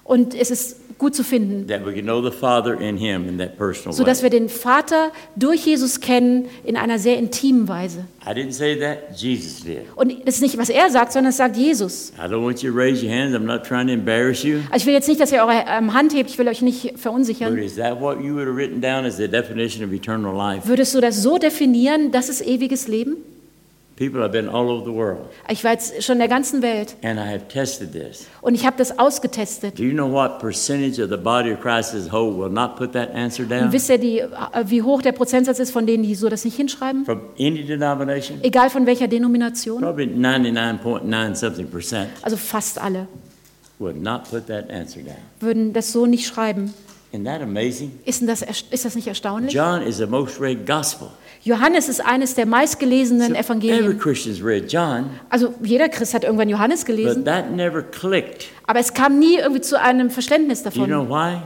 und 0.07 0.35
es 0.35 0.51
ist 0.51 0.77
gut 0.99 1.15
zu 1.15 1.25
finden, 1.25 1.67
that 1.67 1.85
we 1.85 1.93
can 1.93 2.05
know 2.05 2.23
the 2.23 2.31
Father 2.31 2.81
in 2.81 2.97
Him 2.97 3.29
in 3.29 3.37
that 3.39 3.59
personal 3.59 3.93
way. 3.93 3.99
sodass 3.99 4.23
wir 4.23 4.31
den 4.31 4.49
Vater 4.49 5.13
durch 5.37 5.67
Jesus 5.67 6.01
kennen 6.01 6.47
in 6.65 6.77
einer 6.77 6.99
sehr 6.99 7.19
intimen 7.19 7.69
Weise. 7.69 8.05
I 8.27 8.31
didn't 8.31 8.53
say 8.53 8.79
that. 8.81 9.15
Jesus 9.15 9.63
did. 9.63 9.83
Und 9.95 10.15
das 10.25 10.37
ist 10.37 10.41
nicht, 10.41 10.57
was 10.57 10.71
er 10.71 10.89
sagt, 10.91 11.13
sondern 11.13 11.31
es 11.31 11.37
sagt 11.37 11.57
Jesus. 11.57 12.13
I 12.19 12.23
don't 12.23 12.43
want 12.43 12.63
you 12.63 12.71
to 12.71 12.77
raise 12.77 13.05
your 13.05 13.13
hands. 13.13 13.35
I'm 13.35 13.45
not 13.45 13.65
trying 13.65 13.89
to 13.89 13.93
embarrass 13.93 14.43
you. 14.43 14.61
Also 14.71 14.77
ich 14.83 14.87
will 14.87 14.95
jetzt 14.95 15.09
nicht, 15.09 15.21
dass 15.21 15.33
ihr 15.33 15.43
eure 15.43 15.65
ähm, 15.69 15.93
Hand 15.93 16.15
hebt, 16.15 16.31
ich 16.31 16.39
will 16.39 16.49
euch 16.49 16.63
nicht 16.63 16.93
But 16.93 17.01
verunsichern. 17.01 17.59
is 17.59 17.77
that 17.77 18.01
what 18.01 18.19
you 18.23 18.35
would 18.35 18.47
have 18.47 18.57
written 18.57 18.81
down 18.81 19.05
as 19.05 19.19
the 19.19 19.29
definition 19.29 19.85
of 19.85 19.93
eternal 19.93 20.35
life? 20.35 20.67
Würdest 20.67 20.95
du 20.95 21.01
das 21.01 21.23
so 21.23 21.37
definieren, 21.37 22.11
das 22.11 22.29
ist 22.31 22.41
ewiges 22.41 22.89
Leben? 22.89 23.17
People 23.97 24.21
have 24.21 24.31
been 24.33 24.47
all 24.47 24.69
over 24.69 24.85
the 24.85 24.95
world, 24.95 25.21
Ich 25.49 25.65
war 25.65 25.73
jetzt 25.73 26.03
schon 26.03 26.15
in 26.17 26.19
der 26.19 26.29
ganzen 26.29 26.61
Welt 26.61 26.97
and 27.03 27.19
I 27.19 27.23
have 27.23 27.49
tested 27.49 27.93
this. 27.93 28.27
und 28.43 28.55
ich 28.55 28.67
habe 28.67 28.77
das 28.77 28.99
ausgetestet. 28.99 29.79
Do 29.79 29.83
you 29.85 29.93
know 29.95 30.13
what 30.13 30.39
percentage 30.39 31.03
of 31.03 31.09
the 31.09 31.17
body 31.17 31.51
of 31.53 31.61
Christ 31.61 31.95
as 31.95 32.09
a 32.09 32.13
whole 32.13 32.37
will 32.37 32.51
not 32.51 32.77
put 32.77 32.93
that 32.93 33.11
answer 33.15 33.45
Und 33.45 33.51
down? 33.51 33.73
wisst 33.73 33.89
ihr, 33.89 33.97
die, 33.99 34.19
äh, 34.19 34.29
wie 34.67 34.83
hoch 34.83 35.01
der 35.01 35.13
Prozentsatz 35.13 35.59
ist 35.61 35.71
von 35.71 35.87
denen, 35.87 36.03
die 36.03 36.15
so 36.15 36.29
das 36.29 36.45
nicht 36.45 36.57
hinschreiben? 36.57 37.07
From 37.07 37.23
any 37.39 37.65
denomination? 37.65 38.39
Egal 38.43 38.69
von 38.69 38.85
welcher 38.85 39.09
Denomination? 39.09 39.81
Probably 39.81 40.07
99.9 40.07 41.35
something 41.35 41.67
percent. 41.69 42.11
Also 42.23 42.37
fast 42.37 42.79
alle. 42.79 43.07
would 43.79 43.97
not 44.03 44.25
put 44.31 44.47
that 44.47 44.71
answer 44.71 45.01
down. 45.01 45.17
würden 45.41 45.73
das 45.73 45.93
so 45.93 46.07
nicht 46.07 46.27
schreiben. 46.27 46.73
Isn't 47.17 47.25
that 47.25 47.41
amazing? 47.43 47.93
Ist, 48.05 48.23
das, 48.29 48.43
ist 48.71 48.85
das 48.85 48.95
nicht 48.95 49.07
erstaunlich? 49.09 49.55
John 49.55 49.81
is 49.83 49.97
the 49.97 50.07
most 50.07 50.39
read 50.41 50.67
gospel. 50.67 51.09
Johannes 51.43 51.89
ist 51.89 52.05
eines 52.05 52.35
der 52.35 52.45
meistgelesenen 52.45 53.29
So 53.29 53.35
every 53.35 53.41
Evangelien. 53.45 53.99
Christian's 53.99 54.43
read 54.45 54.71
John, 54.71 55.11
Also 55.31 55.55
jeder 55.63 55.89
Christ 55.89 56.13
hat 56.13 56.25
irgendwann 56.25 56.49
Johannes 56.49 56.81
but 56.81 56.87
gelesen, 56.89 57.25
that 57.25 57.51
never 57.53 57.83
clicked. 57.83 58.47
aber 58.67 58.81
es 58.81 58.93
kam 58.93 59.19
nie 59.19 59.37
irgendwie 59.39 59.61
zu 59.61 59.81
einem 59.81 60.11
Verständnis 60.11 60.63
Do 60.63 60.71
you 60.71 60.87
know 60.87 61.05
davon. 61.05 61.09
why? 61.09 61.43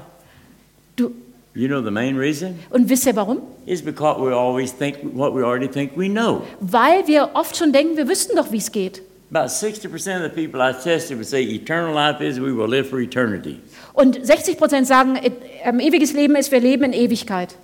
Du, 0.96 1.10
You 1.54 1.68
know 1.68 1.82
the 1.84 1.90
main 1.90 2.16
reason? 2.16 2.58
und 2.70 2.88
wisst 2.88 3.06
ihr 3.06 3.14
warum? 3.16 3.38
Is 3.66 3.82
because 3.82 4.20
we 4.20 4.34
always 4.34 4.74
think 4.76 4.96
what 5.14 5.34
we 5.34 5.44
already 5.44 5.68
think 5.68 5.92
we 5.96 6.08
know. 6.08 6.42
Weil 6.60 7.06
wir 7.06 7.30
oft 7.34 7.56
schon 7.56 7.72
denken, 7.72 7.96
wir 7.96 8.08
wüssten 8.08 8.36
doch, 8.36 8.50
wie 8.52 8.58
es 8.58 8.72
geht. 8.72 9.02
About 9.31 9.49
60% 9.49 10.16
of 10.16 10.22
the 10.22 10.28
people 10.28 10.61
I 10.61 10.72
tested 10.72 11.16
would 11.16 11.26
say 11.26 11.43
eternal 11.43 11.95
life 11.95 12.20
is 12.20 12.41
we 12.41 12.53
will 12.53 12.66
live 12.66 12.89
for 12.89 13.01
eternity. 13.01 13.61
Und 13.93 14.18
60 14.26 14.59
Prozent 14.59 14.89
sagen, 14.89 15.14
äh, 15.14 15.31
ähm, 15.62 15.78
ewiges 15.78 16.12
Leben 16.12 16.35
ist, 16.35 16.51
wir 16.51 16.59
leben 16.59 16.83
in 16.83 16.93
Ewigkeit. 16.93 17.55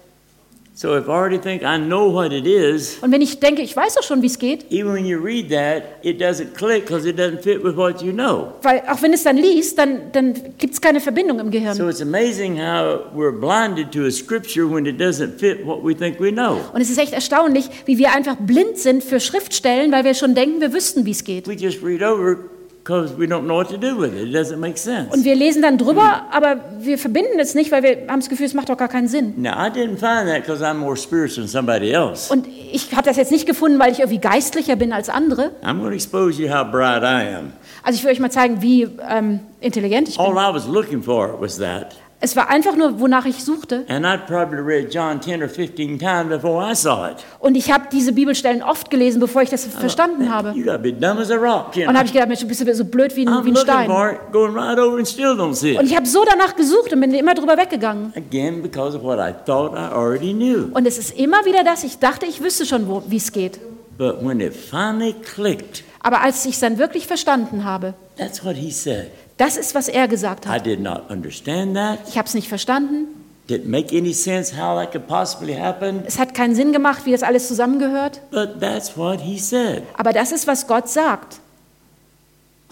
So 0.79 0.95
if 0.95 1.09
I 1.09 1.13
already 1.13 1.39
think 1.39 1.63
I 1.63 1.79
know 1.79 2.13
what 2.13 2.33
it 2.33 2.47
is, 2.47 2.99
Und 3.01 3.11
wenn 3.11 3.23
ich 3.23 3.41
denke, 3.41 3.63
ich 3.63 3.75
weiß 3.75 3.95
doch 3.95 4.03
schon, 4.03 4.21
wie 4.21 4.27
es 4.27 4.39
geht, 4.39 4.71
even 4.71 4.93
when 4.93 5.07
you 5.07 5.19
read 5.19 5.49
that, 5.49 5.85
it 6.03 6.21
doesn't 6.21 6.53
click 6.53 6.85
because 6.85 7.09
it 7.09 7.19
doesn't 7.19 7.41
fit 7.41 7.65
with 7.65 7.75
what 7.77 8.03
you 8.03 8.13
know. 8.13 8.53
weil 8.61 8.83
auch 8.87 9.01
wenn 9.01 9.15
es 9.15 9.23
dann 9.23 9.39
liest, 9.39 9.79
dann, 9.79 10.13
dann 10.13 10.35
gibt 10.59 10.75
es 10.75 10.81
keine 10.83 11.01
Verbindung 11.01 11.41
im 11.41 11.51
Gehirn. 11.51 11.75
So 11.75 11.89
it's 11.89 12.03
amazing 12.03 12.59
how 12.59 13.07
we're 13.15 13.33
blinded 13.33 13.91
to 13.93 14.05
a 14.05 14.11
scripture 14.11 14.71
when 14.71 14.85
it 14.85 15.01
doesn't 15.01 15.39
fit 15.39 15.65
what 15.65 15.83
we 15.83 15.95
think 15.95 16.21
we 16.21 16.31
know. 16.31 16.59
Und 16.75 16.83
es 16.83 16.91
ist 16.91 16.99
echt 16.99 17.15
erstaunlich, 17.15 17.71
wie 17.87 17.97
wir 17.97 18.13
einfach 18.13 18.37
blind 18.37 18.77
sind 18.77 19.03
für 19.03 19.19
Schriftstellen, 19.19 19.91
weil 19.93 20.05
wir 20.05 20.13
schon 20.13 20.35
denken, 20.35 20.61
wir 20.61 20.75
wüssten, 20.75 21.07
wie 21.07 21.13
es 21.13 21.25
geht. 21.25 21.49
We 21.49 21.55
just 21.55 21.83
read 21.83 22.03
over 22.03 22.37
because 22.87 23.17
we 23.19 23.27
don't 23.27 23.47
know 23.47 23.57
what 23.57 23.69
to 23.69 23.77
do 23.77 23.99
with 23.99 24.15
it. 24.15 24.29
It 24.29 24.33
doesn't 24.35 24.59
make 24.59 24.79
sense. 24.79 25.13
Und 25.13 25.25
wir 25.25 25.35
lesen 25.35 25.61
dann 25.63 25.77
drüber, 25.77 26.27
aber 26.31 26.61
wir 26.79 26.99
verbinden 26.99 27.41
es 27.41 27.55
nicht, 27.55 27.73
weil 27.73 27.83
wir 27.83 28.07
haben 28.09 28.21
das 28.21 28.29
Gefühl, 28.29 28.47
es 28.47 28.55
macht 28.55 28.69
doch 28.69 28.77
gar 28.77 28.89
keinen 28.89 29.09
Sinn. 29.09 29.35
Now, 29.37 29.55
I 29.55 29.71
didn't 29.71 29.99
find 29.99 30.29
that 30.29 30.43
because 30.43 30.65
I'm 30.65 30.75
more 30.75 30.97
spiritual 30.97 31.45
than 31.45 31.49
somebody 31.49 31.91
else. 31.91 32.33
Und 32.33 32.47
ich 32.47 32.95
habe 32.95 33.03
das 33.03 33.17
jetzt 33.17 33.33
nicht 33.33 33.47
gefunden, 33.47 33.81
weil 33.81 33.91
ich 33.91 33.99
irgendwie 33.99 34.21
geistlicher 34.21 34.77
bin 34.77 34.93
als 34.93 35.09
andere. 35.09 35.51
I'm 35.63 35.79
going 35.79 35.91
to 35.91 35.95
expose 35.95 36.41
you 36.41 36.49
how 36.49 36.65
bright 36.71 37.03
I 37.03 37.35
am. 37.35 37.53
Also 37.83 37.99
ich 37.99 38.05
will 38.05 38.13
euch 38.13 38.21
mal 38.21 38.31
zeigen, 38.31 38.63
wie 38.63 38.89
ähm, 39.09 39.41
intelligent 39.61 40.09
ich 40.09 40.21
All 40.21 40.29
bin. 40.29 40.37
I 40.37 40.55
was 40.55 40.69
looking 40.69 41.03
for 41.03 41.41
was 41.41 41.59
that. 41.59 41.97
Es 42.19 42.35
war 42.35 42.49
einfach 42.49 42.75
nur, 42.77 42.99
wonach 42.99 43.27
ich 43.27 43.45
suchte. 43.45 43.85
And 43.89 44.07
I'd 44.07 44.27
probably 44.27 44.61
read 44.61 44.93
John 44.93 45.21
10 45.21 45.43
or 45.43 45.49
15 45.51 45.99
times 45.99 46.31
before 46.31 46.65
I 46.67 46.75
saw 46.75 47.11
it. 47.11 47.19
Und 47.41 47.57
ich 47.57 47.71
habe 47.71 47.89
diese 47.93 48.13
Bibelstellen 48.13 48.63
oft 48.63 48.91
gelesen, 48.91 49.21
bevor 49.21 49.43
ich 49.43 49.51
das 49.51 49.67
verstanden 49.67 50.33
habe. 50.33 50.53
Und 50.53 50.67
habe 50.67 50.87
ich 50.87 52.13
gedacht, 52.13 52.29
Mensch, 52.29 52.41
du 52.41 52.49
bist 52.49 52.77
so 52.77 52.85
blöd 52.87 53.15
wie 53.17 53.27
ein, 53.27 53.45
wie 53.45 53.55
Stein. 53.57 53.91
Und 53.91 55.87
ich 55.87 55.97
habe 55.97 56.07
so 56.07 56.25
danach 56.25 56.57
gesucht 56.57 56.93
und 56.95 57.01
bin 57.01 57.13
immer 57.13 57.35
drüber 57.35 57.59
weggegangen. 57.59 58.15
Und 60.73 60.87
es 60.87 60.99
ist 60.99 61.19
immer 61.19 61.45
wieder 61.45 61.65
das, 61.65 61.85
ich 61.85 61.99
dachte, 61.99 62.25
ich 62.25 62.43
wüsste 62.43 62.65
schon, 62.65 63.03
wie 63.09 63.17
es 63.17 63.31
geht. 63.31 63.61
Aber 66.03 66.21
als 66.23 66.47
ich 66.47 66.55
es 66.55 66.61
dann 66.61 66.79
wirklich 66.79 67.07
verstanden 67.07 67.65
habe, 67.65 67.95
that's 68.17 68.43
what 68.45 68.57
he 68.57 68.71
said. 68.71 69.11
Das 69.39 69.57
ist, 69.57 69.75
was 69.75 69.89
er 69.89 70.09
gesagt 70.09 70.47
I 70.47 70.49
hat. 70.49 70.67
did 70.67 70.81
not 70.81 71.11
understand 71.11 71.75
that. 71.77 71.99
Ich 72.09 72.17
habe 72.17 72.27
es 72.27 72.35
nicht 72.35 72.49
verstanden. 72.49 73.09
Didn't 73.49 73.69
make 73.69 73.97
any 73.97 74.13
sense 74.13 74.57
how 74.57 74.77
that 74.81 74.91
could 74.91 75.07
possibly 75.07 75.55
happen. 75.55 76.03
Es 76.05 76.19
hat 76.19 76.35
keinen 76.35 76.55
Sinn 76.57 76.73
gemacht, 76.73 77.07
wie 77.07 77.13
das 77.13 77.23
alles 77.23 77.47
zusammengehört. 77.47 78.21
But 78.33 78.61
that's 78.61 78.97
what 78.97 79.21
he 79.21 79.39
said. 79.39 79.83
Aber 79.97 80.13
das 80.13 80.33
ist, 80.33 80.47
was 80.47 80.67
Gott 80.67 80.89
sagt. 80.89 81.41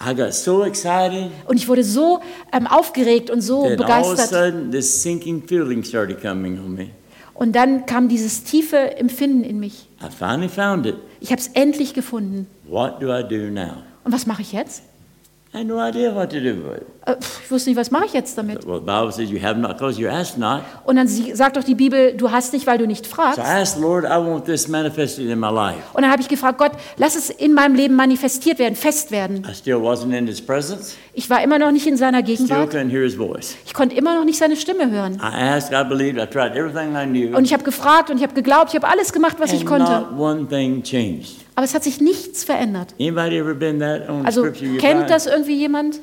I 0.05 0.13
got 0.13 0.33
so 0.33 0.63
excited 0.65 1.31
Und 1.47 1.55
ich 1.55 1.69
wurde 1.69 1.83
so 1.85 2.19
ähm, 2.51 2.67
aufgeregt 2.67 3.29
und 3.29 3.39
so 3.39 3.63
that 3.69 3.79
all 3.81 3.85
of 3.85 3.89
a 3.89 4.01
begeistert. 4.11 4.29
sudden 4.29 4.71
this 4.71 5.01
sinking 5.01 5.47
feeling 5.47 5.83
started 5.83 6.21
coming 6.21 6.59
on 6.59 6.73
me. 6.73 6.89
Und 7.33 7.53
dann 7.55 7.85
kam 7.85 8.09
dieses 8.09 8.43
tiefe 8.43 8.97
Empfinden 8.97 9.43
in 9.43 9.59
mich. 9.59 9.87
I 10.01 10.07
finally 10.09 10.49
found 10.49 10.85
it. 10.85 10.95
Ich 11.21 11.31
habe 11.31 11.39
es 11.39 11.47
endlich 11.53 11.93
gefunden. 11.93 12.47
What 12.67 13.01
do 13.01 13.07
I 13.17 13.23
do 13.23 13.49
now? 13.49 13.83
Und 14.03 14.11
was 14.11 14.25
mache 14.25 14.41
ich 14.41 14.51
jetzt? 14.51 14.83
I 15.55 15.59
had 15.59 15.67
no 15.67 15.79
idea 15.79 16.13
what 16.13 16.31
to 16.31 16.39
do 16.39 16.53
with 16.55 16.77
it. 16.81 16.85
Äh, 17.05 17.15
pf, 17.21 17.41
Ich 17.45 17.51
wusste 17.51 17.69
nicht, 17.69 17.77
was 17.79 17.89
mache 17.91 18.05
ich 18.05 18.13
jetzt 18.13 18.37
damit? 18.37 18.65
Well, 18.67 18.79
the 18.79 18.85
Bible 18.85 19.11
says 19.11 19.29
you 19.29 19.41
have 19.41 19.57
not 19.57 19.77
because 19.77 20.01
you 20.01 20.09
ask 20.09 20.37
not. 20.37 20.61
Und 20.83 20.97
dann 20.97 21.07
sie- 21.07 21.33
sagt 21.33 21.55
doch 21.55 21.63
die 21.63 21.75
Bibel, 21.75 22.13
du 22.17 22.29
hast 22.31 22.51
nicht, 22.51 22.67
weil 22.67 22.77
du 22.77 22.85
nicht 22.87 23.05
So 23.05 23.11
fragst. 23.15 23.37
I 23.37 23.41
asked 23.41 23.75
the 23.77 23.81
Lord, 23.81 24.03
I 24.03 24.17
want 24.17 24.43
this 24.45 24.67
manifested 24.67 25.29
in 25.29 25.39
my 25.39 25.49
life. 25.51 25.77
Und 25.93 26.01
dann 26.01 26.11
habe 26.11 26.21
ich 26.21 26.27
gefragt, 26.27 26.57
Gott, 26.57 26.71
lass 26.97 27.15
es 27.15 27.29
in 27.29 27.53
meinem 27.53 27.75
Leben 27.75 27.95
manifestiert 27.95 28.59
werden, 28.59 28.75
fest 28.75 29.11
werden. 29.11 29.47
I 29.49 29.53
still 29.55 29.75
wasn't 29.77 30.17
in 30.17 30.27
his 30.27 30.41
presence. 30.41 30.97
Ich 31.13 31.29
war 31.29 31.41
immer 31.41 31.57
noch 31.57 31.71
nicht 31.71 31.87
in 31.87 31.95
seiner 31.95 32.19
Still 32.23 32.35
Gegenwart. 32.35 32.73
couldn't 32.73 32.89
hear 32.89 33.03
his 33.03 33.15
voice. 33.15 33.55
Ich 33.65 33.73
konnte 33.73 33.95
immer 33.95 34.15
noch 34.15 34.25
nicht 34.25 34.37
seine 34.39 34.57
Stimme 34.57 34.91
hören. 34.91 35.21
I 35.23 35.41
asked, 35.55 35.71
I 35.71 35.87
believed, 35.87 36.17
I 36.21 36.25
tried 36.25 36.55
everything 36.55 36.95
I 36.95 37.05
knew. 37.05 37.37
Und 37.37 37.45
ich 37.45 37.53
habe 37.53 37.63
gefragt 37.63 38.09
und 38.09 38.17
ich 38.17 38.23
habe 38.23 38.33
geglaubt, 38.33 38.69
ich 38.71 38.75
habe 38.75 38.87
alles 38.89 39.13
gemacht, 39.13 39.37
was 39.39 39.53
ich 39.53 39.61
and 39.61 39.69
konnte. 39.69 39.91
not 39.91 40.19
one 40.19 40.47
thing 40.49 40.83
changed. 40.83 41.44
Aber 41.55 41.63
es 41.63 41.73
hat 41.73 41.83
sich 41.83 42.01
nichts 42.01 42.43
verändert. 42.43 42.93
Also 44.23 44.43
kennt 44.77 45.09
das 45.09 45.25
irgendwie 45.25 45.55
jemand? 45.57 45.99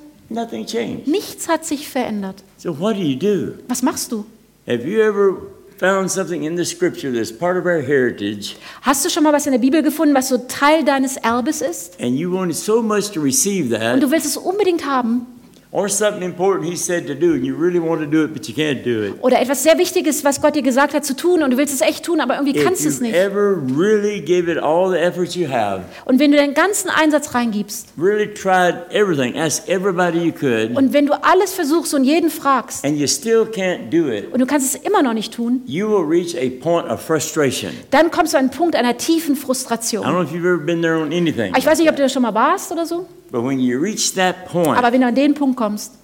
Nichts 1.07 1.48
hat 1.48 1.64
sich 1.66 1.88
verändert. 1.88 2.36
So 2.57 2.78
what 2.78 2.96
do 2.96 3.00
you 3.00 3.16
do? 3.18 3.53
Was 3.68 3.82
machst 3.82 4.12
du? 4.12 4.24
Have 4.66 4.84
you 4.88 5.00
ever 5.00 5.36
found 5.78 6.11
something 6.11 6.44
in 6.44 6.57
the 6.57 6.64
scripture 6.64 7.12
that's 7.12 7.32
part 7.36 7.59
of 7.59 7.66
our 7.66 7.82
heritage 7.82 8.55
Hast 8.82 9.05
du 9.05 9.11
schon 9.11 9.24
mal 9.24 9.32
was 9.32 9.46
in 9.46 9.53
der 9.53 9.59
Bibel 9.59 9.82
gefunden, 9.82 10.14
was 10.14 10.28
so 10.28 10.38
Teil 10.38 10.84
deines 10.84 11.16
Erbes 11.16 11.61
ist? 11.61 12.00
and 12.00 12.16
you 12.16 12.32
wanted 12.32 12.55
so 12.57 12.80
much 12.80 13.11
to 13.11 13.20
receive 13.20 13.74
Und 13.74 14.00
du 14.00 14.11
willst 14.11 14.26
es 14.26 14.36
unbedingt 14.36 14.86
haben? 14.86 15.26
Or 15.74 15.88
something 15.88 16.22
important 16.22 16.68
he 16.68 16.76
said 16.76 17.06
to 17.06 17.14
do 17.14 17.32
and 17.32 17.44
you 17.44 17.56
really 17.56 17.80
want 17.80 18.00
to 18.02 18.06
do 18.06 18.24
it 18.24 18.34
but 18.34 18.46
you 18.46 18.54
can't 18.54 18.84
do 18.84 19.04
it? 19.04 19.14
Oder 19.22 19.40
etwas 19.40 19.62
sehr 19.62 19.78
Wichtiges, 19.78 20.22
was 20.22 20.40
Gott 20.42 20.54
dir 20.54 20.60
gesagt 20.62 20.92
hat 20.92 21.04
zu 21.04 21.16
tun 21.16 21.42
und 21.42 21.50
du 21.50 21.56
willst 21.56 21.72
es 21.74 21.80
echt 21.80 22.04
tun, 22.04 22.20
aber 22.20 22.34
irgendwie 22.34 22.56
If 22.58 22.62
kannst 22.64 22.84
du 22.84 22.88
es 22.90 22.98
you 22.98 23.06
nicht. 23.06 23.14
ever 23.16 23.56
really 23.76 24.20
give 24.20 24.50
it 24.52 24.58
all 24.58 24.90
the 24.90 24.98
effort 24.98 25.34
you 25.34 25.48
have, 25.48 25.84
Und 26.04 26.18
wenn 26.18 26.30
du 26.30 26.36
deinen 26.36 26.52
ganzen 26.54 26.90
Einsatz 26.90 27.34
reingibst 27.34 27.88
really 27.98 28.26
tried 28.34 28.74
everything, 28.90 29.36
asked 29.38 29.66
everybody 29.68 30.18
you 30.18 30.32
could, 30.32 30.76
und 30.76 30.92
wenn 30.92 31.06
du 31.06 31.14
alles 31.24 31.54
versuchst 31.54 31.94
und 31.94 32.04
jeden 32.04 32.28
fragst 32.30 32.84
and 32.84 32.98
you 32.98 33.06
still 33.06 33.44
can't 33.50 33.88
do 33.90 34.10
it, 34.12 34.30
und 34.32 34.40
du 34.40 34.46
kannst 34.46 34.74
es 34.74 34.80
immer 34.82 35.02
noch 35.02 35.14
nicht 35.14 35.32
tun, 35.32 35.62
you 35.66 35.88
will 35.88 36.04
reach 36.06 36.36
a 36.36 36.50
point 36.62 36.86
of 36.90 37.00
frustration. 37.00 37.70
dann 37.90 38.10
kommst 38.10 38.34
du 38.34 38.36
an 38.36 38.44
einen 38.44 38.50
Punkt 38.50 38.76
einer 38.76 38.98
tiefen 38.98 39.34
I 39.34 39.38
don't 39.38 39.40
Frustration. 39.40 40.02
know 40.04 40.20
if 40.22 40.32
you've 40.32 40.44
ever 40.46 40.58
been 40.58 40.82
there 40.82 40.98
on 40.98 41.12
anything, 41.12 41.54
Ich 41.56 41.64
weiß 41.64 41.78
nicht, 41.78 41.88
ob 41.88 41.96
du 41.96 42.02
da 42.02 42.08
schon 42.10 42.20
mal 42.22 42.34
warst 42.34 42.70
oder 42.72 42.84
so, 42.84 43.06
but 43.32 43.42
when 43.42 43.58
you 43.58 43.80
reach 43.80 44.14
that 44.14 44.46
point, 44.46 44.78
aber 44.78 44.92
wenn 44.92 45.00
du 45.00 45.06
an 45.08 45.14
den 45.14 45.34
Punkt 45.34 45.56
kommst, 45.56 45.94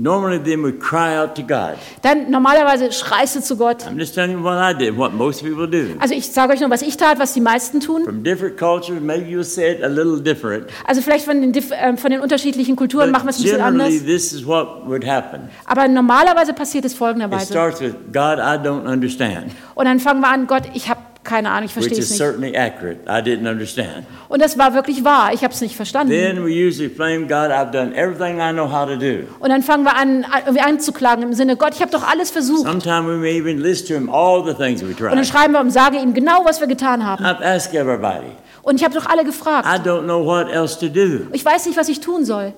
normally 0.00 0.38
then 0.38 0.62
we 0.62 0.70
cry 0.72 1.16
out 1.16 1.34
to 1.34 1.42
God. 1.42 1.74
dann 2.02 2.30
normalerweise 2.30 2.92
schreist 2.92 3.34
du 3.34 3.40
zu 3.42 3.56
Gott. 3.56 3.84
I'm 3.84 3.98
just 3.98 4.14
telling 4.14 4.30
you 4.38 4.42
what 4.44 4.54
I 4.56 4.72
did, 4.72 4.96
what 4.96 5.12
most 5.12 5.42
people 5.42 5.66
do. 5.66 5.96
Also 5.98 6.14
ich 6.14 6.28
sage 6.30 6.52
euch 6.52 6.60
nur, 6.60 6.70
was 6.70 6.82
ich 6.82 6.96
tat, 6.96 7.18
was 7.18 7.34
die 7.34 7.40
meisten 7.40 7.80
tun. 7.80 8.04
From 8.04 8.22
different 8.22 8.56
cultures, 8.56 9.00
maybe 9.00 9.28
you'll 9.28 9.42
say 9.42 9.72
it 9.72 9.82
a 9.82 9.88
little 9.88 10.20
different. 10.22 10.66
Also 10.86 11.02
vielleicht 11.02 11.24
von 11.24 11.40
den, 11.40 11.52
ähm, 11.72 11.98
von 11.98 12.12
den 12.12 12.20
unterschiedlichen 12.20 12.76
Kulturen 12.76 13.10
machen 13.10 13.26
wir 13.26 13.30
es 13.30 13.38
ein 13.38 13.42
bisschen 13.42 13.56
generally, 13.58 13.96
anders. 13.98 14.04
this 14.06 14.32
is 14.32 14.46
what 14.46 14.86
would 14.86 15.04
happen. 15.04 15.48
Aber 15.66 15.88
normalerweise 15.88 16.52
passiert 16.52 16.84
es 16.84 16.92
It 16.92 16.98
folgenderweise. 16.98 17.46
starts 17.52 17.80
with, 17.80 17.94
God, 18.12 18.38
I 18.38 18.56
don't 18.56 18.86
understand, 18.86 19.50
Und 19.74 19.86
dann 19.86 19.98
fangen 19.98 20.20
wir 20.20 20.28
an, 20.28 20.46
Gott, 20.46 20.62
ich 20.74 20.88
habe 20.88 21.00
keine 21.28 21.50
Ahnung, 21.50 21.66
ich 21.66 21.72
verstehe 21.72 21.98
is 21.98 22.04
es 22.06 22.10
nicht. 22.10 22.18
certainly 22.18 22.56
accurate. 22.56 23.00
I 23.06 23.20
didn't 23.20 23.48
understand. 23.48 24.06
Und 24.28 24.40
das 24.40 24.56
war 24.56 24.72
wirklich 24.72 25.04
wahr, 25.04 25.32
ich 25.34 25.44
habe 25.44 25.52
es 25.52 25.60
nicht 25.60 25.76
verstanden. 25.76 26.10
Then 26.10 26.42
we 26.42 26.66
usually 26.66 26.88
blame 26.88 27.26
God, 27.26 27.50
I've 27.50 27.70
done 27.70 27.94
everything 27.94 28.40
I 28.40 28.52
know 28.52 28.66
how 28.66 28.86
to 28.88 28.96
do. 28.96 29.24
Und 29.38 29.50
dann 29.50 29.62
fangen 29.62 29.84
wir 29.84 29.94
an, 29.94 30.24
irgendwie 30.46 30.62
anzuklagen 30.62 31.22
im 31.22 31.34
Sinne, 31.34 31.56
Gott, 31.56 31.74
ich 31.74 31.82
habe 31.82 31.90
doch 31.90 32.08
alles 32.08 32.30
versucht. 32.30 32.66
Sometimes 32.66 33.06
we 33.06 33.16
may 33.16 33.38
even 33.38 33.58
list 33.58 33.88
to 33.88 33.94
Him 33.94 34.08
all 34.08 34.42
the 34.42 34.54
things 34.54 34.80
we 34.82 34.88
Und 34.88 35.16
dann 35.16 35.24
schreiben 35.24 35.52
wir 35.52 35.60
und 35.60 35.70
sagen 35.70 35.98
ihm 35.98 36.14
genau, 36.14 36.44
was 36.44 36.60
wir 36.60 36.66
getan 36.66 37.04
haben. 37.04 37.22
I've 37.24 37.42
asked 37.42 37.74
everybody. 37.74 38.32
Und 38.62 38.76
ich 38.76 38.84
habe 38.84 38.94
doch 38.94 39.06
alle 39.06 39.24
gefragt. 39.24 39.66
I 39.68 39.86
don't 39.86 40.04
know 40.04 40.24
what 40.24 40.50
else 40.50 40.78
to 40.78 40.88
do. 40.88 41.26
Ich 41.32 41.44
weiß 41.44 41.66
nicht, 41.66 41.76
was 41.76 41.88
ich 41.88 42.00
tun 42.00 42.24
soll. 42.24 42.54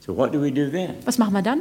So 0.00 0.14
what 0.14 0.34
do 0.34 0.42
we 0.42 0.52
do 0.52 0.68
then? 0.70 0.90
Was 1.06 1.16
machen 1.16 1.32
wir 1.32 1.42
dann? 1.42 1.60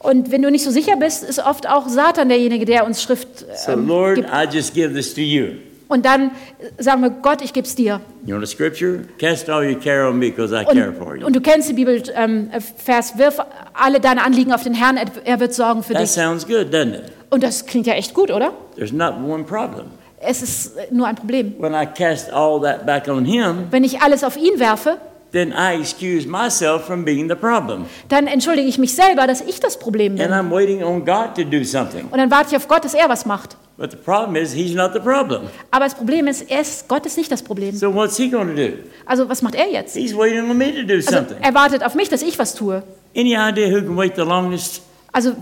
Und 0.00 0.30
wenn 0.30 0.42
du 0.42 0.50
nicht 0.50 0.64
so 0.64 0.70
sicher 0.70 0.96
bist, 0.96 1.24
ist 1.24 1.38
oft 1.44 1.68
auch 1.68 1.88
Satan 1.88 2.28
derjenige, 2.28 2.64
der 2.64 2.86
uns 2.86 3.02
Schrift 3.02 3.28
So 3.64 3.72
ähm, 3.72 3.86
Lord, 3.86 4.14
gibt. 4.16 4.28
I 4.30 4.46
just 4.50 4.72
give 4.74 4.94
this 4.94 5.14
to 5.14 5.20
you. 5.20 5.48
Und 5.88 6.04
dann 6.04 6.32
äh, 6.78 6.82
sagen 6.82 7.02
wir, 7.02 7.10
Gott, 7.10 7.42
ich 7.42 7.52
gebe 7.52 7.66
es 7.66 7.74
dir. 7.76 8.00
You 8.24 8.34
want 8.34 8.42
a 8.42 8.46
scripture? 8.46 9.00
Cast 9.18 9.48
all 9.48 9.64
your 9.64 9.78
care 9.78 10.08
on 10.08 10.18
me 10.18 10.30
because 10.30 10.52
I 10.52 10.64
care 10.64 10.92
for 10.92 11.12
Und, 11.12 11.20
you. 11.20 11.26
und 11.26 11.36
du 11.36 11.40
kennst 11.40 11.68
die 11.68 11.74
Bibelvers, 11.74 12.10
ähm, 12.16 12.50
Vers, 12.76 13.16
wirf 13.18 13.38
alle 13.72 14.00
deine 14.00 14.24
Anliegen 14.24 14.52
auf 14.52 14.64
den 14.64 14.74
Herrn, 14.74 14.96
er- 14.96 15.04
er 15.24 15.38
wird 15.38 15.54
sorgen 15.54 15.84
für 15.84 15.92
That 15.92 16.02
dich. 16.02 16.10
sounds 16.10 16.44
good, 16.46 16.72
doesn't 16.74 16.94
it? 16.94 17.02
Und 17.30 17.42
das 17.44 17.66
klingt 17.66 17.86
ja 17.86 17.94
echt 17.94 18.14
gut, 18.14 18.30
oder? 18.32 18.52
There's 18.74 18.92
not 18.92 19.14
one 19.24 19.44
problem. 19.44 19.86
Es 20.18 20.42
ist 20.42 20.76
äh, 20.76 20.86
nur 20.92 21.06
ein 21.06 21.14
Problem. 21.14 21.54
When 21.60 21.72
I 21.74 21.86
cast 21.86 22.32
all 22.32 22.60
that 22.62 22.84
back 22.84 23.06
on 23.06 23.24
Him, 23.24 23.66
Wenn 23.70 23.84
ich 23.84 24.00
alles 24.00 24.24
auf 24.24 24.36
ihn 24.36 24.58
werfe, 24.58 24.96
then 25.32 25.52
I 25.52 25.78
excuse 25.80 26.26
myself 26.26 26.86
from 26.86 27.04
being 27.04 27.28
the 27.28 27.34
problem. 27.34 27.86
dann 28.08 28.26
entschuldige 28.26 28.68
ich 28.68 28.78
mich 28.78 28.94
selber, 28.94 29.26
dass 29.26 29.40
ich 29.40 29.60
das 29.60 29.78
Problem 29.78 30.16
bin. 30.16 30.30
And 30.30 30.32
I'm 30.32 30.50
waiting 30.54 30.82
on 30.82 31.04
God 31.04 31.34
to 31.36 31.44
do 31.44 31.62
something. 31.64 32.06
Und 32.10 32.18
dann 32.18 32.30
warte 32.30 32.50
ich 32.50 32.56
auf 32.56 32.68
Gott, 32.68 32.84
dass 32.84 32.94
er 32.94 33.08
was 33.08 33.26
macht. 33.26 33.56
But 33.78 33.90
the 33.90 33.96
problem 33.98 34.36
is, 34.36 34.52
He's 34.54 34.74
not 34.74 34.92
the 34.94 35.00
problem. 35.00 35.42
Aber 35.70 35.84
das 35.84 35.94
Problem 35.94 36.26
ist, 36.28 36.50
er 36.50 36.62
ist, 36.62 36.88
Gott 36.88 37.04
ist 37.04 37.18
nicht 37.18 37.30
das 37.30 37.42
Problem. 37.42 37.74
So 37.76 37.92
what's 37.94 38.16
He 38.16 38.30
going 38.30 38.48
to 38.48 38.54
do? 38.54 38.72
Also 39.04 39.28
was 39.28 39.42
macht 39.42 39.54
er 39.54 39.68
jetzt? 39.70 39.94
He's 39.94 40.16
waiting 40.16 40.48
on 40.50 40.56
me 40.56 40.72
to 40.74 40.82
do 40.82 40.94
Also 40.94 41.10
something. 41.10 41.36
er 41.42 41.52
wartet 41.54 41.84
auf 41.84 41.94
mich, 41.94 42.08
dass 42.08 42.22
ich 42.22 42.38
was 42.38 42.54
tue. 42.54 42.82
Any 43.14 43.34
idea 43.34 43.68
who 43.68 43.82
can 43.82 43.96
wait 43.96 44.14
the 44.16 44.22
longest? 44.22 44.80
Also 45.12 45.32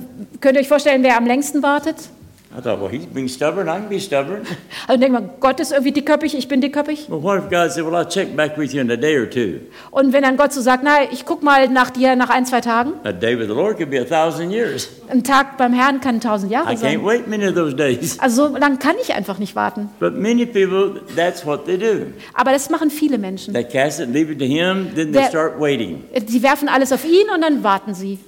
könnt 0.40 0.56
ihr 0.56 0.60
euch 0.62 0.68
vorstellen, 0.68 1.02
wer 1.04 1.16
am 1.16 1.26
längsten 1.26 1.62
wartet? 1.62 1.96
I 2.56 2.60
thought, 2.60 2.80
well, 2.80 2.88
He's 2.88 3.04
being 3.06 3.26
stubborn. 3.28 3.68
I 3.68 3.80
can 3.80 3.88
be 3.88 3.98
stubborn. 3.98 4.42
Also 4.86 5.00
denkt 5.00 5.12
man, 5.12 5.30
Gott 5.40 5.58
ist 5.60 5.72
irgendwie 5.72 5.92
dickköpfig, 5.92 6.36
ich 6.36 6.46
bin 6.46 6.60
dickköpfig. 6.60 7.08
But 7.08 7.22
what 7.22 7.38
if 7.38 7.48
God 7.50 7.70
said, 7.72 7.84
well, 7.84 7.94
I'll 7.96 8.08
check 8.08 8.36
back 8.36 8.56
with 8.58 8.72
you 8.72 8.80
in 8.80 8.90
a 8.90 8.96
day 8.96 9.16
or 9.16 9.28
two? 9.28 9.60
Und 9.90 10.12
wenn 10.12 10.22
dann 10.22 10.36
Gott 10.36 10.52
so 10.52 10.60
sagt, 10.60 10.84
na, 10.84 11.02
ich 11.10 11.24
guck 11.24 11.42
mal 11.42 11.68
nach 11.68 11.90
dir 11.90 12.14
nach 12.16 12.30
ein, 12.30 12.44
zwei 12.46 12.60
Tagen. 12.60 12.92
A 13.04 13.12
day 13.12 13.36
with 13.38 13.46
the 13.48 13.54
Lord 13.54 13.76
could 13.78 13.90
be 13.90 13.98
a 14.00 14.04
thousand 14.04 14.50
years. 14.50 14.88
Ein 15.08 15.24
Tag 15.24 15.56
beim 15.58 15.72
Herrn 15.72 16.00
kann 16.00 16.20
tausend 16.20 16.50
I 16.50 16.54
Jahre 16.54 16.70
can't 16.74 16.78
sein. 16.78 17.04
wait 17.04 17.26
many 17.26 17.46
of 17.46 17.54
those 17.54 17.74
days. 17.74 18.18
Also 18.20 18.48
so 18.48 18.56
lange 18.56 18.76
kann 18.78 18.94
ich 19.02 19.12
einfach 19.14 19.38
nicht 19.38 19.56
warten. 19.56 19.88
But 19.98 20.14
many 20.14 20.44
people, 20.46 21.00
that's 21.16 21.44
what 21.46 21.64
they 21.66 21.76
do. 21.78 22.06
Aber 22.34 22.52
das 22.52 22.68
machen 22.70 22.90
viele 22.90 23.18
Menschen. 23.18 23.54
They 23.54 23.64
cast 23.64 24.00
it, 24.00 24.10
leave 24.12 24.30
it 24.30 24.38
to 24.38 24.44
Him, 24.44 24.90
then 24.94 25.12
they 25.12 25.22
That- 25.22 25.30
start 25.30 25.58
waiting. 25.58 26.04
Sie 26.26 26.42
werfen 26.42 26.68
alles 26.68 26.92
auf 26.92 27.04
ihn 27.04 27.26
und 27.34 27.40
dann 27.40 27.64
warten 27.64 27.94
sie. 27.94 28.18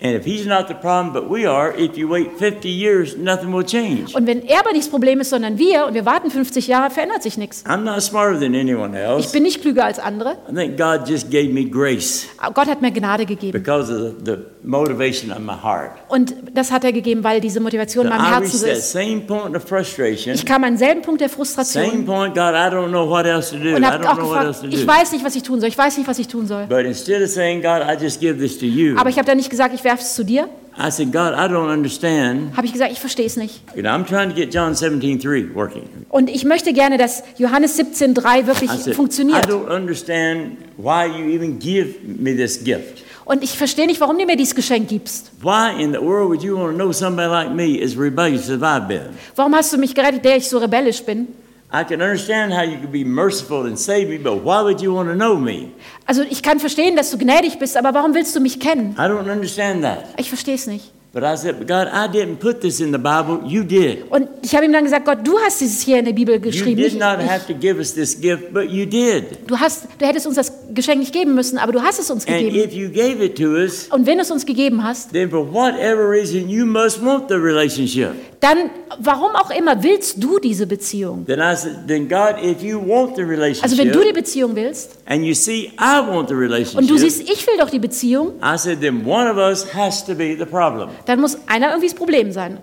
And 0.00 0.14
if 0.14 0.24
He's 0.24 0.46
not 0.46 0.68
the 0.68 0.74
problem, 0.74 1.12
but 1.12 1.28
we 1.28 1.44
are, 1.44 1.74
if 1.76 1.96
you 1.96 2.08
wait 2.08 2.30
50 2.38 2.68
years, 2.68 3.16
nothing 3.16 3.52
will 3.52 3.64
change. 3.64 4.14
Und 4.14 4.28
wenn 4.28 4.46
er 4.46 4.60
aber 4.60 4.70
nicht 4.70 4.84
das 4.84 4.90
Problem 4.90 5.18
ist, 5.20 5.30
sondern 5.30 5.58
wir, 5.58 5.86
und 5.86 5.94
wir 5.94 6.06
warten 6.06 6.30
50 6.30 6.68
Jahre, 6.68 6.90
verändert 6.90 7.24
sich 7.24 7.36
nichts. 7.36 7.64
I'm 7.66 7.78
not 7.78 8.00
smarter 8.02 8.38
than 8.38 8.54
anyone 8.54 8.96
Ich 8.96 9.04
else. 9.04 9.32
bin 9.32 9.42
nicht 9.42 9.60
klüger 9.60 9.84
als 9.86 9.98
andere. 9.98 10.38
I 10.48 10.54
think 10.54 10.76
God 10.78 11.08
just 11.08 11.32
gave 11.32 11.48
me 11.52 11.64
grace 11.64 12.26
Aber 12.38 12.54
Gott 12.54 12.68
hat 12.68 12.80
mir 12.80 12.92
Gnade 12.92 13.26
gegeben. 13.26 13.50
because 13.50 13.92
of 13.92 14.12
the 14.24 14.36
motivation 14.62 15.32
of 15.32 15.40
my 15.40 15.52
heart. 15.60 15.90
Und 16.08 16.32
das 16.54 16.70
hat 16.70 16.84
er 16.84 16.92
gegeben, 16.92 17.24
weil 17.24 17.40
diese 17.40 17.58
Motivation 17.58 18.06
in 18.06 18.12
So 18.12 18.18
meinem 18.18 18.26
I 18.26 18.34
Herzen 18.36 18.58
so 18.58 18.66
that 18.66 18.76
ist. 18.76 18.92
same 18.92 19.20
point 19.22 19.56
of 19.56 19.64
frustration, 19.64 20.34
Ich 20.36 20.46
kam 20.46 20.62
an 20.62 20.74
denselben 20.76 21.02
Punkt 21.02 21.20
der 21.22 21.28
same 21.28 21.36
Frustration 21.44 22.04
point, 22.04 22.34
God, 22.34 22.54
I 22.54 22.70
don't 22.72 22.88
know 22.90 23.08
what 23.08 23.26
else 23.26 23.50
to 23.50 23.56
do. 23.60 23.74
und 23.74 23.84
habe 23.84 24.08
auch 24.08 24.16
gefragt, 24.16 24.60
ich 24.70 24.86
weiß 24.86 25.10
nicht, 25.10 25.24
was 25.24 25.34
ich 25.34 25.42
tun 25.42 25.58
soll. 25.58 25.68
Ich 25.70 25.78
weiß 25.78 25.98
nicht, 25.98 26.06
was 26.06 26.20
ich 26.20 26.28
tun 26.28 26.46
soll. 26.46 26.66
But 26.68 26.84
instead 26.84 27.20
of 27.20 27.28
saying, 27.30 27.62
God, 27.62 27.82
I 27.82 28.00
just 28.00 28.20
give 28.20 28.38
this 28.38 28.56
to 28.60 28.64
you, 28.66 28.96
Aber 28.96 29.10
ich 29.10 29.16
habe 29.16 29.26
dann 29.26 29.38
nicht 29.38 29.50
gesagt, 29.50 29.74
ich 29.74 29.82
werfe 29.88 30.02
es 30.02 30.14
zu 30.14 30.24
dir. 30.24 30.48
I 30.78 30.90
said, 30.92 31.10
God, 31.10 31.32
I 31.32 31.52
don't 31.52 31.72
understand. 31.72 32.56
Habe 32.56 32.66
ich 32.66 32.72
gesagt, 32.72 32.92
ich 32.92 33.00
verstehe 33.00 33.26
es 33.26 33.36
nicht. 33.36 33.62
You 33.74 33.82
know, 33.82 33.90
I'm 33.90 34.06
trying 34.06 34.28
to 34.28 34.34
get 34.36 34.54
John 34.54 34.74
17:3 34.74 35.52
working. 35.54 35.88
Und 36.08 36.30
ich 36.30 36.44
möchte 36.44 36.72
gerne, 36.72 36.98
dass 36.98 37.24
Johannes 37.36 37.76
17,3 37.76 38.46
wirklich 38.46 38.70
I 38.70 38.76
said, 38.76 38.92
I 38.92 38.94
funktioniert. 38.94 39.46
don't 39.46 39.68
understand 39.68 40.58
why 40.76 41.06
you 41.06 41.34
even 41.34 41.58
give 41.58 41.96
me 42.04 42.36
this 42.36 42.62
gift. 42.62 43.02
Und 43.24 43.42
ich 43.42 43.58
verstehe 43.58 43.86
nicht, 43.86 44.00
warum 44.00 44.18
du 44.18 44.24
mir 44.24 44.36
dieses 44.36 44.54
Geschenk 44.54 44.88
gibst. 44.88 45.32
Why 45.42 45.82
in 45.82 45.92
the 45.92 46.00
world 46.00 46.28
would 46.28 46.42
you 46.42 46.56
want 46.56 46.70
to 46.70 46.76
know 46.76 46.92
somebody 46.92 47.28
like 47.28 47.52
me 47.52 47.82
as 47.82 47.96
rebellious 47.98 48.48
as 48.48 48.62
I've 48.62 48.86
been? 48.86 49.08
Warum 49.34 49.54
hast 49.56 49.72
du 49.72 49.78
mich 49.78 49.94
gerettet, 49.94 50.24
der 50.24 50.36
ich 50.36 50.48
so 50.48 50.58
rebellisch 50.58 51.02
bin? 51.02 51.26
I 51.70 51.84
can 51.84 52.00
understand 52.00 52.54
how 52.54 52.62
you 52.62 52.78
could 52.78 52.92
be 52.92 53.04
merciful 53.04 53.66
and 53.66 53.78
save 53.78 54.08
me, 54.08 54.16
but 54.16 54.42
why 54.42 54.62
would 54.62 54.80
you 54.80 54.94
want 54.94 55.10
to 55.10 55.14
know 55.14 55.36
me? 55.36 55.72
Also 56.06 56.22
ich 56.22 56.42
kann 56.42 56.60
verstehen, 56.60 56.96
dass 56.96 57.10
du 57.10 57.18
gnädig 57.18 57.58
bist, 57.58 57.76
aber 57.76 57.92
warum 57.92 58.14
willst 58.14 58.34
du 58.34 58.40
mich 58.40 58.58
kennen? 58.58 58.96
I 58.98 59.02
don't 59.02 59.30
understand 59.30 59.82
that. 59.82 60.06
Ich 60.16 60.28
verstehe 60.28 60.54
es 60.54 60.66
nicht. 60.66 60.92
But 61.10 61.22
I 61.24 61.36
said, 61.36 61.66
God, 61.66 61.88
I 61.90 62.06
didn't 62.06 62.36
put 62.38 62.60
this 62.60 62.80
in 62.80 62.92
the 62.92 62.98
Bible. 62.98 63.40
You 63.46 63.64
did. 63.64 64.10
Und 64.10 64.28
ich 64.42 64.54
habe 64.54 64.66
ihm 64.66 64.72
dann 64.74 64.84
gesagt, 64.84 65.06
Gott, 65.06 65.18
du 65.26 65.38
hast 65.38 65.58
dieses 65.58 65.80
hier 65.80 65.98
in 65.98 66.04
der 66.04 66.12
Bibel 66.12 66.34
You 66.34 66.40
geschrieben. 66.42 66.76
did 66.76 66.92
Nicht, 66.92 66.98
not 67.00 67.18
have 67.26 67.46
to 67.46 67.54
give 67.58 67.78
us 67.78 67.94
this 67.94 68.20
gift, 68.20 68.52
but 68.52 68.68
you 68.70 68.84
did. 68.84 69.24
Du, 69.46 69.58
hast, 69.58 69.84
du 69.98 70.06
hättest 70.06 70.26
uns 70.26 70.36
das 70.36 70.52
Geschenk 70.74 70.98
nicht 71.00 71.14
geben 71.14 71.34
müssen, 71.34 71.56
aber 71.56 71.72
du 71.72 71.80
hast 71.82 71.98
es 71.98 72.10
uns 72.10 72.26
And 72.28 72.36
gegeben. 72.36 72.56
if 72.56 72.74
you 72.74 72.90
gave 72.90 73.24
it 73.24 73.36
to 73.38 73.44
us, 73.54 73.88
Und 73.90 74.04
wenn 74.06 74.18
du 74.18 74.22
es 74.22 74.30
uns 74.30 74.44
gegeben 74.44 74.84
hast, 74.84 75.10
then 75.14 75.30
for 75.30 75.50
whatever 75.50 76.10
reason, 76.10 76.46
you 76.48 76.66
must 76.66 77.02
want 77.02 77.28
the 77.30 77.36
relationship. 77.36 78.10
dann, 78.40 78.70
warum 79.00 79.34
auch 79.34 79.50
immer, 79.50 79.82
willst 79.82 80.22
du 80.22 80.38
diese 80.38 80.66
Beziehung? 80.66 81.24
Then 81.24 81.40
I 81.40 81.56
said, 81.56 81.88
then 81.88 82.06
God, 82.06 82.34
if 82.44 82.62
you 82.62 82.78
want 82.78 83.16
the 83.16 83.22
Also 83.62 83.78
wenn 83.78 83.88
du 83.88 83.94
die 83.94 84.08
relationship, 84.10 84.14
Beziehung 84.14 84.54
willst 84.56 84.98
and 85.06 85.24
you 85.24 85.32
see 85.34 85.72
I 85.80 86.00
want 86.06 86.28
the 86.28 86.34
und 86.34 86.40
du 86.40 86.44
relationship, 86.44 86.98
siehst, 86.98 87.20
ich 87.22 87.46
will 87.46 87.56
doch 87.58 87.70
die 87.70 87.78
Beziehung, 87.78 88.34
I 88.42 88.58
said, 88.58 88.80
then 88.82 89.06
one 89.06 89.26
of 89.28 89.38
us 89.38 89.64
has 89.74 90.04
to 90.04 90.14
be 90.14 90.36
the 90.38 90.44
problem. 90.44 90.90
Dann 91.06 91.20
muss 91.20 91.38
einer 91.46 91.68
irgendwie 91.68 91.88
das 91.88 91.96
Problem 91.96 92.32
sein. 92.32 92.58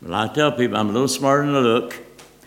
Well, 0.00 0.12
I 0.14 0.28
tell 0.32 0.50
people 0.50 0.76
I'm 0.78 0.88
a 0.88 0.92
little 0.92 1.08
smarter 1.08 1.44
than 1.44 1.54
I 1.54 1.66
look. 1.66 1.94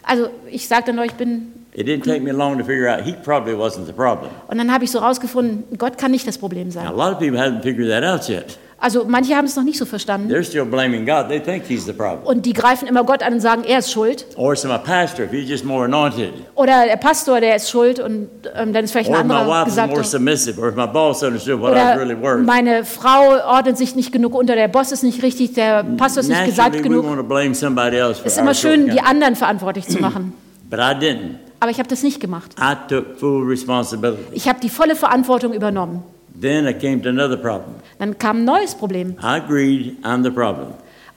Also 0.04 0.30
ich 0.52 0.68
sagte 0.68 0.94
nur, 0.94 1.06
ich 1.06 1.14
bin, 1.14 1.52
It 1.74 1.88
didn't 1.88 2.04
take 2.04 2.22
me 2.22 2.32
long 2.32 2.58
to 2.58 2.64
figure 2.64 2.88
out 2.88 3.04
he 3.04 3.14
probably 3.24 3.54
wasn't 3.54 3.86
the 3.86 3.94
problem. 3.94 4.30
und 4.48 4.58
dann 4.58 4.72
habe 4.74 4.84
ich 4.86 4.92
so 4.92 5.00
rausgefunden, 5.00 5.78
Gott 5.78 5.98
kann 5.98 6.12
nicht 6.12 6.28
das 6.28 6.38
Problem 6.38 6.70
Now, 6.70 6.80
a 6.80 6.84
sein. 6.86 6.96
lot 6.96 7.12
of 7.14 7.20
people 7.20 7.38
haven't 7.40 7.64
figured 7.64 7.90
that 7.90 8.04
out 8.04 8.28
yet. 8.30 8.58
Also 8.86 9.04
manche 9.08 9.36
haben 9.36 9.46
es 9.46 9.56
noch 9.56 9.64
nicht 9.64 9.80
so 9.80 9.86
verstanden 9.86 10.32
They're 10.32 10.44
still 10.44 10.64
blaming 10.64 11.08
God. 11.08 11.28
They 11.28 11.40
think 11.40 11.64
he's 11.68 11.86
the 11.86 11.92
problem. 11.94 12.22
und 12.24 12.46
die 12.46 12.54
greifen 12.54 12.88
immer 12.88 13.04
Gott 13.04 13.24
an 13.24 13.34
und 13.34 13.40
sagen, 13.40 13.64
er 13.68 13.80
ist 13.80 13.92
schuld. 13.92 14.28
Or 14.36 14.54
it's 14.54 14.64
my 14.64 14.78
pastor 14.78 15.26
if 15.26 15.32
he's 15.32 15.50
just 15.50 15.66
more 15.66 15.86
anointed. 15.86 16.34
Oder 16.54 16.86
der 16.86 16.98
Pastor, 16.98 17.40
der 17.42 17.56
ist 17.56 17.68
schuld 17.72 18.00
und 18.00 18.30
ähm, 18.56 18.74
dann 18.74 18.84
ist 18.86 18.92
vielleicht 18.92 19.10
Or 19.10 19.16
ein 19.16 19.22
anderer 19.32 19.44
more 19.46 19.66
gesagt. 19.66 20.06
submissive. 20.06 20.62
Or 20.62 20.70
if 20.70 20.76
my 20.76 20.86
boss 20.86 21.24
understood 21.24 21.60
what 21.60 21.72
I 21.72 21.78
was 21.78 21.82
Oder 21.82 22.00
really 22.00 22.22
worth. 22.22 22.46
meine 22.46 22.86
Frau 22.86 23.40
ordnet 23.48 23.76
sich 23.80 23.96
nicht 23.96 24.12
genug 24.12 24.36
unter, 24.36 24.54
der 24.56 24.68
Boss 24.68 24.92
ist 24.92 25.02
nicht 25.02 25.24
richtig, 25.24 25.54
der 25.54 25.84
Pastor 25.98 26.22
ist 26.22 26.30
nicht 26.30 26.46
gesagt 26.46 26.76
Naturally, 26.76 26.84
we 26.84 26.90
genug. 27.02 27.06
want 27.10 27.18
to 27.18 27.24
blame 27.28 27.56
somebody 27.56 27.98
else 27.98 28.20
for 28.20 28.28
Es 28.28 28.34
ist 28.34 28.38
our 28.38 28.44
immer 28.44 28.54
schön, 28.54 28.92
die 28.92 29.02
anderen 29.02 29.36
verantwortlich 29.36 29.88
zu 29.88 29.98
machen. 30.00 30.34
But 30.70 30.80
I 30.80 30.94
didn't. 30.94 31.36
Aber 31.60 31.72
ich 31.72 31.80
habe 31.80 31.90
das 31.90 32.04
nicht 32.04 32.20
gemacht. 32.20 32.52
I 32.62 32.76
took 32.88 33.18
full 33.18 33.48
responsibility. 33.48 34.22
Ich 34.34 34.48
habe 34.48 34.60
die 34.62 34.70
volle 34.70 34.96
Verantwortung 34.96 35.54
übernommen. 35.54 36.04
Then 36.40 36.68
I 36.68 36.74
came 36.74 37.02
to 37.04 37.10
another 37.10 37.38
problem. 37.38 37.76
Dann 38.00 38.18
kam 38.18 38.38
ein 38.42 38.46
neues 38.46 38.76
Problem. 38.76 39.16
I 39.22 39.38
agreed 39.38 39.98
I'm 40.04 40.24
the 40.24 40.32
problem. 40.32 40.74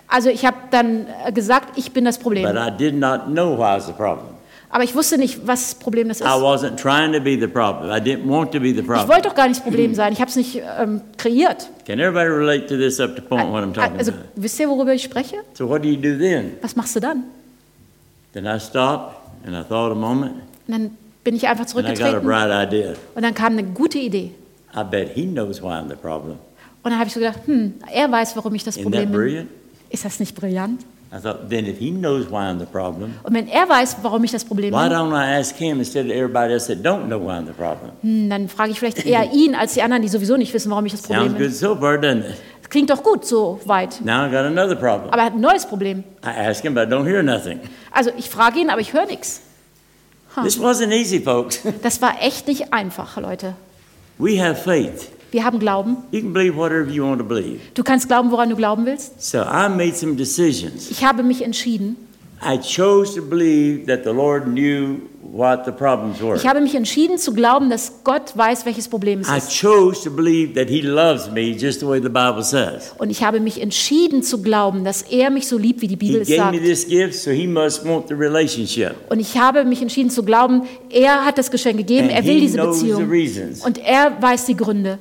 Also 0.07 0.31
ich 0.31 0.47
habe 0.47 0.57
dann 0.71 1.07
äh, 1.27 1.33
gesagt, 1.33 1.77
ich 1.77 1.93
bin 1.93 2.05
das 2.05 2.17
But 2.19 2.23
Problem. 2.25 2.57
I 2.57 2.71
did 2.77 2.95
not 2.95 3.27
know 3.27 3.57
why 3.59 3.75
I 3.75 3.77
was 3.77 3.87
the 3.87 3.93
problem. 3.93 4.35
Aber 4.71 4.85
ich 4.85 4.95
wusste 4.95 5.17
nicht, 5.19 5.47
was 5.47 5.71
das 5.71 5.75
Problem 5.79 6.09
das 6.09 6.21
ist. 6.21 6.27
I 6.27 6.31
wasn't 6.31 6.77
trying 6.77 7.13
to 7.15 7.21
be 7.21 7.39
the 7.41 7.47
problem. 7.47 7.91
I 7.91 8.01
didn't 8.01 8.29
want 8.29 8.53
to 8.53 8.61
be 8.61 8.73
the 8.73 8.81
Ich 8.81 8.87
problem. 8.87 9.09
wollte 9.09 9.29
doch 9.29 9.35
gar 9.35 9.49
nicht 9.49 9.61
das 9.61 9.65
Problem 9.65 9.95
sein. 9.95 10.13
Ich 10.13 10.21
habe 10.21 10.29
es 10.31 10.37
nicht 10.37 10.63
ähm, 10.79 11.01
kreiert. 11.17 11.69
Can 11.87 11.99
everybody 11.99 12.29
relate 12.29 12.67
to 12.67 12.77
this 12.77 13.01
up 13.01 13.17
to 13.17 13.23
point 13.23 13.51
what 13.51 13.63
I'm 13.65 13.73
talking 13.73 13.99
Also 13.99 14.13
about? 14.13 14.23
wisst 14.37 14.61
ihr, 14.61 14.69
worüber 14.69 14.93
ich 14.95 15.03
spreche? 15.03 15.37
So 15.55 15.69
what 15.69 15.83
do 15.83 15.89
you 15.89 15.97
do 15.97 16.19
then? 16.19 16.53
Was 16.63 16.77
machst 16.77 16.95
du 16.97 17.01
dann? 17.01 17.25
Then 18.35 18.45
I 18.47 18.59
stopped 18.61 19.17
and 19.47 19.55
I 19.57 19.63
thought 19.67 19.91
a 19.91 19.95
moment 19.95 20.33
Und 20.67 20.73
dann 20.75 20.91
bin 21.25 21.35
ich 21.35 21.49
einfach 21.49 21.65
and 21.65 21.71
I 21.71 21.75
got 21.75 21.91
a 21.91 21.95
zurückgetreten 21.95 22.27
bright 22.27 22.69
idea. 22.73 22.93
und 23.15 23.23
dann 23.23 23.35
kam 23.35 23.55
eine 23.55 23.65
gute 23.65 23.99
Idee. 23.99 24.33
I 24.77 24.83
bet 24.83 25.11
he 25.15 25.25
knows 25.27 25.61
why 25.63 25.69
I'm 25.79 25.89
the 25.89 25.97
problem. 25.97 26.37
Und 26.83 26.91
dann 26.93 26.99
habe 26.99 27.09
ich 27.09 27.15
so 27.15 27.21
gedacht, 27.21 27.41
hm, 27.47 27.75
er 27.93 28.11
weiß, 28.11 28.37
warum 28.37 28.55
ich 28.55 28.65
das 28.65 28.77
Isn't 28.77 28.83
Problem 28.83 29.03
that 29.03 29.11
bin. 29.13 29.19
brilliant? 29.21 29.49
Ist 29.91 30.05
das 30.05 30.21
nicht 30.21 30.35
brillant? 30.35 30.83
I 31.11 31.17
thought, 31.23 31.49
then 31.49 31.65
if 31.67 31.79
he 31.79 31.91
knows 31.91 32.31
why 32.31 32.37
I'm 32.51 32.59
the 32.59 32.67
problem, 32.67 33.15
Und 33.23 33.33
wenn 33.35 33.49
er 33.49 33.67
weiß, 33.67 33.97
warum 34.03 34.23
ich 34.25 34.31
das 34.31 34.45
Problem 34.45 34.75
why 34.75 34.89
bin, 34.89 34.93
don't 34.99 35.13
I 35.13 35.39
ask 35.41 35.57
him 35.57 35.79
instead 35.79 36.05
of 36.05 36.13
everybody 36.13 36.53
else 36.53 36.67
that 36.67 36.85
don't 36.85 37.07
know 37.07 37.19
why 37.19 37.33
I'm 37.33 37.47
the 37.47 37.53
problem? 37.55 37.93
hm, 38.03 38.29
dann 38.29 38.49
frage 38.51 38.73
ich 38.73 38.79
vielleicht 38.79 39.07
eher 39.07 39.33
ihn 39.33 39.55
als 39.55 39.73
die 39.73 39.81
anderen, 39.83 40.03
die 40.03 40.09
sowieso 40.09 40.37
nicht 40.37 40.53
wissen, 40.53 40.71
warum 40.71 40.85
ich 40.85 40.93
das 40.93 41.03
Problem 41.03 41.29
Sounds 41.31 41.33
good 41.39 41.47
bin. 41.47 41.53
so 41.55 41.77
far, 41.77 41.95
doesn't 41.97 42.19
it? 42.31 42.37
Das 42.61 42.69
klingt 42.71 42.91
doch 42.91 43.03
gut 43.03 43.25
so 43.25 43.59
weit. 43.65 44.03
Now 44.05 44.27
I 44.27 44.31
got 44.31 44.41
another 44.45 44.77
problem. 44.77 45.09
Aber 45.11 45.23
er 45.23 45.25
hat 45.25 45.33
ein 45.33 45.41
neues 45.41 45.65
Problem. 45.65 46.05
I 46.23 46.29
ask 46.47 46.63
him, 46.63 46.75
but 46.75 46.87
I 46.89 46.93
don't 46.93 47.07
hear 47.07 47.23
nothing. 47.23 47.59
Also 47.91 48.11
ich 48.19 48.29
frage 48.29 48.61
ihn, 48.61 48.69
aber 48.69 48.83
ich 48.83 48.93
höre 48.93 49.07
nichts. 49.07 49.41
This 50.45 50.61
wasn't 50.61 50.93
easy, 50.93 51.19
folks. 51.21 51.61
Das 51.83 52.01
war 52.03 52.23
echt 52.23 52.47
nicht 52.47 52.73
einfach, 52.75 53.17
Leute. 53.19 53.55
We 54.19 54.41
have 54.41 54.63
faith. 54.63 55.11
Wir 55.31 55.45
haben 55.45 55.59
Glauben. 55.59 55.99
You 56.11 56.23
can 56.23 56.33
believe 56.33 56.57
whatever 56.57 56.91
you 56.91 57.05
want 57.05 57.19
to 57.19 57.25
believe. 57.25 57.61
Du 57.75 57.83
kannst 57.83 58.09
glauben, 58.09 58.31
woran 58.31 58.49
du 58.49 58.57
glauben 58.57 58.87
willst. 58.87 59.21
So 59.23 59.39
I 59.39 59.69
made 59.69 59.95
some 59.95 60.17
decisions. 60.17 60.91
Ich 60.91 61.05
habe 61.05 61.23
mich 61.23 61.43
entschieden. 61.43 61.97
I 62.41 62.57
chose 62.57 63.15
to 63.17 63.23
believe 63.23 63.87
that 63.87 64.05
the 64.05 64.13
Lord 64.13 64.47
knew 64.47 65.01
what 65.33 65.65
the 65.65 65.73
problems 65.73 66.21
were. 66.21 66.37
Ich 66.37 66.47
habe 66.47 66.61
mich 66.61 66.75
entschieden 66.75 67.19
zu 67.19 67.33
glauben, 67.33 67.71
dass 67.71 68.05
Gott 68.05 68.37
weiß, 68.37 68.65
welches 68.67 68.89
Problem 68.89 69.21
es 69.21 69.29
I 69.29 69.37
ist. 69.37 69.63
Und 72.99 73.11
ich 73.11 73.23
habe 73.23 73.41
mich 73.41 73.61
entschieden 73.61 74.23
zu 74.23 74.43
glauben, 74.43 74.85
dass 74.85 75.03
er 75.03 75.31
mich 75.31 75.47
so 75.47 75.59
liebt, 75.59 75.81
wie 75.81 75.89
die 75.89 75.97
Bibel 75.97 76.23
es 76.23 76.29
sagt. 76.29 76.53
me 76.53 76.61
this 76.61 76.87
gift, 76.87 77.15
so 77.15 77.31
He 77.31 77.47
must 77.47 77.85
want 77.85 78.09
the 78.09 78.15
relationship. 78.15 78.95
Und 79.11 79.21
ich 79.21 79.37
habe 79.37 79.65
mich 79.65 79.83
entschieden 79.83 80.11
zu 80.11 80.23
glauben, 80.23 80.63
er 80.91 81.25
hat 81.25 81.39
das 81.39 81.51
Geschenk 81.51 81.79
gegeben, 81.79 82.09
er 82.09 82.25
will 82.25 82.41
diese 82.41 82.59
Beziehung. 82.59 83.09
Und 83.65 83.79
er 83.79 84.17
weiß 84.21 84.47
die 84.47 84.57
Gründe. 84.57 84.99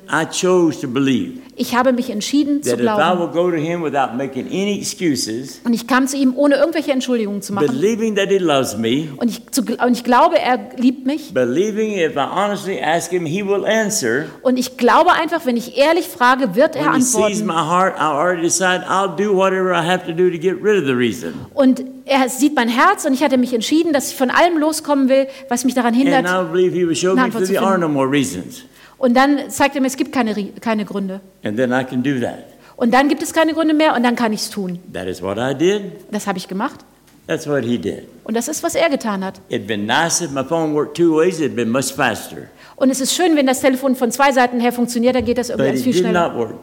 Ich 1.60 1.74
habe 1.74 1.92
mich 1.92 2.08
entschieden 2.10 2.62
zu 2.62 2.76
glauben. 2.76 3.18
will 3.20 3.26
go 3.28 3.50
to 3.50 3.56
Him 3.56 3.82
without 3.82 4.16
making 4.16 4.46
any 4.46 4.78
excuses, 4.78 5.60
Und 5.64 5.72
ich 5.74 5.86
kam 5.88 6.06
zu 6.06 6.16
ihm, 6.16 6.34
ohne 6.36 6.54
irgendwelche 6.54 6.92
Entschuldigungen 6.92 7.42
zu 7.42 7.52
machen. 7.52 7.66
believing 7.66 8.14
that 8.14 8.28
He 8.28 8.38
loves 8.38 8.76
me, 8.78 9.08
Und 9.16 9.28
ich, 9.30 9.42
zu, 9.50 9.62
und 9.62 9.92
ich 9.92 10.04
glaube, 10.04 10.38
er 10.38 10.58
liebt 10.76 11.04
mich. 11.04 11.34
believing 11.34 11.98
if 11.98 12.14
I 12.14 12.20
honestly 12.32 12.80
ask 12.80 13.10
Him, 13.10 13.26
He 13.26 13.44
will 13.44 13.64
answer. 13.66 14.26
Und 14.42 14.56
ich 14.56 14.76
glaube 14.76 15.12
einfach, 15.12 15.44
wenn 15.46 15.56
ich 15.56 15.76
ehrlich 15.76 16.06
frage, 16.06 16.54
wird 16.54 16.76
er 16.76 16.92
antworten. 16.92 17.44
my 17.46 17.52
heart, 17.54 17.96
I 17.96 18.02
already 18.02 18.42
decide 18.42 18.84
I'll 18.88 19.14
do 19.14 19.34
whatever 19.34 19.72
I 19.72 19.84
have 19.84 20.06
to 20.06 20.12
do 20.12 20.30
to 20.30 20.38
get 20.38 20.62
rid 20.62 20.80
of 20.80 20.86
the 20.86 20.94
reason. 20.94 21.34
Und 21.54 21.82
er 22.04 22.28
sieht 22.28 22.54
mein 22.54 22.68
Herz 22.68 23.04
und 23.04 23.12
ich 23.14 23.22
hatte 23.22 23.36
mich 23.36 23.52
entschieden, 23.52 23.92
dass 23.92 24.10
ich 24.10 24.16
von 24.16 24.30
allem 24.30 24.58
loskommen 24.58 25.08
will, 25.08 25.26
was 25.48 25.64
mich 25.64 25.74
daran 25.74 25.92
hindert. 25.92 26.24
Eine 26.24 26.38
Antwort 26.38 27.46
zu 27.46 27.52
finden. 27.54 28.77
Und 28.98 29.16
dann 29.16 29.48
zeigt 29.50 29.74
er 29.76 29.80
mir, 29.80 29.86
es 29.86 29.96
gibt 29.96 30.12
keine, 30.12 30.34
keine 30.60 30.84
Gründe. 30.84 31.20
And 31.44 31.56
then 31.56 31.70
I 31.72 31.84
can 31.84 32.02
do 32.02 32.18
that. 32.20 32.44
Und 32.76 32.92
dann 32.92 33.08
gibt 33.08 33.22
es 33.22 33.32
keine 33.32 33.54
Gründe 33.54 33.74
mehr 33.74 33.94
und 33.96 34.02
dann 34.02 34.16
kann 34.16 34.32
ich 34.32 34.40
es 34.42 34.50
tun. 34.50 34.78
That 34.92 35.06
is 35.06 35.22
what 35.22 35.36
I 35.38 35.54
did. 35.54 35.82
Das 36.10 36.26
habe 36.26 36.38
ich 36.38 36.46
gemacht. 36.48 36.80
That's 37.26 37.46
what 37.46 37.62
he 37.64 37.78
did. 37.78 38.04
Und 38.24 38.36
das 38.36 38.48
ist, 38.48 38.62
was 38.62 38.74
er 38.74 38.88
getan 38.88 39.24
hat. 39.24 39.40
It'd 39.50 39.66
been 39.66 39.84
nice 39.86 40.20
if 40.20 40.30
my 40.30 40.42
phone 40.44 40.74
worked 40.74 40.96
two 40.96 41.16
ways, 41.18 41.38
it'd 41.40 41.54
been 41.56 41.70
much 41.70 41.92
faster. 41.92 42.48
Und 42.76 42.90
es 42.90 43.00
ist 43.00 43.14
schön, 43.14 43.36
wenn 43.36 43.46
das 43.46 43.60
Telefon 43.60 43.96
von 43.96 44.10
zwei 44.10 44.32
Seiten 44.32 44.60
her 44.60 44.72
funktioniert, 44.72 45.14
dann 45.16 45.24
geht 45.24 45.38
das 45.38 45.50
irgendwie 45.50 45.72
But 45.72 45.80
viel 45.82 45.92
did 45.92 46.02
schneller. 46.02 46.28
not 46.28 46.36
work. 46.38 46.54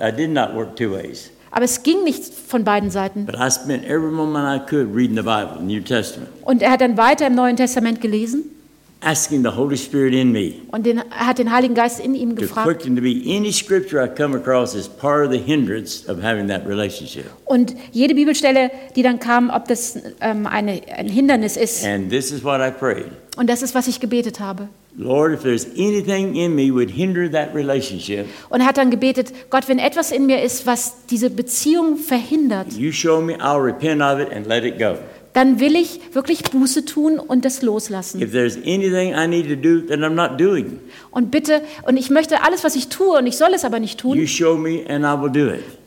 I 0.00 0.12
did 0.16 0.30
not 0.30 0.54
work 0.54 0.76
two 0.76 0.92
ways. 0.92 1.30
Aber 1.50 1.64
es 1.64 1.82
ging 1.82 2.02
nicht 2.04 2.24
von 2.24 2.64
beiden 2.64 2.90
Seiten. 2.90 3.26
But 3.26 3.36
I 3.36 3.50
spent 3.50 3.84
every 3.84 4.10
moment 4.10 4.44
I 4.62 4.64
could 4.64 4.94
reading 4.94 5.16
the 5.16 5.22
Bible, 5.22 5.56
the 5.58 5.64
New 5.64 5.80
Testament, 5.82 6.30
Und 6.42 6.62
er 6.62 6.70
hat 6.70 6.80
dann 6.80 6.96
weiter 6.96 7.26
im 7.26 7.34
Neuen 7.34 7.56
Testament 7.56 8.00
gelesen 8.00 8.44
asking 9.04 9.42
the 9.42 9.50
Holy 9.56 9.76
Spirit 9.76 10.14
in 10.14 10.32
me 10.32 10.54
und 10.72 10.86
den, 10.86 10.98
er 10.98 11.26
hat 11.26 11.38
den 11.38 11.52
Heiligen 11.52 11.74
Geist 11.74 12.00
in 12.00 12.14
ihm 12.14 12.30
to 12.36 12.42
gefragt. 12.42 12.66
quicken 12.66 12.96
to 12.96 13.02
be 13.02 13.22
any 13.26 13.52
scripture 13.52 14.02
I 14.02 14.08
come 14.08 14.36
across 14.36 14.74
as 14.74 14.88
part 14.88 15.26
of 15.26 15.32
the 15.32 15.38
hindrance 15.38 16.08
of 16.08 16.22
having 16.22 16.48
that 16.48 16.66
relationship. 16.66 17.26
Und 17.44 17.74
jede 17.92 18.14
Bibelstelle, 18.14 18.70
die 18.96 19.02
dann 19.02 19.18
kam, 19.20 19.50
ob 19.50 19.68
das 19.68 19.98
ähm, 20.20 20.46
eine, 20.46 20.80
ein 20.96 21.08
Hindernis 21.08 21.56
ist. 21.56 21.84
And 21.84 22.10
this 22.10 22.32
is 22.32 22.42
what 22.42 22.60
I 22.60 22.70
prayed. 22.70 23.06
Und 23.36 23.50
das 23.50 23.62
ist, 23.62 23.74
was 23.74 23.88
ich 23.88 24.00
gebetet 24.00 24.40
habe. 24.40 24.68
Lord, 24.96 25.32
if 25.32 25.42
there's 25.42 25.66
anything 25.76 26.36
in 26.36 26.54
me 26.54 26.70
would 26.72 26.88
hinder 26.88 27.28
that 27.28 27.52
relationship, 27.52 28.26
Und 28.48 28.60
er 28.60 28.66
hat 28.68 28.76
dann 28.76 28.92
gebetet, 28.92 29.32
Gott, 29.50 29.68
wenn 29.68 29.80
etwas 29.80 30.12
in 30.12 30.26
mir 30.26 30.40
ist, 30.40 30.66
was 30.66 31.06
diese 31.10 31.30
Beziehung 31.30 31.96
verhindert, 31.96 32.72
you 32.74 32.92
show 32.92 33.20
me, 33.20 33.34
I'll 33.40 33.60
repent 33.60 34.00
of 34.00 34.20
it 34.20 34.32
and 34.32 34.46
let 34.46 34.62
it 34.62 34.78
go. 34.78 34.96
Dann 35.34 35.60
will 35.60 35.74
ich 35.76 36.00
wirklich 36.14 36.44
Buße 36.44 36.84
tun 36.84 37.18
und 37.18 37.44
das 37.44 37.60
loslassen. 37.60 38.22
If 38.22 38.30
there's 38.32 38.56
anything 38.56 39.12
I 39.14 39.26
need 39.26 39.48
to 39.48 39.56
do 39.56 39.80
that 39.88 39.98
I'm 39.98 40.14
not 40.14 40.40
doing, 40.40 40.78
Und 41.10 41.30
bitte, 41.30 41.60
und 41.86 41.96
ich 41.96 42.08
möchte 42.08 42.42
alles, 42.42 42.64
was 42.64 42.76
ich 42.76 42.88
tue, 42.88 43.18
und 43.18 43.26
ich 43.26 43.36
soll 43.36 43.52
es 43.52 43.64
aber 43.64 43.80
nicht 43.80 44.00
tun, 44.00 44.16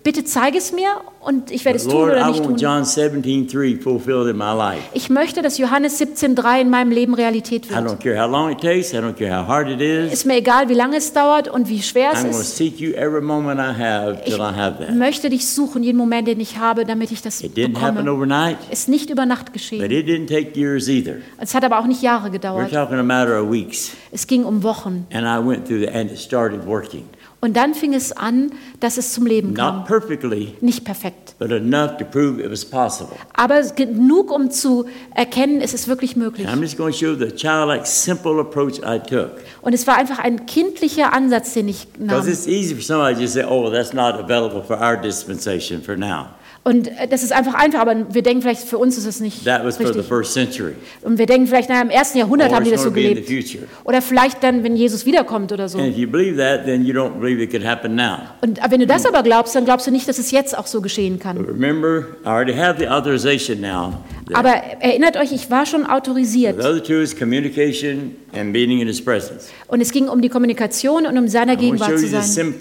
bitte 0.08 0.24
zeige 0.24 0.58
es 0.58 0.72
mir 0.72 1.02
und 1.20 1.52
ich 1.52 1.66
werde 1.66 1.76
es 1.80 1.86
tun 1.86 2.04
oder 2.04 2.30
nicht 2.30 2.42
tun. 2.42 2.56
John 2.56 2.84
17:3 2.84 3.82
fulfilled 3.82 4.30
in 4.30 4.38
my 4.38 4.56
life. 4.56 4.84
Ich 4.94 5.10
möchte, 5.10 5.42
dass 5.42 5.58
Johannes 5.58 6.00
17,3 6.00 6.62
in 6.62 6.70
meinem 6.70 6.92
Leben 6.92 7.14
Realität 7.14 7.70
wird. 7.70 7.92
Ist 10.14 10.26
mir 10.26 10.38
egal, 10.38 10.70
wie 10.70 10.74
lange 10.76 10.96
es 10.96 11.12
dauert 11.12 11.50
und 11.50 11.68
wie 11.68 11.82
schwer 11.82 12.12
es 12.14 12.24
ist. 12.24 12.56
seek 12.56 12.80
you 12.80 12.94
every 12.94 13.22
moment 13.22 13.60
I 13.60 13.78
have 13.78 14.24
till 14.24 14.36
Ich 14.36 14.40
I 14.40 14.56
have 14.56 14.86
that. 14.86 14.96
möchte 14.96 15.30
dich 15.30 15.46
suchen, 15.46 15.84
jeden 15.84 15.98
Moment, 15.98 16.30
den 16.30 16.40
ich 16.40 16.58
habe, 16.58 16.86
damit 16.86 17.12
ich 17.12 17.22
das 17.22 17.44
It 17.44 17.58
didn't 17.58 17.82
happen 17.82 18.06
bekomme. 18.06 18.56
Ist 18.72 18.88
nicht 18.88 19.10
über 19.10 19.26
Nacht 19.26 19.48
but 19.48 19.54
geschehen. 19.56 19.92
it 19.92 20.08
didn't 20.08 20.28
take 20.28 20.58
years 20.58 20.88
either. 20.88 21.16
Es 21.38 21.54
hat 21.54 21.66
aber 21.66 21.80
auch 21.80 21.88
nicht 21.88 22.02
Jahre 22.02 22.32
gedauert. 22.32 22.72
Es 24.14 24.26
ging 24.28 24.46
um 24.46 24.64
Wochen. 24.64 25.06
And 25.12 25.26
I 25.26 25.46
went 25.46 25.68
through 25.68 25.82
the, 25.82 25.90
and 25.90 26.10
it 26.10 26.18
started 26.18 26.66
working. 26.66 27.04
Und 27.48 27.53
dann 27.56 27.74
fing 27.74 27.94
es 27.94 28.11
an, 28.11 28.52
dass 28.82 28.98
es 28.98 29.14
zum 29.14 29.26
Leben 29.26 29.53
Not 29.53 29.57
kam. 29.57 29.86
perfectly, 29.86 30.56
Nicht 30.60 30.84
perfekt. 30.84 31.36
but 31.40 31.49
enough 31.49 31.95
to 31.98 32.03
prove 32.03 32.41
it 32.44 32.52
was 32.52 32.65
possible. 32.65 33.15
Aber 33.36 33.61
genug, 33.74 34.32
um 34.32 34.52
zu 34.52 34.86
erkennen, 35.15 35.61
es 35.61 35.74
ist 35.74 35.88
wirklich 35.88 36.18
möglich. 36.18 36.45
Und 39.61 39.74
es 39.74 39.88
war 39.88 39.95
einfach 39.98 40.19
ein 40.19 40.45
kindlicher 40.45 41.14
Ansatz, 41.14 41.53
den 41.53 41.69
ich 41.69 41.88
Because 41.94 42.24
nahm. 42.26 42.28
it's 42.28 42.48
easy 42.48 42.76
for 42.76 42.84
somebody 42.84 43.22
to 43.22 43.28
say, 43.32 43.45
oh, 43.48 43.69
that's 43.72 43.94
not 43.94 44.15
available 44.15 44.61
for 44.61 44.78
our 44.82 44.98
dispensation 44.98 45.82
for 45.82 45.95
now. 45.95 46.26
Und 46.68 46.89
äh, 46.89 47.07
das 47.07 47.23
ist 47.23 47.31
einfach 47.31 47.53
einfach, 47.53 47.80
aber 47.80 47.95
wir 48.14 48.22
denken 48.22 48.41
vielleicht, 48.41 48.68
für 48.68 48.77
uns 48.77 48.98
ist 48.98 49.06
es 49.06 49.22
nicht 49.22 49.45
That 49.45 49.64
was 49.64 49.77
for 49.77 49.85
the 49.85 49.94
richtig. 49.94 50.06
first 50.10 50.34
century. 50.34 50.73
Und 51.02 51.18
wir 51.18 51.26
denken 51.26 51.48
vielleicht, 51.48 51.69
naja, 51.69 51.81
im 51.81 51.89
ersten 51.89 52.18
Jahrhundert 52.18 52.49
Or 52.49 52.57
haben 52.57 52.65
die 52.65 52.72
it's 52.72 52.84
das 52.84 52.84
so 52.84 52.91
going 52.91 53.07
to 53.07 53.14
be 53.14 53.19
in 53.19 53.26
the 53.26 53.34
gelebt. 53.34 53.49
future. 53.49 53.68
Oder 53.85 54.02
vielleicht 54.02 54.44
dann, 54.44 54.65
wenn 54.65 54.76
Jesus 54.76 55.06
wiederkommt 55.06 55.53
oder 55.53 55.69
so. 55.69 55.77
And 55.77 55.88
if 55.88 55.98
you 55.98 56.10
believe 56.10 56.35
that, 56.38 56.65
then 56.65 56.84
you 56.85 56.94
don't 56.94 57.22
believe 57.22 57.41
it 57.41 57.52
could 57.52 57.65
happen 57.65 57.95
now. 57.95 58.18
Und 58.41 58.60
wenn 58.69 58.81
du 58.81 58.85
das 58.85 59.06
aber 59.06 59.23
glaubst, 59.23 59.56
dann 59.56 59.64
glaubst 59.64 59.88
du 59.88 59.91
nicht, 59.91 60.10
dass 60.10 60.18
es 60.19 60.31
jetzt 60.31 60.57
auch 60.57 60.68
so 60.68 60.81
geschehen 60.81 61.19
kann. 61.19 61.38
remember, 61.38 62.06
I 62.26 62.27
already 62.27 62.53
have 62.53 62.77
the 62.80 62.89
authorization 62.89 63.61
now. 63.61 63.94
Aber 64.34 64.49
erinnert 64.49 65.18
euch, 65.18 65.32
ich 65.32 65.49
war 65.49 65.66
schon 65.66 65.86
autorisiert. 65.86 66.56
Und 69.68 69.82
es 69.82 69.91
ging 69.91 70.08
um 70.08 70.22
die 70.22 70.30
Kommunikation 70.30 71.06
und 71.06 71.18
um 71.18 71.28
seiner 71.28 71.56
Gegenwart 71.56 71.99
zu 71.99 72.08
sein. 72.08 72.54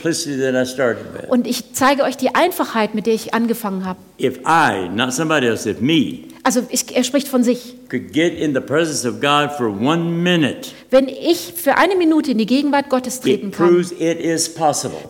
Und 1.28 1.46
ich 1.46 1.72
zeige 1.72 2.02
euch 2.04 2.16
die 2.16 2.34
Einfachheit, 2.34 2.94
mit 2.94 3.06
der 3.06 3.14
ich 3.14 3.34
angefangen 3.34 3.84
habe. 3.84 3.98
If 4.20 4.38
I, 4.46 4.88
not 4.88 5.12
somebody 5.12 5.46
else, 5.46 5.68
if 5.68 5.80
me, 5.80 6.20
Also 6.46 6.62
ich, 6.68 6.94
er 6.96 7.02
spricht 7.02 7.26
von 7.26 7.42
sich. 7.42 7.74
could 7.90 8.12
get 8.12 8.38
in 8.38 8.54
the 8.54 8.60
presence 8.60 9.04
of 9.04 9.20
God 9.20 9.50
for 9.56 9.66
one 9.66 10.04
minute, 10.04 10.68
Wenn 10.90 11.08
ich 11.08 11.52
für 11.56 11.76
eine 11.76 11.96
Minute 11.96 12.30
in 12.30 12.38
die 12.38 12.46
Gegenwart 12.46 12.88
Gottes 12.88 13.18
treten 13.20 13.50
kann, 13.50 13.84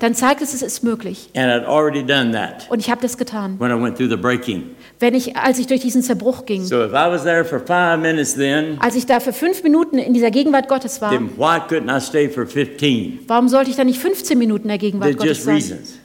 dann 0.01 0.15
zeigt 0.15 0.41
es, 0.41 0.55
es 0.55 0.63
ist 0.63 0.83
möglich. 0.83 1.29
And 1.37 1.47
I'd 1.53 1.67
already 1.67 2.03
done 2.03 2.33
that 2.33 2.67
Und 2.71 2.79
ich 2.79 2.91
habe 2.91 3.03
das 3.03 3.19
getan. 3.19 3.61
when 3.61 3.71
I 3.71 3.75
went 3.79 3.99
through 3.99 4.09
the 4.09 4.17
breaking. 4.17 4.71
Wenn 4.99 5.13
ich, 5.13 5.37
als 5.37 5.59
ich 5.59 5.67
durch 5.67 5.83
diesen 5.83 6.01
Zerbruch 6.01 6.47
ging, 6.47 6.65
So 6.65 6.83
if 6.83 6.93
I 6.93 7.11
was 7.11 7.25
there 7.25 7.45
for 7.45 7.61
five 7.61 7.99
minutes 8.01 8.35
then, 8.35 8.79
als 8.81 8.95
ich 8.97 9.05
da 9.05 9.21
für 9.21 9.35
fünf 9.35 9.63
Minuten 9.63 9.99
in 9.99 10.15
dieser 10.15 10.31
Gegenwart 10.31 10.69
Gottes 10.69 11.03
war, 11.03 11.11
then 11.11 11.29
why 11.37 11.59
couldn't 11.59 11.95
I 11.95 12.01
stay 12.01 12.31
for 12.31 12.47
15? 12.47 13.25
warum 13.27 13.51
sollte 13.51 13.69
ich 13.69 13.77
dann 13.77 13.89
nicht 13.89 14.01
15 14.01 14.39
Minuten 14.39 14.63
in 14.63 14.69
der 14.69 14.79
Gegenwart 14.79 15.11
There's 15.19 15.19
Gottes 15.19 15.45
sein? 15.45 15.55
reasons. 15.57 15.99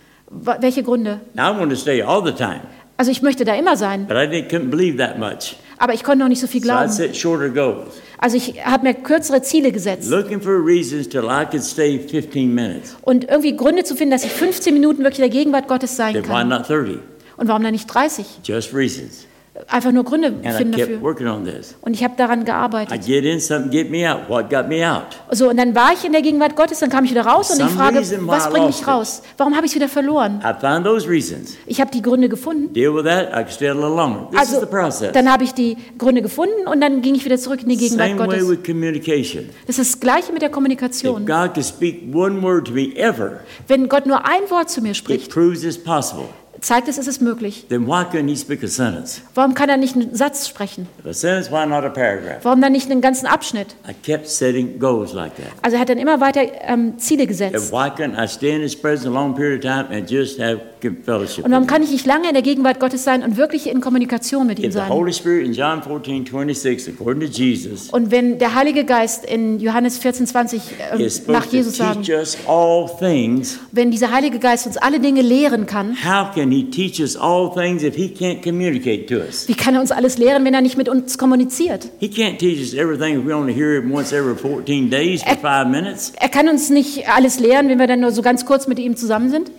Welche 0.60 0.84
Gründe? 0.84 1.22
Now 1.34 1.54
I 1.54 1.58
want 1.60 1.72
to 1.72 1.78
stay 1.78 2.02
all 2.02 2.22
the 2.22 2.32
time, 2.34 2.62
Also 2.98 3.12
ich 3.12 3.22
möchte 3.22 3.46
da 3.46 3.56
immer 3.56 3.76
sein, 3.78 4.06
but 4.08 4.16
I 4.18 4.22
didn't, 4.28 4.50
couldn't 4.50 4.70
believe 4.70 4.98
that 4.98 5.18
much. 5.18 5.56
aber 5.80 5.94
ich 5.94 6.04
konnte 6.04 6.20
noch 6.20 6.30
nicht 6.30 6.40
so 6.42 6.48
viel 6.48 6.62
So 6.62 6.70
I'd 6.70 6.76
glauben. 6.78 6.92
set 6.92 7.16
shorter 7.18 7.50
goals, 7.50 7.96
Also 8.20 8.38
ich 8.38 8.64
habe 8.64 8.84
mir 8.86 8.94
kürzere 8.94 9.42
Ziele 9.42 9.72
gesetzt 9.72 10.10
looking 10.10 10.40
for 10.40 10.64
reasons 10.64 11.10
till 11.10 11.24
I 11.26 11.46
could 11.50 11.64
stay 11.64 11.98
15 12.00 12.54
minutes. 12.54 12.96
und 13.02 13.24
irgendwie 13.30 13.56
Gründe 13.58 13.84
zu 13.84 13.96
finden, 13.96 14.12
dass 14.12 14.24
ich 14.24 14.32
15 14.32 14.74
Minuten 14.74 15.00
wirklich 15.04 15.20
in 15.20 15.32
der 15.32 15.38
Gegenwart 15.40 15.68
Gottes 15.68 15.96
sein 15.96 16.14
Then 16.14 16.24
why 16.26 16.28
kann. 16.28 16.50
not 16.50 16.70
30? 16.70 17.00
Und 17.38 17.48
warum 17.48 17.64
dann 17.64 17.72
nicht 17.72 17.88
30? 17.88 18.26
Just 18.44 18.74
reasons. 18.74 19.26
Einfach 19.68 19.92
nur 19.92 20.04
Gründe 20.04 20.28
And 20.28 20.46
I 20.46 20.50
finden 20.52 20.76
kept 20.76 20.90
dafür. 20.90 21.02
working 21.02 21.28
on 21.28 21.46
this. 21.46 21.76
Und 21.82 21.94
ich 21.94 22.04
habe 22.04 22.14
daran 22.18 22.42
I 22.42 22.46
gearbeitet. 22.46 23.06
get 23.06 23.24
in 23.26 23.40
something, 23.40 23.72
get 23.72 23.90
me 23.90 24.12
out. 24.12 24.28
What 24.30 24.50
got 24.50 24.68
me 24.68 24.90
out? 24.90 25.04
So, 25.32 25.50
und 25.50 25.58
dann 25.58 25.74
war 25.76 25.94
ich 25.94 26.04
in 26.06 26.12
der 26.12 26.22
Gegenwart 26.22 26.56
Gottes, 26.56 26.80
dann 26.80 26.90
kam 26.90 27.06
ich 27.06 27.12
wieder 27.12 27.26
raus 27.26 27.50
und 27.52 27.58
ich 27.60 27.66
Some 27.66 27.76
frage, 27.78 28.00
reason 28.00 28.24
why 28.26 28.28
was 28.32 28.46
I 28.48 28.50
bringt 28.50 28.66
lost 28.68 28.80
mich 28.80 28.82
it. 28.82 28.88
raus? 28.88 29.22
Warum 29.38 29.56
habe 29.56 29.66
ich 29.66 29.72
es 29.72 29.76
wieder 29.76 29.88
verloren? 29.90 30.42
I 30.44 30.54
found 30.60 30.86
those 30.86 31.08
reasons. 31.10 31.56
Ich 31.66 31.80
habe 31.80 31.92
die 31.92 32.02
Gründe 32.02 32.30
gefunden. 32.30 32.74
Deal 32.74 32.94
with 32.96 33.04
that. 33.06 33.30
I 33.30 33.44
can 33.44 33.50
stay 33.52 33.68
a 33.70 33.74
little 33.74 33.90
longer. 33.96 34.28
This 34.32 34.42
is 34.42 34.48
Also, 34.56 34.60
the 34.62 34.66
process. 34.72 35.12
dann 35.14 35.32
habe 35.32 35.44
ich 35.44 35.54
die 35.54 35.78
Gründe 35.98 36.22
gefunden 36.22 36.68
und 36.68 36.82
dann 36.82 37.02
ging 37.02 37.16
ich 37.16 37.24
wieder 37.26 37.38
zurück 37.38 37.62
in 37.64 37.70
die 37.70 37.78
Gegenwart 37.78 38.10
Same 38.10 38.20
way 38.20 38.28
Gottes. 38.40 38.50
with 38.50 38.64
communication. 38.66 39.50
Das 39.68 39.78
ist 39.78 39.94
das 39.96 40.00
Gleiche 40.00 40.32
mit 40.34 40.42
der 40.42 40.50
If 40.50 40.54
Kommunikation. 40.56 41.26
God 41.26 41.54
could 41.54 41.66
speak 41.66 42.14
one 42.14 42.42
word 42.42 42.68
to 42.68 42.74
me 42.74 42.96
ever, 42.96 43.40
Wenn 43.68 43.88
Gott 43.90 44.06
nur 44.06 44.26
ein 44.26 44.50
Wort 44.50 44.70
zu 44.70 44.82
mir 44.82 44.90
it 44.92 44.98
spricht, 44.98 45.32
proves 45.32 45.64
it's 45.64 45.78
possible. 45.78 46.26
Zeigt 46.62 46.88
es, 46.88 46.98
es 46.98 47.08
ist 47.08 47.22
möglich. 47.22 47.66
Then 47.70 47.86
why 47.88 48.04
couldn't 48.04 48.28
He 48.30 48.36
speak 48.38 48.64
a 48.64 48.68
sentence? 48.68 49.22
Warum 49.36 49.54
kann 49.54 49.70
er 49.70 49.78
nicht 49.78 49.96
einen 49.96 50.16
Satz 50.16 50.48
sprechen? 50.48 50.88
If 51.00 51.06
a 51.06 51.14
sentence, 51.14 51.52
why 51.52 51.66
not 51.66 51.84
a 51.84 51.90
paragraph? 51.90 52.40
Warum 52.44 52.62
dann 52.62 52.72
nicht 52.72 52.90
einen 52.90 53.02
ganzen 53.02 53.26
Abschnitt? 53.26 53.76
I 53.90 53.94
kept 53.94 54.28
setting 54.28 54.80
goals 54.80 55.14
like 55.14 55.36
that. 55.36 55.48
Also 55.62 55.76
er 55.76 55.82
hat 55.82 55.90
dann 55.90 55.98
immer 55.98 56.22
weiter 56.22 56.42
ähm, 56.62 56.98
Ziele 56.98 57.28
gesetzt. 57.28 57.72
why 57.72 57.90
couldn't 57.90 58.16
I 58.18 58.28
stay 58.28 58.56
in 58.56 58.62
His 58.62 58.76
presence 58.76 59.06
a 59.06 59.12
long 59.12 59.36
period 59.36 59.66
of 59.66 59.72
time 59.72 59.88
and 59.96 60.10
just 60.10 60.40
have 60.40 60.62
fellowship? 60.82 61.46
Und 61.46 61.52
warum 61.52 61.68
kann 61.68 61.84
ich 61.84 61.92
nicht 61.92 62.06
lange 62.06 62.28
in 62.28 62.34
der 62.34 62.42
Gegenwart 62.44 62.80
Gottes 62.80 63.04
sein 63.04 63.24
und 63.24 63.38
wirklich 63.38 63.70
in 63.70 63.82
Kommunikation 63.82 64.48
mit 64.48 64.60
ihm 64.60 64.66
If 64.66 64.74
the 64.74 64.80
sein? 64.80 64.90
Holy 64.90 65.14
Spirit 65.14 65.46
in 65.46 65.54
John 65.54 65.82
14, 65.84 66.26
26, 66.26 66.94
according 66.94 67.22
to 67.22 67.28
Jesus, 67.28 67.90
Und 67.90 68.12
wenn 68.12 68.40
der 68.40 68.56
Heilige 68.56 68.84
Geist 68.86 69.26
in 69.26 69.60
Johannes 69.60 69.98
14, 69.98 70.28
20 70.28 70.62
ähm, 70.94 71.00
is 71.00 71.28
nach 71.28 71.44
supposed 71.44 71.52
to 71.52 71.58
Jesus 71.58 71.78
sagen, 71.78 72.02
teach 72.02 72.16
us 72.16 72.38
all 72.48 72.90
things, 73.00 73.60
wenn 73.72 73.92
dieser 73.92 74.12
Heilige 74.12 74.40
Geist 74.40 74.66
uns 74.68 74.78
alle 74.78 75.00
Dinge 75.00 75.22
lehren 75.22 75.66
kann, 75.66 75.96
how 76.04 76.34
can 76.34 76.52
He 76.52 76.70
teach 76.70 77.00
us 77.00 77.16
all 77.16 77.52
things 77.54 77.84
if 77.84 77.96
He 77.96 78.08
can't 78.08 78.42
communicate 78.44 79.06
to 79.08 79.16
us? 79.22 79.48
wie 79.48 79.54
kann 79.56 79.76
er 79.76 79.82
uns 79.82 79.92
alles 79.92 80.18
lehren, 80.18 80.46
wenn 80.46 80.54
er 80.54 80.62
nicht 80.62 80.78
mit 80.78 80.90
uns 80.90 81.18
kommuniziert? 81.18 81.90
He 82.00 82.08
can't 82.08 82.38
teach 82.38 82.60
us 82.60 82.74
everything 82.74 83.20
if 83.20 83.26
we 83.26 83.36
only 83.36 83.54
hear 83.54 83.80
Him 83.82 83.92
once 83.92 84.12
every 84.14 84.36
14 84.36 84.90
days 84.90 85.24
for 85.24 85.36
five 85.38 85.68
minutes. 85.68 86.14
Er 86.20 86.30
kann 86.30 86.48
uns 86.50 86.70
nicht 86.70 87.08
alles 87.10 87.40
lehren, 87.40 87.70
wenn 87.70 87.80
wir 87.80 87.88
dann 87.88 88.00
nur 88.00 88.12
so 88.12 88.22
ganz 88.22 88.46
kurz 88.46 88.68
mit 88.68 88.80
ihm 88.80 88.96
zusammen 88.96 89.30
sind. 89.30 89.52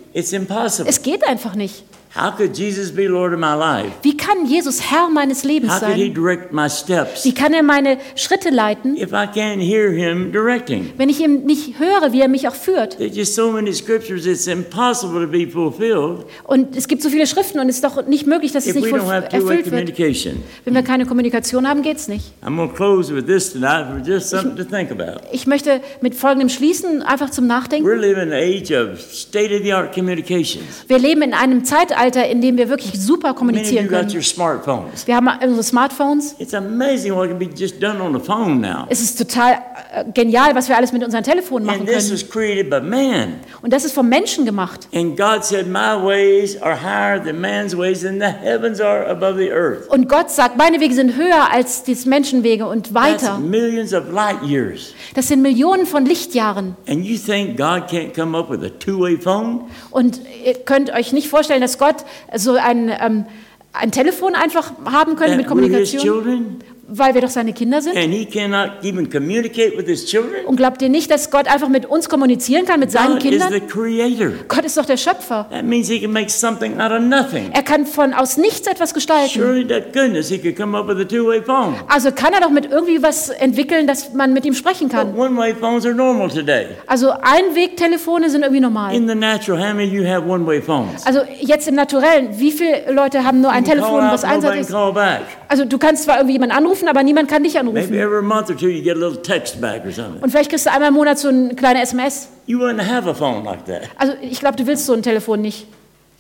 Es 0.87 1.03
geht 1.03 1.27
einfach 1.27 1.55
nicht. 1.55 1.85
How 2.15 2.31
could 2.31 2.55
Jesus 2.55 2.91
be 2.91 3.09
Lord 3.09 3.33
of 3.33 3.41
my 3.41 3.55
life? 3.55 3.95
Wie 4.03 4.15
kann 4.15 4.45
Jesus 4.45 4.83
Herr 4.91 5.09
meines 5.09 5.45
Lebens 5.45 5.73
How 5.73 5.81
could 5.81 5.95
He 5.95 6.09
sein? 6.09 6.15
direct 6.15 6.53
my 6.53 6.69
steps 6.69 7.25
Wie 7.25 7.33
kann 7.33 7.55
er 7.55 7.63
meine 7.63 7.97
Schritte 8.17 8.51
leiten, 8.51 8.99
if 8.99 9.13
I 9.13 9.25
can't 9.27 9.63
hear 9.63 9.91
Him 9.91 10.31
directing? 10.31 10.93
wenn 10.99 11.09
ich 11.09 11.21
ihn 11.21 11.45
nicht 11.47 11.79
höre, 11.79 12.13
wie 12.13 12.21
er 12.21 12.29
mich 12.29 12.47
auch 12.49 12.55
führt? 12.55 12.99
There's 12.99 13.17
just 13.17 13.35
so 13.35 13.51
many 13.51 13.73
scriptures, 13.73 14.27
it's 14.27 14.47
impossible 14.47 15.25
to 15.25 15.27
be 15.27 15.47
fulfilled 15.47 16.27
Und 16.45 16.77
es 16.77 16.87
gibt 16.87 17.01
so 17.01 17.09
viele 17.09 17.27
Schriften 17.27 17.59
und 17.61 17.71
es 17.71 17.77
ist 17.77 17.85
doch 17.85 18.07
nicht 18.07 18.27
möglich, 18.27 18.53
dass 18.53 18.67
es 18.67 18.77
if 18.77 18.83
nicht 18.83 18.93
erfüllt 18.93 19.71
wird. 19.71 20.37
Wenn 20.67 20.75
wir 20.75 20.83
keine 20.83 21.07
Kommunikation 21.07 21.67
haben, 21.67 21.81
geht's 21.81 22.09
nicht. 22.09 22.35
I'm 22.45 22.57
going 22.57 22.69
to 22.69 22.75
close 22.75 23.15
with 23.15 23.25
this 23.25 23.55
tonight 23.55 23.87
for 23.87 24.03
just 24.07 24.29
something 24.29 24.55
to 24.57 24.65
think 24.65 24.91
about. 24.91 25.23
Ich 25.33 25.47
möchte 25.47 25.81
mit 26.03 26.15
folgendem 26.15 26.51
schließen, 26.51 27.01
einfach 27.01 27.31
zum 27.31 27.47
Nachdenken. 27.47 27.89
We're 27.89 27.97
living 27.97 28.25
in 28.25 28.33
an 28.33 28.39
age 28.39 28.71
of 28.71 29.01
state-of-the-art 29.01 29.95
communications. 29.95 30.85
Wir 30.89 30.99
leben 30.99 31.23
in 31.23 31.33
einem 31.33 31.65
Zeitalter 31.65 32.02
Zeitalter, 32.03 32.29
in 32.29 32.41
dem 32.41 32.57
wir 32.57 32.69
wirklich 32.69 32.93
super 33.01 33.35
kommunizieren 33.35 33.89
können. 33.89 34.11
Wir 34.11 35.17
haben 35.17 35.29
unsere 35.43 35.63
Smartphones. 35.63 36.35
Es 38.89 39.01
ist 39.01 39.19
total 39.19 39.53
äh, 39.93 40.05
genial, 40.13 40.55
was 40.55 40.69
wir 40.69 40.77
alles 40.77 40.93
mit 40.93 41.05
unseren 41.05 41.23
Telefonen 41.23 41.67
machen 41.67 41.87
können. 41.87 43.41
Und 43.63 43.73
das 43.73 43.85
ist 43.85 43.93
vom 43.93 44.09
Menschen 44.09 44.45
gemacht. 44.45 44.89
And 44.93 45.17
God 45.17 45.45
said, 45.45 45.67
My 45.69 45.97
ways 46.03 46.61
are 46.61 46.75
higher 46.75 47.23
than 47.23 47.41
man's 47.41 47.77
ways, 47.77 48.05
and 48.05 48.21
the 48.21 48.27
heavens 48.27 48.81
are 48.81 49.07
above 49.09 49.37
the 49.39 49.51
earth. 49.51 49.89
Und 49.89 50.09
Gott 50.09 50.31
sagt, 50.31 50.57
meine 50.57 50.81
Wege 50.81 50.95
sind 50.95 51.17
höher 51.17 51.53
als 51.53 51.85
die 51.85 51.97
Menschenwege 52.05 52.67
und 52.67 52.95
weiter. 52.95 53.41
Das 55.15 55.29
sind 55.29 55.43
Millionen 55.43 55.87
von 55.87 56.05
Lichtjahren. 56.07 56.77
Can't 56.87 58.15
come 58.15 58.37
up 58.37 58.51
with 58.51 58.61
a 58.63 58.71
phone? 59.21 59.67
Und 59.91 60.21
ihr 60.45 60.55
könnt 60.55 60.93
euch 60.93 61.13
nicht 61.13 61.29
vorstellen, 61.29 61.61
dass 61.61 61.79
Gott 61.79 61.92
so 62.37 62.55
ein, 62.55 62.91
ähm, 63.01 63.27
ein 63.73 63.91
Telefon 63.91 64.35
einfach 64.35 64.73
haben 64.85 65.17
könnte 65.17 65.37
mit 65.37 65.47
That 65.47 65.49
Kommunikation? 65.49 66.59
Weil 66.95 67.15
wir 67.15 67.23
doch 67.23 67.31
seine 67.31 67.53
Kinder 67.55 67.81
sind. 67.81 67.97
And 67.97 68.13
He 68.13 68.27
cannot 68.27 68.85
even 68.85 69.09
communicate 69.09 69.77
with 69.77 69.87
His 69.87 70.05
children? 70.05 70.45
Und 70.47 70.57
glaubt 70.57 70.83
ihr 70.83 70.91
nicht, 70.91 71.11
dass 71.11 71.31
Gott 71.31 71.49
einfach 71.49 71.69
mit 71.69 71.87
uns 71.87 72.09
kommunizieren 72.09 72.67
kann, 72.67 72.81
mit 72.81 72.91
seinen 72.91 73.15
God 73.15 73.25
is 73.25 73.31
Kindern? 73.31 73.53
the 73.53 73.61
Creator. 73.61 74.33
Gott 74.49 74.65
ist 74.65 74.77
doch 74.77 74.85
der 74.85 74.99
Schöpfer. 74.99 75.47
That 75.51 75.65
means 75.65 75.89
He 75.89 76.01
can 76.01 76.13
make 76.13 76.29
something 76.31 76.79
out 76.81 76.93
of 76.93 77.01
nothing. 77.01 77.51
Er 77.53 77.63
kann 77.63 77.87
von 77.87 78.13
aus 78.13 78.37
nichts 78.37 78.67
etwas 78.67 78.93
gestalten. 78.93 79.31
Surely, 79.41 79.67
to 79.67 79.81
goodness, 79.93 80.29
He 80.29 80.39
could 80.39 80.57
come 80.57 80.77
up 80.77 80.87
with 80.87 80.99
a 81.01 81.05
two 81.05 81.27
way 81.27 81.41
phone. 81.43 81.75
Also 81.89 82.11
kann 82.13 82.33
er 82.35 82.41
doch 82.41 82.51
mit 82.51 82.71
irgendwie 82.71 83.03
was 83.03 83.31
entwickeln, 83.31 83.87
dass 83.87 84.13
man 84.13 84.33
mit 84.33 84.45
ihm 84.45 84.55
sprechen 84.55 84.89
But 84.89 84.97
kann. 84.99 85.17
one 85.17 85.37
way 85.37 85.55
phones 85.55 85.87
are 85.87 85.95
normal 85.95 86.29
today. 86.29 86.67
Also 86.87 87.11
Einwegtelefone 87.11 88.29
sind 88.29 88.43
irgendwie 88.43 88.61
normal. 88.61 88.95
In 88.95 89.09
the 89.09 89.15
natural, 89.15 89.59
how 89.59 89.75
many 89.75 89.85
you 89.85 90.07
have 90.07 90.29
one 90.29 90.47
way 90.47 90.61
phones? 90.61 91.07
Also 91.07 91.21
jetzt 91.41 91.69
im 91.69 91.75
Naturellen, 91.75 92.39
wie 92.39 92.53
viele 92.53 92.93
Leute 92.93 93.25
haben 93.25 93.41
nur 93.41 93.51
ein 93.51 93.65
Telefon, 93.65 94.03
was 94.11 94.23
can 94.23 94.43
ist? 94.43 94.73
Also 95.49 95.65
du 95.65 95.79
kannst 95.79 96.05
zwar 96.05 96.17
irgendwie 96.17 96.33
jemanden 96.35 96.57
anrufen, 96.57 96.82
aber 96.89 97.03
niemand 97.03 97.29
kann 97.29 97.43
dich 97.43 97.55
Maybe 97.55 97.69
anrufen. 97.69 97.95
every 97.95 98.23
month 98.23 98.51
or 98.51 98.57
two 98.57 98.69
you 98.69 98.83
get 98.83 98.97
a 98.97 98.99
little 98.99 99.21
text 99.21 99.61
back 99.61 99.85
or 99.85 99.93
something. 99.93 100.23
Und 100.23 100.31
vielleicht 100.31 100.51
kriegst 100.51 100.67
du 100.67 100.71
einmal 100.73 100.89
im 100.89 100.95
Monat 100.95 101.19
so 101.19 101.29
eine 101.29 101.55
kleine 101.55 101.83
SMS. 101.83 102.29
You 102.47 102.59
wouldn't 102.59 102.87
have 102.87 103.09
a 103.09 103.15
phone 103.15 103.45
like 103.45 103.65
that. 103.67 103.83
Also 103.97 104.15
ich 104.21 104.41
glaube, 104.41 104.57
du 104.57 104.67
willst 104.67 104.87
so 104.87 104.93
ein 104.93 105.03
Telefon 105.03 105.41
nicht. 105.41 105.67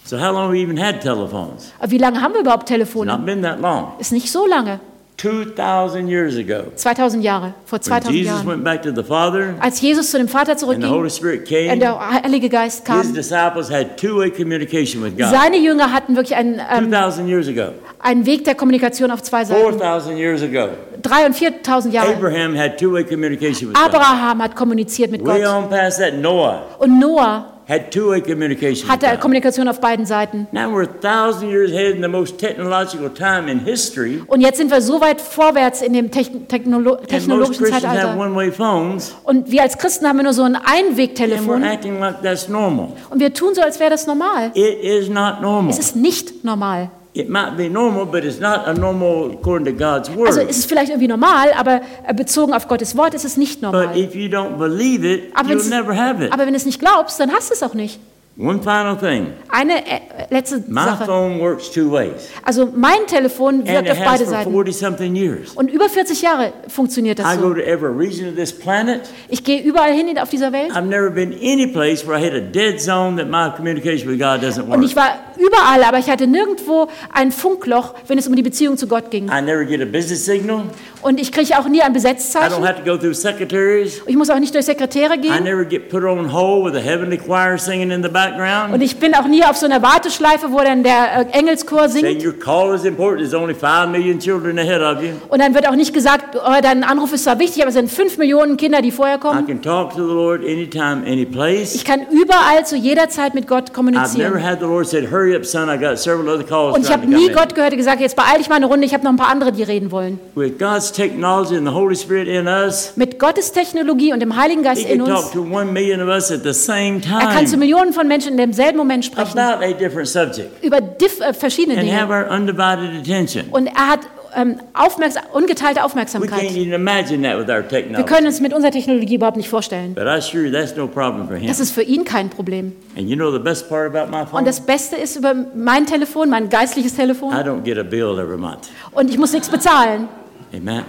So 0.05 0.16
how 0.18 0.32
long 0.32 0.44
have 0.48 0.52
we 0.52 0.59
even 0.59 0.76
had 0.82 1.01
telephones? 1.01 1.72
Aber 1.78 1.90
wie 1.90 1.98
lange 1.98 2.20
haben 2.20 2.32
wir 2.34 2.40
überhaupt 2.40 2.62
Not 2.62 2.66
Telefone? 2.68 3.18
been 3.24 3.43
that 3.43 3.60
long. 3.60 3.93
Ist 4.01 4.12
nicht 4.12 4.30
so 4.32 4.47
lange. 4.47 4.80
2,000 5.23 6.09
years 6.09 6.36
ago. 6.36 6.73
2000 6.77 7.23
Jahre, 7.23 7.55
vor 7.65 7.78
When 7.78 7.82
2000 8.03 8.12
Jesus 8.12 8.32
Jahren. 8.32 8.47
went 8.49 8.65
back 8.65 8.82
to 8.82 8.90
the 8.94 9.05
Father 9.05 9.55
Als 9.61 9.81
Jesus 9.81 10.11
zu 10.11 10.19
dem 10.19 10.27
Vater 10.28 10.53
and 10.53 10.61
the 10.61 10.66
zurückging 10.66 10.90
Holy 10.90 11.11
Spirit 11.11 11.40
und 11.43 11.49
came, 11.49 11.78
der 11.78 12.23
Heilige 12.24 12.49
Geist 12.49 12.78
his 12.78 12.85
kam, 12.86 13.15
disciples 13.15 13.70
had 13.70 13.97
two-way 13.97 14.31
communication 14.31 15.03
with 15.03 15.16
God. 15.16 15.28
seine 15.31 15.59
Jünger 15.59 15.93
hatten 15.93 16.16
wirklich 16.16 16.35
einen, 16.36 16.55
ähm, 16.59 16.90
2,000 16.90 17.28
years 17.28 17.47
ago. 17.47 17.73
einen 18.01 18.27
Weg 18.27 18.44
der 18.44 18.57
Kommunikation 18.57 19.11
auf 19.12 19.23
zwei 19.23 19.44
Seiten. 19.44 19.61
4,000 19.61 20.16
years 20.16 20.43
ago. 20.43 20.70
Drei 21.01 21.24
und 21.27 21.35
4000 21.36 21.94
Jahre. 21.94 22.12
Abraham 22.15 22.57
had 22.57 22.77
two-way 22.78 23.05
communication 23.05 23.69
with 23.70 23.74
God. 23.74 23.94
Abraham 23.94 24.43
hat 24.43 24.57
kommuniziert 24.57 25.11
mit 25.12 25.24
Way 25.24 25.43
Gott. 25.43 25.65
on 25.65 25.70
past 25.70 25.99
that, 26.01 26.15
Noah 26.15 26.62
Und 26.78 26.99
Noah 26.99 27.47
had 27.68 27.90
two-way 27.90 28.20
communication 28.20 28.82
with 28.84 28.90
hatte 28.90 29.06
God. 29.06 29.20
Kommunikation 29.20 29.68
auf 29.68 29.80
beiden 29.80 30.05
Seiten. 30.06 30.47
Now 30.52 30.68
we're 30.70 30.82
a 30.84 31.01
thousand 31.01 31.51
years 31.51 31.70
ahead 31.72 31.94
in 31.94 32.02
the 32.02 32.09
most 32.09 32.39
technological 32.39 33.09
time 33.09 33.51
in 33.51 33.60
history. 33.60 34.22
Und 34.26 34.40
jetzt 34.40 34.59
sind 34.59 34.70
wir 34.70 34.80
so 34.80 35.01
weit 35.01 35.20
vorwärts 35.20 35.82
in 35.82 35.93
dem 35.93 36.10
Techn 36.10 36.48
Technolo 36.48 36.97
technologischen 36.97 37.64
Christians 37.64 37.84
have 37.84 37.97
Zeitalter. 37.97 38.18
one-way 38.20 38.51
phones, 38.52 39.14
Und 39.24 39.51
wir 39.51 39.62
als 39.62 39.78
Christen 39.78 40.06
haben 40.06 40.22
nur 40.22 40.32
so 40.32 40.43
ein 40.43 40.56
and 40.56 40.64
we're 40.64 40.68
Einwegtelefon. 40.89 41.62
acting 41.62 42.01
like 42.01 42.22
that's 42.22 42.48
normal. 42.48 42.89
Und 43.10 43.20
wir 43.20 43.32
tun 43.32 43.55
so, 43.55 43.62
als 43.62 43.78
wäre 43.80 43.90
das 43.90 44.06
normal. 44.06 44.51
It 44.55 44.82
is 44.82 45.09
not 45.09 45.40
normal. 45.40 45.70
Es 45.70 45.78
ist 45.78 45.97
nicht 45.97 46.44
normal. 46.44 46.90
It 47.14 47.28
might 47.28 47.59
be 47.59 47.68
normal, 47.68 48.06
but 48.06 48.24
it's 48.24 48.40
not 48.40 48.66
a 48.66 48.72
normal 48.72 49.32
according 49.34 49.66
to 49.66 49.72
God's 49.72 50.09
word. 50.14 50.28
Also 50.28 50.40
es 50.40 50.59
ist 50.59 50.66
vielleicht 50.66 50.89
irgendwie 50.90 51.09
normal, 51.09 51.52
aber 51.59 51.82
äh, 52.06 52.14
bezogen 52.14 52.55
auf 52.55 52.68
Gottes 52.68 52.97
Wort 52.97 53.12
ist 53.12 53.26
es 53.26 53.36
nicht 53.36 53.60
but 53.60 53.72
normal. 53.72 53.98
if 53.98 54.14
you 54.14 54.28
don't 54.28 54.56
believe 54.56 55.06
it, 55.06 55.24
Aber, 55.34 55.51
you'll 55.51 55.68
never 55.68 55.94
have 55.94 56.24
it. 56.24 56.32
aber 56.32 56.47
wenn 56.47 56.55
du 56.55 56.56
es 56.56 56.64
nicht 56.64 56.80
glaubst, 56.80 57.20
dann 57.20 57.30
hast 57.30 57.51
du 57.51 57.55
es 57.55 57.62
auch 57.62 57.74
nicht. 57.74 58.01
One 58.39 58.62
final 58.62 58.97
thing. 58.97 59.26
Eine 59.51 59.84
äh, 59.86 60.01
letzte 60.30 60.64
My 60.66 60.84
Sache. 60.84 61.05
phone 61.05 61.39
works 61.39 61.70
two 61.70 61.93
ways. 61.93 62.30
Also 62.43 62.66
mein 62.74 63.06
Telefon 63.06 63.68
wirkt 63.68 63.90
auf 63.90 63.98
beide 64.02 64.24
Seiten. 64.24 64.51
40 64.51 64.74
something 64.74 65.14
years. 65.14 65.52
Und 65.55 65.70
über 65.70 65.86
40 65.90 66.22
Jahre 66.22 66.55
funktioniert 66.66 67.18
das 67.18 67.34
I 67.34 67.36
go 67.36 67.48
so. 67.48 67.55
to 67.56 67.60
every 67.60 67.93
region 67.94 68.30
of 68.30 68.34
this 68.34 68.51
planet. 68.51 69.02
Ich 69.28 69.44
gehe 69.44 69.60
überall 69.60 69.93
hin 69.93 70.18
auf 70.18 70.30
dieser 70.30 70.51
Welt 70.51 70.72
I've 70.72 70.86
never 70.86 71.10
been 71.10 71.34
any 71.34 71.66
place 71.66 72.06
where 72.09 72.18
I 72.18 72.22
hit 72.22 72.32
a 72.32 72.40
dead 72.40 72.80
zone 72.80 73.18
that 73.18 73.28
my 73.28 73.55
communication 73.55 74.09
with 74.09 74.18
God 74.18 74.43
doesn't 74.43 74.62
und 74.62 74.82
ich 74.82 74.97
war 74.97 75.10
überall, 75.47 75.82
aber 75.85 75.98
ich 75.98 76.09
hatte 76.10 76.27
nirgendwo 76.27 76.89
ein 77.12 77.32
Funkloch, 77.32 77.94
wenn 78.09 78.19
es 78.19 78.27
um 78.28 78.36
die 78.36 78.43
Beziehung 78.43 78.77
zu 78.77 78.86
Gott 78.86 79.10
ging. 79.10 79.24
I 79.28 79.40
never 79.43 79.64
get 79.64 79.81
a 79.81 79.85
business 79.85 80.24
signal. 80.24 80.64
Und 81.02 81.19
ich 81.20 81.32
kriege 81.32 81.59
auch 81.59 81.66
nie 81.69 81.82
ein 81.82 81.86
I 81.86 81.90
don't 81.90 81.94
Besetzzeichen. 81.94 82.64
have 82.66 82.85
to 82.85 82.85
go 82.85 82.97
through 82.97 83.14
secretaries. 83.14 84.01
Ich 84.06 84.16
muss 84.16 84.31
auch 84.31 84.39
nicht 84.39 84.55
durch 84.55 84.64
Sekretäre 84.66 85.14
I 85.14 85.20
gehen. 85.20 85.43
never 85.43 85.64
get 85.64 85.89
put 85.89 86.05
on 86.05 86.32
hold 86.32 86.64
with 86.73 86.77
a 86.81 86.82
heavenly 86.82 87.19
choir 87.19 87.59
singing 87.59 87.90
in 87.90 88.02
the 88.02 88.09
background. 88.09 88.73
Und 88.73 88.81
ich 88.82 88.97
bin 88.98 89.14
auch 89.14 89.27
nie 89.27 89.43
auf 89.44 89.56
so 89.56 89.66
einer 89.66 89.82
Warteschleife, 89.82 90.52
wo 90.52 90.59
dann 90.59 90.85
der 90.85 91.27
äh, 91.32 91.39
Engelschor 91.39 91.89
Saying 91.89 92.20
singt. 92.20 92.24
your 92.24 92.32
call 92.39 92.74
is 92.74 92.85
important. 92.85 93.19
There's 93.28 93.35
only 93.35 93.55
five 93.55 93.89
million 93.90 94.19
children 94.20 94.59
ahead 94.60 94.81
of 94.81 95.02
you. 95.02 95.10
Und 95.28 95.40
dann 95.40 95.55
wird 95.55 95.69
auch 95.69 95.74
nicht 95.74 95.93
gesagt, 95.93 96.36
oh, 96.36 96.52
dein 96.62 96.85
Anruf 96.85 97.12
ist 97.12 97.24
zwar 97.24 97.39
wichtig, 97.40 97.62
aber 97.62 97.70
es 97.70 97.74
sind 97.74 97.90
fünf 97.90 98.16
Millionen 98.19 98.56
Kinder, 98.56 98.81
die 98.81 98.93
vorher 98.93 99.16
I 99.16 99.20
kommen. 99.20 99.47
can 99.47 99.60
talk 99.60 99.90
to 99.97 100.06
the 100.06 100.14
Lord 100.14 100.43
anytime, 100.44 101.02
any 101.05 101.24
place. 101.27 101.74
Ich 101.74 101.85
kann 101.85 102.02
überall 102.12 102.64
zu 102.64 102.77
jeder 102.77 103.09
Zeit 103.09 103.35
mit 103.35 103.48
Gott 103.48 103.70
I've 103.70 103.82
never 103.82 103.93
kommunizieren. 103.93 104.43
had 104.44 104.60
the 104.60 104.66
Lord 104.66 104.86
said, 104.86 105.10
"Hurry 105.10 105.31
up, 105.36 105.44
son. 105.44 105.68
I 105.68 105.76
got 105.78 105.98
several 105.98 106.28
other 106.28 106.44
calls 106.44 106.76
Und 106.76 106.84
ich 106.84 106.92
habe 106.92 107.06
nie 107.06 107.26
in." 107.26 107.32
Gott 107.34 107.54
gehört, 107.54 107.72
der 107.72 107.76
gesagt, 107.78 108.00
jetzt 108.00 108.16
beeil 108.16 108.38
dich 108.38 108.48
mal 108.48 108.56
eine 108.56 108.66
Runde, 108.66 108.86
ich 108.86 108.94
habe 108.94 109.04
noch 109.04 109.10
ein 109.10 109.16
paar 109.16 109.28
andere, 109.28 109.52
die 109.52 109.62
reden 109.62 109.90
wollen. 109.90 110.18
With 110.34 110.59
God's 110.59 110.92
technology 110.92 111.56
and 111.56 111.66
the 111.66 111.74
Holy 111.74 111.96
Spirit 111.96 112.28
in 112.28 112.46
us, 112.46 112.92
Mit 112.96 113.18
Gottes 113.18 113.52
Technologie 113.52 114.12
und 114.12 114.20
dem 114.20 114.36
Heiligen 114.36 114.62
Geist 114.62 114.82
He 114.86 114.92
in 114.92 114.98
can 114.98 115.09
talk 115.09 115.24
uns, 115.24 115.32
to 115.32 115.42
one 115.42 115.66
million 115.72 116.00
of 116.00 116.09
us 116.09 116.30
at 116.30 116.42
the 116.42 116.52
same 116.52 117.00
er 117.04 117.28
kann 117.28 117.46
zu 117.46 117.52
time 117.52 117.59
Millionen 117.60 117.92
von 117.92 118.06
Menschen 118.09 118.32
in 118.32 118.36
demselben 118.38 118.76
Moment 118.78 119.04
sprechen, 119.04 119.38
about 119.38 119.64
a 119.64 119.72
different 119.72 120.09
subject 120.09 120.62
über 120.62 120.80
diff, 120.80 121.20
äh, 121.20 121.32
verschiedene 121.32 121.78
and 121.78 121.90
have 121.90 122.09
Dinge. 122.09 122.26
our 122.26 122.30
undivided 122.36 123.00
attention. 123.00 123.44
Und 123.50 123.66
er 123.68 123.88
hat 123.88 124.00
ähm, 124.36 124.56
aufmerks 124.74 125.14
ungeteilte 125.32 125.76
We 125.76 125.80
can't 125.80 125.84
Aufmerksamkeit. 125.84 126.50
even 126.50 126.72
imagine 126.72 127.22
that 127.22 127.38
with 127.38 127.48
our 127.48 127.62
Wir 127.70 128.04
können 128.04 128.26
uns 128.26 128.40
mit 128.40 128.52
unserer 128.52 128.70
Technologie 128.70 129.16
überhaupt 129.16 129.36
nicht 129.36 129.48
vorstellen. 129.48 129.94
But 129.94 130.04
I 130.04 130.18
assure 130.18 130.44
you, 130.44 130.50
that's 130.52 130.76
no 130.76 130.86
problem 130.86 131.26
for 131.28 131.36
Him. 131.36 131.48
Das 131.48 131.60
ist 131.60 131.72
für 131.72 131.82
ihn 131.82 132.04
kein 132.04 132.30
Problem. 132.30 132.72
And 132.96 133.09
you 133.09 133.16
know 133.16 133.30
the 133.32 133.38
best 133.38 133.68
part 133.68 133.94
about 133.94 134.10
my 134.10 134.24
phone? 134.26 134.40
Und 134.40 134.46
das 134.46 134.60
Beste 134.60 134.96
ist 134.96 135.16
über 135.16 135.34
mein 135.54 135.86
Telefon, 135.86 136.30
mein 136.30 136.48
geistliches 136.48 136.94
I 136.94 136.96
Telefon. 136.96 137.32
don't 137.32 137.62
get 137.62 137.78
a 137.78 137.82
bill 137.82 138.18
every 138.18 138.38
month. 138.38 138.68
Und 138.92 139.10
ich 139.10 139.18
muss 139.18 139.32
nichts 139.32 139.48
bezahlen. 139.48 140.09
Amen. 140.54 140.84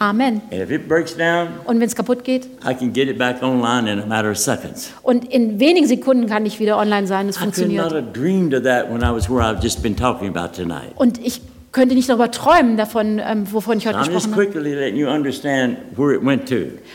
Amen. 0.00 0.42
And 0.50 0.60
if 0.60 0.70
it 0.70 0.88
breaks 0.88 1.16
down, 1.16 1.48
Und 1.64 1.78
wenn 1.78 1.86
es 1.86 1.94
kaputt 1.94 2.24
geht? 2.24 2.46
I 2.68 2.74
can 2.74 2.92
get 2.92 3.08
it 3.08 3.16
back 3.18 3.42
online 3.42 3.90
in 3.90 4.00
a 4.00 4.06
matter 4.06 4.30
of 4.30 4.38
seconds. 4.38 4.92
Und 5.02 5.32
in 5.32 5.60
wenigen 5.60 5.86
Sekunden 5.86 6.26
kann 6.26 6.44
ich 6.46 6.58
wieder 6.58 6.78
online 6.78 7.06
sein. 7.06 7.28
Es 7.28 7.38
funktioniert. 7.38 7.92
have 7.92 8.12
dreamed 8.12 8.54
of 8.54 8.64
that 8.64 8.90
when 8.92 9.02
I 9.02 9.14
was 9.14 9.30
where 9.30 9.40
I've 9.42 9.62
just 9.62 9.82
been 9.82 9.96
talking 9.96 10.28
about 10.28 10.54
tonight. 10.56 10.92
Und 10.96 11.24
ich 11.24 11.40
könnte 11.74 11.94
nicht 11.94 12.08
darüber 12.08 12.30
träumen, 12.30 12.76
davon, 12.76 13.18
ähm, 13.18 13.52
wovon 13.52 13.78
ich 13.78 13.86
heute 13.86 13.98
just 13.98 14.12
gesprochen 14.12 14.34
habe. 14.34 14.46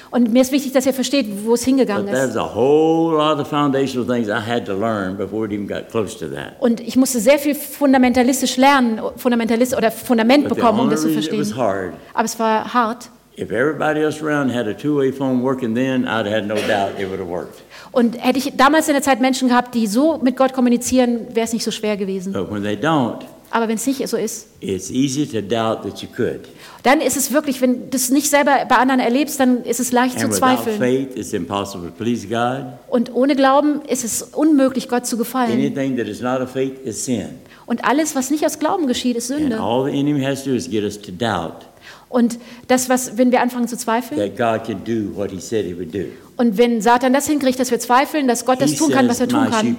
Und 0.10 0.34
mir 0.34 0.42
ist 0.42 0.52
wichtig, 0.52 0.72
dass 0.72 0.86
ihr 0.86 0.94
versteht, 0.94 1.28
wo 1.46 1.54
es 1.54 1.64
hingegangen 1.64 2.08
ist. 2.08 2.14
there's 2.14 2.38
a 2.38 2.56
whole 2.56 3.18
lot 3.18 3.40
of 3.40 3.48
foundational 3.48 4.08
things 4.08 4.30
I 4.30 4.40
had 4.40 4.66
to 4.66 4.74
learn 4.74 5.18
before 5.18 5.46
it 5.46 5.52
even 5.52 5.68
got 5.68 5.90
close 5.92 6.18
to 6.18 6.34
that. 6.34 6.54
Und 6.60 6.80
ich 6.80 6.96
musste 6.96 7.20
sehr 7.20 7.38
viel 7.38 7.56
fundamentalistisch 7.56 8.58
lernen, 8.58 9.02
Fundamentalist 9.18 9.78
oder 9.78 9.92
Fundament 9.92 10.48
But 10.48 10.58
bekommen, 10.58 10.80
um 10.80 10.90
das 10.90 11.02
zu 11.02 11.10
verstehen. 11.10 11.56
hard, 11.56 11.94
Aber 12.14 12.26
es 12.26 12.40
war 12.40 12.74
hart. 12.74 13.10
if 13.38 13.52
everybody 13.52 14.02
else 14.02 14.22
around 14.22 14.50
had 14.50 14.68
a 14.68 14.74
two-way 14.74 15.12
phone 15.12 15.42
working 15.42 15.74
then, 15.74 16.06
I'd 16.06 16.26
have 16.26 16.28
had 16.28 16.48
no 16.48 16.56
doubt 16.56 17.00
it 17.00 17.10
would 17.10 17.20
have 17.20 17.30
worked. 17.30 17.62
Und 17.92 18.24
hätte 18.24 18.40
ich 18.40 18.54
damals 18.56 18.88
in 18.88 18.94
der 18.94 19.04
Zeit 19.04 19.20
Menschen 19.20 19.50
gehabt, 19.50 19.76
die 19.76 19.88
so 19.88 20.20
mit 20.24 20.38
Gott 20.38 20.54
kommunizieren, 20.54 21.28
wäre 21.34 21.46
es 21.46 21.54
nicht 21.54 21.66
so 21.66 21.72
schwer 21.72 21.98
gewesen. 21.98 22.32
But 22.32 22.52
when 22.52 22.64
they 22.64 22.76
don't, 22.76 23.26
Aber 23.52 23.68
wenn 23.68 23.76
es 23.76 23.88
nicht 23.88 24.08
so 24.08 24.16
ist, 24.18 24.48
it's 24.60 24.90
easy 24.92 25.26
to 25.26 25.42
doubt 25.42 25.84
that 25.84 26.02
you 26.02 26.08
could. 26.16 26.42
dann 26.84 27.02
ist 27.02 27.18
es 27.18 27.32
wirklich, 27.34 27.62
wenn 27.62 27.90
du 27.90 27.98
es 27.98 28.10
nicht 28.10 28.30
selber 28.30 28.52
bei 28.70 28.76
anderen 28.76 29.00
erlebst, 29.00 29.40
dann 29.40 29.64
ist 29.64 29.80
es 29.80 29.92
leicht 29.92 30.20
zu 30.20 30.26
And 30.26 30.34
without 30.36 30.40
zweifeln. 30.40 30.78
faith, 30.80 31.10
it's 31.16 31.34
impossible 31.34 31.88
to 31.90 31.94
please 31.96 32.28
God. 32.28 32.66
Und 32.88 33.14
ohne 33.16 33.36
Glauben 33.36 33.82
ist 33.88 34.04
es 34.04 34.22
unmöglich, 34.22 34.88
Gott 34.88 35.06
zu 35.08 35.18
gefallen. 35.18 35.52
Anything 35.52 35.98
that 35.98 36.08
is 36.08 36.22
not 36.22 36.42
of 36.42 36.52
faith 36.52 36.74
is 36.86 37.04
sin. 37.06 37.30
Und 37.66 37.86
alles, 37.86 38.16
was 38.16 38.30
nicht 38.32 38.46
aus 38.46 38.60
Glauben 38.60 38.88
geschieht, 38.88 39.16
ist 39.18 39.28
Sünde. 39.28 39.60
all 39.60 39.86
the 39.92 39.98
enemy 39.98 40.22
has 40.24 40.44
to 40.44 40.52
do 40.52 40.56
is 40.56 40.70
get 40.70 40.84
us 40.84 41.00
to 41.02 41.12
doubt 41.12 41.66
Und 42.10 42.40
das, 42.68 42.90
was, 42.90 43.18
wenn 43.18 43.32
wir 43.32 43.42
anfangen 43.42 43.68
zu 43.68 43.78
zweifeln, 43.78 44.20
that 44.20 44.36
God 44.38 44.66
can 44.68 44.84
do 44.84 45.16
what 45.16 45.30
he 45.32 45.40
said 45.40 45.66
he 45.66 45.76
would 45.76 45.94
do. 45.94 46.06
Und 46.40 46.58
wenn 46.58 46.80
Satan 46.80 47.12
das 47.12 47.28
hinkriegt, 47.28 47.60
dass 47.60 47.70
wir 47.70 47.80
zweifeln, 47.80 48.30
dass 48.30 48.46
Gott 48.46 48.62
das 48.62 48.76
tun 48.76 48.92
kann, 48.92 49.10
was 49.10 49.20
er 49.20 49.28
tun 49.28 49.50
kann, 49.50 49.76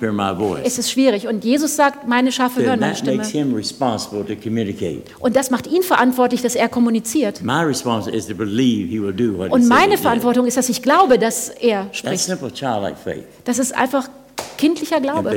ist 0.62 0.78
es 0.78 0.90
schwierig. 0.90 1.26
Und 1.26 1.42
Jesus 1.42 1.74
sagt, 1.74 2.06
meine 2.06 2.32
Schafe 2.32 2.62
hören 2.62 2.80
meine 2.80 2.94
Stimme. 2.94 3.22
Und 5.20 5.36
das 5.36 5.50
macht 5.50 5.66
ihn 5.68 5.82
verantwortlich, 5.82 6.42
dass 6.42 6.54
er 6.56 6.68
kommuniziert. 6.68 7.40
Und 9.50 9.68
meine. 9.68 9.96
Verantwortung 9.96 10.46
ist, 10.46 10.58
dass 10.58 10.68
ich 10.68 10.82
glaube, 10.82 11.18
dass 11.18 11.48
er 11.48 11.86
spricht. 11.92 12.12
Das 13.44 13.58
ist 13.58 13.74
einfach 13.74 14.08
Kindlicher 14.58 15.00
Glaube. 15.00 15.30
Und 15.30 15.36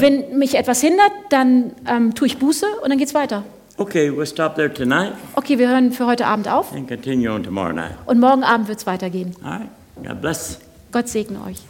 wenn 0.00 0.38
mich 0.38 0.56
etwas 0.56 0.80
hindert, 0.80 1.12
dann 1.30 1.70
ähm, 1.88 2.14
tue 2.16 2.26
ich 2.26 2.38
Buße 2.38 2.66
und 2.82 2.90
dann 2.90 2.98
geht's 2.98 3.14
weiter. 3.14 3.44
Okay, 3.78 4.10
we'll 4.10 4.26
stop 4.26 4.54
there 4.56 4.72
tonight 4.72 5.14
Okay, 5.34 5.58
wir 5.58 5.68
hören 5.68 5.92
für 5.92 6.06
heute 6.06 6.26
Abend 6.26 6.48
auf 6.48 6.72
and 6.72 6.86
continue 6.88 7.30
on 7.30 7.42
tomorrow 7.42 7.72
night. 7.72 7.94
und 8.06 8.20
morgen 8.20 8.44
Abend 8.44 8.68
wird's 8.68 8.86
weitergehen. 8.86 9.34
All 9.42 9.50
right. 9.58 9.68
God 10.04 10.20
bless. 10.20 10.58
Gott 10.92 11.08
segne 11.08 11.42
euch. 11.44 11.58